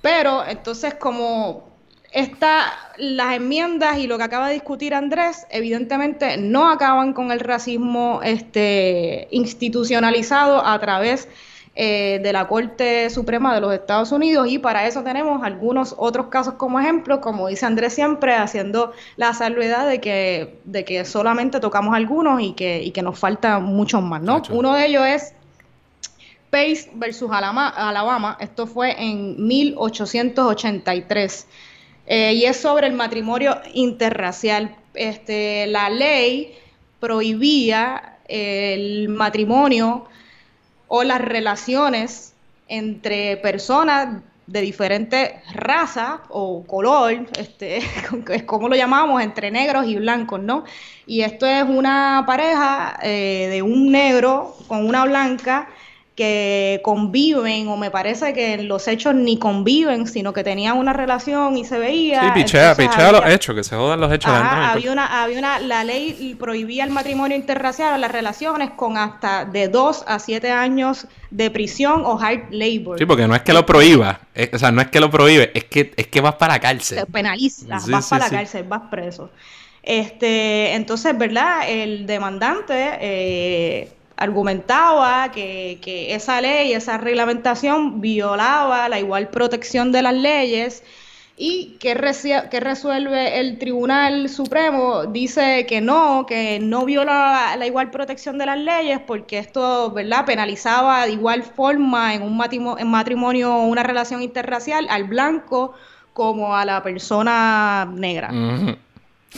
Pero 0.02 0.43
entonces 0.47 0.95
como 0.95 1.72
esta, 2.12 2.74
las 2.97 3.36
enmiendas 3.36 3.97
y 3.99 4.08
lo 4.08 4.18
que 4.18 4.24
acaba 4.24 4.47
de 4.47 4.56
discutir 4.56 4.93
Andrés, 4.93 5.45
evidentemente 5.49 6.38
no 6.38 6.70
acaban 6.70 7.14
con 7.14 7.32
el 7.32 7.39
racismo 7.39 8.22
este, 8.24 9.28
institucionalizado 9.32 10.66
a 10.66 10.78
través 10.80 11.30
eh, 11.74 12.20
de 12.22 12.34
la 12.34 12.50
Corte 12.50 13.10
Suprema 13.10 13.56
de 13.56 13.62
los 13.62 13.74
Estados 13.74 14.12
Unidos 14.12 14.46
y 14.50 14.60
para 14.60 14.88
eso 14.88 15.04
tenemos 15.04 15.42
algunos 15.42 15.96
otros 15.98 16.28
casos 16.28 16.56
como 16.56 16.82
ejemplo, 16.82 17.22
como 17.22 17.48
dice 17.48 17.66
Andrés 17.66 17.94
siempre, 17.94 18.36
haciendo 18.36 18.92
la 19.16 19.34
salvedad 19.34 19.88
de 19.88 20.02
que, 20.02 20.60
de 20.66 20.84
que 20.84 21.06
solamente 21.06 21.62
tocamos 21.62 21.96
algunos 21.96 22.42
y 22.42 22.52
que, 22.54 22.84
y 22.84 22.92
que 22.92 23.02
nos 23.02 23.18
faltan 23.18 23.64
muchos 23.64 24.04
más, 24.04 24.22
¿no? 24.22 24.42
Uno 24.50 24.74
de 24.74 24.86
ellos 24.86 25.06
es 25.06 25.34
Pace 26.50 26.92
versus 26.94 27.32
Alabama, 27.32 28.36
esto 28.42 28.68
fue 28.68 29.02
en 29.02 29.48
1883 29.48 31.48
eh, 32.08 32.34
y 32.34 32.44
es 32.44 32.58
sobre 32.58 32.88
el 32.88 32.94
matrimonio 32.94 33.56
interracial. 33.74 34.76
Este, 34.94 35.68
la 35.68 35.90
ley 35.90 36.54
prohibía 37.00 38.18
el 38.28 39.08
matrimonio 39.08 40.10
o 40.94 41.06
las 41.06 41.22
relaciones 41.22 42.34
entre 42.68 43.38
personas 43.38 44.22
de 44.46 44.60
diferentes 44.60 45.32
razas 45.54 46.20
o 46.28 46.64
color, 46.68 47.30
este, 47.39 47.78
es 48.34 48.44
como 48.44 48.68
lo 48.68 48.76
llamamos, 48.76 49.24
entre 49.24 49.52
negros 49.52 49.88
y 49.88 49.96
blancos, 49.96 50.42
¿no? 50.42 50.66
Y 51.08 51.22
esto 51.22 51.46
es 51.46 51.64
una 51.64 52.26
pareja 52.28 53.00
eh, 53.04 53.48
de 53.50 53.62
un 53.62 53.89
negro 53.89 54.54
con 54.68 54.86
una 54.86 55.06
blanca 55.06 55.70
que 56.16 56.82
conviven, 56.84 57.70
o 57.70 57.78
me 57.78 57.89
parece 57.89 58.34
que 58.34 58.53
en 58.53 58.68
los 58.68 58.88
hechos 58.88 59.16
ni 59.16 59.38
conviven, 59.38 60.07
sino 60.07 60.34
que 60.34 60.43
tenían 60.43 60.78
una 60.78 60.91
relación 60.91 61.57
y 61.57 61.64
se 61.64 61.80
veía. 61.80 62.22
Sí, 62.22 62.41
pichea, 62.41 62.76
pichea 62.76 63.14
los 63.14 63.26
hechos, 63.26 63.55
que 63.55 63.64
se 63.64 63.76
jodan 63.78 64.01
los 64.01 64.12
hechos. 64.12 64.32
había 64.32 64.91
una, 64.91 65.24
había 65.24 65.39
una, 65.39 65.59
la 65.59 65.86
ley 65.86 66.36
prohibía 66.38 66.84
el 66.84 66.89
matrimonio 66.89 67.38
interracial, 67.38 67.99
las 68.01 68.12
relaciones 68.12 68.72
con 68.72 68.97
hasta 68.97 69.45
de 69.45 69.70
dos 69.70 70.03
a 70.05 70.20
siete 70.20 70.51
años 70.51 71.07
de 71.30 71.49
prisión 71.49 72.03
o 72.05 72.20
hard 72.20 72.51
labor. 72.51 72.99
Sí, 72.99 73.05
porque 73.05 73.28
no 73.28 73.34
es 73.34 73.41
que 73.43 73.53
lo 73.53 73.66
prohíba, 73.66 74.20
o 74.53 74.57
sea, 74.59 74.72
no 74.72 74.82
es 74.82 74.89
que 74.89 74.99
lo 74.99 75.09
prohíbe, 75.09 75.51
es 75.53 75.64
que, 75.64 75.93
es 75.95 76.07
que 76.07 76.20
vas 76.20 76.36
para 76.36 76.55
la 76.55 76.59
cárcel. 76.59 76.99
Te 76.99 77.05
penaliza, 77.05 77.66
vas 77.68 78.09
para 78.09 78.26
la 78.26 78.30
cárcel, 78.30 78.66
vas 78.68 78.82
preso. 78.91 79.30
Este, 79.82 80.74
entonces, 80.74 81.18
¿verdad? 81.18 81.68
El 81.68 82.05
demandante 82.05 82.97
eh, 82.99 83.91
argumentaba 84.22 85.32
que, 85.32 85.80
que 85.82 86.14
esa 86.14 86.42
ley, 86.42 86.74
esa 86.74 86.98
reglamentación 86.98 88.02
violaba 88.02 88.88
la 88.88 89.00
igual 89.00 89.30
protección 89.30 89.92
de 89.92 90.04
las 90.04 90.14
leyes 90.14 90.84
y 91.44 91.78
que, 91.80 91.96
resuelve 91.96 93.40
el 93.40 93.58
Tribunal 93.58 94.30
Supremo 94.30 95.08
dice 95.08 95.66
que 95.66 95.82
no, 95.82 96.28
que 96.28 96.60
no 96.62 96.86
viola 96.86 97.56
la 97.58 97.66
igual 97.66 97.90
protección 97.90 98.38
de 98.38 98.46
las 98.46 98.60
leyes 98.60 99.00
porque 99.08 99.40
esto, 99.40 99.90
¿verdad?, 99.90 100.26
penalizaba 100.26 101.08
de 101.08 101.14
igual 101.14 101.42
forma 101.42 102.14
en 102.14 102.22
un 102.22 102.38
matrimonio, 102.38 102.78
en 102.78 102.92
matrimonio 102.92 103.58
una 103.58 103.82
relación 103.82 104.22
interracial 104.22 104.86
al 104.92 105.06
blanco 105.06 105.74
como 106.14 106.56
a 106.56 106.64
la 106.64 106.84
persona 106.84 107.90
negra. 107.92 108.30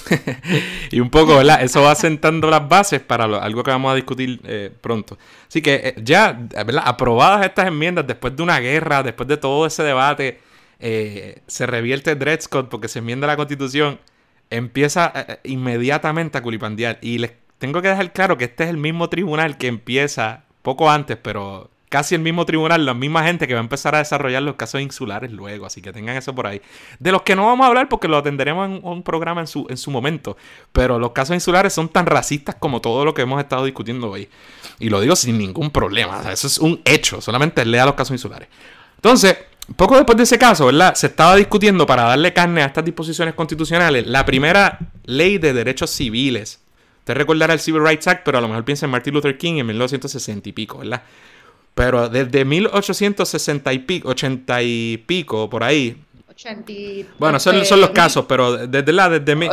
y 0.91 0.99
un 0.99 1.09
poco, 1.09 1.37
¿verdad? 1.37 1.61
Eso 1.61 1.81
va 1.81 1.95
sentando 1.95 2.49
las 2.49 2.67
bases 2.67 3.01
para 3.01 3.25
algo 3.25 3.63
que 3.63 3.71
vamos 3.71 3.91
a 3.91 3.95
discutir 3.95 4.41
eh, 4.43 4.71
pronto. 4.81 5.17
Así 5.47 5.61
que 5.61 5.75
eh, 5.75 5.95
ya, 6.03 6.33
¿verdad? 6.33 6.83
Aprobadas 6.85 7.45
estas 7.45 7.67
enmiendas 7.67 8.07
después 8.07 8.35
de 8.35 8.43
una 8.43 8.59
guerra, 8.59 9.03
después 9.03 9.27
de 9.27 9.37
todo 9.37 9.65
ese 9.65 9.83
debate, 9.83 10.39
eh, 10.79 11.41
se 11.47 11.65
revierte 11.65 12.15
Dred 12.15 12.41
Scott 12.41 12.69
porque 12.69 12.87
se 12.87 12.99
enmienda 12.99 13.27
la 13.27 13.37
constitución, 13.37 13.99
empieza 14.49 15.13
inmediatamente 15.43 16.37
a 16.37 16.41
culipandear. 16.41 16.97
Y 17.01 17.19
les 17.19 17.33
tengo 17.59 17.81
que 17.81 17.89
dejar 17.89 18.11
claro 18.13 18.37
que 18.37 18.45
este 18.45 18.65
es 18.65 18.69
el 18.69 18.77
mismo 18.77 19.09
tribunal 19.09 19.57
que 19.57 19.67
empieza 19.67 20.45
poco 20.63 20.89
antes, 20.89 21.17
pero 21.17 21.69
casi 21.93 22.15
el 22.15 22.21
mismo 22.21 22.43
tribunal, 22.43 22.87
la 22.87 22.95
misma 22.95 23.23
gente 23.23 23.47
que 23.47 23.53
va 23.53 23.59
a 23.59 23.61
empezar 23.61 23.93
a 23.93 23.99
desarrollar 23.99 24.41
los 24.41 24.55
casos 24.55 24.81
insulares 24.81 25.31
luego, 25.31 25.67
así 25.67 25.79
que 25.79 25.93
tengan 25.93 26.17
eso 26.17 26.33
por 26.33 26.47
ahí. 26.47 26.59
De 26.97 27.11
los 27.11 27.21
que 27.21 27.35
no 27.35 27.45
vamos 27.45 27.65
a 27.65 27.67
hablar 27.67 27.87
porque 27.87 28.07
lo 28.07 28.17
atenderemos 28.17 28.65
en 28.65 28.79
un 28.81 29.03
programa 29.03 29.41
en 29.41 29.45
su, 29.45 29.67
en 29.69 29.77
su 29.77 29.91
momento, 29.91 30.35
pero 30.71 30.97
los 30.97 31.11
casos 31.11 31.35
insulares 31.35 31.71
son 31.71 31.89
tan 31.89 32.07
racistas 32.07 32.55
como 32.55 32.81
todo 32.81 33.05
lo 33.05 33.13
que 33.13 33.21
hemos 33.21 33.39
estado 33.39 33.65
discutiendo 33.65 34.09
hoy. 34.09 34.27
Y 34.79 34.89
lo 34.89 35.01
digo 35.01 35.15
sin 35.15 35.37
ningún 35.37 35.69
problema, 35.69 36.31
eso 36.31 36.47
es 36.47 36.57
un 36.57 36.81
hecho, 36.83 37.21
solamente 37.21 37.63
lea 37.63 37.85
los 37.85 37.93
casos 37.93 38.13
insulares. 38.13 38.49
Entonces, 38.95 39.37
poco 39.75 39.95
después 39.95 40.17
de 40.17 40.23
ese 40.23 40.39
caso, 40.39 40.65
¿verdad? 40.65 40.95
Se 40.95 41.05
estaba 41.05 41.35
discutiendo 41.35 41.85
para 41.85 42.05
darle 42.05 42.33
carne 42.33 42.63
a 42.63 42.65
estas 42.65 42.85
disposiciones 42.85 43.35
constitucionales 43.35 44.07
la 44.07 44.25
primera 44.25 44.79
ley 45.05 45.37
de 45.37 45.53
derechos 45.53 45.91
civiles. 45.91 46.59
Te 47.03 47.13
recordará 47.13 47.53
el 47.53 47.59
Civil 47.59 47.85
Rights 47.85 48.07
Act, 48.07 48.23
pero 48.25 48.39
a 48.39 48.41
lo 48.41 48.47
mejor 48.47 48.65
piensa 48.65 48.87
en 48.87 48.91
Martin 48.91 49.13
Luther 49.13 49.37
King 49.37 49.59
en 49.59 49.67
1960 49.67 50.49
y 50.49 50.53
pico, 50.53 50.79
¿verdad? 50.79 51.03
Pero 51.73 52.09
desde 52.09 52.45
1860 52.45 53.73
y 53.73 53.79
pico, 53.79 54.09
80 54.09 54.63
y 54.63 54.97
pico, 55.05 55.49
por 55.49 55.63
ahí. 55.63 56.01
80 56.29 56.73
bueno, 57.17 57.39
son, 57.39 57.65
son 57.65 57.81
los 57.81 57.89
casos, 57.91 58.25
pero 58.27 58.67
desde 58.67 58.91
la, 58.91 59.09
desde... 59.09 59.49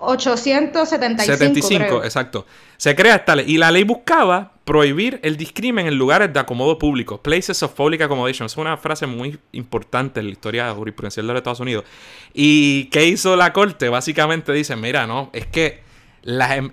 875. 0.00 1.24
75, 1.24 2.04
exacto. 2.04 2.46
Se 2.76 2.96
crea 2.96 3.16
esta 3.16 3.36
ley. 3.36 3.44
Y 3.48 3.58
la 3.58 3.70
ley 3.70 3.84
buscaba 3.84 4.52
prohibir 4.64 5.20
el 5.22 5.36
discrimen 5.36 5.86
en 5.86 5.96
lugares 5.96 6.32
de 6.32 6.40
acomodo 6.40 6.78
público. 6.78 7.20
Places 7.20 7.62
of 7.62 7.72
public 7.72 8.00
accommodation. 8.00 8.46
Es 8.46 8.56
una 8.56 8.76
frase 8.78 9.06
muy 9.06 9.38
importante 9.52 10.20
en 10.20 10.26
la 10.26 10.32
historia 10.32 10.72
jurisprudencial 10.72 11.26
de 11.26 11.32
los 11.34 11.40
Estados 11.40 11.60
Unidos. 11.60 11.84
¿Y 12.32 12.84
qué 12.86 13.04
hizo 13.04 13.36
la 13.36 13.52
corte? 13.52 13.90
Básicamente 13.90 14.52
dice, 14.52 14.74
mira, 14.76 15.06
no, 15.06 15.28
es 15.34 15.46
que 15.46 15.82
la, 16.22 16.70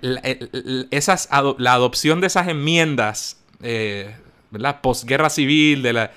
esas, 0.90 1.28
la 1.58 1.72
adopción 1.74 2.20
de 2.22 2.28
esas 2.28 2.48
enmiendas 2.48 3.42
eh, 3.62 4.16
¿verdad? 4.50 4.80
Postguerra 4.80 5.30
civil, 5.30 5.82
de 5.82 5.92
la... 5.92 6.10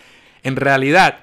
En 0.44 0.56
realidad, 0.56 1.20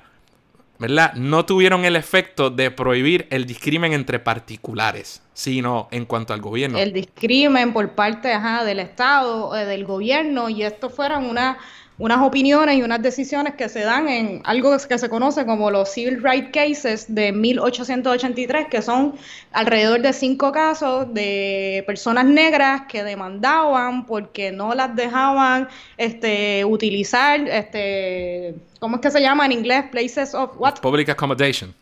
¿verdad? 0.78 1.14
No 1.14 1.44
tuvieron 1.44 1.84
el 1.84 1.96
efecto 1.96 2.50
de 2.50 2.70
prohibir 2.70 3.26
el 3.30 3.46
discrimen 3.46 3.92
entre 3.92 4.18
particulares, 4.18 5.22
sino 5.34 5.88
en 5.90 6.04
cuanto 6.04 6.32
al 6.32 6.40
gobierno. 6.40 6.78
El 6.78 6.92
discrimen 6.92 7.72
por 7.72 7.90
parte 7.92 8.28
del 8.28 8.78
Estado, 8.78 9.56
eh, 9.56 9.64
del 9.64 9.84
gobierno, 9.84 10.48
y 10.48 10.62
esto 10.62 10.88
fueron 10.88 11.24
una 11.24 11.58
unas 11.98 12.22
opiniones 12.22 12.76
y 12.76 12.82
unas 12.82 13.02
decisiones 13.02 13.54
que 13.54 13.68
se 13.68 13.80
dan 13.80 14.08
en 14.08 14.40
algo 14.44 14.76
que 14.88 14.98
se 14.98 15.08
conoce 15.08 15.44
como 15.44 15.70
los 15.70 15.92
Civil 15.92 16.22
Rights 16.22 16.50
Cases 16.52 17.12
de 17.12 17.32
1883, 17.32 18.68
que 18.68 18.82
son 18.82 19.14
alrededor 19.52 20.00
de 20.00 20.12
cinco 20.12 20.52
casos 20.52 21.12
de 21.12 21.82
personas 21.86 22.24
negras 22.24 22.82
que 22.88 23.02
demandaban 23.02 24.06
porque 24.06 24.52
no 24.52 24.74
las 24.74 24.94
dejaban 24.94 25.68
este, 25.96 26.64
utilizar, 26.64 27.40
este, 27.48 28.54
¿cómo 28.78 28.96
es 28.96 29.02
que 29.02 29.10
se 29.10 29.20
llama 29.20 29.46
en 29.46 29.52
inglés? 29.52 29.84
Places 29.90 30.34
of 30.34 30.52
what? 30.56 30.78
Public 30.80 31.08
accommodation. 31.08 31.74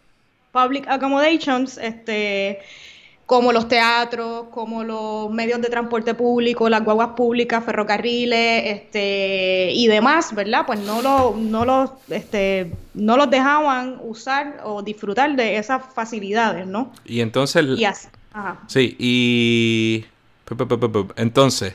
Public 0.53 0.89
accommodations, 0.89 1.77
este 1.77 2.61
como 3.27 3.53
los 3.53 3.67
teatros, 3.67 4.47
como 4.53 4.85
los 4.85 5.31
medios 5.31 5.61
de 5.61 5.69
transporte 5.69 6.15
público, 6.15 6.69
las 6.69 6.85
guaguas 6.85 7.11
públicas, 7.17 7.65
ferrocarriles, 7.65 8.63
este, 8.67 9.73
y 9.73 9.89
demás, 9.89 10.33
¿verdad? 10.33 10.63
Pues 10.65 10.79
no 10.79 11.03
lo, 11.03 11.35
no 11.37 11.65
los, 11.65 11.91
este, 12.09 12.73
no 12.95 13.17
los 13.17 13.29
dejaban 13.29 13.99
usar 14.01 14.63
o 14.65 14.81
disfrutar 14.83 15.35
de 15.35 15.57
esas 15.57 15.83
facilidades, 15.93 16.69
¿no? 16.69 16.93
Y 17.05 17.21
entonces. 17.21 17.67
Y 17.77 17.85
así. 17.85 18.09
Ajá. 18.33 18.61
Sí, 18.69 18.97
y. 18.99 20.07
Entonces. 21.17 21.75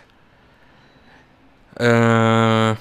Uh, 1.79 2.75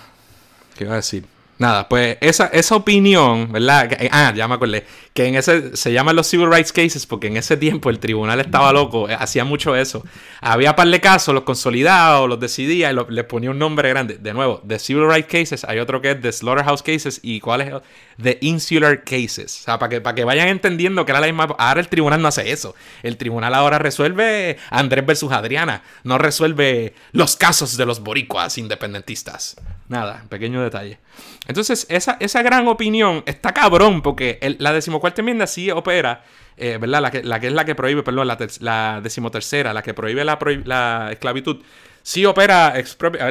¿Qué 0.76 0.84
iba 0.84 0.92
a 0.92 0.96
decir? 0.96 1.24
Nada, 1.60 1.90
pues 1.90 2.16
esa, 2.22 2.46
esa 2.46 2.74
opinión, 2.74 3.52
¿verdad? 3.52 3.94
ah, 4.12 4.32
ya 4.34 4.48
me 4.48 4.54
acordé. 4.54 4.86
Que 5.12 5.26
en 5.26 5.34
ese 5.34 5.76
se 5.76 5.92
llaman 5.92 6.16
los 6.16 6.26
civil 6.26 6.50
rights 6.50 6.72
cases 6.72 7.04
porque 7.04 7.26
en 7.26 7.36
ese 7.36 7.58
tiempo 7.58 7.90
el 7.90 7.98
tribunal 7.98 8.40
estaba 8.40 8.72
loco, 8.72 9.10
eh, 9.10 9.16
hacía 9.18 9.44
mucho 9.44 9.76
eso. 9.76 10.02
Había 10.40 10.74
par 10.74 10.88
de 10.88 10.98
casos, 11.02 11.34
los 11.34 11.44
consolidaba 11.44 12.22
o 12.22 12.28
los 12.28 12.40
decidía 12.40 12.90
y 12.90 12.96
les 13.10 13.24
ponía 13.26 13.50
un 13.50 13.58
nombre 13.58 13.90
grande. 13.90 14.16
De 14.16 14.32
nuevo, 14.32 14.62
de 14.64 14.78
civil 14.78 15.06
rights 15.06 15.28
cases, 15.30 15.64
hay 15.64 15.80
otro 15.80 16.00
que 16.00 16.12
es 16.12 16.22
de 16.22 16.32
slaughterhouse 16.32 16.82
cases 16.82 17.20
y 17.22 17.40
cuál 17.40 17.60
es 17.60 17.74
de 18.16 18.38
insular 18.40 19.04
cases. 19.04 19.60
O 19.60 19.64
sea, 19.64 19.78
para 19.78 19.90
que, 19.90 20.00
para 20.00 20.14
que 20.14 20.24
vayan 20.24 20.48
entendiendo 20.48 21.04
que 21.04 21.12
era 21.12 21.20
la 21.20 21.26
misma. 21.26 21.54
Ahora 21.58 21.80
el 21.80 21.88
tribunal 21.88 22.22
no 22.22 22.28
hace 22.28 22.52
eso. 22.52 22.74
El 23.02 23.18
tribunal 23.18 23.52
ahora 23.52 23.78
resuelve 23.78 24.56
Andrés 24.70 25.04
versus 25.04 25.30
Adriana, 25.30 25.82
no 26.04 26.16
resuelve 26.16 26.94
los 27.12 27.36
casos 27.36 27.76
de 27.76 27.84
los 27.84 28.00
boricuas 28.00 28.56
independentistas. 28.56 29.56
Nada, 29.90 30.24
pequeño 30.28 30.62
detalle. 30.62 31.00
Entonces, 31.48 31.84
esa, 31.90 32.16
esa 32.20 32.42
gran 32.42 32.68
opinión 32.68 33.24
está 33.26 33.52
cabrón, 33.52 34.02
porque 34.02 34.38
la 34.60 34.72
decimocuarta 34.72 35.20
enmienda 35.20 35.48
sí 35.48 35.68
opera, 35.72 36.22
eh, 36.56 36.78
¿verdad? 36.80 37.02
La 37.02 37.10
que, 37.10 37.24
la 37.24 37.40
que, 37.40 37.48
es 37.48 37.52
la 37.52 37.64
que 37.64 37.74
prohíbe, 37.74 38.04
perdón, 38.04 38.28
la, 38.28 38.38
la 38.60 39.00
decimotercera, 39.02 39.74
la 39.74 39.82
que 39.82 39.92
prohíbe 39.92 40.24
la, 40.24 40.38
la 40.64 41.08
esclavitud, 41.10 41.64
sí 42.04 42.24
opera. 42.24 42.72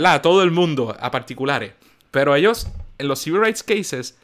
A 0.06 0.22
todo 0.22 0.44
el 0.44 0.52
mundo, 0.52 0.94
a 1.00 1.12
particulares. 1.12 1.72
Pero 2.12 2.36
ellos, 2.36 2.68
en 2.98 3.08
los 3.08 3.20
civil 3.20 3.40
rights 3.40 3.64
cases, 3.64 4.18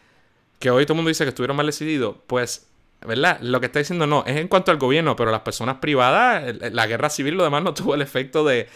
que 0.59 0.69
hoy 0.69 0.83
todo 0.83 0.95
el 0.95 0.97
mundo 0.97 1.09
dice 1.09 1.23
que 1.23 1.29
estuvieron 1.29 1.55
mal 1.55 1.67
decididos, 1.67 2.17
pues 2.27 2.67
¿verdad? 3.05 3.39
Lo 3.41 3.59
que 3.59 3.67
está 3.67 3.79
diciendo 3.79 4.07
no, 4.07 4.23
es 4.25 4.37
en 4.37 4.47
cuanto 4.47 4.71
al 4.71 4.77
gobierno, 4.77 5.15
pero 5.15 5.31
las 5.31 5.41
personas 5.41 5.77
privadas, 5.77 6.55
la 6.71 6.87
guerra 6.87 7.09
civil, 7.09 7.35
lo 7.35 7.43
demás 7.43 7.63
no 7.63 7.73
tuvo 7.73 7.95
el 7.95 8.01
efecto 8.01 8.43
de, 8.43 8.67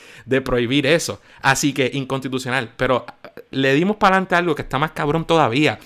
prohibir 0.42 0.86
eso. 0.86 1.22
Así 1.42 1.74
que 1.74 1.90
inconstitucional. 1.94 2.72
Pero 2.78 3.06
le 3.52 3.74
dimos 3.74 3.98
para 3.98 4.16
adelante 4.16 4.36
algo 4.36 4.56
que 4.56 4.62
está 4.62 4.80
más 4.80 4.92
cabrón 4.92 5.26
todavía. 5.26 5.80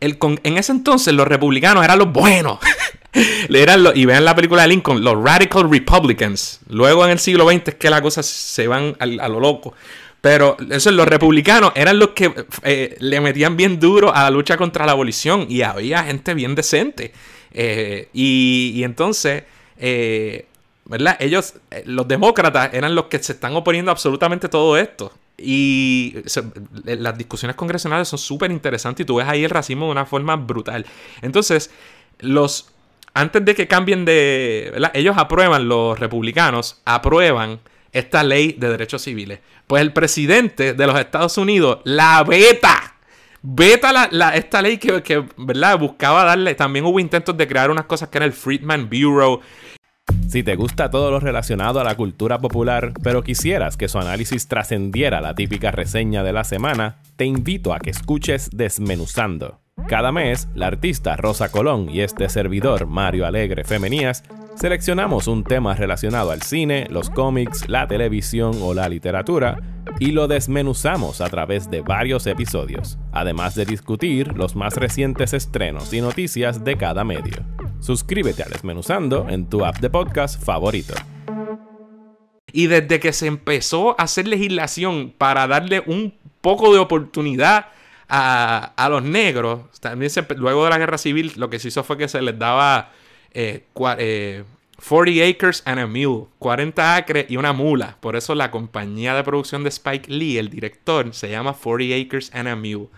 El 0.00 0.18
en 0.44 0.56
ese 0.56 0.72
entonces 0.72 1.12
los 1.12 1.28
republicanos 1.28 1.84
eran 1.84 1.98
los 1.98 2.12
buenos. 2.12 2.58
eran 3.48 3.84
y 3.94 4.06
vean 4.06 4.24
la 4.24 4.34
película 4.34 4.62
de 4.62 4.68
Lincoln, 4.68 5.02
los 5.02 5.22
Radical 5.22 5.70
Republicans. 5.70 6.60
Luego 6.68 7.04
en 7.04 7.10
el 7.12 7.18
siglo 7.18 7.48
XX 7.48 7.68
es 7.68 7.74
que 7.74 7.90
las 7.90 8.00
cosas 8.00 8.26
se 8.26 8.66
van 8.66 8.96
a, 8.98 9.06
lo 9.06 9.40
loco. 9.40 9.74
Pero 10.20 10.56
eso, 10.70 10.90
los 10.90 11.08
republicanos 11.08 11.72
eran 11.74 11.98
los 11.98 12.10
que 12.10 12.32
eh, 12.62 12.96
le 13.00 13.20
metían 13.20 13.56
bien 13.56 13.80
duro 13.80 14.14
a 14.14 14.24
la 14.24 14.30
lucha 14.30 14.56
contra 14.56 14.84
la 14.84 14.92
abolición 14.92 15.46
y 15.48 15.62
había 15.62 16.04
gente 16.04 16.34
bien 16.34 16.54
decente. 16.54 17.12
Eh, 17.52 18.08
y, 18.12 18.82
entonces, 18.84 19.44
eh, 19.78 20.46
¿verdad? 20.84 21.16
Ellos, 21.20 21.54
los 21.86 22.06
demócratas, 22.06 22.74
eran 22.74 22.94
los 22.94 23.06
que 23.06 23.18
se 23.22 23.32
están 23.32 23.56
oponiendo 23.56 23.90
a 23.90 23.92
absolutamente 23.92 24.48
todo 24.48 24.76
esto. 24.76 25.12
Y 25.42 26.16
las 26.84 27.16
discusiones 27.16 27.56
congresionales 27.56 28.08
son 28.08 28.18
súper 28.18 28.50
interesantes 28.50 29.04
y 29.04 29.06
tú 29.06 29.16
ves 29.16 29.26
ahí 29.26 29.44
el 29.44 29.50
racismo 29.50 29.86
de 29.86 29.92
una 29.92 30.06
forma 30.06 30.36
brutal. 30.36 30.84
Entonces, 31.22 31.70
los 32.18 32.72
antes 33.14 33.44
de 33.44 33.54
que 33.54 33.66
cambien 33.66 34.04
de. 34.04 34.72
Ellos 34.94 35.16
aprueban, 35.18 35.68
los 35.68 35.98
republicanos 35.98 36.80
aprueban 36.84 37.60
esta 37.92 38.22
ley 38.22 38.52
de 38.58 38.68
derechos 38.68 39.02
civiles. 39.02 39.40
Pues 39.66 39.82
el 39.82 39.92
presidente 39.92 40.74
de 40.74 40.86
los 40.86 40.98
Estados 40.98 41.36
Unidos 41.38 41.80
la 41.84 42.22
veta. 42.22 42.94
Veta 43.42 44.08
la, 44.10 44.34
esta 44.36 44.60
ley 44.60 44.76
que, 44.76 45.24
¿verdad? 45.36 45.78
buscaba 45.78 46.24
darle. 46.24 46.54
También 46.54 46.84
hubo 46.84 47.00
intentos 47.00 47.36
de 47.36 47.48
crear 47.48 47.70
unas 47.70 47.86
cosas 47.86 48.10
que 48.10 48.18
era 48.18 48.26
el 48.26 48.32
Freedman 48.32 48.88
Bureau. 48.88 49.40
Si 50.30 50.44
te 50.44 50.54
gusta 50.54 50.90
todo 50.90 51.10
lo 51.10 51.18
relacionado 51.18 51.80
a 51.80 51.84
la 51.84 51.96
cultura 51.96 52.38
popular, 52.38 52.92
pero 53.02 53.24
quisieras 53.24 53.76
que 53.76 53.88
su 53.88 53.98
análisis 53.98 54.46
trascendiera 54.46 55.20
la 55.20 55.34
típica 55.34 55.72
reseña 55.72 56.22
de 56.22 56.32
la 56.32 56.44
semana, 56.44 57.02
te 57.16 57.24
invito 57.24 57.74
a 57.74 57.80
que 57.80 57.90
escuches 57.90 58.48
Desmenuzando. 58.52 59.58
Cada 59.88 60.12
mes, 60.12 60.48
la 60.54 60.66
artista 60.68 61.16
Rosa 61.16 61.50
Colón 61.50 61.90
y 61.90 62.00
este 62.00 62.28
servidor 62.28 62.86
Mario 62.86 63.26
Alegre 63.26 63.64
Femenías 63.64 64.22
Seleccionamos 64.60 65.26
un 65.26 65.42
tema 65.42 65.74
relacionado 65.74 66.32
al 66.32 66.42
cine, 66.42 66.86
los 66.90 67.08
cómics, 67.08 67.66
la 67.70 67.88
televisión 67.88 68.58
o 68.60 68.74
la 68.74 68.90
literatura 68.90 69.58
y 69.98 70.12
lo 70.12 70.28
desmenuzamos 70.28 71.22
a 71.22 71.30
través 71.30 71.70
de 71.70 71.80
varios 71.80 72.26
episodios, 72.26 72.98
además 73.10 73.54
de 73.54 73.64
discutir 73.64 74.36
los 74.36 74.56
más 74.56 74.76
recientes 74.76 75.32
estrenos 75.32 75.94
y 75.94 76.02
noticias 76.02 76.62
de 76.62 76.76
cada 76.76 77.04
medio. 77.04 77.38
Suscríbete 77.80 78.42
a 78.42 78.48
Desmenuzando 78.50 79.28
en 79.30 79.48
tu 79.48 79.64
app 79.64 79.78
de 79.78 79.88
podcast 79.88 80.42
favorito. 80.44 80.92
Y 82.52 82.66
desde 82.66 83.00
que 83.00 83.14
se 83.14 83.28
empezó 83.28 83.98
a 83.98 84.04
hacer 84.04 84.28
legislación 84.28 85.14
para 85.16 85.46
darle 85.46 85.82
un 85.86 86.12
poco 86.42 86.70
de 86.74 86.80
oportunidad 86.80 87.68
a, 88.10 88.88
los 88.90 89.02
negros, 89.02 89.60
también 89.80 90.10
luego 90.36 90.64
de 90.64 90.70
la 90.70 90.78
guerra 90.78 90.98
civil 90.98 91.32
lo 91.36 91.48
que 91.48 91.58
se 91.58 91.68
hizo 91.68 91.84
fue 91.84 91.96
que 91.96 92.08
se 92.08 92.20
les 92.20 92.38
daba 92.38 92.90
40 93.72 94.02
eh, 94.02 94.44
eh, 94.82 95.30
acres 95.30 95.62
and 95.64 95.78
a 95.78 95.86
mule, 95.86 96.26
40 96.38 96.96
acres 96.96 97.26
y 97.28 97.36
una 97.36 97.52
mula. 97.52 97.96
Por 98.00 98.16
eso 98.16 98.34
la 98.34 98.50
compañía 98.50 99.14
de 99.14 99.22
producción 99.22 99.62
de 99.62 99.68
Spike 99.68 100.10
Lee, 100.10 100.38
el 100.38 100.50
director, 100.50 101.14
se 101.14 101.30
llama 101.30 101.52
40 101.52 101.94
acres 102.06 102.30
and 102.34 102.48
a 102.48 102.56
mule. 102.56 102.88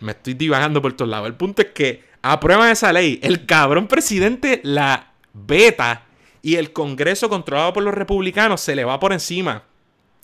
Me 0.00 0.12
estoy 0.12 0.34
divagando 0.34 0.80
por 0.80 0.92
todos 0.92 1.10
lados. 1.10 1.26
El 1.26 1.34
punto 1.34 1.62
es 1.62 1.68
que 1.68 2.04
aprueban 2.22 2.70
esa 2.70 2.92
ley. 2.92 3.18
El 3.22 3.46
cabrón 3.46 3.88
presidente 3.88 4.60
la 4.62 5.12
beta 5.32 6.04
y 6.40 6.54
el 6.56 6.72
Congreso 6.72 7.28
controlado 7.28 7.72
por 7.72 7.82
los 7.82 7.94
republicanos 7.94 8.60
se 8.60 8.76
le 8.76 8.84
va 8.84 9.00
por 9.00 9.12
encima 9.12 9.64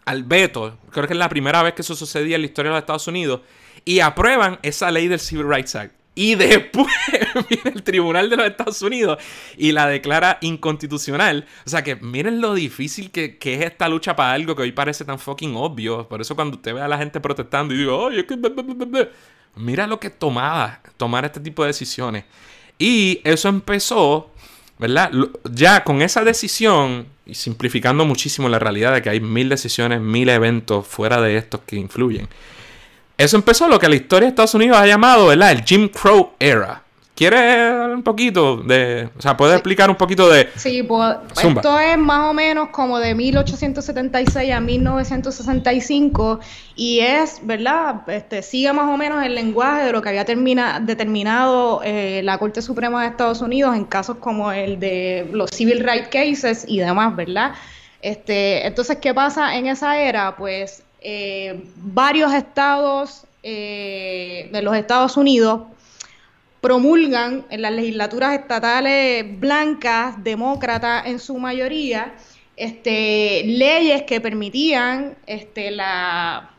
al 0.04 0.22
veto. 0.22 0.78
Creo 0.90 1.06
que 1.06 1.14
es 1.14 1.18
la 1.18 1.28
primera 1.28 1.62
vez 1.62 1.74
que 1.74 1.82
eso 1.82 1.94
sucedía 1.94 2.36
en 2.36 2.42
la 2.42 2.46
historia 2.46 2.70
de 2.70 2.76
los 2.76 2.82
Estados 2.82 3.08
Unidos. 3.08 3.40
Y 3.84 4.00
aprueban 4.00 4.58
esa 4.62 4.90
ley 4.90 5.08
del 5.08 5.20
Civil 5.20 5.48
Rights 5.48 5.74
Act. 5.74 5.94
Y 6.14 6.34
después 6.34 6.88
viene 7.48 7.70
el 7.74 7.82
Tribunal 7.82 8.28
de 8.28 8.36
los 8.36 8.46
Estados 8.46 8.82
Unidos 8.82 9.22
y 9.56 9.72
la 9.72 9.86
declara 9.86 10.38
inconstitucional. 10.40 11.46
O 11.64 11.70
sea 11.70 11.82
que 11.82 11.96
miren 11.96 12.40
lo 12.40 12.54
difícil 12.54 13.10
que, 13.10 13.38
es 13.40 13.60
esta 13.62 13.88
lucha 13.88 14.16
para 14.16 14.32
algo 14.32 14.54
que 14.56 14.62
hoy 14.62 14.72
parece 14.72 15.04
tan 15.04 15.18
fucking 15.18 15.54
obvio. 15.56 16.08
Por 16.08 16.20
eso 16.20 16.34
cuando 16.34 16.56
usted 16.56 16.74
ve 16.74 16.82
a 16.82 16.88
la 16.88 16.98
gente 16.98 17.20
protestando 17.20 17.72
y 17.74 17.78
digo, 17.78 17.96
oye, 17.96 18.26
que... 18.26 18.36
Mira 19.56 19.86
lo 19.86 19.98
que 19.98 20.10
tomaba 20.10 20.80
tomar 20.96 21.24
este 21.24 21.40
tipo 21.40 21.62
de 21.62 21.68
decisiones. 21.68 22.24
Y 22.78 23.20
eso 23.24 23.48
empezó, 23.48 24.30
¿verdad? 24.78 25.10
Ya 25.44 25.84
con 25.84 26.02
esa 26.02 26.24
decisión, 26.24 27.06
y 27.26 27.34
simplificando 27.34 28.04
muchísimo 28.04 28.48
la 28.48 28.58
realidad 28.58 28.94
de 28.94 29.02
que 29.02 29.10
hay 29.10 29.20
mil 29.20 29.48
decisiones, 29.48 30.00
mil 30.00 30.28
eventos 30.28 30.86
fuera 30.86 31.20
de 31.20 31.36
estos 31.36 31.60
que 31.66 31.76
influyen. 31.76 32.28
Eso 33.20 33.36
empezó 33.36 33.68
lo 33.68 33.78
que 33.78 33.86
la 33.86 33.96
historia 33.96 34.24
de 34.24 34.30
Estados 34.30 34.54
Unidos 34.54 34.78
ha 34.78 34.86
llamado, 34.86 35.26
¿verdad? 35.26 35.52
El 35.52 35.62
Jim 35.62 35.90
Crow 35.90 36.30
Era. 36.38 36.82
¿Quieres 37.14 37.92
un 37.92 38.02
poquito 38.02 38.56
de... 38.56 39.10
O 39.18 39.20
sea, 39.20 39.36
¿puedes 39.36 39.56
explicar 39.56 39.90
un 39.90 39.96
poquito 39.96 40.30
de... 40.30 40.48
Sí, 40.56 40.82
pues 40.82 41.18
esto 41.36 41.78
es 41.78 41.98
más 41.98 42.30
o 42.30 42.32
menos 42.32 42.70
como 42.70 42.98
de 42.98 43.14
1876 43.14 44.50
a 44.54 44.60
1965 44.62 46.40
y 46.76 47.00
es, 47.00 47.40
¿verdad? 47.42 48.08
Este, 48.08 48.40
sigue 48.40 48.72
más 48.72 48.88
o 48.88 48.96
menos 48.96 49.22
el 49.22 49.34
lenguaje 49.34 49.84
de 49.84 49.92
lo 49.92 50.00
que 50.00 50.08
había 50.08 50.24
termina, 50.24 50.80
determinado 50.80 51.82
eh, 51.84 52.22
la 52.24 52.38
Corte 52.38 52.62
Suprema 52.62 53.02
de 53.02 53.08
Estados 53.08 53.42
Unidos 53.42 53.76
en 53.76 53.84
casos 53.84 54.16
como 54.16 54.50
el 54.50 54.80
de 54.80 55.28
los 55.30 55.50
civil 55.50 55.80
rights 55.80 56.08
cases 56.08 56.64
y 56.66 56.78
demás, 56.78 57.14
¿verdad? 57.14 57.52
Este, 58.00 58.66
entonces, 58.66 58.96
¿qué 58.96 59.12
pasa 59.12 59.56
en 59.56 59.66
esa 59.66 60.00
era? 60.00 60.36
Pues 60.36 60.84
eh, 61.00 61.64
varios 61.76 62.32
estados 62.32 63.24
eh, 63.42 64.48
de 64.52 64.62
los 64.62 64.76
Estados 64.76 65.16
Unidos 65.16 65.62
promulgan 66.60 67.46
en 67.48 67.62
las 67.62 67.72
legislaturas 67.72 68.38
estatales 68.38 69.24
blancas, 69.40 70.22
demócratas 70.22 71.06
en 71.06 71.18
su 71.18 71.38
mayoría, 71.38 72.14
este, 72.56 73.42
leyes 73.46 74.02
que 74.02 74.20
permitían 74.20 75.16
este, 75.26 75.70
la 75.70 76.50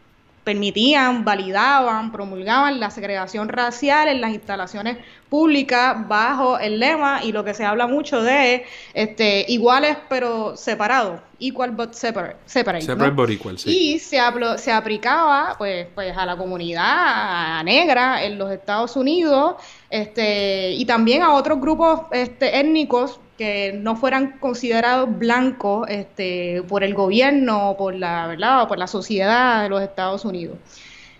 permitían, 0.44 1.24
validaban, 1.24 2.12
promulgaban 2.12 2.80
la 2.80 2.90
segregación 2.90 3.50
racial 3.50 4.08
en 4.08 4.22
las 4.22 4.32
instalaciones 4.32 4.98
públicas 5.30 6.08
bajo 6.08 6.58
el 6.60 6.80
lema 6.80 7.24
y 7.24 7.32
lo 7.32 7.44
que 7.44 7.54
se 7.54 7.64
habla 7.64 7.88
mucho 7.88 8.22
de 8.22 8.66
este, 8.94 9.46
iguales 9.48 9.98
pero 10.10 10.58
separados, 10.58 11.22
equal 11.40 11.72
but 11.72 11.94
separate. 11.94 12.38
Separate, 12.46 13.12
but 13.12 13.30
equal, 13.30 13.58
sí. 13.58 13.94
Y 13.94 14.00
se, 14.00 14.20
se 14.58 14.72
aplicaba 14.72 15.56
pues, 15.58 15.88
pues 15.94 16.18
a 16.18 16.26
la 16.26 16.36
comunidad 16.36 17.64
negra 17.64 18.24
en 18.24 18.38
los 18.38 18.52
Estados 18.52 18.96
Unidos 18.96 19.56
este, 19.90 20.72
y 20.72 20.86
también 20.86 21.22
a 21.22 21.34
otros 21.34 21.62
grupos 21.62 22.02
este, 22.12 22.60
étnicos 22.60 23.20
que 23.42 23.74
no 23.74 23.96
fueran 23.96 24.38
considerados 24.38 25.18
blancos 25.18 25.90
este, 25.90 26.62
por 26.68 26.84
el 26.84 26.94
gobierno 26.94 27.72
o 27.72 27.76
por 27.76 27.96
la, 27.96 28.28
¿verdad? 28.28 28.68
por 28.68 28.78
la 28.78 28.86
sociedad 28.86 29.64
de 29.64 29.70
los 29.70 29.82
Estados 29.82 30.26
Unidos. 30.26 30.60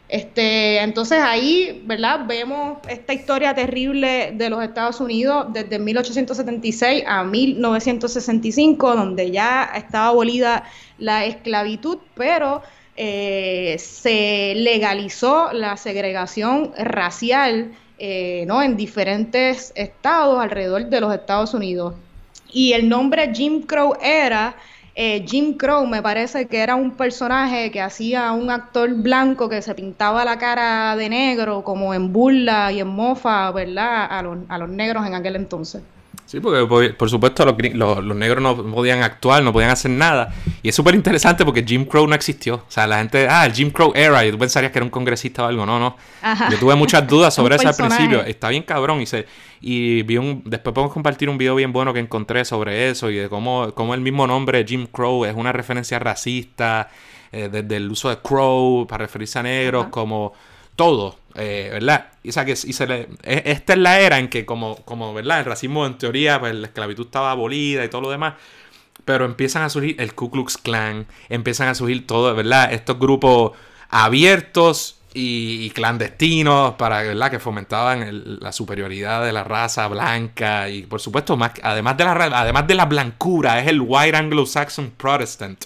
Este, 0.08 0.78
entonces 0.84 1.18
ahí, 1.20 1.82
¿verdad? 1.88 2.28
Vemos 2.28 2.78
esta 2.88 3.16
historia 3.16 3.56
terrible 3.56 4.34
de 4.36 4.52
los 4.52 4.64
Estados 4.64 5.02
Unidos 5.02 5.48
desde 5.52 5.80
1876 5.80 7.06
a 7.08 7.24
1965, 7.24 8.96
donde 8.96 9.32
ya 9.32 9.72
estaba 9.76 10.10
abolida 10.10 10.66
la 11.00 11.26
esclavitud, 11.26 11.98
pero 12.14 12.62
eh, 12.98 13.78
se 13.80 14.54
legalizó 14.58 15.52
la 15.54 15.76
segregación 15.76 16.72
racial 16.78 17.72
eh, 17.98 18.46
¿no? 18.46 18.62
en 18.62 18.78
diferentes 18.78 19.74
estados 19.76 20.40
alrededor 20.40 20.86
de 20.86 21.02
los 21.02 21.12
Estados 21.16 21.56
Unidos. 21.56 21.96
Y 22.52 22.74
el 22.74 22.90
nombre 22.90 23.34
Jim 23.34 23.64
Crow 23.64 23.96
era 24.02 24.56
eh, 24.94 25.26
Jim 25.26 25.56
Crow 25.58 25.88
me 25.88 26.02
parece 26.02 26.48
que 26.48 26.60
era 26.60 26.76
un 26.76 26.92
personaje 26.98 27.72
que 27.72 27.82
hacía 27.82 28.32
un 28.34 28.50
actor 28.52 28.94
blanco 28.94 29.48
que 29.48 29.62
se 29.62 29.74
pintaba 29.74 30.26
la 30.26 30.38
cara 30.38 30.96
de 30.98 31.08
negro 31.10 31.64
como 31.64 31.94
en 31.94 32.12
burla 32.12 32.72
y 32.74 32.82
en 32.82 32.88
mofa, 32.88 33.52
¿verdad? 33.52 34.08
A 34.10 34.22
los, 34.22 34.38
a 34.50 34.58
los 34.58 34.70
negros 34.70 35.06
en 35.08 35.16
aquel 35.16 35.38
entonces. 35.38 35.82
Sí, 36.32 36.40
porque 36.40 36.94
por, 36.94 37.10
supuesto 37.10 37.44
los, 37.44 37.58
los, 37.74 38.16
negros 38.16 38.42
no 38.42 38.56
podían 38.74 39.04
actuar, 39.04 39.44
no 39.44 39.52
podían 39.52 39.70
hacer 39.70 39.92
nada. 39.92 40.34
Y 40.64 40.70
es 40.70 40.76
súper 40.76 40.96
interesante 40.96 41.44
porque 41.44 41.62
Jim 41.62 41.84
Crow 41.84 42.08
no 42.08 42.16
existió. 42.16 42.56
O 42.56 42.66
sea, 42.70 42.88
la 42.88 43.00
gente, 43.00 43.28
ah, 43.30 43.46
el 43.46 43.52
Jim 43.52 43.70
Crow 43.70 43.92
era, 43.94 44.26
y 44.26 44.32
tú 44.32 44.38
pensarías 44.38 44.72
que 44.72 44.80
era 44.80 44.86
un 44.86 44.92
congresista 44.92 45.44
o 45.44 45.48
algo. 45.48 45.66
No, 45.66 45.78
no. 45.78 45.98
Yo 46.50 46.58
tuve 46.58 46.76
muchas 46.76 47.06
dudas 47.06 47.34
sobre 47.36 47.58
eso 47.58 47.68
al 47.68 47.76
principio. 47.76 48.24
Está 48.24 48.48
bien 48.48 48.64
cabrón. 48.64 49.02
Y, 49.02 49.08
se, 49.08 49.28
y 49.60 50.04
vi 50.04 50.16
un, 50.16 50.42
después 50.46 50.74
podemos 50.74 50.94
compartir 50.94 51.28
un 51.28 51.38
video 51.38 51.54
bien 51.54 51.74
bueno 51.74 51.94
que 51.94 52.00
encontré 52.00 52.46
sobre 52.46 52.90
eso 52.90 53.10
y 53.10 53.18
de 53.18 53.28
cómo, 53.28 53.74
cómo 53.76 53.94
el 53.94 54.00
mismo 54.00 54.26
nombre 54.26 54.64
Jim 54.66 54.88
Crow 54.88 55.26
es 55.26 55.36
una 55.36 55.52
referencia 55.52 56.00
racista, 56.00 56.88
eh, 57.34 57.50
desde 57.52 57.76
el 57.76 57.92
uso 57.92 58.08
de 58.08 58.20
Crow 58.20 58.88
para 58.88 59.04
referirse 59.04 59.38
a 59.38 59.44
negros, 59.44 59.88
como 59.88 60.32
todo, 60.76 61.18
eh, 61.36 61.70
¿verdad? 61.72 62.12
Y, 62.24 62.32
que, 62.32 62.52
y 62.52 62.56
se 62.56 62.88
le, 62.88 63.08
e, 63.24 63.44
esta 63.46 63.74
es 63.74 63.80
la 63.80 64.00
era 64.00 64.20
en 64.20 64.30
que 64.30 64.46
como, 64.46 64.78
como, 64.86 65.14
¿verdad? 65.14 65.40
El 65.40 65.46
racismo 65.46 65.86
en 65.86 65.98
teoría, 65.98 66.40
pues 66.40 66.56
la 66.56 66.68
esclavitud 66.68 67.06
estaba 67.06 67.32
abolida 67.32 67.86
y 67.86 67.90
todo 67.90 68.02
lo 68.02 68.12
demás. 68.12 68.36
Pero 69.06 69.26
empiezan 69.26 69.64
a 69.64 69.70
surgir 69.70 69.96
el 70.00 70.14
Ku 70.14 70.30
Klux 70.30 70.58
Klan, 70.58 71.08
empiezan 71.30 71.68
a 71.68 71.76
surgir 71.76 72.06
todo, 72.06 72.34
¿verdad? 72.36 72.72
Estos 72.72 73.00
grupos 73.00 73.54
abiertos 73.90 75.02
y, 75.14 75.70
clandestinos 75.72 76.76
para, 76.76 77.02
¿verdad? 77.02 77.32
Que 77.32 77.40
fomentaban 77.40 78.40
la 78.40 78.52
superioridad 78.52 79.26
de 79.26 79.34
la 79.34 79.44
raza 79.44 79.88
blanca 79.88 80.70
y 80.70 80.84
por 80.84 81.02
supuesto, 81.02 81.36
más, 81.36 81.52
además, 81.64 81.98
de 81.98 82.04
la, 82.06 82.14
además 82.14 82.68
de 82.68 82.76
la 82.76 82.86
blancura, 82.86 83.60
es 83.60 83.68
el 83.68 83.82
White 83.82 84.16
Anglo-Saxon 84.16 84.92
Protestant. 84.92 85.66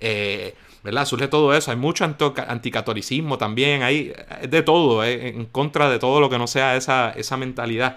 Eh, 0.00 0.54
¿verdad? 0.82 1.04
Surge 1.04 1.28
todo 1.28 1.54
eso. 1.54 1.70
Hay 1.70 1.76
mucho 1.76 2.04
anticatolicismo 2.04 3.38
también, 3.38 3.82
hay 3.82 4.12
de 4.48 4.62
todo, 4.62 5.04
eh, 5.04 5.28
en 5.28 5.46
contra 5.46 5.88
de 5.90 5.98
todo 5.98 6.20
lo 6.20 6.30
que 6.30 6.38
no 6.38 6.46
sea 6.46 6.76
esa, 6.76 7.10
esa 7.10 7.36
mentalidad. 7.36 7.96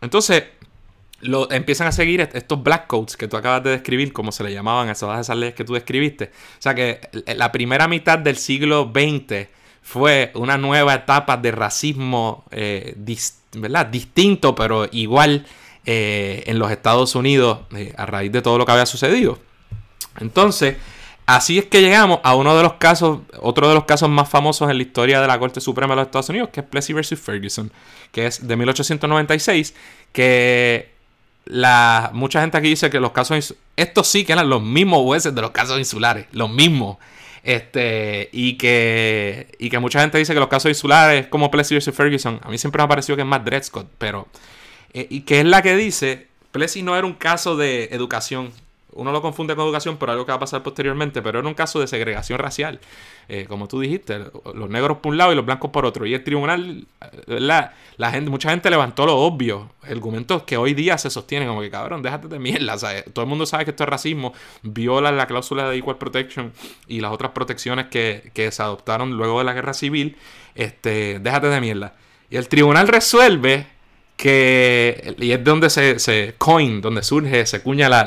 Entonces, 0.00 0.44
lo, 1.20 1.50
empiezan 1.50 1.86
a 1.86 1.92
seguir 1.92 2.20
estos 2.20 2.62
black 2.62 2.86
coats 2.86 3.16
que 3.16 3.28
tú 3.28 3.36
acabas 3.36 3.62
de 3.62 3.70
describir, 3.70 4.12
como 4.12 4.32
se 4.32 4.44
le 4.44 4.52
llamaban 4.52 4.88
a 4.88 4.92
esas, 4.92 5.20
esas 5.20 5.36
leyes 5.36 5.54
que 5.54 5.64
tú 5.64 5.74
describiste. 5.74 6.26
O 6.58 6.62
sea 6.62 6.74
que 6.74 7.00
la 7.36 7.52
primera 7.52 7.88
mitad 7.88 8.18
del 8.18 8.36
siglo 8.36 8.90
XX 8.94 9.48
fue 9.82 10.30
una 10.34 10.56
nueva 10.56 10.94
etapa 10.94 11.36
de 11.36 11.52
racismo, 11.52 12.44
eh, 12.50 12.94
¿verdad? 13.54 13.86
Distinto, 13.86 14.54
pero 14.54 14.88
igual 14.92 15.46
eh, 15.84 16.44
en 16.46 16.58
los 16.58 16.70
Estados 16.70 17.14
Unidos 17.14 17.60
a 17.96 18.06
raíz 18.06 18.30
de 18.30 18.42
todo 18.42 18.58
lo 18.58 18.66
que 18.66 18.72
había 18.72 18.86
sucedido. 18.86 19.38
Entonces, 20.20 20.76
Así 21.30 21.58
es 21.58 21.66
que 21.66 21.80
llegamos 21.80 22.18
a 22.24 22.34
uno 22.34 22.56
de 22.56 22.64
los 22.64 22.72
casos, 22.72 23.20
otro 23.38 23.68
de 23.68 23.76
los 23.76 23.84
casos 23.84 24.08
más 24.08 24.28
famosos 24.28 24.68
en 24.68 24.78
la 24.78 24.82
historia 24.82 25.20
de 25.20 25.28
la 25.28 25.38
Corte 25.38 25.60
Suprema 25.60 25.94
de 25.94 26.00
los 26.00 26.06
Estados 26.06 26.28
Unidos, 26.28 26.48
que 26.52 26.58
es 26.58 26.66
Plessy 26.66 26.92
vs. 26.92 27.20
Ferguson, 27.20 27.70
que 28.10 28.26
es 28.26 28.48
de 28.48 28.56
1896, 28.56 29.72
que 30.12 30.90
la, 31.44 32.10
mucha 32.14 32.40
gente 32.40 32.58
aquí 32.58 32.70
dice 32.70 32.90
que 32.90 32.98
los 32.98 33.12
casos, 33.12 33.54
estos 33.76 34.08
sí 34.08 34.24
que 34.24 34.32
eran 34.32 34.48
los 34.48 34.60
mismos 34.60 35.04
jueces 35.04 35.32
de 35.32 35.40
los 35.40 35.52
casos 35.52 35.78
insulares, 35.78 36.26
los 36.32 36.50
mismos. 36.50 36.96
Este, 37.44 38.28
y 38.32 38.54
que, 38.54 39.54
y 39.60 39.70
que 39.70 39.78
mucha 39.78 40.00
gente 40.00 40.18
dice 40.18 40.34
que 40.34 40.40
los 40.40 40.48
casos 40.48 40.68
insulares, 40.68 41.28
como 41.28 41.48
Plessy 41.48 41.76
vs. 41.76 41.94
Ferguson, 41.94 42.40
a 42.42 42.48
mí 42.48 42.58
siempre 42.58 42.80
me 42.80 42.86
ha 42.86 42.88
parecido 42.88 43.14
que 43.14 43.22
es 43.22 43.28
más 43.28 43.44
Dred 43.44 43.62
Scott, 43.62 43.86
pero, 43.98 44.26
eh, 44.94 45.06
y 45.08 45.20
que 45.20 45.38
es 45.38 45.46
la 45.46 45.62
que 45.62 45.76
dice, 45.76 46.26
Plessy 46.50 46.82
no 46.82 46.96
era 46.96 47.06
un 47.06 47.14
caso 47.14 47.56
de 47.56 47.84
educación, 47.92 48.52
uno 48.92 49.12
lo 49.12 49.22
confunde 49.22 49.54
con 49.54 49.64
educación 49.64 49.96
por 49.96 50.10
algo 50.10 50.24
que 50.24 50.32
va 50.32 50.36
a 50.36 50.40
pasar 50.40 50.62
posteriormente, 50.62 51.22
pero 51.22 51.38
era 51.38 51.48
un 51.48 51.54
caso 51.54 51.80
de 51.80 51.86
segregación 51.86 52.38
racial. 52.38 52.80
Eh, 53.28 53.46
como 53.48 53.68
tú 53.68 53.78
dijiste, 53.80 54.18
los 54.54 54.68
negros 54.68 54.98
por 54.98 55.12
un 55.12 55.18
lado 55.18 55.32
y 55.32 55.36
los 55.36 55.44
blancos 55.46 55.70
por 55.70 55.86
otro. 55.86 56.06
Y 56.06 56.14
el 56.14 56.24
tribunal, 56.24 56.86
la, 57.26 57.74
la 57.96 58.10
gente, 58.10 58.30
mucha 58.30 58.50
gente 58.50 58.68
levantó 58.70 59.06
lo 59.06 59.16
obvio, 59.16 59.70
argumentos 59.82 60.42
que 60.42 60.56
hoy 60.56 60.74
día 60.74 60.98
se 60.98 61.10
sostienen, 61.10 61.48
como 61.48 61.60
que 61.60 61.70
cabrón, 61.70 62.02
déjate 62.02 62.28
de 62.28 62.38
mierda. 62.38 62.76
todo 63.12 63.24
el 63.24 63.28
mundo 63.28 63.46
sabe 63.46 63.64
que 63.64 63.70
esto 63.70 63.84
es 63.84 63.88
racismo, 63.88 64.32
viola 64.62 65.12
la 65.12 65.26
cláusula 65.26 65.68
de 65.70 65.76
Equal 65.76 65.98
Protection 65.98 66.52
y 66.88 67.00
las 67.00 67.12
otras 67.12 67.32
protecciones 67.32 67.86
que, 67.86 68.30
que 68.34 68.50
se 68.50 68.62
adoptaron 68.62 69.16
luego 69.16 69.38
de 69.38 69.44
la 69.44 69.52
guerra 69.52 69.74
civil. 69.74 70.16
Este, 70.54 71.20
déjate 71.20 71.48
de 71.48 71.60
mierda. 71.60 71.94
Y 72.30 72.36
el 72.36 72.48
tribunal 72.48 72.88
resuelve 72.88 73.66
que, 74.20 75.14
y 75.18 75.32
es 75.32 75.42
donde 75.42 75.70
se, 75.70 75.98
se 75.98 76.34
coin, 76.36 76.82
donde 76.82 77.02
surge, 77.02 77.46
se 77.46 77.62
cuña 77.62 77.88
la, 77.88 78.04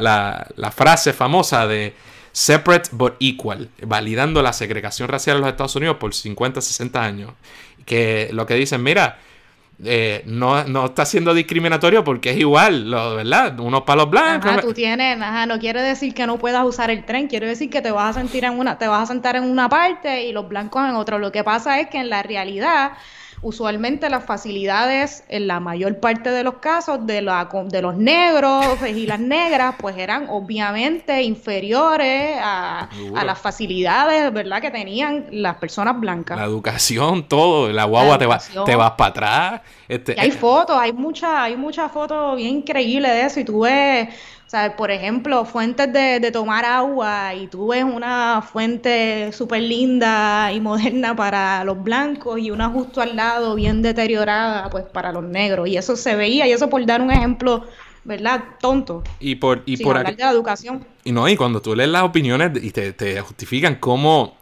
la, 0.56 0.72
frase 0.72 1.12
famosa 1.12 1.66
de 1.66 1.96
separate 2.32 2.92
but 2.92 3.16
equal, 3.20 3.70
validando 3.82 4.44
la 4.44 4.54
segregación 4.54 5.10
racial 5.10 5.38
en 5.38 5.42
los 5.42 5.50
Estados 5.50 5.76
Unidos 5.76 5.98
por 5.98 6.14
50, 6.14 6.62
60 6.62 7.04
años. 7.04 7.32
Que 7.84 8.30
lo 8.32 8.46
que 8.46 8.54
dicen, 8.54 8.84
mira, 8.84 9.18
eh, 9.84 10.22
no, 10.28 10.64
no, 10.66 10.86
está 10.86 11.04
siendo 11.04 11.34
discriminatorio 11.34 12.04
porque 12.04 12.30
es 12.30 12.38
igual, 12.38 12.92
lo, 12.92 13.16
¿verdad? 13.16 13.60
Unos 13.60 13.82
palos 13.82 14.08
blancos. 14.08 14.52
Ajá, 14.52 14.62
tú 14.62 14.72
tienes, 14.72 15.20
ajá, 15.20 15.48
no 15.48 15.58
quiere 15.58 15.82
decir 15.82 16.14
que 16.14 16.28
no 16.28 16.38
puedas 16.38 16.64
usar 16.64 16.92
el 16.92 17.06
tren, 17.06 17.28
quiere 17.28 17.48
decir 17.48 17.72
que 17.72 17.82
te 17.82 17.90
vas 17.90 18.16
a 18.16 18.20
sentir 18.20 18.46
en 18.46 18.60
una, 18.60 18.78
te 18.78 18.88
vas 18.88 19.02
a 19.02 19.06
sentar 19.12 19.36
en 19.36 19.46
una 19.46 19.68
parte 19.68 20.26
y 20.26 20.32
los 20.32 20.48
blancos 20.48 20.88
en 20.88 20.94
otra. 20.94 21.18
Lo 21.18 21.32
que 21.32 21.44
pasa 21.44 21.80
es 21.80 21.88
que 21.88 21.98
en 21.98 22.12
la 22.12 22.22
realidad 22.22 22.92
usualmente 23.44 24.10
las 24.10 24.24
facilidades 24.24 25.24
en 25.28 25.48
la 25.48 25.60
mayor 25.60 26.00
parte 26.00 26.32
de 26.32 26.44
los 26.44 26.56
casos 26.56 27.06
de, 27.06 27.22
la, 27.22 27.50
de 27.66 27.82
los 27.82 27.96
negros 27.96 28.66
y 28.88 29.06
las 29.06 29.20
negras 29.20 29.76
pues 29.78 29.98
eran 29.98 30.28
obviamente 30.30 31.22
inferiores 31.22 32.38
a, 32.42 32.90
las 33.26 33.40
facilidades 33.40 34.32
verdad 34.34 34.62
que 34.62 34.72
tenían 34.72 35.28
las 35.32 35.58
personas 35.58 36.00
blancas. 36.00 36.38
La 36.38 36.46
educación 36.46 37.28
todo 37.28 37.72
la 37.72 37.84
guagua 37.84 38.18
te, 38.18 38.26
va, 38.26 38.40
te 38.66 38.76
vas 38.76 38.92
para 38.92 39.10
atrás 39.10 39.62
este, 39.88 40.16
hay 40.18 40.30
eh, 40.30 40.32
fotos 40.32 40.78
hay 40.80 40.94
muchas 40.94 41.32
hay 41.34 41.58
muchas 41.58 41.92
fotos 41.92 42.38
bien 42.38 42.58
increíbles 42.58 43.12
de 43.12 43.26
eso 43.26 43.40
y 43.42 43.44
tú 43.44 43.62
ves 43.62 44.08
sea, 44.48 44.76
por 44.76 44.92
ejemplo, 44.92 45.46
fuentes 45.46 45.92
de, 45.92 46.32
tomar 46.32 46.66
agua 46.66 47.34
y 47.34 47.48
tú 47.48 47.70
ves 47.70 47.84
una 47.84 48.42
fuente 48.42 49.32
súper 49.32 49.62
linda 49.62 50.52
y 50.52 50.60
moderna 50.62 51.16
para 51.16 51.64
los 51.64 51.82
blancos 51.82 52.40
y 52.40 52.52
una 52.52 52.70
justo 52.70 53.02
al 53.02 53.16
lado 53.16 53.56
bien 53.56 53.82
deteriorada 53.82 54.70
pues 54.70 54.86
para 54.86 55.12
los 55.12 55.24
negros. 55.24 55.68
Y 55.68 55.78
eso 55.78 55.96
se 55.96 56.16
veía, 56.16 56.48
y 56.48 56.52
eso 56.52 56.70
por 56.70 56.86
dar 56.86 57.02
un 57.02 57.12
ejemplo, 57.12 57.66
¿verdad? 58.04 58.44
Tonto. 58.60 59.04
Y 59.20 59.36
por, 59.36 59.64
y 59.66 59.78
por 59.78 59.98
hablar 59.98 60.16
de 60.16 60.24
la 60.24 60.32
educación. 60.32 60.86
Y 61.04 61.12
no, 61.12 61.28
y 61.28 61.36
cuando 61.36 61.62
tú 61.62 61.76
lees 61.76 61.90
las 61.90 62.04
opiniones 62.04 62.52
y 62.62 62.72
te, 62.72 62.94
te 62.94 63.20
justifican 63.22 63.76
cómo 63.76 64.38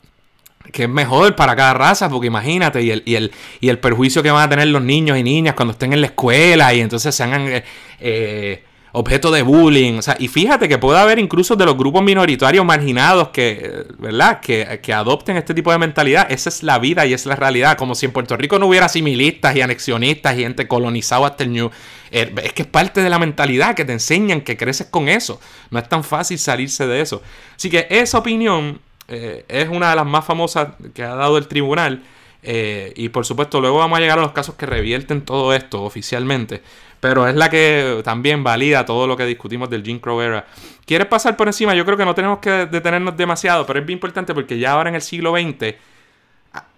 que 0.72 0.84
es 0.84 0.90
mejor 0.90 1.36
para 1.36 1.56
cada 1.56 1.74
raza, 1.74 2.10
porque 2.10 2.28
imagínate, 2.28 2.82
y 2.84 2.92
el, 2.92 3.04
y 3.06 3.16
el, 3.16 3.32
y 3.60 3.70
el 3.70 3.80
perjuicio 3.80 4.22
que 4.22 4.30
van 4.30 4.44
a 4.44 4.50
tener 4.50 4.68
los 4.68 4.82
niños 4.82 5.18
y 5.18 5.24
niñas 5.24 5.56
cuando 5.56 5.72
estén 5.72 5.94
en 5.94 6.02
la 6.02 6.08
escuela 6.08 6.74
y 6.74 6.82
entonces 6.82 7.16
se 7.16 7.24
hagan 7.24 7.48
eh, 7.48 7.64
eh 8.00 8.64
objeto 8.94 9.32
de 9.32 9.42
bullying. 9.42 10.00
O 10.00 10.02
sea, 10.02 10.16
y 10.20 10.28
fíjate 10.28 10.68
que 10.68 10.78
puede 10.78 11.00
haber 11.00 11.20
incluso 11.20 11.56
de 11.56 11.66
los 11.66 11.78
grupos 11.78 12.04
minoritarios 12.04 12.66
marginados 12.66 13.30
que, 13.30 13.86
¿verdad? 14.00 14.40
Que, 14.40 14.80
que, 14.82 14.94
adopten 14.94 15.38
este 15.38 15.54
tipo 15.54 15.72
de 15.72 15.78
mentalidad. 15.78 16.32
Esa 16.32 16.50
es 16.50 16.64
la 16.64 16.80
vida 16.80 17.06
y 17.06 17.14
es 17.14 17.26
la 17.26 17.36
realidad. 17.36 17.78
Como 17.78 17.96
si 17.96 18.06
en 18.06 18.12
Puerto 18.12 18.38
Rico 18.38 18.60
no 18.60 18.68
hubiera 18.68 18.90
similistas 18.90 19.56
y 19.56 19.62
anexionistas 19.62 20.38
y 20.38 20.42
gente 20.42 20.68
colonizada 20.68 21.28
hasta 21.28 21.44
el 21.44 21.54
New. 21.54 21.72
Eh, 22.12 22.34
es 22.44 22.54
que 22.54 22.64
es 22.64 22.68
parte 22.68 23.02
de 23.02 23.10
la 23.10 23.20
mentalidad 23.20 23.76
que 23.76 23.86
te 23.86 23.94
enseñan 23.94 24.42
que 24.42 24.58
creces 24.58 24.88
con 24.88 25.08
eso. 25.08 25.40
No 25.70 25.80
es 25.80 25.88
tan 25.88 26.04
fácil 26.04 26.38
salirse 26.38 26.88
de 26.88 27.02
eso. 27.02 27.22
Así 27.56 27.70
que 27.70 27.88
esa 27.90 28.18
opinión 28.18 28.82
eh, 29.08 29.46
es 29.48 29.70
una 29.70 29.90
de 29.90 29.96
las 29.96 30.06
más 30.06 30.26
famosas 30.26 30.70
que 30.94 31.04
ha 31.04 31.16
dado 31.16 31.38
el 31.38 31.48
tribunal. 31.48 32.04
Eh, 32.44 32.94
y 32.96 33.10
por 33.10 33.26
supuesto, 33.26 33.62
luego 33.62 33.78
vamos 33.78 33.98
a 33.98 34.02
llegar 34.02 34.20
a 34.20 34.22
los 34.22 34.32
casos 34.32 34.56
que 34.56 34.66
revierten 34.66 35.22
todo 35.24 35.54
esto 35.54 35.84
oficialmente. 35.84 36.62
Pero 37.00 37.28
es 37.28 37.36
la 37.36 37.50
que 37.50 38.02
también 38.04 38.44
valida 38.44 38.86
todo 38.86 39.08
lo 39.08 39.18
que 39.18 39.26
discutimos 39.26 39.70
del 39.70 39.84
Jim 39.84 40.00
Crow 40.00 40.22
era. 40.22 40.46
¿Quieres 40.86 41.08
pasar 41.08 41.36
por 41.36 41.48
encima? 41.48 41.74
Yo 41.76 41.86
creo 41.86 41.98
que 41.98 42.06
no 42.06 42.16
tenemos 42.16 42.40
que 42.40 42.68
detenernos 42.68 43.18
demasiado, 43.18 43.66
pero 43.66 43.80
es 43.80 43.86
bien 43.86 43.98
importante 43.98 44.34
porque 44.34 44.60
ya 44.60 44.74
ahora 44.74 44.90
en 44.90 44.96
el 44.96 45.02
siglo 45.02 45.34
XX 45.34 45.76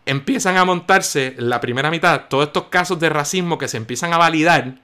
empiezan 0.06 0.58
a 0.58 0.66
montarse 0.66 1.36
en 1.38 1.50
la 1.50 1.62
primera 1.62 1.90
mitad 1.90 2.24
todos 2.30 2.48
estos 2.48 2.66
casos 2.66 3.00
de 3.00 3.10
racismo 3.10 3.58
que 3.58 3.68
se 3.68 3.78
empiezan 3.78 4.14
a 4.14 4.18
validar 4.18 4.76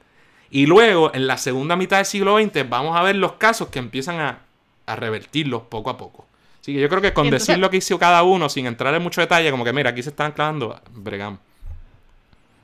Y 0.49 0.65
luego, 0.65 1.11
en 1.13 1.27
la 1.27 1.37
segunda 1.37 1.75
mitad 1.75 1.97
del 1.97 2.05
siglo 2.05 2.39
XX, 2.39 2.67
vamos 2.67 2.97
a 2.97 3.03
ver 3.03 3.15
los 3.15 3.33
casos 3.33 3.67
que 3.69 3.79
empiezan 3.79 4.19
a, 4.19 4.39
a 4.87 4.95
revertirlos 4.95 5.63
poco 5.63 5.91
a 5.91 5.97
poco. 5.97 6.25
Así 6.69 6.75
que 6.75 6.81
yo 6.81 6.89
creo 6.89 7.01
que 7.01 7.13
con 7.13 7.31
decir 7.31 7.57
lo 7.57 7.71
que 7.71 7.77
hizo 7.77 7.97
cada 7.97 8.21
uno, 8.21 8.47
sin 8.47 8.67
entrar 8.67 8.93
en 8.93 9.01
mucho 9.01 9.21
detalle, 9.21 9.49
como 9.49 9.63
que 9.63 9.73
mira, 9.73 9.89
aquí 9.89 10.03
se 10.03 10.09
están 10.09 10.33
clavando, 10.33 10.79
bregamos. 10.93 11.39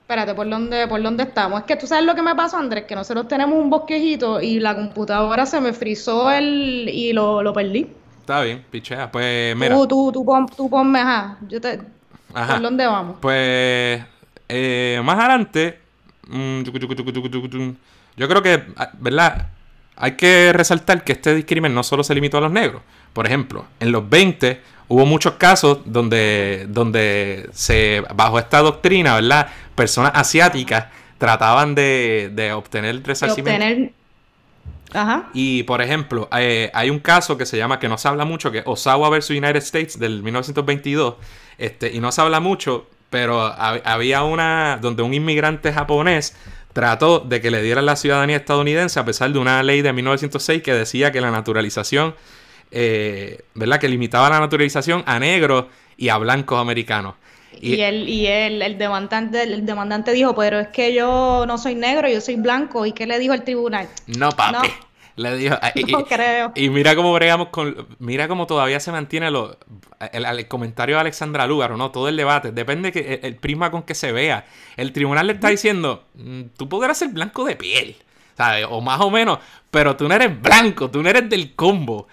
Espérate, 0.01 0.35
¿por 0.35 0.47
dónde, 0.47 0.87
¿por 0.87 1.01
dónde 1.01 1.23
estamos? 1.23 1.61
Es 1.61 1.65
que 1.65 1.75
tú 1.75 1.87
sabes 1.87 2.05
lo 2.05 2.13
que 2.13 2.21
me 2.21 2.35
pasó, 2.35 2.57
Andrés, 2.57 2.83
que 2.83 2.93
nosotros 2.93 3.27
tenemos 3.27 3.57
un 3.57 3.71
bosquejito 3.71 4.39
y 4.39 4.59
la 4.59 4.75
computadora 4.75 5.47
se 5.47 5.59
me 5.59 5.73
frizó 5.73 6.29
el 6.29 6.87
y 6.87 7.13
lo, 7.13 7.41
lo 7.41 7.51
perdí. 7.51 7.87
Está 8.19 8.41
bien, 8.41 8.63
pichea. 8.69 9.11
Pues 9.11 9.55
mira. 9.55 9.73
Tú, 9.73 9.87
tú, 9.87 10.11
tú, 10.11 10.23
pon, 10.23 10.45
tú 10.55 10.69
ponme, 10.69 10.99
ajá. 10.99 11.39
Yo 11.49 11.59
te, 11.59 11.79
¿Por 12.31 12.61
dónde 12.61 12.85
vamos? 12.85 13.17
Pues 13.19 14.03
eh, 14.47 15.01
más 15.03 15.17
adelante, 15.17 15.79
mm, 16.27 16.61
yo 16.61 18.27
creo 18.27 18.43
que, 18.43 18.63
ah, 18.77 18.91
¿verdad? 18.99 19.47
Hay 19.95 20.11
que 20.11 20.53
resaltar 20.53 21.03
que 21.03 21.13
este 21.13 21.33
discrimen 21.33 21.73
no 21.73 21.81
solo 21.81 22.03
se 22.03 22.13
limitó 22.13 22.37
a 22.37 22.41
los 22.41 22.51
negros. 22.51 22.83
Por 23.15 23.25
ejemplo, 23.25 23.65
en 23.79 23.93
los 23.93 24.09
20 24.09 24.59
hubo 24.89 25.05
muchos 25.05 25.35
casos 25.35 25.79
donde, 25.85 26.65
donde 26.67 27.49
se, 27.53 28.03
bajo 28.13 28.37
esta 28.37 28.59
doctrina, 28.59 29.15
¿verdad? 29.15 29.47
Personas 29.73 30.11
asiáticas 30.13 30.87
trataban 31.17 31.75
de, 31.75 32.29
de 32.33 32.51
obtener 32.51 33.01
resarcimiento. 33.03 33.63
Obtener... 33.63 33.93
Ajá. 34.91 35.29
Y 35.33 35.63
por 35.63 35.81
ejemplo, 35.81 36.27
eh, 36.37 36.69
hay 36.73 36.89
un 36.89 36.99
caso 36.99 37.37
que 37.37 37.45
se 37.45 37.55
llama, 37.55 37.79
que 37.79 37.87
no 37.87 37.97
se 37.97 38.09
habla 38.09 38.25
mucho, 38.25 38.51
que 38.51 38.57
es 38.57 38.63
Osawa 38.67 39.09
vs. 39.09 39.29
United 39.29 39.55
States 39.63 39.97
del 39.97 40.21
1922. 40.21 41.15
Este, 41.57 41.93
y 41.93 42.01
no 42.01 42.11
se 42.11 42.19
habla 42.19 42.41
mucho, 42.41 42.85
pero 43.09 43.41
había 43.45 44.23
una 44.23 44.77
donde 44.81 45.03
un 45.03 45.13
inmigrante 45.13 45.71
japonés 45.71 46.35
trató 46.73 47.21
de 47.21 47.39
que 47.39 47.49
le 47.49 47.61
dieran 47.61 47.85
la 47.85 47.95
ciudadanía 47.95 48.35
estadounidense 48.35 48.99
a 48.99 49.05
pesar 49.05 49.31
de 49.31 49.39
una 49.39 49.63
ley 49.63 49.81
de 49.81 49.93
1906 49.93 50.61
que 50.61 50.73
decía 50.73 51.13
que 51.13 51.21
la 51.21 51.31
naturalización 51.31 52.13
eh, 52.71 53.43
¿verdad? 53.53 53.79
Que 53.79 53.89
limitaba 53.89 54.29
la 54.29 54.39
naturalización 54.39 55.03
a 55.05 55.19
negros 55.19 55.65
y 55.97 56.09
a 56.09 56.17
blancos 56.17 56.59
americanos. 56.59 57.15
Y, 57.61 57.81
él, 57.81 58.09
y 58.09 58.27
él, 58.27 58.61
el 58.61 58.77
demandante, 58.77 59.43
el 59.43 59.65
demandante 59.65 60.11
dijo, 60.11 60.35
pero 60.35 60.59
es 60.59 60.67
que 60.69 60.93
yo 60.93 61.45
no 61.47 61.57
soy 61.57 61.75
negro, 61.75 62.07
yo 62.09 62.19
soy 62.21 62.35
blanco. 62.35 62.85
¿Y 62.85 62.91
qué 62.91 63.07
le 63.07 63.17
dijo 63.17 63.33
el 63.33 63.43
tribunal? 63.43 63.87
No, 64.07 64.29
papi. 64.29 64.67
Le 65.17 65.37
dijo, 65.37 65.55
y, 65.75 65.83
no 65.85 66.05
creo. 66.05 66.51
Y 66.55 66.69
mira 66.69 66.93
cómo 66.93 67.13
bregamos 67.13 67.47
con. 67.47 67.87
Mira 67.99 68.27
cómo 68.27 68.47
todavía 68.47 68.81
se 68.81 68.91
mantiene 68.91 69.31
lo, 69.31 69.57
el, 70.11 70.47
comentario 70.49 70.95
de 70.95 71.01
Alexandra 71.01 71.47
Lúgaro, 71.47 71.77
¿no? 71.77 71.91
Todo 71.91 72.09
el 72.09 72.17
debate. 72.17 72.51
Depende 72.51 72.91
que 72.91 73.21
el, 73.23 73.37
prisma 73.37 73.71
con 73.71 73.83
que 73.83 73.95
se 73.95 74.11
vea. 74.11 74.45
El 74.75 74.91
tribunal 74.91 75.27
le 75.27 75.33
está 75.33 75.47
diciendo: 75.47 76.03
mm, 76.15 76.41
tú 76.57 76.67
podrás 76.67 76.97
ser 76.97 77.09
blanco 77.09 77.45
de 77.45 77.55
piel. 77.55 77.95
¿Sabes? 78.35 78.65
O 78.69 78.81
más 78.81 78.99
o 79.01 79.09
menos, 79.09 79.39
pero 79.71 79.95
tú 79.95 80.07
no 80.07 80.15
eres 80.15 80.41
blanco, 80.41 80.89
tú 80.89 81.01
no 81.01 81.09
eres 81.09 81.29
del 81.29 81.55
combo. 81.55 82.07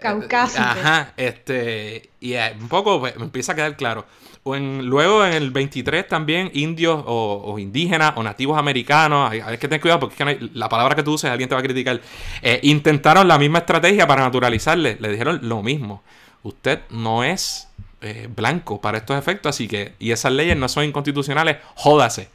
caucásico. 0.00 0.62
Ajá, 0.62 1.12
este, 1.16 2.10
y 2.20 2.34
eh, 2.34 2.56
un 2.60 2.68
poco 2.68 3.00
pues, 3.00 3.16
me 3.16 3.24
empieza 3.24 3.52
a 3.52 3.54
quedar 3.54 3.76
claro. 3.76 4.06
O 4.46 4.54
en, 4.54 4.84
luego 4.84 5.24
en 5.24 5.32
el 5.32 5.50
23 5.50 6.06
también 6.06 6.50
indios 6.52 7.02
o, 7.06 7.58
indígenas 7.58 8.12
o 8.16 8.22
nativos 8.22 8.58
americanos, 8.58 9.30
hay, 9.30 9.40
que 9.56 9.68
tener 9.68 9.80
cuidado 9.80 10.00
porque 10.00 10.22
es 10.22 10.38
que 10.38 10.50
la 10.52 10.68
palabra 10.68 10.94
que 10.94 11.02
tú 11.02 11.14
uses 11.14 11.30
alguien 11.30 11.48
te 11.48 11.54
va 11.54 11.60
a 11.60 11.64
criticar, 11.64 12.00
eh, 12.42 12.60
intentaron 12.62 13.26
la 13.26 13.38
misma 13.38 13.60
estrategia 13.60 14.06
para 14.06 14.22
naturalizarle, 14.22 14.98
le 15.00 15.08
dijeron 15.08 15.40
lo 15.42 15.62
mismo, 15.62 16.02
usted 16.42 16.80
no 16.90 17.24
es 17.24 17.68
eh, 18.02 18.28
blanco 18.28 18.82
para 18.82 18.98
estos 18.98 19.18
efectos, 19.18 19.48
así 19.48 19.66
que, 19.66 19.94
y 19.98 20.10
esas 20.10 20.30
leyes 20.30 20.58
no 20.58 20.68
son 20.68 20.84
inconstitucionales, 20.84 21.56
jódase. 21.74 22.28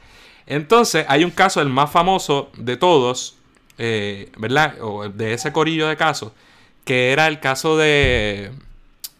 Entonces, 0.50 1.06
hay 1.08 1.22
un 1.22 1.30
caso, 1.30 1.60
el 1.60 1.68
más 1.68 1.92
famoso 1.92 2.50
de 2.56 2.76
todos, 2.76 3.36
eh, 3.78 4.32
¿verdad? 4.36 4.74
O 4.82 5.08
de 5.08 5.32
ese 5.32 5.52
corillo 5.52 5.86
de 5.86 5.96
casos, 5.96 6.32
que 6.84 7.12
era 7.12 7.28
el 7.28 7.38
caso 7.38 7.76
de 7.76 8.50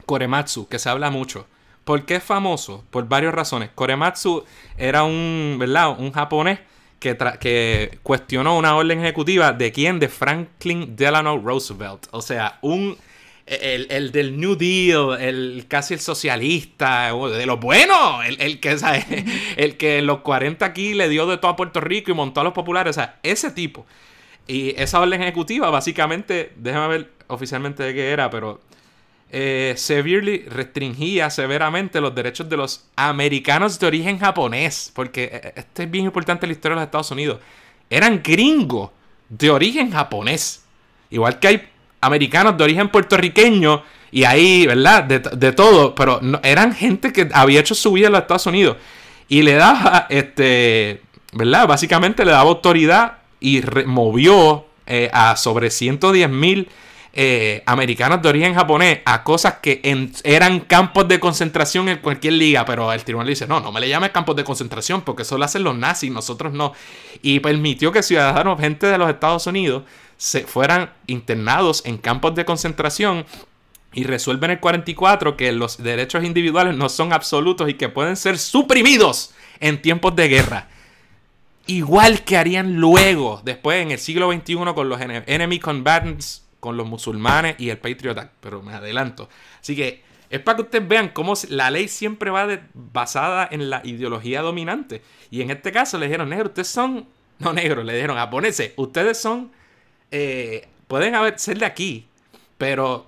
Korematsu, 0.06 0.66
que 0.66 0.80
se 0.80 0.88
habla 0.88 1.08
mucho. 1.08 1.46
¿Por 1.84 2.04
qué 2.04 2.16
es 2.16 2.24
famoso? 2.24 2.82
Por 2.90 3.06
varias 3.06 3.32
razones. 3.32 3.70
Korematsu 3.76 4.44
era 4.76 5.04
un, 5.04 5.54
¿verdad? 5.56 5.96
Un 6.00 6.10
japonés 6.10 6.58
que, 6.98 7.16
que 7.38 8.00
cuestionó 8.02 8.58
una 8.58 8.74
orden 8.74 8.98
ejecutiva 8.98 9.52
de 9.52 9.70
quién? 9.70 10.00
De 10.00 10.08
Franklin 10.08 10.96
Delano 10.96 11.38
Roosevelt. 11.38 12.08
O 12.10 12.22
sea, 12.22 12.58
un 12.62 12.98
el, 13.50 14.12
del 14.12 14.38
New 14.38 14.54
Deal, 14.54 15.20
el 15.20 15.64
casi 15.66 15.94
el 15.94 16.00
socialista, 16.00 17.12
de 17.12 17.46
lo 17.46 17.56
bueno, 17.56 18.22
el, 18.22 18.60
que, 18.60 18.76
el 19.56 19.76
que 19.76 19.98
en 19.98 20.06
los 20.06 20.20
40 20.20 20.64
aquí 20.64 20.94
le 20.94 21.08
dio 21.08 21.26
de 21.26 21.36
todo 21.36 21.50
a 21.50 21.56
Puerto 21.56 21.80
Rico 21.80 22.10
y 22.12 22.14
montó 22.14 22.40
a 22.40 22.44
los 22.44 22.52
populares, 22.52 22.96
o 22.96 23.00
sea, 23.00 23.18
ese 23.22 23.50
tipo. 23.50 23.86
Y 24.46 24.70
esa 24.80 25.00
orden 25.00 25.20
ejecutiva, 25.22 25.68
básicamente, 25.70 26.52
déjame 26.56 26.88
ver 26.88 27.10
oficialmente 27.26 27.82
de 27.82 27.94
qué 27.94 28.10
era, 28.10 28.30
pero 28.30 28.60
eh, 29.32 29.74
severely 29.76 30.44
restringía 30.48 31.30
severamente 31.30 32.00
los 32.00 32.14
derechos 32.14 32.48
de 32.48 32.56
los 32.56 32.88
americanos 32.96 33.78
de 33.78 33.86
origen 33.86 34.18
japonés, 34.18 34.92
porque 34.94 35.30
eh, 35.32 35.52
este 35.56 35.84
es 35.84 35.90
bien 35.90 36.04
importante 36.04 36.46
en 36.46 36.50
la 36.50 36.54
historia 36.54 36.74
de 36.74 36.80
los 36.80 36.86
Estados 36.86 37.10
Unidos. 37.10 37.40
Eran 37.88 38.22
gringos 38.22 38.90
de 39.28 39.50
origen 39.50 39.90
japonés. 39.90 40.64
Igual 41.10 41.40
que 41.40 41.48
hay 41.48 41.69
americanos 42.00 42.56
de 42.56 42.64
origen 42.64 42.88
puertorriqueño 42.88 43.82
y 44.12 44.24
ahí, 44.24 44.66
¿verdad? 44.66 45.04
De, 45.04 45.52
todo, 45.52 45.94
pero 45.94 46.20
eran 46.42 46.74
gente 46.74 47.12
que 47.12 47.28
había 47.32 47.60
hecho 47.60 47.74
su 47.74 47.92
vida 47.92 48.06
en 48.06 48.12
los 48.12 48.22
Estados 48.22 48.46
Unidos 48.46 48.76
y 49.28 49.42
le 49.42 49.54
daba, 49.54 50.06
este, 50.08 51.02
¿verdad? 51.32 51.68
Básicamente 51.68 52.24
le 52.24 52.32
daba 52.32 52.50
autoridad 52.50 53.18
y 53.38 53.60
removió 53.60 54.66
eh, 54.86 55.08
a 55.12 55.36
sobre 55.36 55.70
110 55.70 56.28
mil 56.30 56.68
eh, 57.12 57.64
americanos 57.66 58.22
de 58.22 58.28
origen 58.28 58.54
japonés 58.54 59.00
a 59.04 59.24
cosas 59.24 59.54
que 59.60 59.80
eran 60.22 60.60
campos 60.60 61.08
de 61.08 61.18
concentración 61.18 61.88
en 61.88 61.98
cualquier 61.98 62.34
liga, 62.34 62.64
pero 62.64 62.92
el 62.92 63.02
tribunal 63.02 63.28
dice, 63.28 63.48
no, 63.48 63.60
no 63.60 63.72
me 63.72 63.80
le 63.80 63.88
llames 63.88 64.10
campos 64.10 64.36
de 64.36 64.44
concentración 64.44 65.02
porque 65.02 65.22
eso 65.22 65.36
lo 65.36 65.44
hacen 65.44 65.64
los 65.64 65.76
nazis, 65.76 66.12
nosotros 66.12 66.52
no. 66.52 66.72
Y 67.22 67.40
permitió 67.40 67.90
que 67.90 68.02
ciudadanos, 68.02 68.60
gente 68.60 68.86
de 68.86 68.98
los 68.98 69.10
Estados 69.10 69.46
Unidos, 69.48 69.82
se 70.20 70.42
fueran 70.42 70.92
internados 71.06 71.82
en 71.86 71.96
campos 71.96 72.34
de 72.34 72.44
concentración 72.44 73.24
y 73.94 74.04
resuelven 74.04 74.50
el 74.50 74.60
44 74.60 75.34
que 75.34 75.50
los 75.50 75.82
derechos 75.82 76.24
individuales 76.24 76.76
no 76.76 76.90
son 76.90 77.14
absolutos 77.14 77.70
y 77.70 77.74
que 77.74 77.88
pueden 77.88 78.16
ser 78.16 78.36
suprimidos 78.36 79.32
en 79.60 79.80
tiempos 79.80 80.14
de 80.14 80.28
guerra. 80.28 80.68
Igual 81.66 82.22
que 82.22 82.36
harían 82.36 82.76
luego, 82.76 83.40
después 83.46 83.80
en 83.82 83.92
el 83.92 83.98
siglo 83.98 84.30
XXI 84.30 84.56
con 84.74 84.90
los 84.90 85.00
enemy 85.00 85.58
combatants, 85.58 86.44
con 86.60 86.76
los 86.76 86.86
musulmanes 86.86 87.56
y 87.58 87.70
el 87.70 87.78
Patriot 87.78 88.18
Act. 88.18 88.34
Pero 88.42 88.60
me 88.60 88.74
adelanto. 88.74 89.30
Así 89.58 89.74
que 89.74 90.02
es 90.28 90.40
para 90.40 90.56
que 90.56 90.62
ustedes 90.64 90.86
vean 90.86 91.08
cómo 91.08 91.32
la 91.48 91.70
ley 91.70 91.88
siempre 91.88 92.30
va 92.30 92.46
basada 92.74 93.48
en 93.50 93.70
la 93.70 93.80
ideología 93.84 94.42
dominante. 94.42 95.00
Y 95.30 95.40
en 95.40 95.50
este 95.50 95.72
caso 95.72 95.96
le 95.96 96.06
dijeron, 96.06 96.28
negro, 96.28 96.48
ustedes 96.48 96.68
son... 96.68 97.08
No, 97.38 97.54
negro, 97.54 97.82
le 97.82 97.94
dijeron, 97.94 98.18
japoneses, 98.18 98.74
ustedes 98.76 99.16
son 99.16 99.50
eh, 100.10 100.68
pueden 100.88 101.14
haber, 101.14 101.38
ser 101.38 101.58
de 101.58 101.66
aquí, 101.66 102.06
pero 102.58 103.06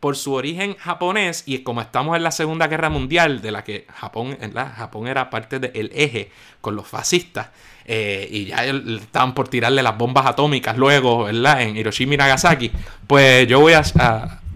por 0.00 0.16
su 0.16 0.34
origen 0.34 0.76
japonés 0.76 1.42
y 1.46 1.58
como 1.58 1.80
estamos 1.80 2.16
en 2.16 2.22
la 2.22 2.30
Segunda 2.30 2.68
Guerra 2.68 2.90
Mundial, 2.90 3.40
de 3.40 3.50
la 3.50 3.64
que 3.64 3.86
Japón, 3.92 4.36
Japón 4.76 5.08
era 5.08 5.30
parte 5.30 5.58
del 5.58 5.90
eje 5.94 6.30
con 6.60 6.76
los 6.76 6.86
fascistas, 6.86 7.48
eh, 7.86 8.28
y 8.30 8.46
ya 8.46 8.64
estaban 8.64 9.34
por 9.34 9.48
tirarle 9.48 9.82
las 9.82 9.96
bombas 9.96 10.26
atómicas 10.26 10.76
luego, 10.76 11.24
¿verdad? 11.24 11.62
En 11.62 11.76
Hiroshima 11.76 12.14
y 12.14 12.16
Nagasaki, 12.18 12.70
pues 13.06 13.46
yo 13.46 13.60
voy 13.60 13.72
a, 13.72 13.82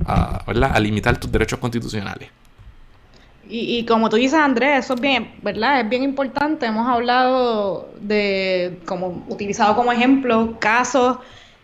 a, 0.06 0.80
limitar 0.80 1.18
tus 1.18 1.30
derechos 1.30 1.58
constitucionales. 1.58 2.28
Y, 3.48 3.78
y, 3.78 3.86
como 3.86 4.08
tú 4.08 4.16
dices, 4.16 4.38
Andrés, 4.38 4.84
eso 4.84 4.94
es 4.94 5.00
bien, 5.00 5.32
¿verdad? 5.42 5.80
Es 5.80 5.88
bien 5.88 6.04
importante. 6.04 6.66
Hemos 6.66 6.88
hablado 6.88 7.90
de, 8.00 8.78
como 8.86 9.24
utilizado 9.28 9.74
como 9.74 9.90
ejemplo, 9.90 10.56
casos 10.60 11.18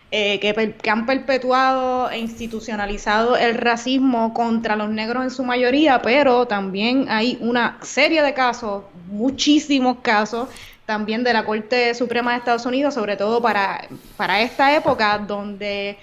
eh, 0.09 0.39
que, 0.39 0.89
han 0.89 1.05
perpetuado 1.05 2.09
e 2.09 2.17
institucionalizado 2.17 3.35
el 3.35 3.55
racismo 3.55 4.33
contra 4.33 4.77
los 4.77 4.89
negros 4.89 5.23
en 5.23 5.31
su 5.31 5.43
mayoría, 5.43 6.01
pero 6.01 6.47
también 6.47 7.07
hay 7.09 7.37
una 7.41 7.77
serie 7.81 8.21
de 8.21 8.33
casos, 8.33 8.85
muchísimos 9.07 9.97
casos, 10.01 10.47
también 10.85 11.25
de 11.25 11.33
la 11.33 11.43
Corte 11.43 11.93
Suprema 11.93 12.31
de 12.31 12.37
Estados 12.37 12.65
Unidos, 12.65 12.93
sobre 12.93 13.17
todo 13.17 13.41
para, 13.41 13.85
para 14.15 14.41
esta 14.41 14.73
época, 14.73 15.17
donde 15.17 15.97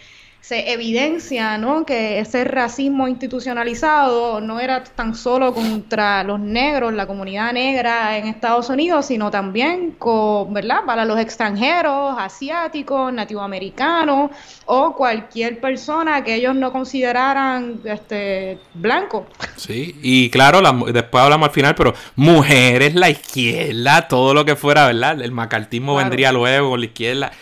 se 0.46 0.72
evidencia 0.72 1.56
¿no? 1.56 1.86
que 1.86 2.18
ese 2.18 2.44
racismo 2.44 3.08
institucionalizado 3.08 4.42
no 4.42 4.60
era 4.60 4.84
tan 4.84 5.14
solo 5.14 5.54
contra 5.54 6.22
los 6.22 6.38
negros, 6.38 6.92
la 6.92 7.06
comunidad 7.06 7.54
negra 7.54 8.18
en 8.18 8.26
Estados 8.26 8.68
Unidos, 8.68 9.06
sino 9.06 9.30
también 9.30 9.92
con, 9.92 10.52
¿verdad? 10.52 10.80
para 10.84 11.06
los 11.06 11.18
extranjeros, 11.18 12.16
asiáticos, 12.18 13.10
nativoamericanos 13.10 14.32
o 14.66 14.94
cualquier 14.94 15.62
persona 15.62 16.22
que 16.22 16.34
ellos 16.34 16.54
no 16.54 16.72
consideraran 16.72 17.80
este, 17.84 18.58
blanco. 18.74 19.26
Sí, 19.56 19.98
y 20.02 20.28
claro, 20.28 20.60
después 20.92 21.24
hablamos 21.24 21.48
al 21.48 21.54
final, 21.54 21.74
pero 21.74 21.94
mujeres, 22.16 22.94
la 22.94 23.08
izquierda, 23.08 24.08
todo 24.08 24.34
lo 24.34 24.44
que 24.44 24.56
fuera, 24.56 24.88
¿verdad? 24.88 25.22
El 25.22 25.32
macartismo 25.32 25.96
vendría 25.96 26.32
luego 26.32 26.68
con 26.68 26.80
la 26.80 26.86
izquierda. 26.86 27.32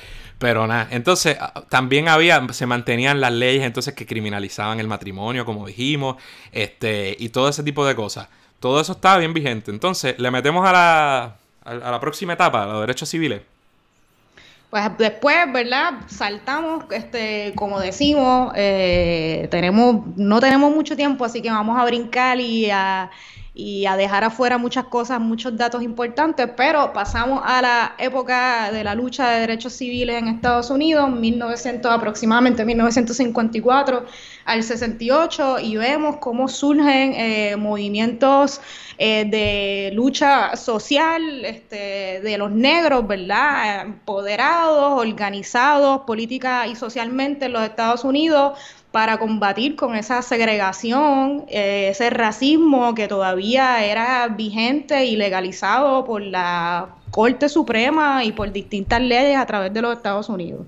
Pero 0.43 0.67
nada, 0.67 0.89
entonces 0.91 1.37
ah, 1.39 1.63
también 1.69 2.09
había, 2.09 2.45
se 2.53 2.67
mantenían 2.67 3.21
las 3.21 3.31
leyes 3.33 3.65
entonces 3.65 3.95
que 3.95 4.07
criminalizaban 4.07 4.81
el 4.81 4.89
matrimonio, 4.89 5.45
como 5.45 5.69
dijimos, 5.69 6.17
este, 6.51 7.17
y 7.17 7.29
todo 7.29 7.49
ese 7.49 7.63
tipo 7.63 7.87
de 7.87 7.95
cosas. 7.95 8.27
Todo 8.59 8.81
eso 8.81 8.91
estaba 8.93 9.19
bien 9.19 9.35
vigente. 9.35 9.71
Entonces, 9.71 10.19
le 10.19 10.31
metemos 10.33 10.69
a 10.69 10.73
la, 10.73 11.37
a 11.65 11.91
la 11.93 12.01
próxima 12.01 12.33
etapa, 12.33 12.65
a 12.65 12.67
los 12.67 12.81
derechos 12.81 13.09
civiles. 13.09 13.43
Pues 14.69 14.83
después, 14.99 15.37
¿verdad? 15.53 15.93
Saltamos, 16.09 16.87
este, 16.91 17.53
como 17.55 17.79
decimos, 17.79 18.53
eh, 18.57 19.47
tenemos, 19.49 20.05
no 20.17 20.41
tenemos 20.41 20.75
mucho 20.75 20.97
tiempo, 20.97 21.25
así 21.25 21.41
que 21.41 21.51
vamos 21.51 21.79
a 21.79 21.85
brincar 21.85 22.41
y 22.41 22.69
a 22.69 23.11
y 23.55 23.85
a 23.85 23.97
dejar 23.97 24.25
afuera 24.25 24.57
muchas 24.57 24.87
cosas, 24.87 25.21
muchos 25.21 25.55
datos 25.57 25.83
importantes, 25.83 26.49
pero 26.57 26.93
pasamos 26.95 27.43
a 27.45 27.61
la 27.61 27.95
época 27.99 28.73
de 28.73 28.83
la 28.83 28.95
lucha 28.95 29.29
de 29.29 29.41
derechos 29.41 29.75
civiles 29.75 30.17
en 30.17 30.29
Estados 30.29 30.71
Unidos, 30.71 31.11
1900 31.11 31.93
aproximadamente 31.93 32.65
1954 32.65 34.07
al 34.47 34.63
68 34.63 35.59
y 35.61 35.77
vemos 35.77 36.17
cómo 36.17 36.49
surgen 36.49 37.13
eh, 37.13 37.57
movimientos 37.57 38.63
eh, 38.97 39.27
de 39.27 39.91
lucha 39.95 40.57
social 40.57 41.45
este, 41.45 42.21
de 42.23 42.39
los 42.39 42.51
negros, 42.51 43.07
¿verdad? 43.07 43.83
Empoderados, 43.83 44.99
organizados 44.99 46.03
política 46.07 46.67
y 46.67 46.75
socialmente 46.75 47.47
en 47.47 47.53
los 47.53 47.63
Estados 47.63 48.05
Unidos 48.05 48.59
para 48.93 49.19
combatir 49.19 49.75
con 49.75 49.97
esa 49.97 50.21
segregación, 50.23 51.47
eh, 51.49 51.89
ese 51.91 52.11
racismo 52.11 52.95
que 52.95 53.09
todavía 53.09 53.85
era 53.85 54.29
vigente 54.29 55.07
y 55.07 55.17
legalizado 55.17 56.05
por 56.05 56.21
la 56.21 56.91
Corte 57.11 57.49
Suprema 57.49 58.23
y 58.23 58.33
por 58.33 58.53
distintas 58.53 59.01
leyes 59.01 59.39
a 59.39 59.47
través 59.47 59.73
de 59.73 59.83
los 59.83 59.97
Estados 59.97 60.29
Unidos. 60.29 60.67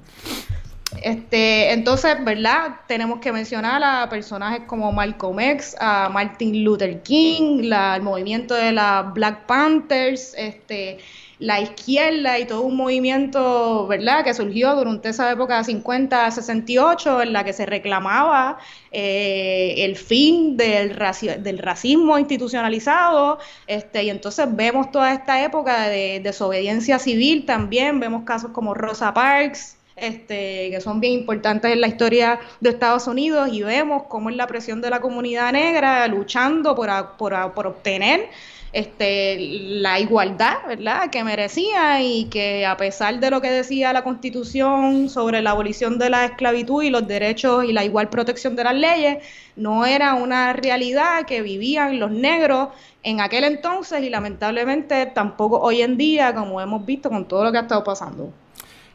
Este, 1.02 1.72
entonces, 1.72 2.16
¿verdad? 2.24 2.76
Tenemos 2.86 3.18
que 3.18 3.30
mencionar 3.30 3.82
a 3.84 4.08
personajes 4.08 4.62
como 4.66 4.90
Malcolm 4.90 5.38
X, 5.40 5.76
a 5.78 6.08
Martin 6.08 6.64
Luther 6.64 7.02
King, 7.02 7.64
la, 7.64 7.96
el 7.96 8.02
movimiento 8.02 8.54
de 8.54 8.72
las 8.72 9.12
Black 9.12 9.44
Panthers, 9.46 10.34
este, 10.38 10.98
la 11.44 11.60
izquierda 11.60 12.38
y 12.38 12.46
todo 12.46 12.62
un 12.62 12.74
movimiento, 12.74 13.86
¿verdad?, 13.86 14.24
que 14.24 14.32
surgió 14.32 14.74
durante 14.74 15.10
esa 15.10 15.30
época 15.30 15.62
50-68 15.62 17.22
en 17.22 17.32
la 17.34 17.44
que 17.44 17.52
se 17.52 17.66
reclamaba 17.66 18.58
eh, 18.90 19.74
el 19.78 19.96
fin 19.96 20.56
del, 20.56 20.94
racismo 20.94 22.18
institucionalizado, 22.18 23.38
este, 23.66 24.04
y 24.04 24.10
entonces 24.10 24.46
vemos 24.56 24.90
toda 24.90 25.12
esta 25.12 25.44
época 25.44 25.88
de 25.88 26.20
desobediencia 26.20 26.98
civil 26.98 27.44
también, 27.44 28.00
vemos 28.00 28.24
casos 28.24 28.50
como 28.52 28.72
Rosa 28.72 29.12
Parks, 29.12 29.76
este, 29.96 30.70
que 30.70 30.80
son 30.80 30.98
bien 30.98 31.12
importantes 31.12 31.70
en 31.70 31.82
la 31.82 31.88
historia 31.88 32.40
de 32.60 32.70
Estados 32.70 33.06
Unidos 33.06 33.50
y 33.52 33.62
vemos 33.62 34.04
cómo 34.08 34.30
es 34.30 34.36
la 34.36 34.46
presión 34.46 34.80
de 34.80 34.88
la 34.88 35.00
comunidad 35.00 35.52
negra 35.52 36.08
luchando 36.08 36.74
por 36.74 37.66
obtener 37.66 38.30
este, 38.74 39.36
la 39.38 40.00
igualdad, 40.00 40.56
¿verdad?, 40.66 41.08
que 41.08 41.22
merecía 41.22 42.02
y 42.02 42.24
que 42.24 42.66
a 42.66 42.76
pesar 42.76 43.20
de 43.20 43.30
lo 43.30 43.40
que 43.40 43.48
decía 43.48 43.92
la 43.92 44.02
Constitución 44.02 45.08
sobre 45.08 45.42
la 45.42 45.52
abolición 45.52 45.96
de 45.96 46.10
la 46.10 46.24
esclavitud 46.24 46.82
y 46.82 46.90
los 46.90 47.06
derechos 47.06 47.64
y 47.64 47.72
la 47.72 47.84
igual 47.84 48.08
protección 48.10 48.56
de 48.56 48.64
las 48.64 48.74
leyes, 48.74 49.18
no 49.54 49.86
era 49.86 50.14
una 50.14 50.52
realidad 50.54 51.24
que 51.24 51.40
vivían 51.40 52.00
los 52.00 52.10
negros 52.10 52.70
en 53.04 53.20
aquel 53.20 53.44
entonces 53.44 54.02
y 54.02 54.10
lamentablemente 54.10 55.06
tampoco 55.06 55.60
hoy 55.60 55.80
en 55.80 55.96
día, 55.96 56.34
como 56.34 56.60
hemos 56.60 56.84
visto 56.84 57.08
con 57.08 57.26
todo 57.26 57.44
lo 57.44 57.52
que 57.52 57.58
ha 57.58 57.62
estado 57.62 57.84
pasando. 57.84 58.32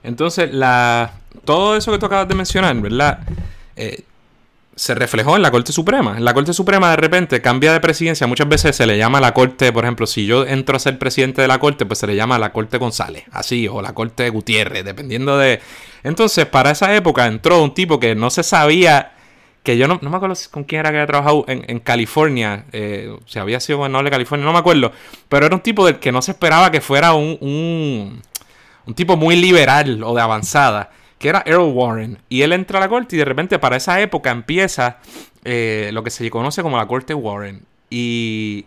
Entonces, 0.03 0.53
la, 0.53 1.13
todo 1.45 1.77
eso 1.77 1.89
que 1.93 1.99
tú 1.99 2.05
acabas 2.05 2.27
de 2.27 2.35
mencionar, 2.35 2.75
¿verdad? 2.75 3.19
Eh, 3.77 4.03
se 4.79 4.95
reflejó 4.95 5.35
en 5.35 5.41
la 5.41 5.51
Corte 5.51 5.73
Suprema. 5.73 6.15
En 6.15 6.23
la 6.23 6.33
Corte 6.33 6.53
Suprema 6.53 6.89
de 6.91 6.95
repente 6.95 7.41
cambia 7.41 7.73
de 7.73 7.81
presidencia. 7.81 8.27
Muchas 8.27 8.47
veces 8.47 8.77
se 8.77 8.85
le 8.85 8.97
llama 8.97 9.19
la 9.19 9.33
Corte, 9.33 9.73
por 9.73 9.83
ejemplo, 9.83 10.07
si 10.07 10.25
yo 10.25 10.45
entro 10.45 10.77
a 10.77 10.79
ser 10.79 10.97
presidente 10.97 11.41
de 11.41 11.49
la 11.49 11.59
Corte, 11.59 11.85
pues 11.85 11.99
se 11.99 12.07
le 12.07 12.15
llama 12.15 12.39
la 12.39 12.53
Corte 12.53 12.77
González, 12.77 13.25
así, 13.33 13.67
o 13.67 13.81
la 13.81 13.93
Corte 13.93 14.29
Gutiérrez, 14.29 14.85
dependiendo 14.85 15.37
de... 15.37 15.59
Entonces, 16.03 16.45
para 16.45 16.71
esa 16.71 16.95
época 16.95 17.27
entró 17.27 17.61
un 17.61 17.73
tipo 17.73 17.99
que 17.99 18.15
no 18.15 18.29
se 18.29 18.41
sabía, 18.41 19.11
que 19.63 19.77
yo 19.77 19.85
no, 19.89 19.99
me 20.01 20.15
acuerdo 20.15 20.37
con 20.49 20.63
quién 20.63 20.79
era 20.79 20.91
que 20.91 20.95
había 20.95 21.07
trabajado 21.07 21.43
en, 21.49 21.79
California, 21.81 22.63
eh, 22.71 23.13
si 23.25 23.37
había 23.37 23.59
sido 23.59 23.79
gobernador 23.79 24.05
de 24.05 24.11
California, 24.11 24.45
no 24.45 24.53
me 24.53 24.59
acuerdo, 24.59 24.93
pero 25.27 25.45
era 25.45 25.53
un 25.55 25.61
tipo 25.61 25.85
del 25.85 25.99
que 25.99 26.13
no 26.13 26.21
se 26.21 26.31
esperaba 26.31 26.71
que 26.71 26.79
fuera 26.79 27.11
un, 27.11 28.21
un 28.85 28.93
tipo 28.93 29.17
muy 29.17 29.35
liberal 29.35 30.01
o 30.05 30.15
de 30.15 30.21
avanzada 30.21 30.91
que 31.19 31.29
era 31.29 31.43
Earl 31.45 31.71
Warren. 31.73 32.17
Y 32.29 32.41
él 32.41 32.53
entra 32.53 32.79
a 32.79 32.81
la 32.81 32.89
corte 32.89 33.15
y 33.15 33.19
de 33.19 33.25
repente 33.25 33.59
para 33.59 33.75
esa 33.75 34.01
época 34.01 34.31
empieza 34.31 34.97
eh, 35.43 35.91
lo 35.93 36.03
que 36.03 36.09
se 36.09 36.27
conoce 36.31 36.63
como 36.63 36.77
la 36.77 36.87
corte 36.87 37.13
Warren. 37.13 37.65
Y 37.89 38.65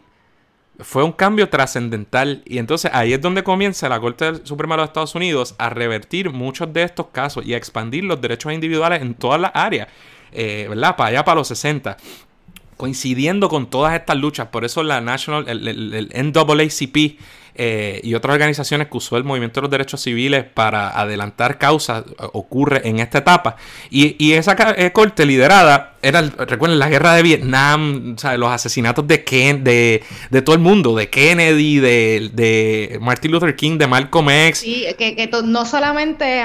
fue 0.79 1.03
un 1.03 1.13
cambio 1.13 1.49
trascendental. 1.49 2.43
Y 2.45 2.59
entonces 2.59 2.91
ahí 2.95 3.15
es 3.15 3.21
donde 3.21 3.43
comienza 3.43 3.89
la 3.89 3.99
Corte 3.99 4.45
Suprema 4.45 4.75
de 4.75 4.83
los 4.83 4.91
Estados 4.91 5.15
Unidos 5.15 5.55
a 5.59 5.71
revertir 5.71 6.31
muchos 6.31 6.73
de 6.73 6.83
estos 6.83 7.07
casos 7.07 7.45
y 7.47 7.55
a 7.55 7.57
expandir 7.57 8.05
los 8.05 8.21
derechos 8.21 8.53
individuales 8.53 9.01
en 9.01 9.15
todas 9.15 9.41
las 9.41 9.53
áreas. 9.55 9.89
Eh, 10.33 10.67
¿Verdad? 10.69 10.97
Para 10.97 11.11
allá, 11.11 11.25
para 11.25 11.37
los 11.37 11.49
60 11.49 11.97
coincidiendo 12.77 13.49
con 13.49 13.71
todas 13.71 13.95
estas 13.95 14.17
luchas. 14.17 14.49
Por 14.49 14.65
eso 14.65 14.83
la 14.83 15.01
National, 15.01 15.49
el, 15.49 15.69
el 15.95 16.33
NAACP 16.33 17.17
eh, 17.55 18.01
y 18.03 18.15
otras 18.15 18.33
organizaciones 18.33 18.89
que 18.89 18.97
usó 18.97 19.19
el 19.19 19.25
movimiento 19.25 19.61
de 19.61 19.63
los 19.63 19.71
derechos 19.71 20.01
civiles 20.01 20.45
para 20.45 20.89
adelantar 20.99 21.59
causas 21.59 22.05
eh, 22.07 22.13
ocurre 22.33 22.81
en 22.89 22.99
esta 22.99 23.19
etapa. 23.19 23.57
Y, 23.91 24.33
esa 24.33 24.57
eh, 24.77 24.91
corte 24.93 25.27
liderada 25.27 25.97
era, 26.01 26.23
recuerden, 26.23 26.79
la 26.79 26.89
guerra 26.89 27.15
de 27.15 27.23
Vietnam, 27.23 28.17
los 28.39 28.51
asesinatos 28.51 29.07
de, 29.07 29.23
Ken, 29.23 29.63
de, 29.63 30.03
de, 30.31 30.43
todo 30.43 30.57
el 30.57 30.63
mundo, 30.63 30.97
de 30.97 31.11
Kennedy, 31.11 31.79
de, 31.79 32.31
de, 32.33 32.99
Martin 33.03 33.31
Luther 33.31 33.55
King, 33.55 33.77
de 33.77 33.87
Malcolm 33.87 34.31
X. 34.31 34.61
Sí, 34.61 34.87
que, 34.97 35.31
no 35.45 35.67
solamente 35.67 36.43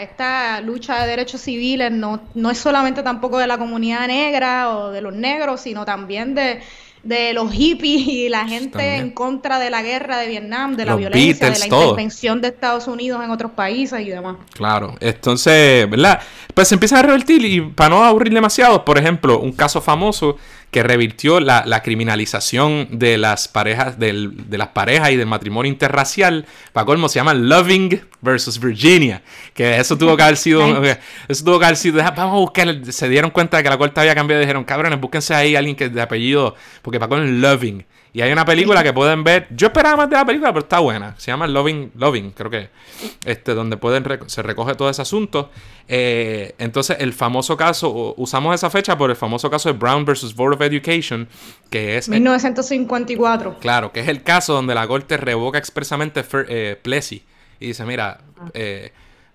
esta 0.00 0.62
lucha 0.62 1.02
de 1.02 1.10
derechos 1.10 1.42
civiles 1.42 1.92
no, 1.92 2.22
no 2.34 2.50
es 2.50 2.58
solamente 2.58 3.02
tampoco 3.02 3.38
de 3.38 3.46
la 3.46 3.58
comunidad 3.58 4.06
negra 4.06 4.70
o 4.70 4.90
de 4.90 5.02
los 5.02 5.14
negros, 5.14 5.60
sino 5.60 5.84
también 5.84 6.34
de 6.34 6.60
de 7.02 7.32
los 7.32 7.50
hippies 7.52 8.06
y 8.06 8.28
la 8.28 8.46
gente 8.46 8.96
en 8.96 9.10
contra 9.10 9.58
de 9.58 9.70
la 9.70 9.82
guerra 9.82 10.18
de 10.18 10.28
Vietnam, 10.28 10.76
de 10.76 10.84
la 10.84 10.96
violencia, 10.96 11.50
de 11.50 11.58
la 11.58 11.66
intervención 11.66 12.40
de 12.40 12.48
Estados 12.48 12.86
Unidos 12.88 13.22
en 13.24 13.30
otros 13.30 13.52
países 13.52 14.00
y 14.00 14.10
demás. 14.10 14.36
Claro, 14.52 14.94
entonces, 15.00 15.88
¿verdad? 15.88 16.20
Pues 16.54 16.68
se 16.68 16.74
empieza 16.74 16.98
a 16.98 17.02
revertir 17.02 17.44
y 17.44 17.60
para 17.60 17.90
no 17.90 18.04
aburrir 18.04 18.34
demasiado, 18.34 18.84
por 18.84 18.98
ejemplo, 18.98 19.38
un 19.38 19.52
caso 19.52 19.80
famoso 19.80 20.36
que 20.70 20.82
revirtió 20.82 21.40
la, 21.40 21.82
criminalización 21.82 22.88
de 22.92 23.18
las 23.18 23.48
parejas 23.48 23.98
del, 23.98 24.48
de 24.48 24.58
las 24.58 24.68
parejas 24.68 25.10
y 25.10 25.16
del 25.16 25.26
matrimonio 25.26 25.70
interracial. 25.70 26.46
Para 26.72 26.86
colmo 26.86 27.08
se 27.08 27.18
llama 27.18 27.34
Loving 27.34 28.00
versus 28.20 28.60
Virginia. 28.60 29.22
Que 29.52 29.78
eso 29.78 29.98
tuvo 29.98 30.16
que 30.16 30.22
haber 30.22 30.36
sido. 30.36 30.82
eso 31.28 31.44
tuvo 31.44 31.58
que 31.58 31.64
haber 31.64 31.76
sido. 31.76 31.96
Vamos 31.96 32.18
a 32.18 32.38
buscar. 32.38 32.84
Se 32.92 33.08
dieron 33.08 33.30
cuenta 33.30 33.56
de 33.56 33.62
que 33.64 33.68
la 33.68 33.78
corte 33.78 34.00
había 34.00 34.14
cambiado 34.14 34.42
y 34.42 34.44
dijeron, 34.44 34.64
cabrones, 34.64 35.00
búsquense 35.00 35.34
ahí 35.34 35.56
alguien 35.56 35.74
que 35.74 35.88
de 35.88 36.02
apellido. 36.02 36.54
Porque 36.82 37.00
para 37.00 37.08
colmo 37.08 37.24
es 37.24 37.32
Loving. 37.32 37.84
Y 38.12 38.22
hay 38.22 38.32
una 38.32 38.44
película 38.44 38.82
que 38.82 38.92
pueden 38.92 39.22
ver. 39.22 39.46
Yo 39.50 39.68
esperaba 39.68 39.98
más 39.98 40.10
de 40.10 40.16
la 40.16 40.24
película, 40.24 40.52
pero 40.52 40.64
está 40.64 40.80
buena. 40.80 41.14
Se 41.18 41.30
llama 41.30 41.46
Loving, 41.46 41.92
Loving, 41.94 42.32
creo 42.32 42.50
que. 42.50 42.70
Este, 43.24 43.54
donde 43.54 43.76
pueden 43.76 44.04
se 44.26 44.42
recoge 44.42 44.74
todo 44.74 44.90
ese 44.90 45.02
asunto. 45.02 45.50
Eh, 45.86 46.54
entonces, 46.58 46.96
el 47.00 47.12
famoso 47.12 47.56
caso, 47.56 48.14
usamos 48.16 48.54
esa 48.54 48.68
fecha 48.68 48.98
por 48.98 49.10
el 49.10 49.16
famoso 49.16 49.48
caso 49.50 49.72
de 49.72 49.78
Brown 49.78 50.04
versus 50.04 50.34
Board 50.34 50.54
of 50.54 50.60
Education, 50.62 51.28
que 51.70 51.96
es. 51.98 52.08
1954. 52.08 53.58
claro, 53.60 53.92
que 53.92 54.00
es 54.00 54.08
el 54.08 54.22
caso 54.22 54.54
donde 54.54 54.74
la 54.74 54.86
corte 54.88 55.16
revoca 55.16 55.58
expresamente 55.58 56.24
eh, 56.48 56.78
Plessy. 56.82 57.24
Y 57.60 57.68
dice, 57.68 57.84
mira, 57.84 58.18
ah. 58.40 58.50
eh, 58.54 58.92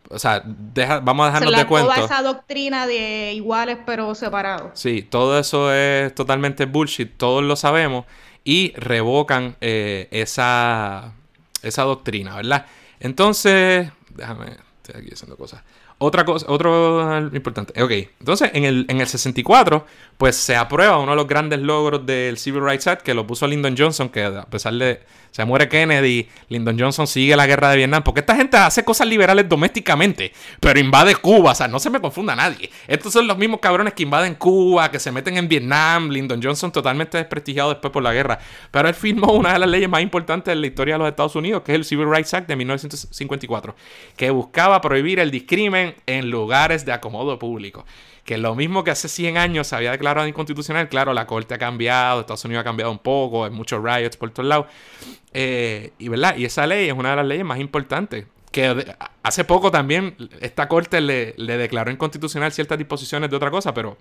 o 0.10 0.20
sea, 0.20 0.44
vamos 0.46 1.24
a 1.24 1.28
dejarnos 1.28 1.56
de 1.56 1.66
cuenta. 1.66 1.96
Toda 1.96 2.06
esa 2.06 2.22
doctrina 2.22 2.88
de 2.88 3.34
iguales 3.34 3.78
pero 3.86 4.14
separados. 4.16 4.72
Sí, 4.74 5.02
todo 5.02 5.40
eso 5.40 5.74
es 5.74 6.14
totalmente 6.14 6.66
bullshit, 6.66 7.16
todos 7.18 7.44
lo 7.44 7.56
sabemos 7.56 8.06
y 8.46 8.72
revocan 8.78 9.58
eh, 9.60 10.08
esa, 10.12 11.12
esa 11.62 11.84
doctrina, 11.84 12.36
¿verdad? 12.38 12.68
Entonces, 13.02 13.92
déjame, 14.16 14.56
estoy 14.78 15.02
aquí 15.02 15.14
haciendo 15.14 15.36
cosas. 15.36 15.62
Otra 15.98 16.26
cosa, 16.26 16.46
otro 16.50 17.18
importante. 17.34 17.82
Ok, 17.82 17.92
entonces 18.20 18.52
en 18.54 18.66
el, 18.66 18.86
en 18.90 19.00
el 19.00 19.08
64, 19.08 19.86
pues 20.18 20.36
se 20.36 20.56
aprueba 20.56 20.98
uno 20.98 21.12
de 21.12 21.16
los 21.16 21.28
grandes 21.28 21.60
logros 21.60 22.06
del 22.06 22.38
Civil 22.38 22.66
Rights 22.66 22.88
Act 22.88 23.02
que 23.02 23.14
lo 23.14 23.26
puso 23.26 23.48
Lyndon 23.48 23.76
Johnson, 23.78 24.10
que 24.10 24.26
a 24.26 24.44
pesar 24.44 24.74
de 24.74 25.00
se 25.36 25.44
muere 25.44 25.68
Kennedy, 25.68 26.30
Lyndon 26.48 26.80
Johnson 26.80 27.08
sigue 27.08 27.36
la 27.36 27.46
guerra 27.46 27.70
de 27.70 27.76
Vietnam, 27.76 28.04
porque 28.04 28.22
esta 28.22 28.38
gente 28.38 28.56
hace 28.56 28.86
cosas 28.86 29.06
liberales 29.06 29.50
domésticamente, 29.50 30.32
pero 30.62 30.80
invade 30.80 31.14
Cuba, 31.16 31.52
o 31.52 31.56
sea, 31.56 31.68
no 31.68 31.78
se 31.78 31.90
me 31.90 32.00
confunda 32.00 32.38
nadie. 32.38 32.70
Estos 32.88 33.12
son 33.12 33.28
los 33.28 33.38
mismos 33.38 33.60
cabrones 33.60 33.94
que 33.94 34.04
invaden 34.04 34.36
Cuba, 34.36 34.90
que 34.90 34.98
se 34.98 35.12
meten 35.12 35.38
en 35.38 35.50
Vietnam, 35.50 36.10
Lyndon 36.10 36.42
Johnson 36.42 36.72
totalmente 36.72 37.18
desprestigiado 37.18 37.70
después 37.70 37.92
por 37.92 38.02
la 38.02 38.14
guerra, 38.14 38.40
pero 38.72 38.88
él 38.88 38.94
firmó 38.96 39.34
una 39.34 39.52
de 39.52 39.60
las 39.60 39.70
leyes 39.70 39.90
más 39.90 40.02
importantes 40.02 40.54
de 40.54 40.60
la 40.60 40.68
historia 40.68 40.96
de 40.96 41.00
los 41.00 41.10
Estados 41.10 41.36
Unidos, 41.36 41.64
que 41.64 41.74
es 41.74 41.76
el 41.76 41.84
Civil 41.84 42.10
Rights 42.10 42.34
Act 42.34 42.48
de 42.48 42.56
1954, 42.56 43.76
que 44.16 44.30
buscaba 44.30 44.80
prohibir 44.80 45.20
el 45.20 45.32
discrimen 45.32 45.85
en 46.06 46.30
lugares 46.30 46.86
de 46.86 46.94
acomodo 46.94 47.38
público 47.38 47.86
que 48.26 48.40
lo 48.40 48.56
mismo 48.56 48.84
que 48.84 48.92
hace 48.92 49.08
100 49.08 49.38
años 49.38 49.68
se 49.68 49.76
había 49.76 49.92
declarado 49.92 50.28
inconstitucional, 50.28 50.90
claro, 50.90 51.14
la 51.14 51.28
corte 51.28 51.54
ha 51.54 51.60
cambiado, 51.60 52.22
Estados 52.22 52.44
Unidos 52.44 52.62
ha 52.62 52.64
cambiado 52.64 52.92
un 52.92 52.98
poco, 52.98 53.46
hay 53.46 53.52
muchos 53.52 53.82
riots 53.84 54.18
por 54.18 54.32
todos 54.32 54.50
lados, 54.50 54.66
eh, 55.32 55.94
y, 56.00 56.10
¿verdad? 56.10 56.36
y 56.36 56.46
esa 56.46 56.66
ley 56.66 56.88
es 56.90 56.94
una 56.94 57.12
de 57.12 57.16
las 57.18 57.26
leyes 57.26 57.46
más 57.46 57.60
importantes. 57.60 58.26
Que 58.52 58.96
hace 59.22 59.44
poco 59.44 59.70
también 59.70 60.16
esta 60.40 60.68
corte 60.70 61.02
le, 61.02 61.34
declaró 61.34 61.92
inconstitucional 61.92 62.54
ciertas 62.54 62.78
disposiciones 62.78 63.30
de 63.30 63.36
otra 63.36 63.52
cosa, 63.52 63.74
pero 63.74 63.98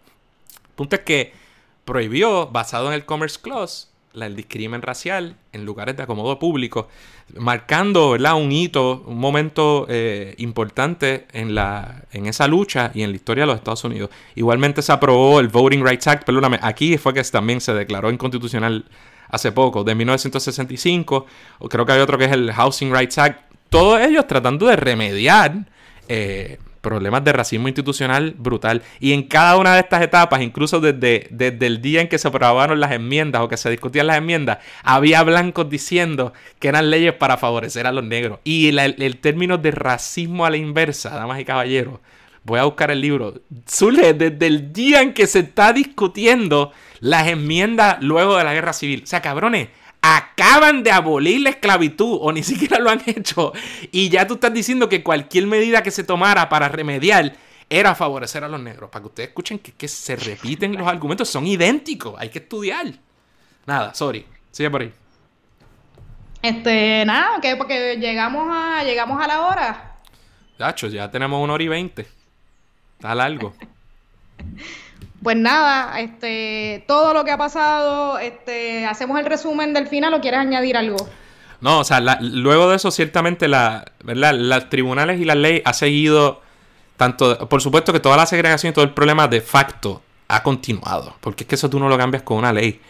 el 0.49 0.75
punto 0.77 0.97
es 0.97 1.03
que 1.03 1.33
prohibió, 1.85 2.47
basado 2.47 2.87
en 2.89 2.95
el 2.95 3.05
Commerce 3.05 3.39
Clause, 3.43 3.89
el 4.15 4.37
discrimen 4.37 4.83
racial 4.83 5.37
en 5.53 5.65
lugares 5.65 5.97
de 5.97 6.03
acomodo 6.03 6.39
público, 6.39 6.89
marcando 7.37 8.11
¿verdad? 8.11 8.37
un 8.37 8.53
hito, 8.53 9.03
un 9.07 9.19
momento 9.19 9.87
eh, 9.89 10.35
importante 10.39 11.27
en, 11.33 11.55
la, 11.55 12.05
en 12.13 12.27
esa 12.27 12.47
lucha 12.47 12.91
y 12.95 13.03
en 13.03 13.11
la 13.11 13.17
historia 13.17 13.43
de 13.43 13.49
los 13.49 13.57
Estados 13.57 13.85
Unidos. 13.85 14.11
Igualmente 14.35 14.83
se 14.83 14.93
aprobó 14.93 15.41
el 15.41 15.49
Voting 15.49 15.85
Rights 15.85 16.07
Act, 16.07 16.25
perdóname, 16.25 16.59
aquí 16.63 16.97
fue 16.99 17.13
que 17.13 17.23
también 17.25 17.61
se 17.61 17.75
declaró 17.75 18.11
inconstitucional 18.11 18.85
hace 19.29 19.53
poco, 19.53 19.83
de 19.83 19.95
1965, 19.95 21.27
o 21.59 21.69
creo 21.69 21.85
que 21.85 21.93
hay 21.93 22.01
otro 22.01 22.19
que 22.19 22.27
es 22.27 22.33
el 22.33 22.53
Housing 22.53 22.95
Rights 22.95 23.19
Act, 23.19 23.41
todos 23.69 24.01
ellos 24.01 24.27
tratando 24.29 24.67
de 24.67 24.77
remediar 24.77 25.67
eh, 26.09 26.59
problemas 26.85 27.25
de 27.25 27.33
racismo 27.33 27.67
institucional 27.67 28.37
brutal. 28.39 28.83
Y 29.01 29.13
en 29.13 29.25
cada 29.25 29.57
una 29.57 29.75
de 29.75 29.81
estas 29.81 30.03
etapas, 30.03 30.41
incluso 30.43 30.79
desde, 30.79 31.27
desde 31.31 31.67
el 31.67 31.83
día 31.83 32.01
en 32.01 32.09
que 32.09 32.19
se 32.19 32.29
aprobaron 32.29 32.79
las 32.79 32.93
enmiendas 32.93 33.43
o 33.43 33.49
que 33.49 33.57
se 33.57 33.71
discutían 33.71 34.07
las 34.07 34.19
enmiendas, 34.19 34.59
había 34.85 35.25
blancos 35.25 35.69
diciendo 35.69 36.33
que 36.61 36.69
eran 36.69 36.91
leyes 36.91 37.15
para 37.15 37.37
favorecer 37.37 37.89
a 37.89 37.93
los 37.93 38.05
negros. 38.05 38.39
Y 38.45 38.69
el, 38.69 39.17
término 39.17 39.59
de 39.59 39.73
racismo 39.73 40.47
a 40.47 40.51
la 40.51 40.59
inversa, 40.59 41.11
damas 41.11 41.41
y 41.41 41.45
caballeros, 41.45 41.99
voy 42.45 42.61
a 42.61 42.65
buscar 42.65 42.91
el 42.91 43.01
libro, 43.01 43.41
surge 43.67 44.13
desde 44.13 44.47
el 44.47 44.73
día 44.73 45.01
en 45.01 45.15
que 45.15 45.27
se 45.27 45.41
está 45.41 45.73
discutiendo 45.73 46.73
las 47.01 47.27
enmiendas 47.27 47.97
luego 48.03 48.37
de 48.37 48.45
la 48.45 48.53
guerra 48.53 48.75
civil. 48.75 49.03
O 49.05 49.07
sea, 49.07 49.23
cabrones, 49.23 49.69
acaban 50.07 50.83
de 50.83 50.93
abolir 50.93 51.41
la 51.41 51.49
esclavitud 51.49 52.19
o 52.21 52.31
ni 52.31 52.43
siquiera 52.43 52.79
lo 52.79 52.91
han 52.91 53.01
hecho. 53.07 53.55
Y 53.91 54.11
ya 54.11 54.27
tú 54.27 54.35
estás 54.35 54.53
diciendo 54.53 54.89
que 54.91 55.03
cualquier 55.03 55.47
medida 55.47 55.83
que 55.83 55.91
se 55.91 56.05
tomara 56.05 56.51
para 56.51 56.69
remediar 56.69 57.35
era 57.71 57.95
favorecer 57.95 58.45
a 58.45 58.49
los 58.49 58.61
negros. 58.61 58.91
Para 58.91 59.03
que 59.03 59.09
ustedes 59.09 59.29
escuchen 59.31 59.59
que, 59.59 59.89
se 59.89 60.17
repiten 60.17 60.77
los 60.77 60.87
argumentos, 60.87 61.31
son 61.31 61.47
idénticos, 61.47 62.15
hay 62.19 62.29
que 62.29 62.41
estudiar. 62.41 62.87
Nada, 63.65 63.95
sorry, 63.95 64.27
sigue 64.51 64.71
por 64.71 64.83
ahí. 64.83 64.93
Este, 66.43 67.05
nada, 67.07 67.41
que 67.41 67.57
porque 67.57 67.97
llegamos 67.97 68.47
a, 68.51 68.85
llegamos 68.85 69.25
a 69.25 69.27
la 69.27 69.41
hora. 69.41 69.97
Gacho, 70.59 70.89
ya 70.89 71.11
tenemos 71.11 71.43
una 71.43 71.55
hora 71.55 71.65
y 71.65 71.69
veinte. 71.69 72.07
Está 72.99 73.15
largo. 73.15 73.55
pues 75.25 75.37
nada, 75.37 75.99
este, 76.01 76.85
todo 76.87 77.15
lo 77.15 77.25
que 77.25 77.33
ha 77.33 77.39
pasado, 77.39 78.19
este, 78.19 78.85
hacemos 78.85 79.19
el 79.19 79.25
resumen 79.25 79.73
del 79.73 79.89
final 79.89 80.13
o 80.15 80.21
quieres 80.21 80.39
añadir 80.39 80.77
algo? 80.77 80.99
No, 81.63 81.81
o 81.81 81.85
sea, 81.85 82.01
luego 82.21 82.69
de 82.69 82.77
eso 82.77 82.91
ciertamente 82.91 83.49
la, 83.49 83.87
¿verdad? 84.05 84.35
Los 84.35 84.69
tribunales 84.69 85.19
y 85.19 85.25
la 85.25 85.35
ley 85.35 85.63
ha 85.65 85.73
seguido 85.73 86.43
tanto, 86.99 87.49
por 87.49 87.63
supuesto 87.63 87.91
que 87.93 88.01
toda 88.01 88.19
la 88.19 88.27
segregación 88.27 88.71
y 88.71 88.75
todo 88.75 88.85
el 88.85 88.93
problema 88.93 89.27
de 89.27 89.41
facto 89.41 90.03
ha 90.29 90.43
continuado, 90.43 91.17
porque 91.21 91.45
es 91.45 91.49
que 91.49 91.55
eso 91.55 91.71
tú 91.71 91.81
no 91.81 91.89
lo 91.89 91.97
cambias 91.97 92.23
con 92.23 92.37
una 92.37 92.53
ley. 92.53 92.81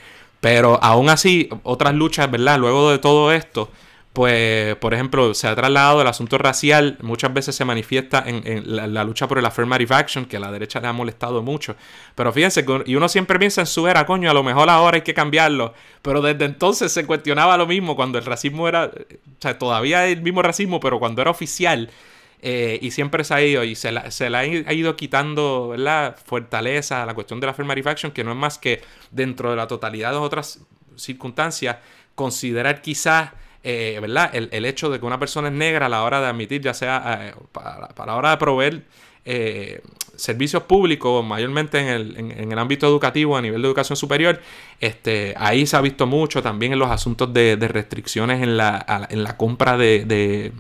Pero 0.40 0.78
aún 0.82 1.08
así, 1.08 1.48
otras 1.62 1.94
luchas, 1.94 2.28
¿verdad? 2.30 2.58
Luego 2.58 2.90
de 2.90 2.98
todo 2.98 3.32
esto, 3.32 3.70
pues, 4.14 4.76
por 4.76 4.94
ejemplo, 4.94 5.34
se 5.34 5.48
ha 5.48 5.56
trasladado 5.56 6.00
el 6.00 6.06
asunto 6.06 6.38
racial, 6.38 6.96
muchas 7.02 7.34
veces 7.34 7.56
se 7.56 7.64
manifiesta 7.64 8.22
en, 8.24 8.62
la, 8.76 9.02
lucha 9.02 9.26
por 9.26 9.40
el 9.40 9.44
affirmative 9.44 9.92
action, 9.92 10.24
que 10.26 10.36
a 10.36 10.40
la 10.40 10.52
derecha 10.52 10.78
le 10.78 10.86
ha 10.86 10.92
molestado 10.92 11.42
mucho. 11.42 11.74
Pero 12.14 12.32
fíjense, 12.32 12.64
y 12.86 12.94
uno 12.94 13.08
siempre 13.08 13.40
piensa 13.40 13.62
en 13.62 13.66
su 13.66 13.88
era, 13.88 14.06
coño, 14.06 14.30
a 14.30 14.32
lo 14.32 14.44
mejor 14.44 14.70
ahora 14.70 14.98
hay 14.98 15.02
que 15.02 15.14
cambiarlo. 15.14 15.74
Pero 16.00 16.22
desde 16.22 16.44
entonces 16.44 16.92
se 16.92 17.04
cuestionaba 17.06 17.56
lo 17.56 17.66
mismo, 17.66 17.96
cuando 17.96 18.16
el 18.16 18.24
racismo 18.24 18.68
era, 18.68 18.84
o 18.84 19.40
sea, 19.40 19.58
todavía 19.58 20.06
el 20.06 20.22
mismo 20.22 20.42
racismo, 20.42 20.78
pero 20.78 21.00
cuando 21.00 21.20
era 21.20 21.32
oficial. 21.32 21.90
Eh, 22.40 22.78
y 22.82 22.92
siempre 22.92 23.24
se 23.24 23.34
ha 23.34 23.42
ido, 23.42 23.64
y 23.64 23.74
se, 23.74 23.92
se 24.12 24.30
le 24.30 24.36
ha 24.36 24.72
ido 24.72 24.94
quitando, 24.94 25.70
¿verdad? 25.70 26.16
Fortaleza 26.24 27.02
a 27.02 27.06
la 27.06 27.14
cuestión 27.14 27.40
de 27.40 27.46
la 27.46 27.50
affirmative 27.50 27.90
action, 27.90 28.12
que 28.12 28.22
no 28.22 28.30
es 28.30 28.36
más 28.36 28.58
que 28.58 28.80
dentro 29.10 29.50
de 29.50 29.56
la 29.56 29.66
totalidad 29.66 30.12
de 30.12 30.18
otras 30.18 30.60
circunstancias, 30.94 31.78
considerar 32.14 32.80
quizás 32.80 33.30
eh, 33.66 33.98
¿verdad? 33.98 34.30
El, 34.34 34.64
hecho 34.66 34.90
de 34.90 35.00
que 35.00 35.06
una 35.06 35.18
persona 35.18 35.48
es 35.48 35.54
negra 35.54 35.86
a 35.86 35.88
la 35.88 36.02
hora 36.02 36.20
de 36.20 36.26
admitir, 36.26 36.60
ya 36.60 36.74
sea 36.74 37.30
eh, 37.30 37.34
para, 37.50 37.88
la 38.04 38.14
hora 38.14 38.30
de 38.32 38.36
proveer 38.36 38.82
eh, 39.24 39.80
servicios 40.16 40.64
públicos, 40.64 41.24
mayormente 41.24 41.80
en 41.80 41.88
el, 41.88 42.16
en, 42.18 42.52
el, 42.52 42.58
ámbito 42.58 42.86
educativo, 42.86 43.38
a 43.38 43.40
nivel 43.40 43.62
de 43.62 43.68
educación 43.68 43.96
superior, 43.96 44.38
este, 44.80 45.32
ahí 45.38 45.66
se 45.66 45.78
ha 45.78 45.80
visto 45.80 46.06
mucho 46.06 46.42
también 46.42 46.74
en 46.74 46.78
los 46.78 46.90
asuntos 46.90 47.32
de, 47.32 47.56
restricciones 47.56 48.42
en 48.42 48.58
la, 48.58 49.06
en 49.08 49.24
la 49.24 49.38
compra 49.38 49.78
de, 49.78 50.04
de, 50.04 50.52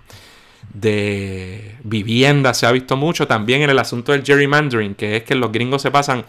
de 0.72 1.76
vivienda, 1.84 2.54
se 2.54 2.64
ha 2.64 2.72
visto 2.72 2.96
mucho 2.96 3.26
también 3.26 3.60
en 3.60 3.68
el 3.68 3.78
asunto 3.80 4.12
del 4.12 4.24
gerrymandering, 4.24 4.94
que 4.94 5.16
es 5.16 5.24
que 5.24 5.34
los 5.34 5.52
gringos 5.52 5.82
se 5.82 5.90
pasan 5.90 6.24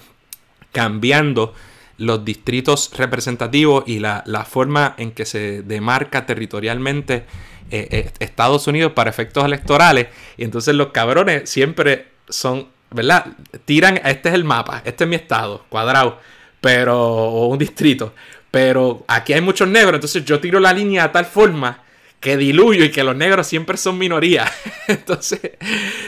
cambiando 0.73 1.53
los 1.97 2.25
distritos 2.25 2.91
representativos 2.95 3.83
y 3.87 3.99
la, 3.99 4.23
forma 4.49 4.95
en 4.97 5.11
que 5.11 5.25
se 5.25 5.61
demarca 5.61 6.25
territorialmente 6.25 7.25
eh, 7.71 7.87
eh, 7.91 8.11
Estados 8.19 8.67
Unidos 8.67 8.91
para 8.93 9.09
efectos 9.09 9.45
electorales. 9.45 10.07
Y 10.37 10.43
entonces 10.43 10.75
los 10.75 10.87
cabrones 10.87 11.49
siempre 11.49 12.07
son, 12.27 12.67
¿verdad? 12.91 13.25
Tiran, 13.65 13.99
este 14.03 14.29
es 14.29 14.35
el 14.35 14.43
mapa, 14.43 14.81
este 14.85 15.05
es 15.05 15.09
mi 15.09 15.15
estado, 15.15 15.65
cuadrado, 15.69 16.19
pero, 16.61 17.01
o 17.01 17.47
un 17.47 17.57
distrito. 17.57 18.13
Pero 18.51 19.03
aquí 19.07 19.33
hay 19.33 19.41
muchos 19.41 19.67
negros, 19.67 19.95
entonces 19.95 20.23
yo 20.25 20.39
tiro 20.39 20.59
la 20.59 20.73
línea 20.73 21.03
de 21.03 21.09
tal 21.09 21.25
forma 21.25 21.84
que 22.19 22.37
diluyo 22.37 22.83
y 22.85 22.91
que 22.91 23.03
los 23.03 23.15
negros 23.15 23.45
siempre 23.45 23.77
son 23.77 23.97
minoría. 23.97 24.51
Entonces, 24.87 25.41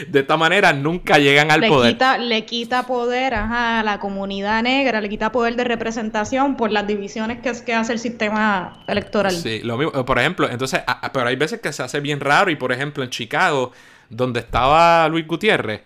de 0.08 0.20
esta 0.20 0.36
manera 0.36 0.72
nunca 0.72 1.18
llegan 1.18 1.50
al 1.50 1.66
poder. 1.66 1.96
le 2.20 2.44
quita 2.44 2.84
poder 2.84 3.34
a 3.34 3.82
la 3.84 4.00
comunidad 4.00 4.62
negra, 4.62 5.00
le 5.00 5.08
quita 5.08 5.30
poder 5.30 5.56
de 5.56 5.64
representación 5.64 6.56
por 6.56 6.72
las 6.72 6.86
divisiones 6.86 7.38
que, 7.40 7.52
que 7.64 7.74
hace 7.74 7.92
el 7.92 7.98
sistema 7.98 8.82
electoral. 8.88 9.32
Sí, 9.32 9.60
lo 9.62 9.76
mismo. 9.76 10.04
Por 10.04 10.18
ejemplo, 10.18 10.48
entonces, 10.50 10.80
pero 11.12 11.28
hay 11.28 11.36
veces 11.36 11.60
que 11.60 11.72
se 11.72 11.82
hace 11.82 12.00
bien 12.00 12.20
raro 12.20 12.50
y, 12.50 12.56
por 12.56 12.72
ejemplo, 12.72 13.04
en 13.04 13.10
Chicago, 13.10 13.72
donde 14.08 14.40
estaba 14.40 15.08
Luis 15.08 15.26
Gutiérrez, 15.26 15.82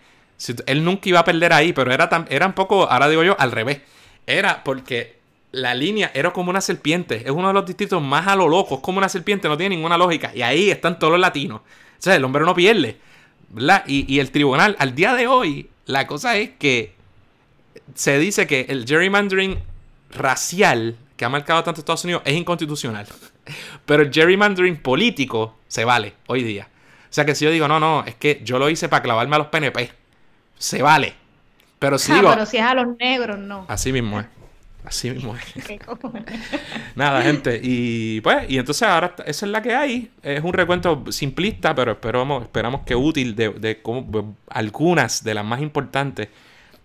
él 0.65 0.83
nunca 0.83 1.09
iba 1.09 1.19
a 1.19 1.25
perder 1.25 1.53
ahí, 1.53 1.73
pero 1.73 1.91
era, 1.91 2.09
tan, 2.09 2.25
era 2.29 2.47
un 2.47 2.53
poco, 2.53 2.89
ahora 2.89 3.07
digo 3.07 3.23
yo, 3.23 3.35
al 3.39 3.51
revés. 3.51 3.81
Era 4.25 4.63
porque 4.63 5.22
la 5.53 5.75
línea 5.75 6.11
era 6.15 6.33
como 6.33 6.49
una 6.49 6.61
serpiente. 6.61 7.21
Es 7.23 7.31
uno 7.31 7.47
de 7.47 7.53
los 7.53 7.65
distritos 7.65 8.01
más 8.01 8.27
a 8.27 8.35
lo 8.35 8.49
loco. 8.49 8.75
Es 8.75 8.81
como 8.81 8.97
una 8.97 9.07
serpiente, 9.07 9.47
no 9.47 9.55
tiene 9.55 9.75
ninguna 9.75 9.97
lógica. 9.97 10.31
Y 10.35 10.41
ahí 10.41 10.71
están 10.71 10.97
todos 10.97 11.11
los 11.11 11.19
latinos. 11.19 11.61
O 11.61 11.99
sea, 11.99 12.15
el 12.15 12.23
hombre 12.25 12.43
no 12.43 12.55
pierde. 12.55 12.97
¿Verdad? 13.49 13.83
Y, 13.85 14.19
el 14.19 14.31
tribunal, 14.31 14.75
al 14.79 14.95
día 14.95 15.13
de 15.13 15.27
hoy, 15.27 15.69
la 15.85 16.07
cosa 16.07 16.37
es 16.37 16.49
que 16.57 16.95
se 17.93 18.17
dice 18.17 18.47
que 18.47 18.65
el 18.67 18.85
gerrymandering 18.87 19.59
racial 20.09 20.97
que 21.15 21.23
ha 21.23 21.29
marcado 21.29 21.63
tanto 21.63 21.81
Estados 21.81 22.03
Unidos 22.03 22.23
es 22.25 22.33
inconstitucional. 22.33 23.05
Pero 23.85 24.01
el 24.01 24.11
gerrymandering 24.11 24.81
político 24.81 25.59
se 25.67 25.85
vale 25.85 26.15
hoy 26.25 26.41
día. 26.41 26.67
O 27.03 27.13
sea 27.13 27.25
que 27.25 27.35
si 27.35 27.45
yo 27.45 27.51
digo, 27.51 27.67
no, 27.67 27.79
no, 27.79 28.03
es 28.07 28.15
que 28.15 28.41
yo 28.43 28.57
lo 28.57 28.71
hice 28.71 28.89
para 28.89 29.03
clavarme 29.03 29.35
a 29.35 29.39
los 29.39 29.47
PNP, 29.47 29.91
se 30.57 30.81
vale. 30.81 31.13
Pero 31.77 31.99
si 31.99 32.11
ah, 32.11 32.21
pero 32.23 32.45
si 32.47 32.57
es 32.57 32.63
a 32.63 32.73
los 32.73 32.97
negros, 32.97 33.37
no. 33.37 33.65
Así 33.67 33.91
mismo 33.91 34.19
es. 34.19 34.25
Así 34.85 35.09
mismo 35.11 35.35
es. 35.35 35.79
Nada, 36.95 37.21
gente. 37.21 37.59
Y 37.63 38.21
pues, 38.21 38.49
y 38.49 38.57
entonces 38.57 38.83
ahora 38.83 39.15
esa 39.25 39.45
es 39.45 39.51
la 39.51 39.61
que 39.61 39.73
hay. 39.73 40.11
Es 40.21 40.43
un 40.43 40.53
recuento 40.53 41.05
simplista, 41.11 41.73
pero 41.73 41.93
esperamos, 41.93 42.43
esperamos 42.43 42.81
que 42.81 42.95
útil 42.95 43.35
de, 43.35 43.79
cómo, 43.81 44.35
algunas 44.49 45.23
de 45.23 45.33
las 45.33 45.45
más 45.45 45.61
importantes 45.61 46.27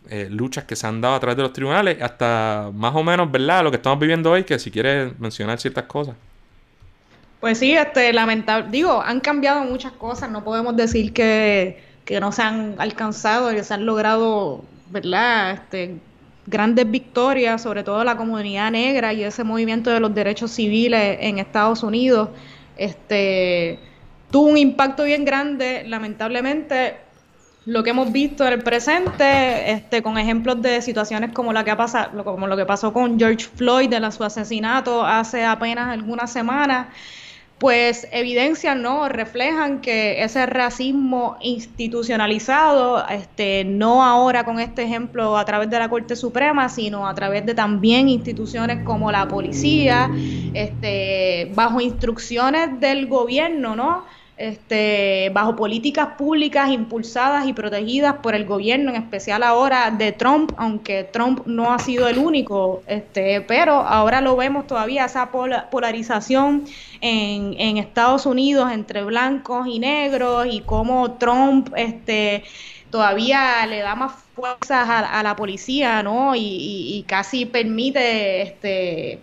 eh, 0.09 0.29
luchas 0.31 0.65
que 0.65 0.77
se 0.77 0.87
han 0.87 1.01
dado 1.01 1.17
a 1.17 1.21
través 1.21 1.37
de 1.37 1.43
los 1.43 1.53
tribunales, 1.53 2.01
hasta 2.01 2.71
más 2.73 2.95
o 2.95 3.03
menos, 3.03 3.31
¿verdad? 3.31 3.65
Lo 3.65 3.71
que 3.71 3.77
estamos 3.77 3.99
viviendo 3.99 4.31
hoy, 4.31 4.45
que 4.45 4.59
si 4.59 4.71
quieres 4.71 5.19
mencionar 5.19 5.59
ciertas 5.59 5.85
cosas. 5.85 6.15
Pues 7.41 7.59
sí, 7.59 7.73
este, 7.75 8.13
lamentable. 8.13 8.69
Digo, 8.71 9.03
han 9.03 9.21
cambiado 9.21 9.65
muchas 9.65 9.93
cosas. 9.93 10.31
No 10.31 10.45
podemos 10.45 10.77
decir 10.77 11.13
que 11.13 11.89
que 12.09 12.21
no 12.21 12.33
se 12.33 12.41
han 12.41 12.77
alcanzado 12.79 13.53
y 13.53 13.63
se 13.63 13.75
han 13.75 13.85
logrado, 13.85 14.65
¿verdad? 14.89 15.51
Este, 15.51 15.99
grandes 16.49 16.91
victorias, 16.91 17.63
sobre 17.63 17.85
todo 17.85 18.03
la 18.05 18.17
comunidad 18.17 18.71
negra 18.71 19.13
y 19.13 19.23
ese 19.23 19.45
movimiento 19.45 19.91
de 19.91 20.01
los 20.01 20.15
derechos 20.15 20.51
civiles 20.51 21.19
en 21.21 21.39
Estados 21.39 21.83
Unidos, 21.83 22.31
este, 22.77 23.79
tuvo 24.31 24.49
un 24.49 24.57
impacto 24.57 25.05
bien 25.05 25.25
grande, 25.25 25.85
lamentablemente. 25.87 26.97
Lo 27.67 27.83
que 27.83 27.91
hemos 27.91 28.11
visto 28.13 28.47
en 28.47 28.55
el 28.55 28.63
presente, 28.63 29.71
este, 29.73 30.03
con 30.03 30.17
ejemplos 30.17 30.63
de 30.63 30.81
situaciones 30.81 31.33
como 31.33 31.53
la 31.53 31.65
que 31.65 31.71
ha 31.71 31.77
pasado, 31.77 32.25
como 32.25 32.47
lo 32.47 32.57
que 32.57 32.65
pasó 32.65 32.95
con 32.95 33.19
George 33.19 33.47
Floyd 33.57 33.91
de 33.91 34.11
su 34.11 34.25
asesinato 34.25 35.05
hace 35.05 35.45
apenas 35.45 35.89
algunas 35.89 36.33
semanas, 36.33 36.87
pues 37.59 38.07
evidencian, 38.13 38.83
¿no? 38.83 39.09
Reflejan 39.09 39.81
que 39.81 40.23
ese 40.23 40.47
racismo 40.47 41.37
institucionalizado, 41.41 43.05
este, 43.09 43.65
no 43.65 44.05
ahora 44.05 44.45
con 44.45 44.61
este 44.61 44.85
ejemplo 44.85 45.37
a 45.37 45.45
través 45.45 45.69
de 45.69 45.79
la 45.79 45.89
Corte 45.89 46.15
Suprema, 46.15 46.69
sino 46.69 47.09
a 47.09 47.15
través 47.15 47.45
de 47.47 47.55
también 47.55 48.09
instituciones 48.09 48.85
como 48.85 49.11
la 49.11 49.27
policía, 49.27 50.09
este, 50.55 51.51
bajo 51.55 51.81
instrucciones 51.81 52.79
del 52.79 53.07
gobierno, 53.09 53.75
¿no? 53.75 54.05
Este, 54.39 55.31
bajo 55.35 55.57
políticas 55.57 56.11
públicas 56.17 56.71
impulsadas 56.71 57.47
y 57.49 57.53
protegidas 57.53 58.15
por 58.23 58.37
el 58.37 58.47
gobierno, 58.47 58.91
en 58.91 58.97
especial 58.97 59.43
ahora 59.43 59.91
de 59.91 60.13
Trump, 60.13 60.53
aunque 60.57 61.03
Trump 61.05 61.45
no 61.45 61.73
ha 61.73 61.79
sido 61.81 62.07
el 62.07 62.19
único, 62.19 62.83
este, 62.87 63.41
pero 63.41 63.73
ahora 63.73 64.21
lo 64.21 64.37
vemos 64.37 64.67
todavía, 64.67 65.05
esa 65.07 65.31
polarización 65.31 66.65
en, 67.01 67.79
Estados 67.79 68.27
Unidos 68.27 68.71
entre 68.73 69.05
blancos 69.05 69.67
y 69.67 69.79
negros 69.79 70.47
y 70.51 70.61
cómo 70.61 71.13
Trump 71.13 71.73
este, 71.77 72.45
todavía 72.91 73.67
le 73.67 73.81
da 73.81 73.95
más 73.95 74.13
fuerzas 74.35 74.89
a, 74.89 75.23
la 75.23 75.37
policía, 75.37 76.03
¿no? 76.03 76.35
Y, 76.35 76.41
y, 76.41 76.99
y 76.99 77.03
casi 77.05 77.47
permite 77.47 78.43
este 78.43 79.21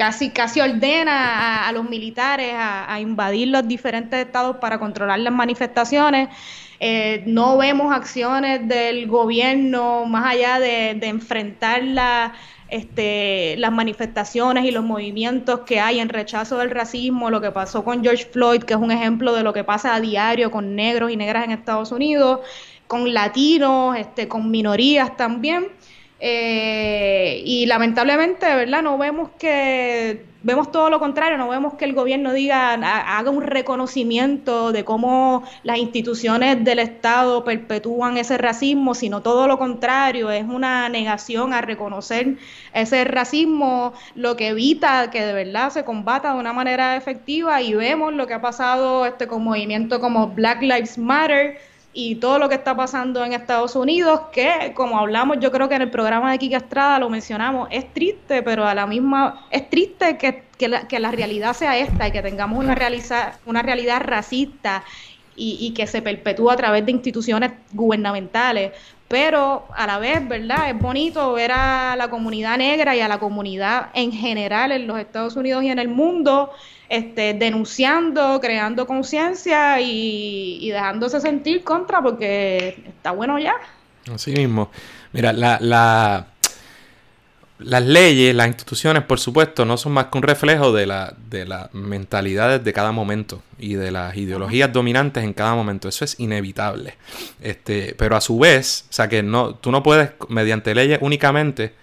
casi, 0.00 0.30
casi 0.30 0.62
ordena 0.62 1.68
a, 1.68 1.72
los 1.72 1.86
militares 1.86 2.54
a, 2.56 2.98
invadir 3.00 3.48
los 3.48 3.68
diferentes 3.68 4.18
estados 4.24 4.56
para 4.56 4.78
controlar 4.78 5.18
las 5.18 5.32
manifestaciones. 5.32 6.30
Eh, 6.80 7.22
no 7.26 7.58
vemos 7.58 7.94
acciones 7.94 8.66
del 8.66 9.06
gobierno 9.08 10.06
más 10.06 10.24
allá 10.24 10.58
de, 10.58 10.92
enfrentar 11.02 11.82
este, 12.70 13.56
las 13.58 13.72
manifestaciones 13.72 14.64
y 14.64 14.70
los 14.70 14.84
movimientos 14.84 15.60
que 15.66 15.80
hay 15.80 16.00
en 16.00 16.08
rechazo 16.08 16.56
del 16.56 16.70
racismo, 16.70 17.28
lo 17.28 17.42
que 17.42 17.50
pasó 17.50 17.84
con 17.84 18.02
George 18.02 18.24
Floyd, 18.24 18.62
que 18.62 18.72
es 18.72 18.80
un 18.80 18.92
ejemplo 18.92 19.34
de 19.34 19.42
lo 19.42 19.52
que 19.52 19.64
pasa 19.64 19.94
a 19.94 20.00
diario 20.00 20.50
con 20.50 20.74
negros 20.76 21.10
y 21.10 21.18
negras 21.18 21.44
en 21.44 21.50
Estados 21.50 21.92
Unidos, 21.92 22.40
con 22.86 23.12
latinos, 23.12 23.98
este, 23.98 24.28
con 24.28 24.50
minorías 24.50 25.14
también. 25.18 25.68
Eh, 26.20 27.42
y 27.46 27.66
lamentablemente, 27.66 28.46
¿verdad? 28.54 28.82
No 28.82 28.98
vemos 28.98 29.30
que, 29.38 30.26
vemos 30.42 30.70
todo 30.70 30.90
lo 30.90 30.98
contrario, 30.98 31.38
no 31.38 31.48
vemos 31.48 31.74
que 31.74 31.84
el 31.84 31.94
gobierno 31.94 32.32
diga, 32.32 32.74
haga 32.74 33.30
un 33.30 33.42
reconocimiento 33.42 34.72
de 34.72 34.84
cómo 34.84 35.44
las 35.62 35.78
instituciones 35.78 36.62
del 36.64 36.78
Estado 36.78 37.44
perpetúan 37.44 38.18
ese 38.18 38.38
racismo, 38.38 38.94
sino 38.94 39.22
todo 39.22 39.46
lo 39.46 39.58
contrario, 39.58 40.30
es 40.30 40.44
una 40.44 40.88
negación 40.88 41.52
a 41.54 41.62
reconocer 41.62 42.36
ese 42.74 43.04
racismo, 43.04 43.92
lo 44.14 44.36
que 44.36 44.48
evita 44.48 45.10
que 45.10 45.24
de 45.24 45.32
verdad 45.32 45.70
se 45.70 45.84
combata 45.84 46.34
de 46.34 46.40
una 46.40 46.52
manera 46.52 46.96
efectiva 46.96 47.60
y 47.62 47.74
vemos 47.74 48.12
lo 48.12 48.26
que 48.26 48.34
ha 48.34 48.40
pasado 48.40 49.06
este, 49.06 49.26
con 49.26 49.42
movimientos 49.42 49.98
como 50.00 50.28
Black 50.28 50.62
Lives 50.62 50.98
Matter, 50.98 51.58
y 51.92 52.16
todo 52.16 52.38
lo 52.38 52.48
que 52.48 52.54
está 52.54 52.76
pasando 52.76 53.24
en 53.24 53.32
Estados 53.32 53.74
Unidos, 53.74 54.20
que 54.32 54.72
como 54.74 54.98
hablamos, 54.98 55.38
yo 55.40 55.50
creo 55.50 55.68
que 55.68 55.74
en 55.74 55.82
el 55.82 55.90
programa 55.90 56.30
de 56.30 56.38
Kika 56.38 56.58
Estrada 56.58 56.98
lo 57.00 57.10
mencionamos, 57.10 57.68
es 57.72 57.92
triste, 57.92 58.42
pero 58.42 58.66
a 58.66 58.74
la 58.74 58.86
misma, 58.86 59.46
es 59.50 59.68
triste 59.68 60.16
que, 60.16 60.44
que, 60.56 60.68
la, 60.68 60.86
que 60.86 61.00
la 61.00 61.10
realidad 61.10 61.52
sea 61.52 61.76
esta 61.78 62.06
y 62.06 62.12
que 62.12 62.22
tengamos 62.22 62.62
una, 62.62 62.76
una 63.44 63.62
realidad 63.62 64.02
racista 64.04 64.84
y, 65.34 65.56
y, 65.60 65.72
que 65.72 65.86
se 65.86 66.00
perpetúa 66.02 66.52
a 66.52 66.56
través 66.56 66.84
de 66.86 66.92
instituciones 66.92 67.52
gubernamentales. 67.72 68.72
Pero 69.10 69.66
a 69.74 69.88
la 69.88 69.98
vez, 69.98 70.28
¿verdad? 70.28 70.70
Es 70.70 70.78
bonito 70.78 71.32
ver 71.32 71.50
a 71.50 71.96
la 71.96 72.08
comunidad 72.08 72.56
negra 72.58 72.94
y 72.94 73.00
a 73.00 73.08
la 73.08 73.18
comunidad 73.18 73.88
en 73.92 74.12
general 74.12 74.70
en 74.70 74.86
los 74.86 75.00
Estados 75.00 75.34
Unidos 75.34 75.64
y 75.64 75.68
en 75.68 75.80
el 75.80 75.88
mundo 75.88 76.52
este, 76.88 77.34
denunciando, 77.34 78.38
creando 78.40 78.86
conciencia 78.86 79.80
y, 79.80 80.70
dejándose 80.70 81.20
sentir 81.20 81.64
contra 81.64 82.00
porque 82.00 82.84
está 82.86 83.10
bueno 83.10 83.36
ya. 83.40 83.54
Así 84.14 84.30
mismo. 84.30 84.70
Mira, 85.12 85.32
la, 85.32 85.58
la, 85.60 86.28
las 87.62 87.84
leyes, 87.84 88.34
las 88.34 88.48
instituciones, 88.48 89.02
por 89.04 89.20
supuesto, 89.20 89.64
no 89.64 89.76
son 89.76 89.92
más 89.92 90.06
que 90.06 90.18
un 90.18 90.22
reflejo 90.22 90.72
de, 90.72 90.86
la, 90.86 91.14
de 91.28 91.46
las 91.46 91.72
mentalidades 91.74 92.64
de 92.64 92.72
cada 92.72 92.92
momento 92.92 93.42
y 93.58 93.74
de 93.74 93.90
las 93.90 94.16
ideologías 94.16 94.72
dominantes 94.72 95.24
en 95.24 95.32
cada 95.32 95.54
momento. 95.54 95.88
Eso 95.88 96.04
es 96.04 96.18
inevitable. 96.18 96.96
Este, 97.40 97.94
pero 97.98 98.16
a 98.16 98.20
su 98.20 98.38
vez, 98.38 98.86
o 98.90 98.92
sea 98.92 99.08
que 99.08 99.22
no, 99.22 99.54
tú 99.54 99.70
no 99.70 99.82
puedes, 99.82 100.10
mediante 100.28 100.74
leyes 100.74 100.98
únicamente, 101.02 101.74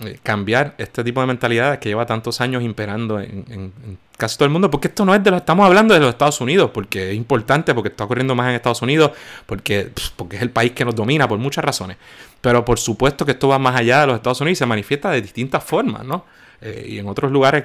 eh, 0.00 0.18
cambiar 0.22 0.74
este 0.78 1.04
tipo 1.04 1.20
de 1.20 1.26
mentalidades 1.28 1.78
que 1.78 1.88
lleva 1.88 2.04
tantos 2.04 2.40
años 2.40 2.64
imperando 2.64 3.20
en, 3.20 3.72
casi 4.16 4.36
todo 4.36 4.46
el 4.46 4.50
mundo, 4.50 4.68
porque 4.70 4.88
esto 4.88 5.04
no 5.04 5.14
es 5.14 5.22
de 5.22 5.30
lo 5.30 5.36
estamos 5.36 5.64
hablando 5.64 5.94
de 5.94 6.00
los 6.00 6.08
Estados 6.08 6.40
Unidos, 6.40 6.70
porque 6.74 7.10
es 7.10 7.16
importante, 7.16 7.74
porque 7.74 7.90
está 7.90 8.02
ocurriendo 8.02 8.34
más 8.34 8.48
en 8.48 8.56
Estados 8.56 8.82
Unidos, 8.82 9.12
porque, 9.46 9.90
porque 10.16 10.36
es 10.36 10.42
el 10.42 10.50
país 10.50 10.72
que 10.72 10.84
nos 10.84 10.96
domina 10.96 11.28
por 11.28 11.38
muchas 11.38 11.64
razones. 11.64 11.96
Pero 12.40 12.64
por 12.64 12.78
supuesto 12.78 13.24
que 13.24 13.32
esto 13.32 13.46
va 13.46 13.58
más 13.58 13.76
allá 13.76 14.00
de 14.00 14.08
los 14.08 14.16
Estados 14.16 14.40
Unidos 14.40 14.58
y 14.58 14.60
se 14.60 14.66
manifiesta 14.66 15.10
de 15.10 15.22
distintas 15.22 15.62
formas, 15.62 16.04
¿no? 16.04 16.24
Eh, 16.60 16.86
y 16.88 16.98
en 16.98 17.06
otros 17.06 17.30
lugares 17.30 17.64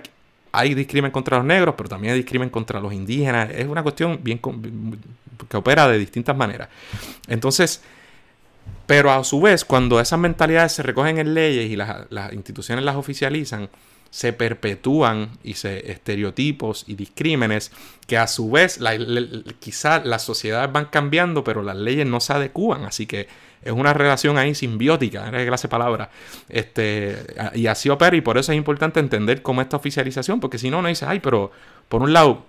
hay 0.51 0.73
discrimen 0.75 1.11
contra 1.11 1.37
los 1.37 1.45
negros, 1.45 1.75
pero 1.77 1.89
también 1.89 2.13
hay 2.13 2.19
discrimen 2.19 2.49
contra 2.49 2.79
los 2.79 2.93
indígenas. 2.93 3.49
Es 3.51 3.67
una 3.67 3.83
cuestión 3.83 4.19
bien 4.21 4.39
que 4.39 5.57
opera 5.57 5.87
de 5.87 5.97
distintas 5.97 6.35
maneras. 6.35 6.69
Entonces, 7.27 7.81
pero 8.89 9.11
a 9.11 9.23
su 9.23 9.39
vez, 9.39 9.65
cuando 9.65 9.99
esas 9.99 10.17
mentalidades 10.17 10.71
se 10.71 10.81
recogen 10.81 11.19
en 11.19 11.35
leyes 11.35 11.69
y 11.69 11.75
las, 11.75 12.07
instituciones 12.33 12.83
las 12.83 12.95
oficializan, 12.95 13.69
se 14.09 14.33
perpetúan 14.33 15.29
y 15.43 15.53
se 15.53 15.91
estereotipos 15.91 16.85
y 16.87 16.95
discrímenes 16.95 17.71
que 18.07 18.17
a 18.17 18.25
su 18.25 18.49
vez 18.49 18.79
quizás 19.59 20.03
las 20.07 20.23
sociedades 20.23 20.71
van 20.71 20.85
cambiando, 20.85 21.43
pero 21.43 21.61
las 21.61 21.77
leyes 21.77 22.07
no 22.07 22.19
se 22.19 22.33
adecúan. 22.33 22.85
Así 22.85 23.05
que 23.05 23.27
es 23.61 23.71
una 23.71 23.93
relación 23.93 24.37
ahí 24.37 24.55
simbiótica, 24.55 25.27
era 25.27 25.45
clase 25.45 25.67
palabra. 25.67 26.09
Este, 26.47 27.15
y 27.53 27.67
así 27.67 27.89
opera, 27.89 28.15
y 28.15 28.21
por 28.21 28.39
eso 28.39 28.51
es 28.51 28.57
importante 28.57 28.99
entender 28.99 29.41
cómo 29.41 29.61
esta 29.61 29.77
oficialización, 29.77 30.39
porque 30.39 30.57
si 30.57 30.71
no, 30.71 30.79
uno 30.79 30.87
dice, 30.87 31.05
ay, 31.07 31.19
pero 31.19 31.51
por 31.89 32.01
un 32.01 32.13
lado, 32.13 32.45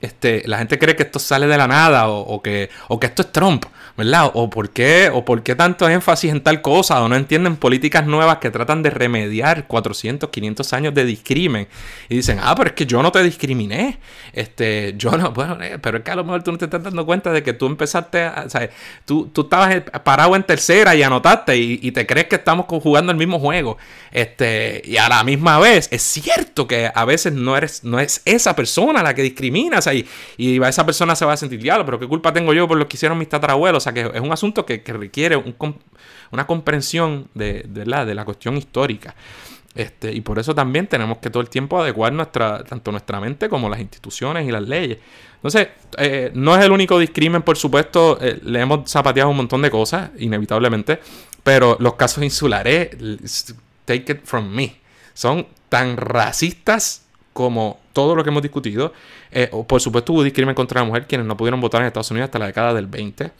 este, 0.00 0.42
la 0.46 0.58
gente 0.58 0.78
cree 0.78 0.96
que 0.96 1.02
esto 1.02 1.18
sale 1.18 1.46
de 1.46 1.58
la 1.58 1.68
nada 1.68 2.08
o, 2.08 2.42
que, 2.42 2.70
o 2.88 2.98
que 2.98 3.06
esto 3.06 3.22
es 3.22 3.32
Trump. 3.32 3.66
¿verdad? 4.00 4.30
O 4.32 4.48
por 4.48 4.70
qué, 4.70 5.10
o 5.12 5.26
por 5.26 5.42
qué 5.42 5.54
tanto 5.54 5.86
énfasis 5.86 6.30
en 6.30 6.40
tal 6.40 6.62
cosa, 6.62 7.02
o 7.02 7.08
no 7.08 7.16
entienden 7.16 7.56
políticas 7.56 8.06
nuevas 8.06 8.38
que 8.38 8.50
tratan 8.50 8.82
de 8.82 8.88
remediar 8.88 9.66
400, 9.66 10.30
500 10.30 10.72
años 10.72 10.94
de 10.94 11.04
discrimen. 11.04 11.68
Y 12.08 12.16
dicen, 12.16 12.38
ah, 12.42 12.54
pero 12.56 12.70
es 12.70 12.74
que 12.74 12.86
yo 12.86 13.02
no 13.02 13.12
te 13.12 13.22
discriminé. 13.22 13.98
Este, 14.32 14.94
yo 14.96 15.10
no, 15.12 15.30
bueno, 15.34 15.58
eh, 15.60 15.78
pero 15.78 15.98
es 15.98 16.04
que 16.04 16.10
a 16.10 16.16
lo 16.16 16.24
mejor 16.24 16.42
tú 16.42 16.52
no 16.52 16.56
te 16.56 16.64
estás 16.64 16.82
dando 16.82 17.04
cuenta 17.04 17.30
de 17.30 17.42
que 17.42 17.52
tú 17.52 17.66
empezaste, 17.66 18.22
a, 18.22 18.44
o 18.46 18.48
sea, 18.50 18.70
tú, 19.04 19.28
tú 19.34 19.42
estabas 19.42 19.82
parado 20.02 20.34
en 20.34 20.44
tercera 20.44 20.94
y 20.94 21.02
anotaste 21.02 21.56
y, 21.56 21.90
te 21.90 22.06
crees 22.06 22.28
que 22.28 22.36
estamos 22.36 22.66
jugando 22.66 23.12
el 23.12 23.18
mismo 23.18 23.38
juego. 23.38 23.76
Este, 24.12 24.80
y 24.84 24.96
a 24.96 25.08
la 25.08 25.24
misma 25.24 25.58
vez, 25.58 25.88
es 25.90 26.02
cierto 26.02 26.66
que 26.66 26.90
a 26.94 27.04
veces 27.04 27.32
no 27.32 27.56
eres, 27.56 27.82
no 27.84 27.98
es 27.98 28.22
esa 28.24 28.54
persona 28.54 29.02
la 29.02 29.12
que 29.12 29.22
discrimina, 29.22 29.78
o 29.78 29.82
sea, 29.82 29.89
y, 29.92 30.06
esa 30.62 30.86
persona 30.86 31.14
se 31.14 31.24
va 31.24 31.32
a 31.32 31.36
sentir, 31.36 31.60
diablo, 31.60 31.84
pero 31.84 31.98
qué 31.98 32.06
culpa 32.06 32.32
tengo 32.32 32.52
yo 32.52 32.68
por 32.68 32.78
lo 32.78 32.88
que 32.88 32.96
hicieron 32.96 33.18
mis 33.18 33.28
tatarabuelos, 33.28 33.86
que 33.92 34.10
es 34.14 34.20
un 34.20 34.32
asunto 34.32 34.64
que, 34.66 34.82
requiere 34.86 35.36
una 36.30 36.46
comprensión 36.46 37.28
de, 37.34 37.66
la, 37.86 38.04
de 38.04 38.14
la 38.14 38.24
cuestión 38.24 38.56
histórica. 38.56 39.14
Este, 39.74 40.12
y 40.12 40.20
por 40.20 40.38
eso 40.38 40.52
también 40.52 40.88
tenemos 40.88 41.18
que 41.18 41.30
todo 41.30 41.42
el 41.42 41.48
tiempo 41.48 41.80
adecuar 41.80 42.14
tanto 42.32 42.90
nuestra 42.90 43.20
mente 43.20 43.48
como 43.48 43.68
las 43.68 43.80
instituciones 43.80 44.46
y 44.46 44.50
las 44.50 44.62
leyes. 44.62 44.98
Entonces, 45.36 45.68
eh, 45.96 46.30
no 46.34 46.56
es 46.56 46.64
el 46.64 46.72
único 46.72 46.98
discrimen, 46.98 47.42
por 47.42 47.56
supuesto, 47.56 48.18
eh, 48.20 48.40
le 48.42 48.60
hemos 48.60 48.90
zapateado 48.90 49.30
un 49.30 49.36
montón 49.36 49.62
de 49.62 49.70
cosas, 49.70 50.10
inevitablemente, 50.18 51.00
pero 51.42 51.76
los 51.80 51.94
casos 51.94 52.22
insulares, 52.24 52.90
take 53.84 54.12
it 54.12 54.24
from 54.24 54.48
me, 54.50 54.76
son 55.14 55.46
tan 55.68 55.96
racistas 55.96 57.06
como 57.32 57.79
todo 57.92 58.14
lo 58.14 58.22
que 58.22 58.30
hemos 58.30 58.42
discutido. 58.42 58.92
Eh, 59.30 59.50
por 59.66 59.80
supuesto, 59.80 60.12
hubo 60.12 60.22
discrimen 60.22 60.54
contra 60.54 60.80
la 60.80 60.86
mujer, 60.86 61.06
quienes 61.06 61.26
no 61.26 61.36
pudieron 61.36 61.60
votar 61.60 61.80
en 61.80 61.88
Estados 61.88 62.10
Unidos 62.10 62.28
hasta 62.28 62.38
la 62.38 62.46
década 62.46 62.74
del 62.74 62.86
20. 62.86 63.30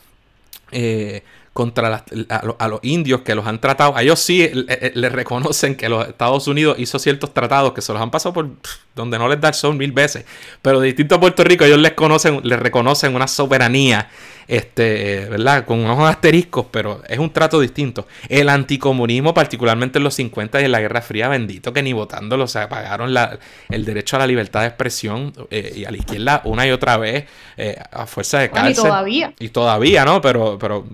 Eh, 0.73 1.23
contra 1.53 2.05
a, 2.29 2.69
los 2.69 2.81
indios 2.83 3.23
que 3.23 3.35
los 3.35 3.47
han 3.47 3.61
tratado. 3.61 3.97
A 3.97 4.03
ellos 4.03 4.21
sí 4.21 4.43
eh, 4.43 4.53
eh, 4.69 4.93
le, 4.95 5.09
reconocen 5.09 5.75
que 5.75 5.89
los 5.89 6.07
Estados 6.07 6.47
Unidos 6.47 6.77
hizo 6.79 6.99
ciertos 6.99 7.35
tratados 7.35 7.73
que 7.73 7.83
se 7.83 7.93
los 7.93 8.01
han 8.01 8.11
pasado 8.11 8.33
por 8.33 8.51
donde 8.95 9.19
no 9.19 9.29
les 9.29 9.41
da 9.41 9.49
el 9.49 9.55
sol 9.55 9.75
mil 9.75 9.93
veces. 9.93 10.25
Pero 10.63 10.81
distinto 10.81 11.17
a 11.17 11.21
Puerto 11.21 11.43
Rico, 11.43 11.65
ellos 11.65 11.79
les 11.79 11.93
conocen, 11.93 12.41
les 12.45 12.59
reconocen 12.59 13.15
una 13.15 13.27
soberanía 13.27 14.09
este, 14.49 15.27
¿verdad? 15.31 15.65
Con 15.65 15.81
unos 15.81 15.99
asteriscos, 16.09 16.67
pero 16.71 17.03
es 17.09 17.19
un 17.19 17.33
trato 17.33 17.61
distinto. 17.61 18.07
El 18.29 18.49
anticomunismo, 18.49 19.35
particularmente 19.35 19.99
en 19.99 20.05
los 20.05 20.15
50 20.15 20.61
y 20.61 20.65
en 20.65 20.73
la 20.73 20.81
Guerra 20.81 21.03
Fría, 21.03 21.29
bendito 21.29 21.73
que 21.73 21.83
ni 21.83 21.93
votándolo 21.93 22.47
se 22.47 22.61
apagaron 22.61 23.15
la, 23.15 23.39
el 23.69 23.85
derecho 23.85 24.17
a 24.17 24.21
la 24.21 24.27
libertad 24.27 24.61
de 24.63 24.67
expresión 24.69 25.33
eh, 25.51 25.73
y 25.77 25.85
a 25.85 25.91
la 25.91 25.97
izquierda 25.97 26.43
una 26.45 26.67
y 26.67 26.71
otra 26.71 26.97
vez 26.97 27.25
eh, 27.57 27.77
a 27.91 28.07
fuerza 28.07 28.41
de 28.41 28.51
cárcel. 28.51 28.73
y 28.73 28.75
todavía. 28.75 29.33
Y 29.39 29.49
todavía, 29.49 30.05
¿no? 30.05 30.21
Pero, 30.21 30.59
pero 30.59 30.85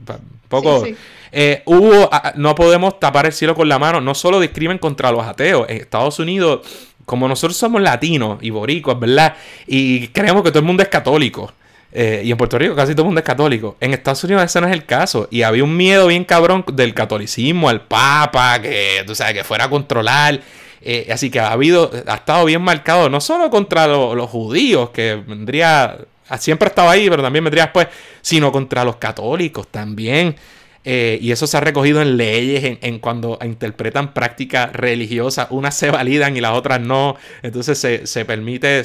poco... 0.48 0.84
Eh, 1.32 1.62
hubo, 1.66 2.08
no 2.36 2.54
podemos 2.54 2.98
tapar 2.98 3.26
el 3.26 3.32
cielo 3.32 3.54
con 3.54 3.68
la 3.68 3.78
mano, 3.78 4.00
no 4.00 4.14
solo 4.14 4.40
discrimen 4.40 4.78
contra 4.78 5.10
los 5.10 5.22
ateos, 5.26 5.68
en 5.68 5.78
Estados 5.78 6.18
Unidos 6.18 6.60
como 7.06 7.28
nosotros 7.28 7.56
somos 7.56 7.80
latinos 7.80 8.38
y 8.42 8.50
boricuas, 8.50 8.98
¿verdad? 8.98 9.36
Y 9.66 10.08
creemos 10.08 10.42
que 10.42 10.50
todo 10.50 10.58
el 10.58 10.66
mundo 10.66 10.82
es 10.82 10.88
católico. 10.88 11.52
Eh, 11.98 12.20
y 12.24 12.30
en 12.30 12.36
Puerto 12.36 12.58
Rico 12.58 12.74
casi 12.74 12.92
todo 12.92 13.04
el 13.04 13.06
mundo 13.06 13.20
es 13.20 13.24
católico. 13.24 13.78
En 13.80 13.94
Estados 13.94 14.22
Unidos 14.24 14.44
ese 14.44 14.60
no 14.60 14.66
es 14.66 14.74
el 14.74 14.84
caso. 14.84 15.28
Y 15.30 15.40
había 15.40 15.64
un 15.64 15.74
miedo 15.74 16.08
bien 16.08 16.24
cabrón 16.24 16.62
del 16.74 16.92
catolicismo, 16.92 17.70
al 17.70 17.86
papa, 17.86 18.60
que 18.60 19.02
tú 19.06 19.14
sabes, 19.14 19.32
que 19.32 19.44
fuera 19.44 19.64
a 19.64 19.70
controlar. 19.70 20.42
Eh, 20.82 21.08
así 21.10 21.30
que 21.30 21.40
ha 21.40 21.52
habido, 21.52 21.90
ha 22.06 22.16
estado 22.16 22.44
bien 22.44 22.60
marcado, 22.60 23.08
no 23.08 23.22
solo 23.22 23.48
contra 23.48 23.86
los 23.86 24.28
judíos, 24.28 24.90
que 24.90 25.14
vendría, 25.26 25.96
siempre 26.38 26.68
estaba 26.68 26.90
ahí, 26.90 27.08
pero 27.08 27.22
también 27.22 27.42
vendría 27.44 27.64
después, 27.64 27.88
sino 28.20 28.52
contra 28.52 28.84
los 28.84 28.96
católicos 28.96 29.66
también. 29.68 30.36
Eh, 30.84 31.18
y 31.22 31.32
eso 31.32 31.46
se 31.46 31.56
ha 31.56 31.60
recogido 31.60 32.02
en 32.02 32.18
leyes, 32.18 32.78
en, 32.82 32.98
cuando 32.98 33.38
interpretan 33.42 34.12
prácticas 34.12 34.70
religiosas, 34.74 35.48
unas 35.48 35.74
se 35.74 35.90
validan 35.90 36.36
y 36.36 36.42
las 36.42 36.52
otras 36.52 36.78
no. 36.78 37.16
Entonces 37.42 37.78
se, 37.78 38.06
se 38.06 38.26
permite, 38.26 38.82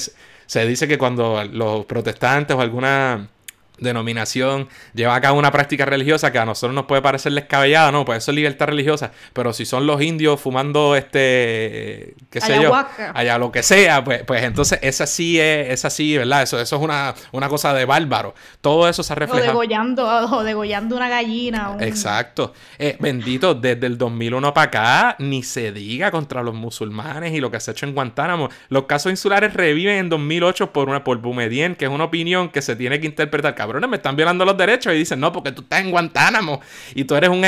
se 0.52 0.66
dice 0.66 0.86
que 0.86 0.98
cuando 0.98 1.42
los 1.46 1.86
protestantes 1.86 2.58
o 2.58 2.60
alguna 2.60 3.30
denominación 3.82 4.70
lleva 4.94 5.16
a 5.16 5.22
cabo 5.22 5.38
una 5.38 5.52
práctica 5.52 5.86
religiosa 5.86 6.32
que 6.32 6.40
a 6.40 6.46
nosotros 6.46 6.74
nos 6.74 6.86
puede 6.86 7.02
parecer 7.02 7.34
descabellada, 7.34 7.92
no, 7.92 8.06
pues 8.06 8.20
eso 8.20 8.32
es 8.32 8.36
libertad 8.36 8.68
religiosa, 8.68 9.12
pero 9.34 9.52
si 9.54 9.66
son 9.66 9.86
los 9.86 10.02
indios 10.02 10.40
fumando 10.40 10.96
este, 10.96 12.16
qué 12.30 12.42
sé 12.42 12.62
yo, 12.62 12.74
allá 13.14 13.38
lo 13.38 13.52
que 13.52 13.64
sea, 13.64 14.04
pues, 14.04 14.24
pues 14.24 14.44
entonces 14.44 14.80
esa 14.82 15.08
sí 15.08 15.40
es, 15.40 15.70
esa 15.72 15.90
sí, 15.90 16.18
¿verdad? 16.18 16.44
Eso, 16.44 16.60
eso 16.60 16.76
es 16.76 16.82
una, 16.82 17.14
una 17.32 17.50
cosa 17.50 17.74
de 17.74 17.86
bárbaro. 17.86 18.34
Todo 18.62 18.88
eso 18.88 19.04
se 19.04 19.16
refleja. 19.16 19.44
O 19.44 19.48
degollando, 19.48 20.08
o 20.08 20.44
degollando 20.44 20.96
una 20.96 21.10
gallina. 21.10 21.76
Exacto. 21.80 22.54
Eh, 22.78 22.98
bendito, 23.00 23.56
desde 23.56 23.88
el 23.88 23.98
2001 23.98 24.54
para 24.54 24.68
acá, 24.68 25.16
ni 25.20 25.44
se 25.44 25.72
diga 25.72 26.12
contra 26.12 26.44
los 26.44 26.54
musulmanes 26.54 27.34
y 27.34 27.40
lo 27.40 27.50
que 27.50 27.60
se 27.60 27.72
ha 27.72 27.74
hecho 27.74 27.86
en 27.86 27.94
Guantánamo. 27.94 28.50
Los 28.70 28.86
casos 28.86 29.12
insulares 29.12 29.54
reviven 29.54 29.98
en 29.98 30.10
2008 30.10 30.72
por 30.72 30.90
una 30.90 31.04
por 31.04 31.18
Bumedien, 31.18 31.76
que 31.76 31.86
es 31.86 31.92
una 31.92 32.06
opinión 32.06 32.50
que 32.50 32.62
se 32.62 32.76
tiene 32.76 33.00
que 33.00 33.08
interpretar, 33.08 33.56
cabrón 33.56 33.71
me 33.88 33.98
están 33.98 34.16
violando 34.16 34.46
los 34.46 34.58
derechos. 34.58 34.94
Y 34.94 34.98
dicen, 34.98 35.20
no, 35.20 35.32
porque 35.32 35.52
tú 35.52 35.62
estás 35.62 35.82
en 35.82 35.92
Guantánamo 35.92 36.62
y 36.96 37.04
tú 37.04 37.16
eres 37.16 37.30
un, 37.30 37.44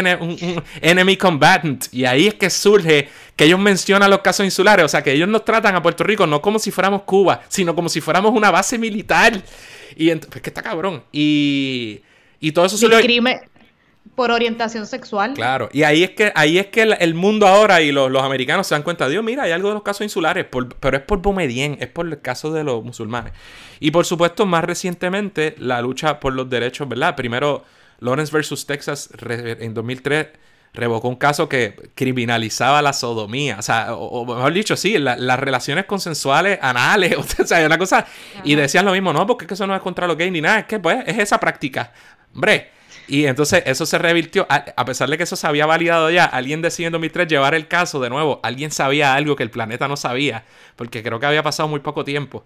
enemy 0.82 1.18
combatant. 1.18 1.86
Y 1.91 2.06
ahí 2.06 2.28
es 2.28 2.36
que 2.36 2.50
surge 2.50 3.10
que 3.36 3.45
ellos 3.45 3.60
mencionan 3.60 4.10
los 4.10 4.20
casos 4.20 4.45
insulares. 4.45 4.86
O 4.86 4.90
sea, 4.90 5.04
que 5.04 5.12
ellos 5.12 5.28
nos 5.28 5.45
tratan 5.45 5.76
a 5.76 5.82
Puerto 5.82 6.04
Rico 6.04 6.26
no 6.28 6.41
como 6.41 6.60
si 6.60 6.72
fuéramos 6.72 7.04
Cuba, 7.04 7.41
sino 7.50 7.76
como 7.76 7.90
si 7.90 8.02
fuéramos 8.02 8.34
una 8.34 8.52
base 8.52 8.78
militar. 8.78 9.41
Y 9.95 10.14
pues 10.16 10.41
que 10.41 10.50
está 10.50 10.62
cabrón. 10.62 11.04
Y, 11.12 12.02
y 12.40 12.52
todo 12.52 12.66
eso 12.66 12.78
Discrime 12.78 13.41
por 14.15 14.31
orientación 14.31 14.85
sexual. 14.85 15.34
Claro, 15.34 15.69
y 15.72 15.84
ahí 15.84 16.03
es 16.03 16.11
que, 16.11 16.31
ahí 16.35 16.57
es 16.57 16.68
que 16.68 16.84
el, 16.84 17.14
mundo 17.15 17.48
ahora 17.48 17.81
y 17.81 17.91
los, 17.91 18.15
americanos 18.22 18.68
se 18.68 18.76
dan 18.76 18.84
cuenta, 18.84 19.10
Dios, 19.10 19.23
mira, 19.23 19.44
hay 19.44 19.52
algo 19.52 19.69
de 19.69 19.76
los 19.76 19.84
casos 19.84 20.02
insulares, 20.02 20.45
pero 20.80 20.98
es 20.98 21.03
por 21.03 21.22
Bomedien, 21.22 21.77
es 21.80 21.88
por 21.88 22.07
el 22.07 22.22
caso 22.22 22.52
de 22.52 22.64
los 22.64 22.84
musulmanes. 22.84 23.34
Y 23.80 23.91
por 23.91 24.06
supuesto, 24.06 24.45
más 24.45 24.64
recientemente, 24.64 25.56
la 25.57 25.81
lucha 25.81 26.19
por 26.19 26.34
los 26.34 26.49
derechos, 26.49 26.88
¿verdad? 26.88 27.15
Primero, 27.15 27.64
Lawrence 27.99 28.31
versus 28.31 28.65
Texas 28.65 29.10
en 29.27 29.73
2003 29.73 30.27
revocó 30.73 31.07
un 31.07 31.15
caso 31.15 31.48
que 31.48 31.91
criminalizaba 31.95 32.81
la 32.81 32.94
sodomía. 32.94 33.57
O 33.60 33.61
sea, 33.61 33.94
o, 33.94 34.26
mejor 34.26 34.53
dicho, 34.53 34.76
sí, 34.76 34.98
las 34.98 35.40
relaciones 35.40 35.85
consensuales 35.85 36.60
anales. 36.61 37.15
O 37.44 37.45
sea, 37.45 37.65
una 37.65 37.77
cosa. 37.77 38.06
Y 38.44 38.56
decían 38.56 38.85
lo 38.85 38.91
mismo, 38.91 39.14
no, 39.14 39.27
porque 39.27 39.52
eso 39.52 39.68
no 39.68 39.76
es 39.76 39.81
contra 39.81 40.07
lo 40.07 40.15
gay 40.15 40.31
ni 40.31 40.41
nada. 40.41 40.60
Es 40.60 40.65
que, 40.65 40.80
pues, 40.80 41.03
es 41.06 41.18
esa 41.19 41.40
práctica. 41.40 41.91
Hombre, 42.34 42.72
y 43.07 43.25
entonces 43.25 43.63
eso 43.65 43.85
se 43.85 43.97
revirtió, 43.97 44.45
a, 44.49 44.85
pesar 44.85 45.09
de 45.09 45.17
que 45.17 45.23
eso 45.23 45.35
se 45.35 45.47
había 45.47 45.65
validado 45.65 46.09
ya, 46.09 46.25
alguien 46.25 46.61
decidió 46.61 46.88
en 46.88 46.93
2003 46.93 47.27
llevar 47.27 47.55
el 47.55 47.67
caso 47.67 47.99
de 47.99 48.09
nuevo, 48.09 48.39
alguien 48.43 48.71
sabía 48.71 49.13
algo 49.13 49.35
que 49.35 49.43
el 49.43 49.51
planeta 49.51 49.88
no 49.88 49.97
sabía, 49.97 50.45
porque 50.75 51.03
creo 51.03 51.19
que 51.19 51.25
había 51.25 51.43
pasado 51.43 51.67
muy 51.69 51.81
poco 51.81 52.03
tiempo. 52.03 52.45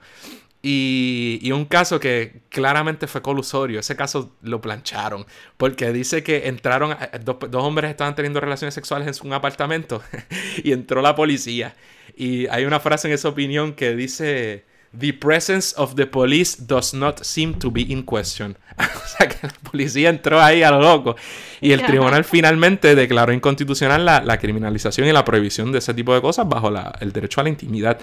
Y, 0.63 1.49
un 1.53 1.65
caso 1.65 1.99
que 1.99 2.41
claramente 2.49 3.07
fue 3.07 3.21
colusorio, 3.21 3.79
ese 3.79 3.95
caso 3.95 4.35
lo 4.41 4.59
plancharon, 4.59 5.25
porque 5.55 5.93
dice 5.93 6.23
que 6.23 6.47
entraron, 6.47 6.97
dos, 7.23 7.37
dos 7.49 7.63
hombres 7.63 7.89
estaban 7.91 8.15
teniendo 8.15 8.39
relaciones 8.41 8.73
sexuales 8.73 9.19
en 9.21 9.27
un 9.27 9.33
apartamento 9.33 10.01
y 10.63 10.73
entró 10.73 11.01
la 11.01 11.15
policía. 11.15 11.75
Y 12.17 12.47
hay 12.47 12.65
una 12.65 12.79
frase 12.79 13.07
en 13.07 13.13
esa 13.13 13.29
opinión 13.29 13.73
que 13.73 13.95
dice 13.95 14.65
The 14.97 15.13
presence 15.13 15.73
of 15.77 15.95
the 15.95 16.05
police 16.05 16.57
does 16.65 16.93
not 16.93 17.23
seem 17.23 17.55
to 17.59 17.71
be 17.71 17.81
in 17.81 18.03
question. 18.03 18.57
o 18.77 19.07
sea 19.07 19.27
que 19.27 19.47
la 19.47 19.53
policía 19.71 20.09
entró 20.09 20.39
ahí 20.39 20.61
a 20.61 20.69
lo 20.69 20.81
loco. 20.81 21.15
Y 21.59 21.71
el 21.71 21.83
tribunal 21.83 22.23
finalmente 22.25 22.93
declaró 22.93 23.33
inconstitucional 23.33 24.05
la, 24.05 24.37
criminalización 24.37 25.07
y 25.07 25.11
la 25.11 25.25
prohibición 25.25 25.71
de 25.71 25.79
ese 25.79 25.93
tipo 25.93 26.13
de 26.13 26.21
cosas 26.21 26.47
bajo 26.47 26.71
el 26.99 27.11
derecho 27.11 27.41
a 27.41 27.43
la 27.43 27.49
intimidad. 27.49 27.97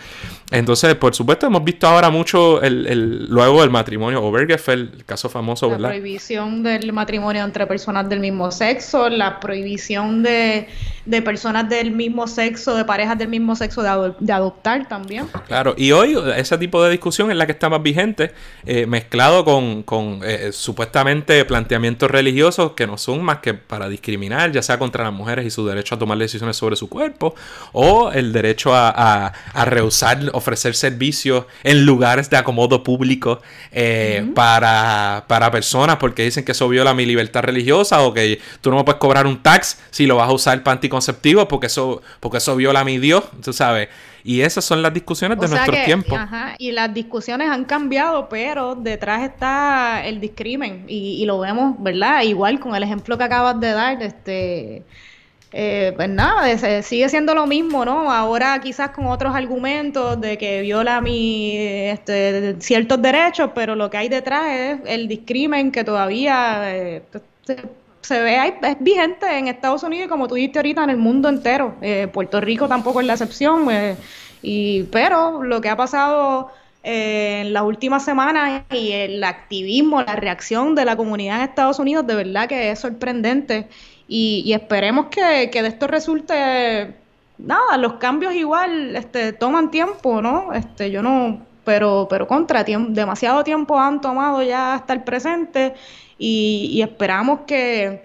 Entonces, 0.50 0.94
por 0.96 1.14
supuesto, 1.14 1.46
hemos 1.46 1.62
visto 1.62 1.86
ahora 1.86 2.10
mucho 2.10 2.60
el, 2.62 3.26
luego 3.26 3.60
del 3.60 3.70
matrimonio 3.70 4.22
Obergefell, 4.22 4.90
el 4.94 5.04
caso 5.04 5.28
famoso, 5.28 5.68
¿verdad? 5.68 5.82
La 5.82 5.88
prohibición 5.90 6.64
del 6.64 6.92
matrimonio 6.92 7.44
entre 7.44 7.66
personas 7.66 8.08
del 8.08 8.18
mismo 8.18 8.50
sexo, 8.50 9.08
la 9.08 9.38
prohibición 9.38 10.24
de, 10.24 10.66
personas 11.24 11.68
del 11.68 11.92
mismo 11.92 12.26
sexo, 12.26 12.74
de 12.74 12.84
parejas 12.84 13.16
del 13.16 13.28
mismo 13.28 13.54
sexo, 13.54 13.82
de, 13.82 14.32
adoptar 14.32 14.88
también. 14.88 15.28
Claro, 15.46 15.74
y 15.76 15.92
hoy 15.92 16.18
ese 16.36 16.58
tipo 16.58 16.73
de 16.82 16.90
discusión 16.90 17.30
es 17.30 17.36
la 17.36 17.46
que 17.46 17.52
está 17.52 17.68
más 17.68 17.82
vigente, 17.82 18.32
eh, 18.66 18.86
mezclado 18.86 19.44
con, 19.44 19.82
con 19.82 20.20
eh, 20.24 20.50
supuestamente 20.52 21.44
planteamientos 21.44 22.10
religiosos 22.10 22.72
que 22.72 22.86
no 22.86 22.98
son 22.98 23.22
más 23.22 23.38
que 23.38 23.54
para 23.54 23.88
discriminar, 23.88 24.52
ya 24.52 24.62
sea 24.62 24.78
contra 24.78 25.04
las 25.04 25.12
mujeres 25.12 25.46
y 25.46 25.50
su 25.50 25.66
derecho 25.66 25.94
a 25.94 25.98
tomar 25.98 26.18
decisiones 26.18 26.56
sobre 26.56 26.76
su 26.76 26.88
cuerpo, 26.88 27.34
o 27.72 28.10
el 28.12 28.32
derecho 28.32 28.74
a, 28.74 29.32
a, 29.52 29.64
rehusar 29.64 30.30
ofrecer 30.32 30.74
servicios 30.74 31.46
en 31.62 31.84
lugares 31.84 32.30
de 32.30 32.36
acomodo 32.36 32.82
público 32.82 33.40
eh, 33.72 34.26
para, 34.34 35.24
para 35.26 35.50
personas 35.50 35.96
porque 35.96 36.22
dicen 36.24 36.44
que 36.44 36.52
eso 36.52 36.68
viola 36.68 36.94
mi 36.94 37.06
libertad 37.06 37.42
religiosa 37.42 38.02
o 38.02 38.12
que 38.12 38.40
tú 38.60 38.70
no 38.70 38.76
me 38.76 38.84
puedes 38.84 39.00
cobrar 39.00 39.26
un 39.26 39.42
tax 39.42 39.78
si 39.90 40.06
lo 40.06 40.16
vas 40.16 40.28
a 40.28 40.32
usar 40.32 40.62
para 40.62 40.74
anticonceptivo 40.74 41.48
porque 41.48 41.66
eso, 41.66 42.02
porque 42.20 42.38
eso 42.38 42.56
viola 42.56 42.80
a 42.80 42.84
mi 42.84 42.98
Dios, 42.98 43.24
tú 43.42 43.52
sabes. 43.52 43.88
Y 44.24 44.40
esas 44.40 44.64
son 44.64 44.80
las 44.80 44.92
discusiones 44.94 45.38
de 45.38 45.48
nuestro 45.48 45.74
tiempo. 45.84 46.16
Ajá, 46.16 46.54
y 46.58 46.72
las 46.72 46.92
discusiones 46.94 47.50
han 47.50 47.64
cambiado, 47.66 48.28
pero 48.30 48.74
detrás 48.74 49.22
está 49.22 50.02
el 50.04 50.18
discrimen. 50.18 50.86
Y, 50.88 51.22
y, 51.22 51.26
lo 51.26 51.38
vemos, 51.38 51.76
¿verdad? 51.78 52.22
Igual 52.22 52.58
con 52.58 52.74
el 52.74 52.82
ejemplo 52.82 53.18
que 53.18 53.24
acabas 53.24 53.60
de 53.60 53.70
dar, 53.72 54.02
este. 54.02 54.82
Eh, 55.56 55.92
pues 55.94 56.08
nada, 56.08 56.82
sigue 56.82 57.08
siendo 57.08 57.32
lo 57.32 57.46
mismo, 57.46 57.84
¿no? 57.84 58.10
Ahora 58.10 58.60
quizás 58.60 58.90
con 58.90 59.06
otros 59.06 59.36
argumentos 59.36 60.20
de 60.20 60.36
que 60.36 60.62
viola 60.62 61.00
mi 61.00 61.56
este, 61.56 62.56
ciertos 62.60 63.00
derechos, 63.00 63.50
pero 63.54 63.76
lo 63.76 63.88
que 63.88 63.98
hay 63.98 64.08
detrás 64.08 64.50
es 64.50 64.80
el 64.86 65.06
discrimen 65.06 65.70
que 65.70 65.84
todavía 65.84 66.74
eh, 66.74 67.02
se, 67.46 67.56
ve, 68.08 68.54
es 68.62 68.76
vigente 68.80 69.38
en 69.38 69.48
Estados 69.48 69.82
Unidos 69.82 70.06
y 70.06 70.08
como 70.08 70.28
tú 70.28 70.34
dijiste 70.34 70.58
ahorita 70.58 70.84
en 70.84 70.90
el 70.90 70.96
mundo 70.96 71.28
entero. 71.28 71.74
Eh, 71.80 72.08
Puerto 72.12 72.40
Rico 72.40 72.68
tampoco 72.68 73.00
es 73.00 73.06
la 73.06 73.14
excepción, 73.14 73.66
y, 74.42 74.82
pero 74.84 75.42
lo 75.42 75.60
que 75.60 75.70
ha 75.70 75.76
pasado 75.76 76.50
en 76.82 77.54
las 77.54 77.62
últimas 77.62 78.04
semanas 78.04 78.62
y 78.70 78.92
el 78.92 79.24
activismo, 79.24 80.02
la 80.02 80.16
reacción 80.16 80.74
de 80.74 80.84
la 80.84 80.96
comunidad 80.96 81.36
en 81.36 81.48
Estados 81.48 81.78
Unidos, 81.78 82.06
de 82.06 82.14
verdad 82.14 82.46
que 82.46 82.70
es 82.70 82.78
sorprendente 82.78 83.68
y, 84.06 84.52
esperemos 84.52 85.06
que, 85.06 85.48
de 85.50 85.66
esto 85.66 85.86
resulte 85.86 86.94
nada, 87.38 87.78
los 87.78 87.94
cambios 87.94 88.34
igual 88.34 88.94
este, 88.96 89.32
toman 89.32 89.70
tiempo, 89.70 90.20
¿no? 90.20 90.52
Este, 90.52 90.90
yo 90.90 91.02
no, 91.02 91.40
pero, 91.64 92.06
pero 92.10 92.28
contra, 92.28 92.64
tiempo, 92.64 92.92
demasiado 92.92 93.42
tiempo 93.44 93.78
han 93.78 94.02
tomado 94.02 94.42
ya 94.42 94.74
hasta 94.74 94.92
el 94.92 95.02
presente 95.02 95.74
y, 96.26 96.80
esperamos 96.80 97.40
que, 97.46 98.02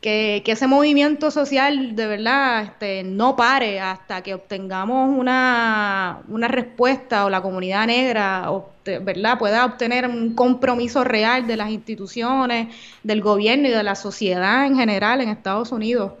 que, 0.00 0.42
ese 0.44 0.66
movimiento 0.66 1.30
social 1.30 1.94
de 1.94 2.06
verdad 2.08 2.64
este, 2.64 3.04
no 3.04 3.36
pare 3.36 3.78
hasta 3.78 4.22
que 4.22 4.34
obtengamos 4.34 5.16
una, 5.16 6.22
una 6.28 6.48
respuesta 6.48 7.24
o 7.24 7.30
la 7.30 7.42
comunidad 7.42 7.86
negra 7.86 8.50
o 8.50 8.72
¿verdad? 8.84 9.38
pueda 9.38 9.64
obtener 9.64 10.06
un 10.06 10.34
compromiso 10.34 11.04
real 11.04 11.46
de 11.46 11.56
las 11.56 11.70
instituciones, 11.70 12.74
del 13.04 13.20
gobierno 13.20 13.68
y 13.68 13.70
de 13.70 13.82
la 13.84 13.94
sociedad 13.94 14.66
en 14.66 14.76
general 14.76 15.20
en 15.20 15.28
Estados 15.28 15.70
Unidos. 15.70 16.14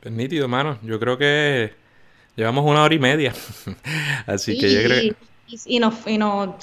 Pues 0.00 0.12
nítido, 0.12 0.44
hermano. 0.44 0.78
Yo 0.82 1.00
creo 1.00 1.16
que 1.16 1.72
llevamos 2.36 2.66
una 2.66 2.82
hora 2.82 2.94
y 2.94 2.98
media. 2.98 3.32
Así 4.26 4.58
que 4.58 4.70
yo 4.70 4.82
creo 4.82 5.14
Y, 5.64 5.78
no, 5.78 5.92
y 6.04 6.18
no 6.18 6.58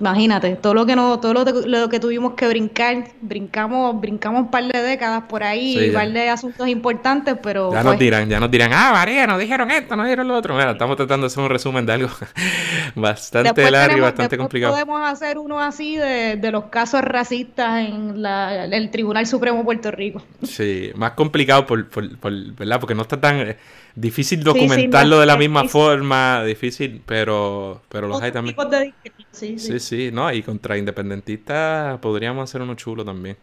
imagínate, 0.00 0.56
todo 0.56 0.74
lo 0.74 0.84
que 0.84 0.96
no, 0.96 1.20
todo 1.20 1.32
lo, 1.34 1.88
que 1.88 2.00
tuvimos 2.00 2.34
que 2.34 2.48
brincar, 2.48 3.04
brincamos, 3.20 4.00
brincamos 4.00 4.42
un 4.42 4.50
par 4.50 4.64
de 4.64 4.82
décadas 4.82 5.22
por 5.28 5.44
ahí, 5.44 5.88
un 5.88 5.94
par 5.94 6.10
de 6.10 6.28
asuntos 6.28 6.66
importantes, 6.66 7.36
pero 7.40 7.70
ya 7.70 7.84
nos 7.84 7.92
pues 7.92 7.98
dirán, 8.00 8.28
ya 8.28 8.40
nos 8.40 8.50
dirán, 8.50 8.72
ah 8.72 8.90
María, 8.92 9.28
nos 9.28 9.38
dijeron 9.38 9.70
esto, 9.70 9.94
nos 9.94 10.06
dijeron 10.06 10.26
lo 10.26 10.36
otro. 10.36 10.56
Mira, 10.56 10.72
estamos 10.72 10.96
tratando 10.96 11.26
de 11.26 11.28
hacer 11.28 11.44
un 11.44 11.48
resumen 11.50 11.86
de 11.86 11.92
algo 11.92 12.08
bastante 12.96 13.70
largo 13.70 13.98
y 13.98 14.00
bastante 14.00 14.36
complicado. 14.36 14.72
Podemos 14.72 15.08
hacer 15.08 15.38
uno 15.38 15.60
así 15.60 15.96
de, 15.96 16.36
de 16.36 16.50
los 16.50 16.64
casos 16.64 17.02
racistas 17.02 17.86
en 17.86 18.20
la, 18.20 18.64
el 18.64 18.90
Tribunal 18.90 19.28
Supremo 19.28 19.58
de 19.58 19.64
Puerto 19.64 19.90
Rico. 19.92 20.22
Sí, 20.42 20.90
más 20.96 21.12
complicado 21.12 21.66
por, 21.66 21.88
por, 21.88 22.16
por 22.18 22.32
¿verdad? 22.54 22.80
Porque 22.80 22.96
no 22.96 23.02
está 23.02 23.20
tan 23.20 23.40
eh, 23.40 23.56
difícil 23.94 24.42
documentarlo 24.42 25.20
de 25.20 25.26
la 25.26 25.36
misma 25.36 25.64
forma, 25.68 26.42
difícil, 26.44 27.00
pero, 27.06 27.82
pero 27.88 28.08
los 28.08 28.20
hay 28.24 28.32
también. 28.32 28.56
sí, 29.30 29.58
sí, 29.58 29.80
sí, 29.80 30.10
no, 30.12 30.32
y 30.32 30.42
contra 30.42 30.76
independentistas 30.76 31.98
podríamos 32.00 32.48
hacer 32.48 32.62
uno 32.62 32.74
chulo 32.74 33.04
también. 33.04 33.36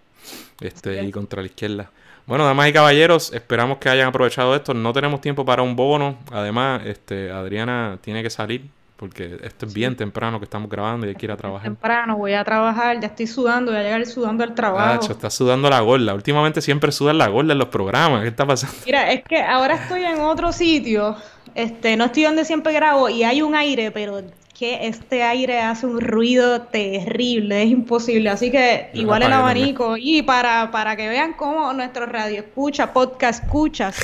Este, 0.59 1.03
y 1.03 1.11
contra 1.11 1.41
la 1.41 1.47
izquierda. 1.47 1.89
Bueno, 2.27 2.45
damas 2.45 2.69
y 2.69 2.73
caballeros, 2.73 3.33
esperamos 3.33 3.79
que 3.79 3.89
hayan 3.89 4.07
aprovechado 4.07 4.55
esto. 4.55 4.73
No 4.73 4.93
tenemos 4.93 5.21
tiempo 5.21 5.43
para 5.43 5.63
un 5.63 5.75
bono. 5.75 6.19
Además, 6.31 6.83
este, 6.85 7.31
Adriana 7.31 7.97
tiene 8.01 8.21
que 8.21 8.29
salir 8.29 8.69
porque 9.01 9.39
esto 9.41 9.65
es 9.65 9.73
bien 9.73 9.95
temprano 9.95 10.37
que 10.37 10.43
estamos 10.43 10.69
grabando 10.69 11.07
y 11.07 11.09
hay 11.09 11.15
que 11.15 11.25
ir 11.25 11.31
a 11.31 11.35
trabajar. 11.35 11.63
Temprano, 11.63 12.17
voy 12.17 12.33
a 12.33 12.43
trabajar, 12.43 12.99
ya 12.99 13.07
estoy 13.07 13.25
sudando, 13.25 13.71
voy 13.71 13.81
a 13.81 13.83
llegar 13.83 14.05
sudando 14.05 14.43
al 14.43 14.53
trabajo. 14.53 15.11
Está 15.11 15.31
sudando 15.31 15.71
la 15.71 15.79
gorda. 15.79 16.13
Últimamente 16.13 16.61
siempre 16.61 16.91
sudan 16.91 17.17
la 17.17 17.27
gorda 17.27 17.53
en 17.53 17.57
los 17.57 17.69
programas. 17.69 18.21
¿Qué 18.21 18.27
está 18.27 18.45
pasando? 18.45 18.75
Mira, 18.85 19.11
es 19.11 19.23
que 19.23 19.41
ahora 19.41 19.73
estoy 19.73 20.03
en 20.03 20.19
otro 20.19 20.51
sitio. 20.51 21.15
Este, 21.55 21.97
no 21.97 22.05
estoy 22.05 22.25
donde 22.25 22.45
siempre 22.45 22.73
grabo 22.73 23.09
y 23.09 23.23
hay 23.23 23.41
un 23.41 23.55
aire, 23.55 23.89
pero 23.89 24.21
que 24.61 24.85
este 24.85 25.23
aire 25.23 25.59
hace 25.59 25.87
un 25.87 25.99
ruido 25.99 26.61
terrible, 26.61 27.63
es 27.63 27.71
imposible. 27.71 28.29
Así 28.29 28.51
que 28.51 28.91
igual 28.93 29.23
el 29.23 29.33
abanico. 29.33 29.97
Y 29.97 30.21
para, 30.21 30.69
para 30.69 30.95
que 30.95 31.09
vean 31.09 31.33
cómo 31.33 31.73
nuestro 31.73 32.05
radio 32.05 32.41
escucha, 32.41 32.93
podcast 32.93 33.43
escuchas, 33.43 33.97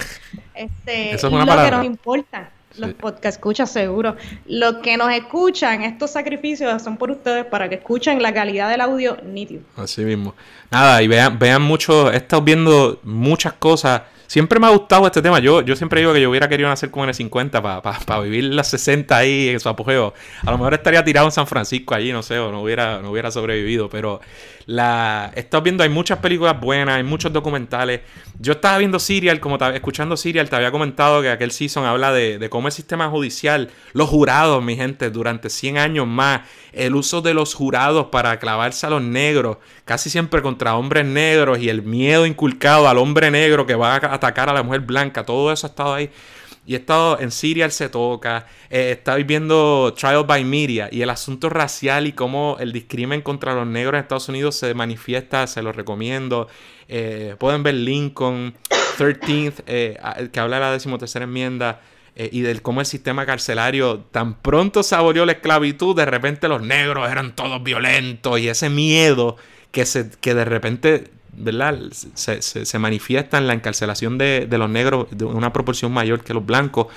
este, 0.56 1.14
Eso 1.14 1.28
es 1.28 1.34
una 1.34 1.46
lo 1.46 1.64
que 1.64 1.70
nos 1.70 1.86
importa 1.86 2.50
los 2.78 2.94
podcast 2.94 3.38
escuchas 3.38 3.72
seguro. 3.72 4.16
Los 4.46 4.76
que 4.78 4.98
nos 4.98 5.12
escuchan, 5.12 5.84
estos 5.84 6.12
sacrificios 6.12 6.82
son 6.82 6.98
por 6.98 7.12
ustedes 7.12 7.46
para 7.46 7.70
que 7.70 7.76
escuchen 7.76 8.22
la 8.22 8.34
calidad 8.34 8.70
del 8.70 8.82
audio 8.82 9.18
nítido. 9.24 9.62
Así 9.76 10.04
mismo. 10.04 10.36
Nada, 10.72 11.02
y 11.02 11.08
vean, 11.08 11.40
vean 11.40 11.62
mucho, 11.62 12.12
he 12.12 12.18
estado 12.18 12.42
viendo 12.42 13.00
muchas 13.04 13.54
cosas 13.54 14.02
Siempre 14.28 14.60
me 14.60 14.68
ha 14.68 14.72
gustado 14.72 15.06
este 15.08 15.22
tema. 15.22 15.40
Yo, 15.40 15.62
yo 15.62 15.78
siempre 15.78 16.02
digo 16.02 16.14
que 16.14 16.22
yo 16.22 16.30
hubiera 16.30 16.50
querido 16.50 16.68
nacer 16.68 16.92
con 16.92 17.08
el 17.08 17.16
50 17.16 17.62
para 17.62 18.20
vivir 18.20 18.44
las 18.44 18.70
60 18.70 19.16
ahí 19.16 19.48
en 19.48 19.60
su 19.62 19.70
apogeo. 19.70 20.14
A 20.46 20.52
lo 20.52 20.58
mejor 20.58 20.74
estaría 20.74 21.02
tirado 21.04 21.28
en 21.28 21.32
San 21.32 21.48
Francisco 21.48 21.96
allí, 21.96 22.12
no 22.12 22.22
sé, 22.22 22.38
o 22.38 22.52
no 22.52 22.62
hubiera, 22.62 23.02
no 23.02 23.12
hubiera 23.12 23.32
sobrevivido. 23.32 23.90
Pero 23.90 24.20
la 24.66 25.32
he 25.34 25.40
estado 25.40 25.64
viendo, 25.64 25.82
hay 25.84 25.90
muchas 25.90 26.20
películas 26.20 26.60
buenas, 26.60 26.98
hay 26.98 27.04
muchos 27.04 27.32
documentales. 27.32 28.02
Yo 28.38 28.54
estaba 28.54 28.78
viendo 28.78 29.00
Serial, 29.00 29.40
como 29.40 29.56
escuchando 29.56 30.18
Serial, 30.18 30.50
te 30.50 30.58
había 30.58 30.72
comentado 30.72 31.22
que 31.22 31.30
aquel 31.30 31.52
season 31.52 31.86
habla 31.86 32.12
de, 32.12 32.38
de 32.38 32.50
cómo 32.50 32.67
el 32.68 32.74
sistema 32.74 33.10
judicial, 33.10 33.70
los 33.94 34.10
jurados, 34.10 34.64
mi 34.64 34.76
gente, 34.76 35.10
durante 35.10 35.50
100 35.50 35.78
años 35.78 36.08
más, 36.08 36.42
el 36.74 36.96
uso 36.96 37.22
de 37.22 37.34
los 37.34 37.54
jurados 37.54 38.08
para 38.08 38.38
clavarse 38.40 38.86
a 38.86 38.90
los 38.90 39.02
negros, 39.02 39.58
casi 39.86 40.10
siempre 40.10 40.42
contra 40.42 40.76
hombres 40.76 41.06
negros 41.06 41.60
y 41.60 41.70
el 41.70 41.82
miedo 41.82 42.26
inculcado 42.26 42.88
al 42.88 42.98
hombre 42.98 43.32
negro 43.32 43.66
que 43.66 43.76
va 43.76 43.96
a 43.96 44.14
atacar 44.14 44.50
a 44.50 44.54
la 44.54 44.64
mujer 44.64 44.82
blanca, 44.82 45.26
todo 45.26 45.52
eso 45.52 45.68
ha 45.68 45.70
estado 45.70 45.94
ahí. 45.94 46.10
Y 46.68 46.74
he 46.74 46.80
estado 46.80 47.18
en 47.22 47.32
Serial 47.32 47.72
se 47.72 47.88
toca, 47.88 48.46
eh, 48.70 49.02
viendo 49.26 49.94
Trial 49.98 50.26
by 50.26 50.44
Media 50.44 50.90
y 50.92 51.02
el 51.02 51.10
asunto 51.10 51.50
racial 51.50 52.08
y 52.08 52.12
cómo 52.12 52.58
el 52.60 52.74
discrimen 52.74 53.22
contra 53.22 53.56
los 53.56 53.66
negros 53.66 53.94
en 53.94 54.02
Estados 54.02 54.28
Unidos 54.28 54.58
se 54.58 54.74
manifiesta, 54.74 55.48
se 55.48 55.62
lo 55.62 55.72
recomiendo. 55.72 56.50
Eh, 56.90 57.38
pueden 57.40 57.64
ver 57.64 57.76
Lincoln, 57.76 58.54
13th, 58.98 59.64
eh, 59.66 59.98
que 60.30 60.40
habla 60.42 60.58
de 60.58 60.62
la 60.62 60.72
decimotercera 60.74 61.24
enmienda. 61.24 61.80
Eh, 62.20 62.30
y 62.32 62.42
del 62.42 62.64
cómo 62.64 62.80
el 62.80 62.88
sistema 62.88 63.28
carcelario 63.28 64.00
tan 64.00 64.34
pronto 64.42 64.82
se 64.82 64.96
abolió 64.96 65.24
la 65.24 65.34
esclavitud, 65.34 65.96
de 65.96 66.08
repente 66.08 66.48
los 66.48 66.64
negros 66.64 67.12
eran 67.12 67.36
todos 67.36 67.62
violentos 67.62 68.40
y 68.40 68.50
ese 68.50 68.72
miedo 68.72 69.38
que, 69.72 69.86
se, 69.86 70.10
que 70.20 70.34
de 70.34 70.44
repente 70.44 71.12
¿verdad? 71.32 71.78
Se, 72.16 72.42
se, 72.42 72.80
manifiesta 72.80 73.38
en 73.38 73.46
la 73.46 73.54
encarcelación 73.54 74.18
de, 74.18 74.48
los 74.50 74.68
negros 74.68 75.06
de 75.12 75.26
una 75.26 75.54
proporción 75.54 75.92
mayor 75.92 76.24
que 76.24 76.34
los 76.34 76.44
blancos. 76.44 76.88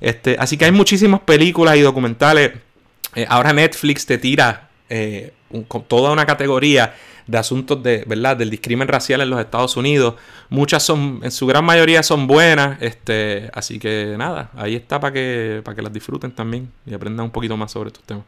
Este, 0.00 0.34
así 0.40 0.56
que 0.56 0.64
hay 0.64 0.72
muchísimas 0.72 1.20
películas 1.20 1.76
y 1.76 1.80
documentales. 1.82 2.54
Eh, 3.14 3.26
ahora 3.28 3.52
Netflix 3.52 4.06
te 4.06 4.18
tira 4.18 4.63
eh, 4.88 5.32
toda 5.88 6.12
una 6.12 6.26
categoría 6.26 6.94
de 7.26 7.38
asuntos 7.38 7.82
de, 7.82 8.04
¿verdad? 8.06 8.36
del 8.36 8.50
discrimen 8.50 8.88
racial 8.88 9.20
en 9.20 9.30
los 9.30 9.40
Estados 9.40 9.76
Unidos. 9.76 10.14
Muchas 10.50 10.82
son, 10.82 11.20
en 11.22 11.30
su 11.30 11.46
gran 11.46 11.64
mayoría 11.64 12.02
son 12.02 12.26
buenas, 12.26 12.80
este, 12.82 13.50
así 13.54 13.78
que 13.78 14.14
nada, 14.18 14.50
ahí 14.56 14.74
está 14.74 15.00
para 15.00 15.12
que, 15.12 15.62
para 15.64 15.74
que 15.74 15.82
las 15.82 15.92
disfruten 15.92 16.32
también 16.32 16.70
y 16.86 16.94
aprendan 16.94 17.26
un 17.26 17.30
poquito 17.30 17.56
más 17.56 17.72
sobre 17.72 17.88
estos 17.88 18.04
temas. 18.04 18.24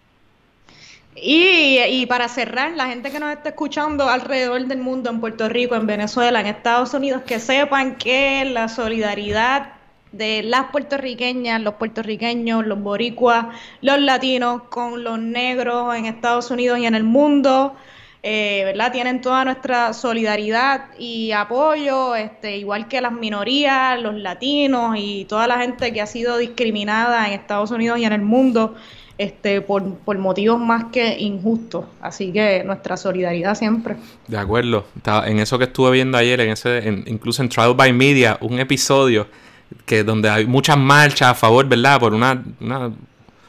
Y, 1.18 1.78
y, 1.78 2.04
para 2.04 2.28
cerrar, 2.28 2.72
la 2.72 2.88
gente 2.88 3.10
que 3.10 3.18
nos 3.18 3.32
está 3.32 3.48
escuchando 3.48 4.10
alrededor 4.10 4.66
del 4.66 4.78
mundo, 4.80 5.08
en 5.08 5.20
Puerto 5.20 5.48
Rico, 5.48 5.74
en 5.74 5.86
Venezuela, 5.86 6.40
en 6.40 6.46
Estados 6.46 6.92
Unidos, 6.92 7.22
que 7.26 7.40
sepan 7.40 7.96
que 7.96 8.44
la 8.44 8.68
solidaridad 8.68 9.75
de 10.16 10.42
las 10.42 10.70
puertorriqueñas, 10.70 11.60
los 11.60 11.74
puertorriqueños, 11.74 12.66
los 12.66 12.80
boricuas, 12.80 13.46
los 13.82 14.00
latinos 14.00 14.62
con 14.68 15.04
los 15.04 15.18
negros 15.18 15.94
en 15.94 16.06
Estados 16.06 16.50
Unidos 16.50 16.78
y 16.78 16.86
en 16.86 16.94
el 16.94 17.04
mundo, 17.04 17.74
eh, 18.22 18.62
¿verdad? 18.64 18.92
Tienen 18.92 19.20
toda 19.20 19.44
nuestra 19.44 19.92
solidaridad 19.92 20.86
y 20.98 21.32
apoyo, 21.32 22.16
este, 22.16 22.56
igual 22.56 22.88
que 22.88 23.00
las 23.00 23.12
minorías, 23.12 24.00
los 24.00 24.14
latinos 24.14 24.96
y 24.98 25.26
toda 25.26 25.46
la 25.46 25.58
gente 25.58 25.92
que 25.92 26.00
ha 26.00 26.06
sido 26.06 26.38
discriminada 26.38 27.26
en 27.26 27.34
Estados 27.34 27.70
Unidos 27.70 27.98
y 27.98 28.04
en 28.04 28.12
el 28.12 28.22
mundo 28.22 28.74
este, 29.18 29.60
por, 29.62 30.18
motivos 30.18 30.58
más 30.60 30.86
que 30.92 31.18
injustos. 31.18 31.86
Así 32.00 32.32
que 32.32 32.64
nuestra 32.64 32.96
solidaridad 32.96 33.54
siempre. 33.54 33.96
De 34.26 34.38
acuerdo. 34.38 34.86
En 35.24 35.38
eso 35.38 35.58
que 35.58 35.64
estuve 35.64 35.90
viendo 35.92 36.18
ayer, 36.18 36.40
en 36.40 36.50
ese, 36.50 36.82
incluso 37.06 37.42
en 37.42 37.48
Trial 37.48 37.74
by 37.74 37.92
Media, 37.92 38.38
un 38.40 38.58
episodio 38.58 39.26
que 39.84 40.04
donde 40.04 40.28
hay 40.28 40.46
muchas 40.46 40.76
marchas 40.78 41.30
a 41.30 41.34
favor, 41.34 41.66
¿verdad? 41.66 42.00
Por 42.00 42.14
una, 42.14 42.42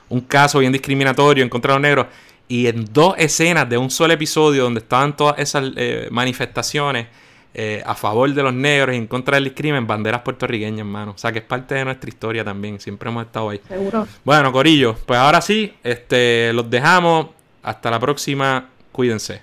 un 0.09 0.21
caso 0.21 0.59
bien 0.59 0.71
discriminatorio 0.71 1.43
en 1.43 1.49
contra 1.49 1.73
de 1.73 1.79
los 1.79 1.81
negros 1.81 2.07
y 2.47 2.67
en 2.67 2.85
dos 2.91 3.15
escenas 3.17 3.67
de 3.69 3.77
un 3.77 3.89
solo 3.89 4.13
episodio 4.13 4.63
donde 4.63 4.79
estaban 4.79 5.15
todas 5.15 5.37
esas 5.39 5.71
eh, 5.75 6.07
manifestaciones 6.11 7.07
eh, 7.53 7.81
a 7.85 7.95
favor 7.95 8.31
de 8.31 8.43
los 8.43 8.53
negros 8.53 8.95
y 8.95 8.99
en 8.99 9.07
contra 9.07 9.39
del 9.39 9.53
crimen, 9.53 9.87
banderas 9.87 10.21
puertorriqueñas, 10.21 10.79
hermano. 10.79 11.13
O 11.15 11.17
sea 11.17 11.31
que 11.31 11.39
es 11.39 11.45
parte 11.45 11.73
de 11.73 11.85
nuestra 11.85 12.07
historia 12.07 12.43
también. 12.43 12.79
Siempre 12.79 13.09
hemos 13.09 13.25
estado 13.25 13.49
ahí. 13.49 13.59
Seguro. 13.67 14.07
Bueno, 14.23 14.51
Corillo, 14.51 14.95
pues 15.05 15.19
ahora 15.19 15.41
sí, 15.41 15.73
este, 15.83 16.53
los 16.53 16.69
dejamos. 16.69 17.27
Hasta 17.63 17.89
la 17.89 17.99
próxima. 17.99 18.69
Cuídense. 18.91 19.41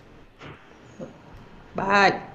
Bye. 1.74 2.34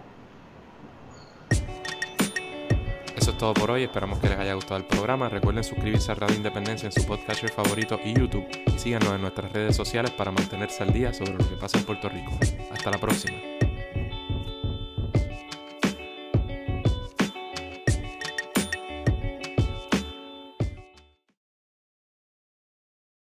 Eso 3.29 3.35
es 3.35 3.41
todo 3.41 3.53
por 3.53 3.69
hoy. 3.69 3.83
Esperamos 3.83 4.17
que 4.17 4.27
les 4.27 4.39
haya 4.39 4.55
gustado 4.55 4.77
el 4.77 4.85
programa. 4.85 5.29
Recuerden 5.29 5.63
suscribirse 5.63 6.11
a 6.11 6.15
Radio 6.15 6.35
Independencia 6.35 6.87
en 6.87 6.91
su 6.91 7.05
podcast 7.05 7.47
favorito 7.49 7.99
y 8.03 8.15
YouTube. 8.15 8.43
Y 8.65 8.79
síganos 8.79 9.13
en 9.13 9.21
nuestras 9.21 9.51
redes 9.51 9.75
sociales 9.75 10.09
para 10.09 10.31
mantenerse 10.31 10.81
al 10.81 10.91
día 10.91 11.13
sobre 11.13 11.33
lo 11.33 11.47
que 11.47 11.55
pasa 11.55 11.77
en 11.77 11.83
Puerto 11.83 12.09
Rico. 12.09 12.31
Hasta 12.71 12.89
la 12.89 12.97
próxima. 12.97 13.37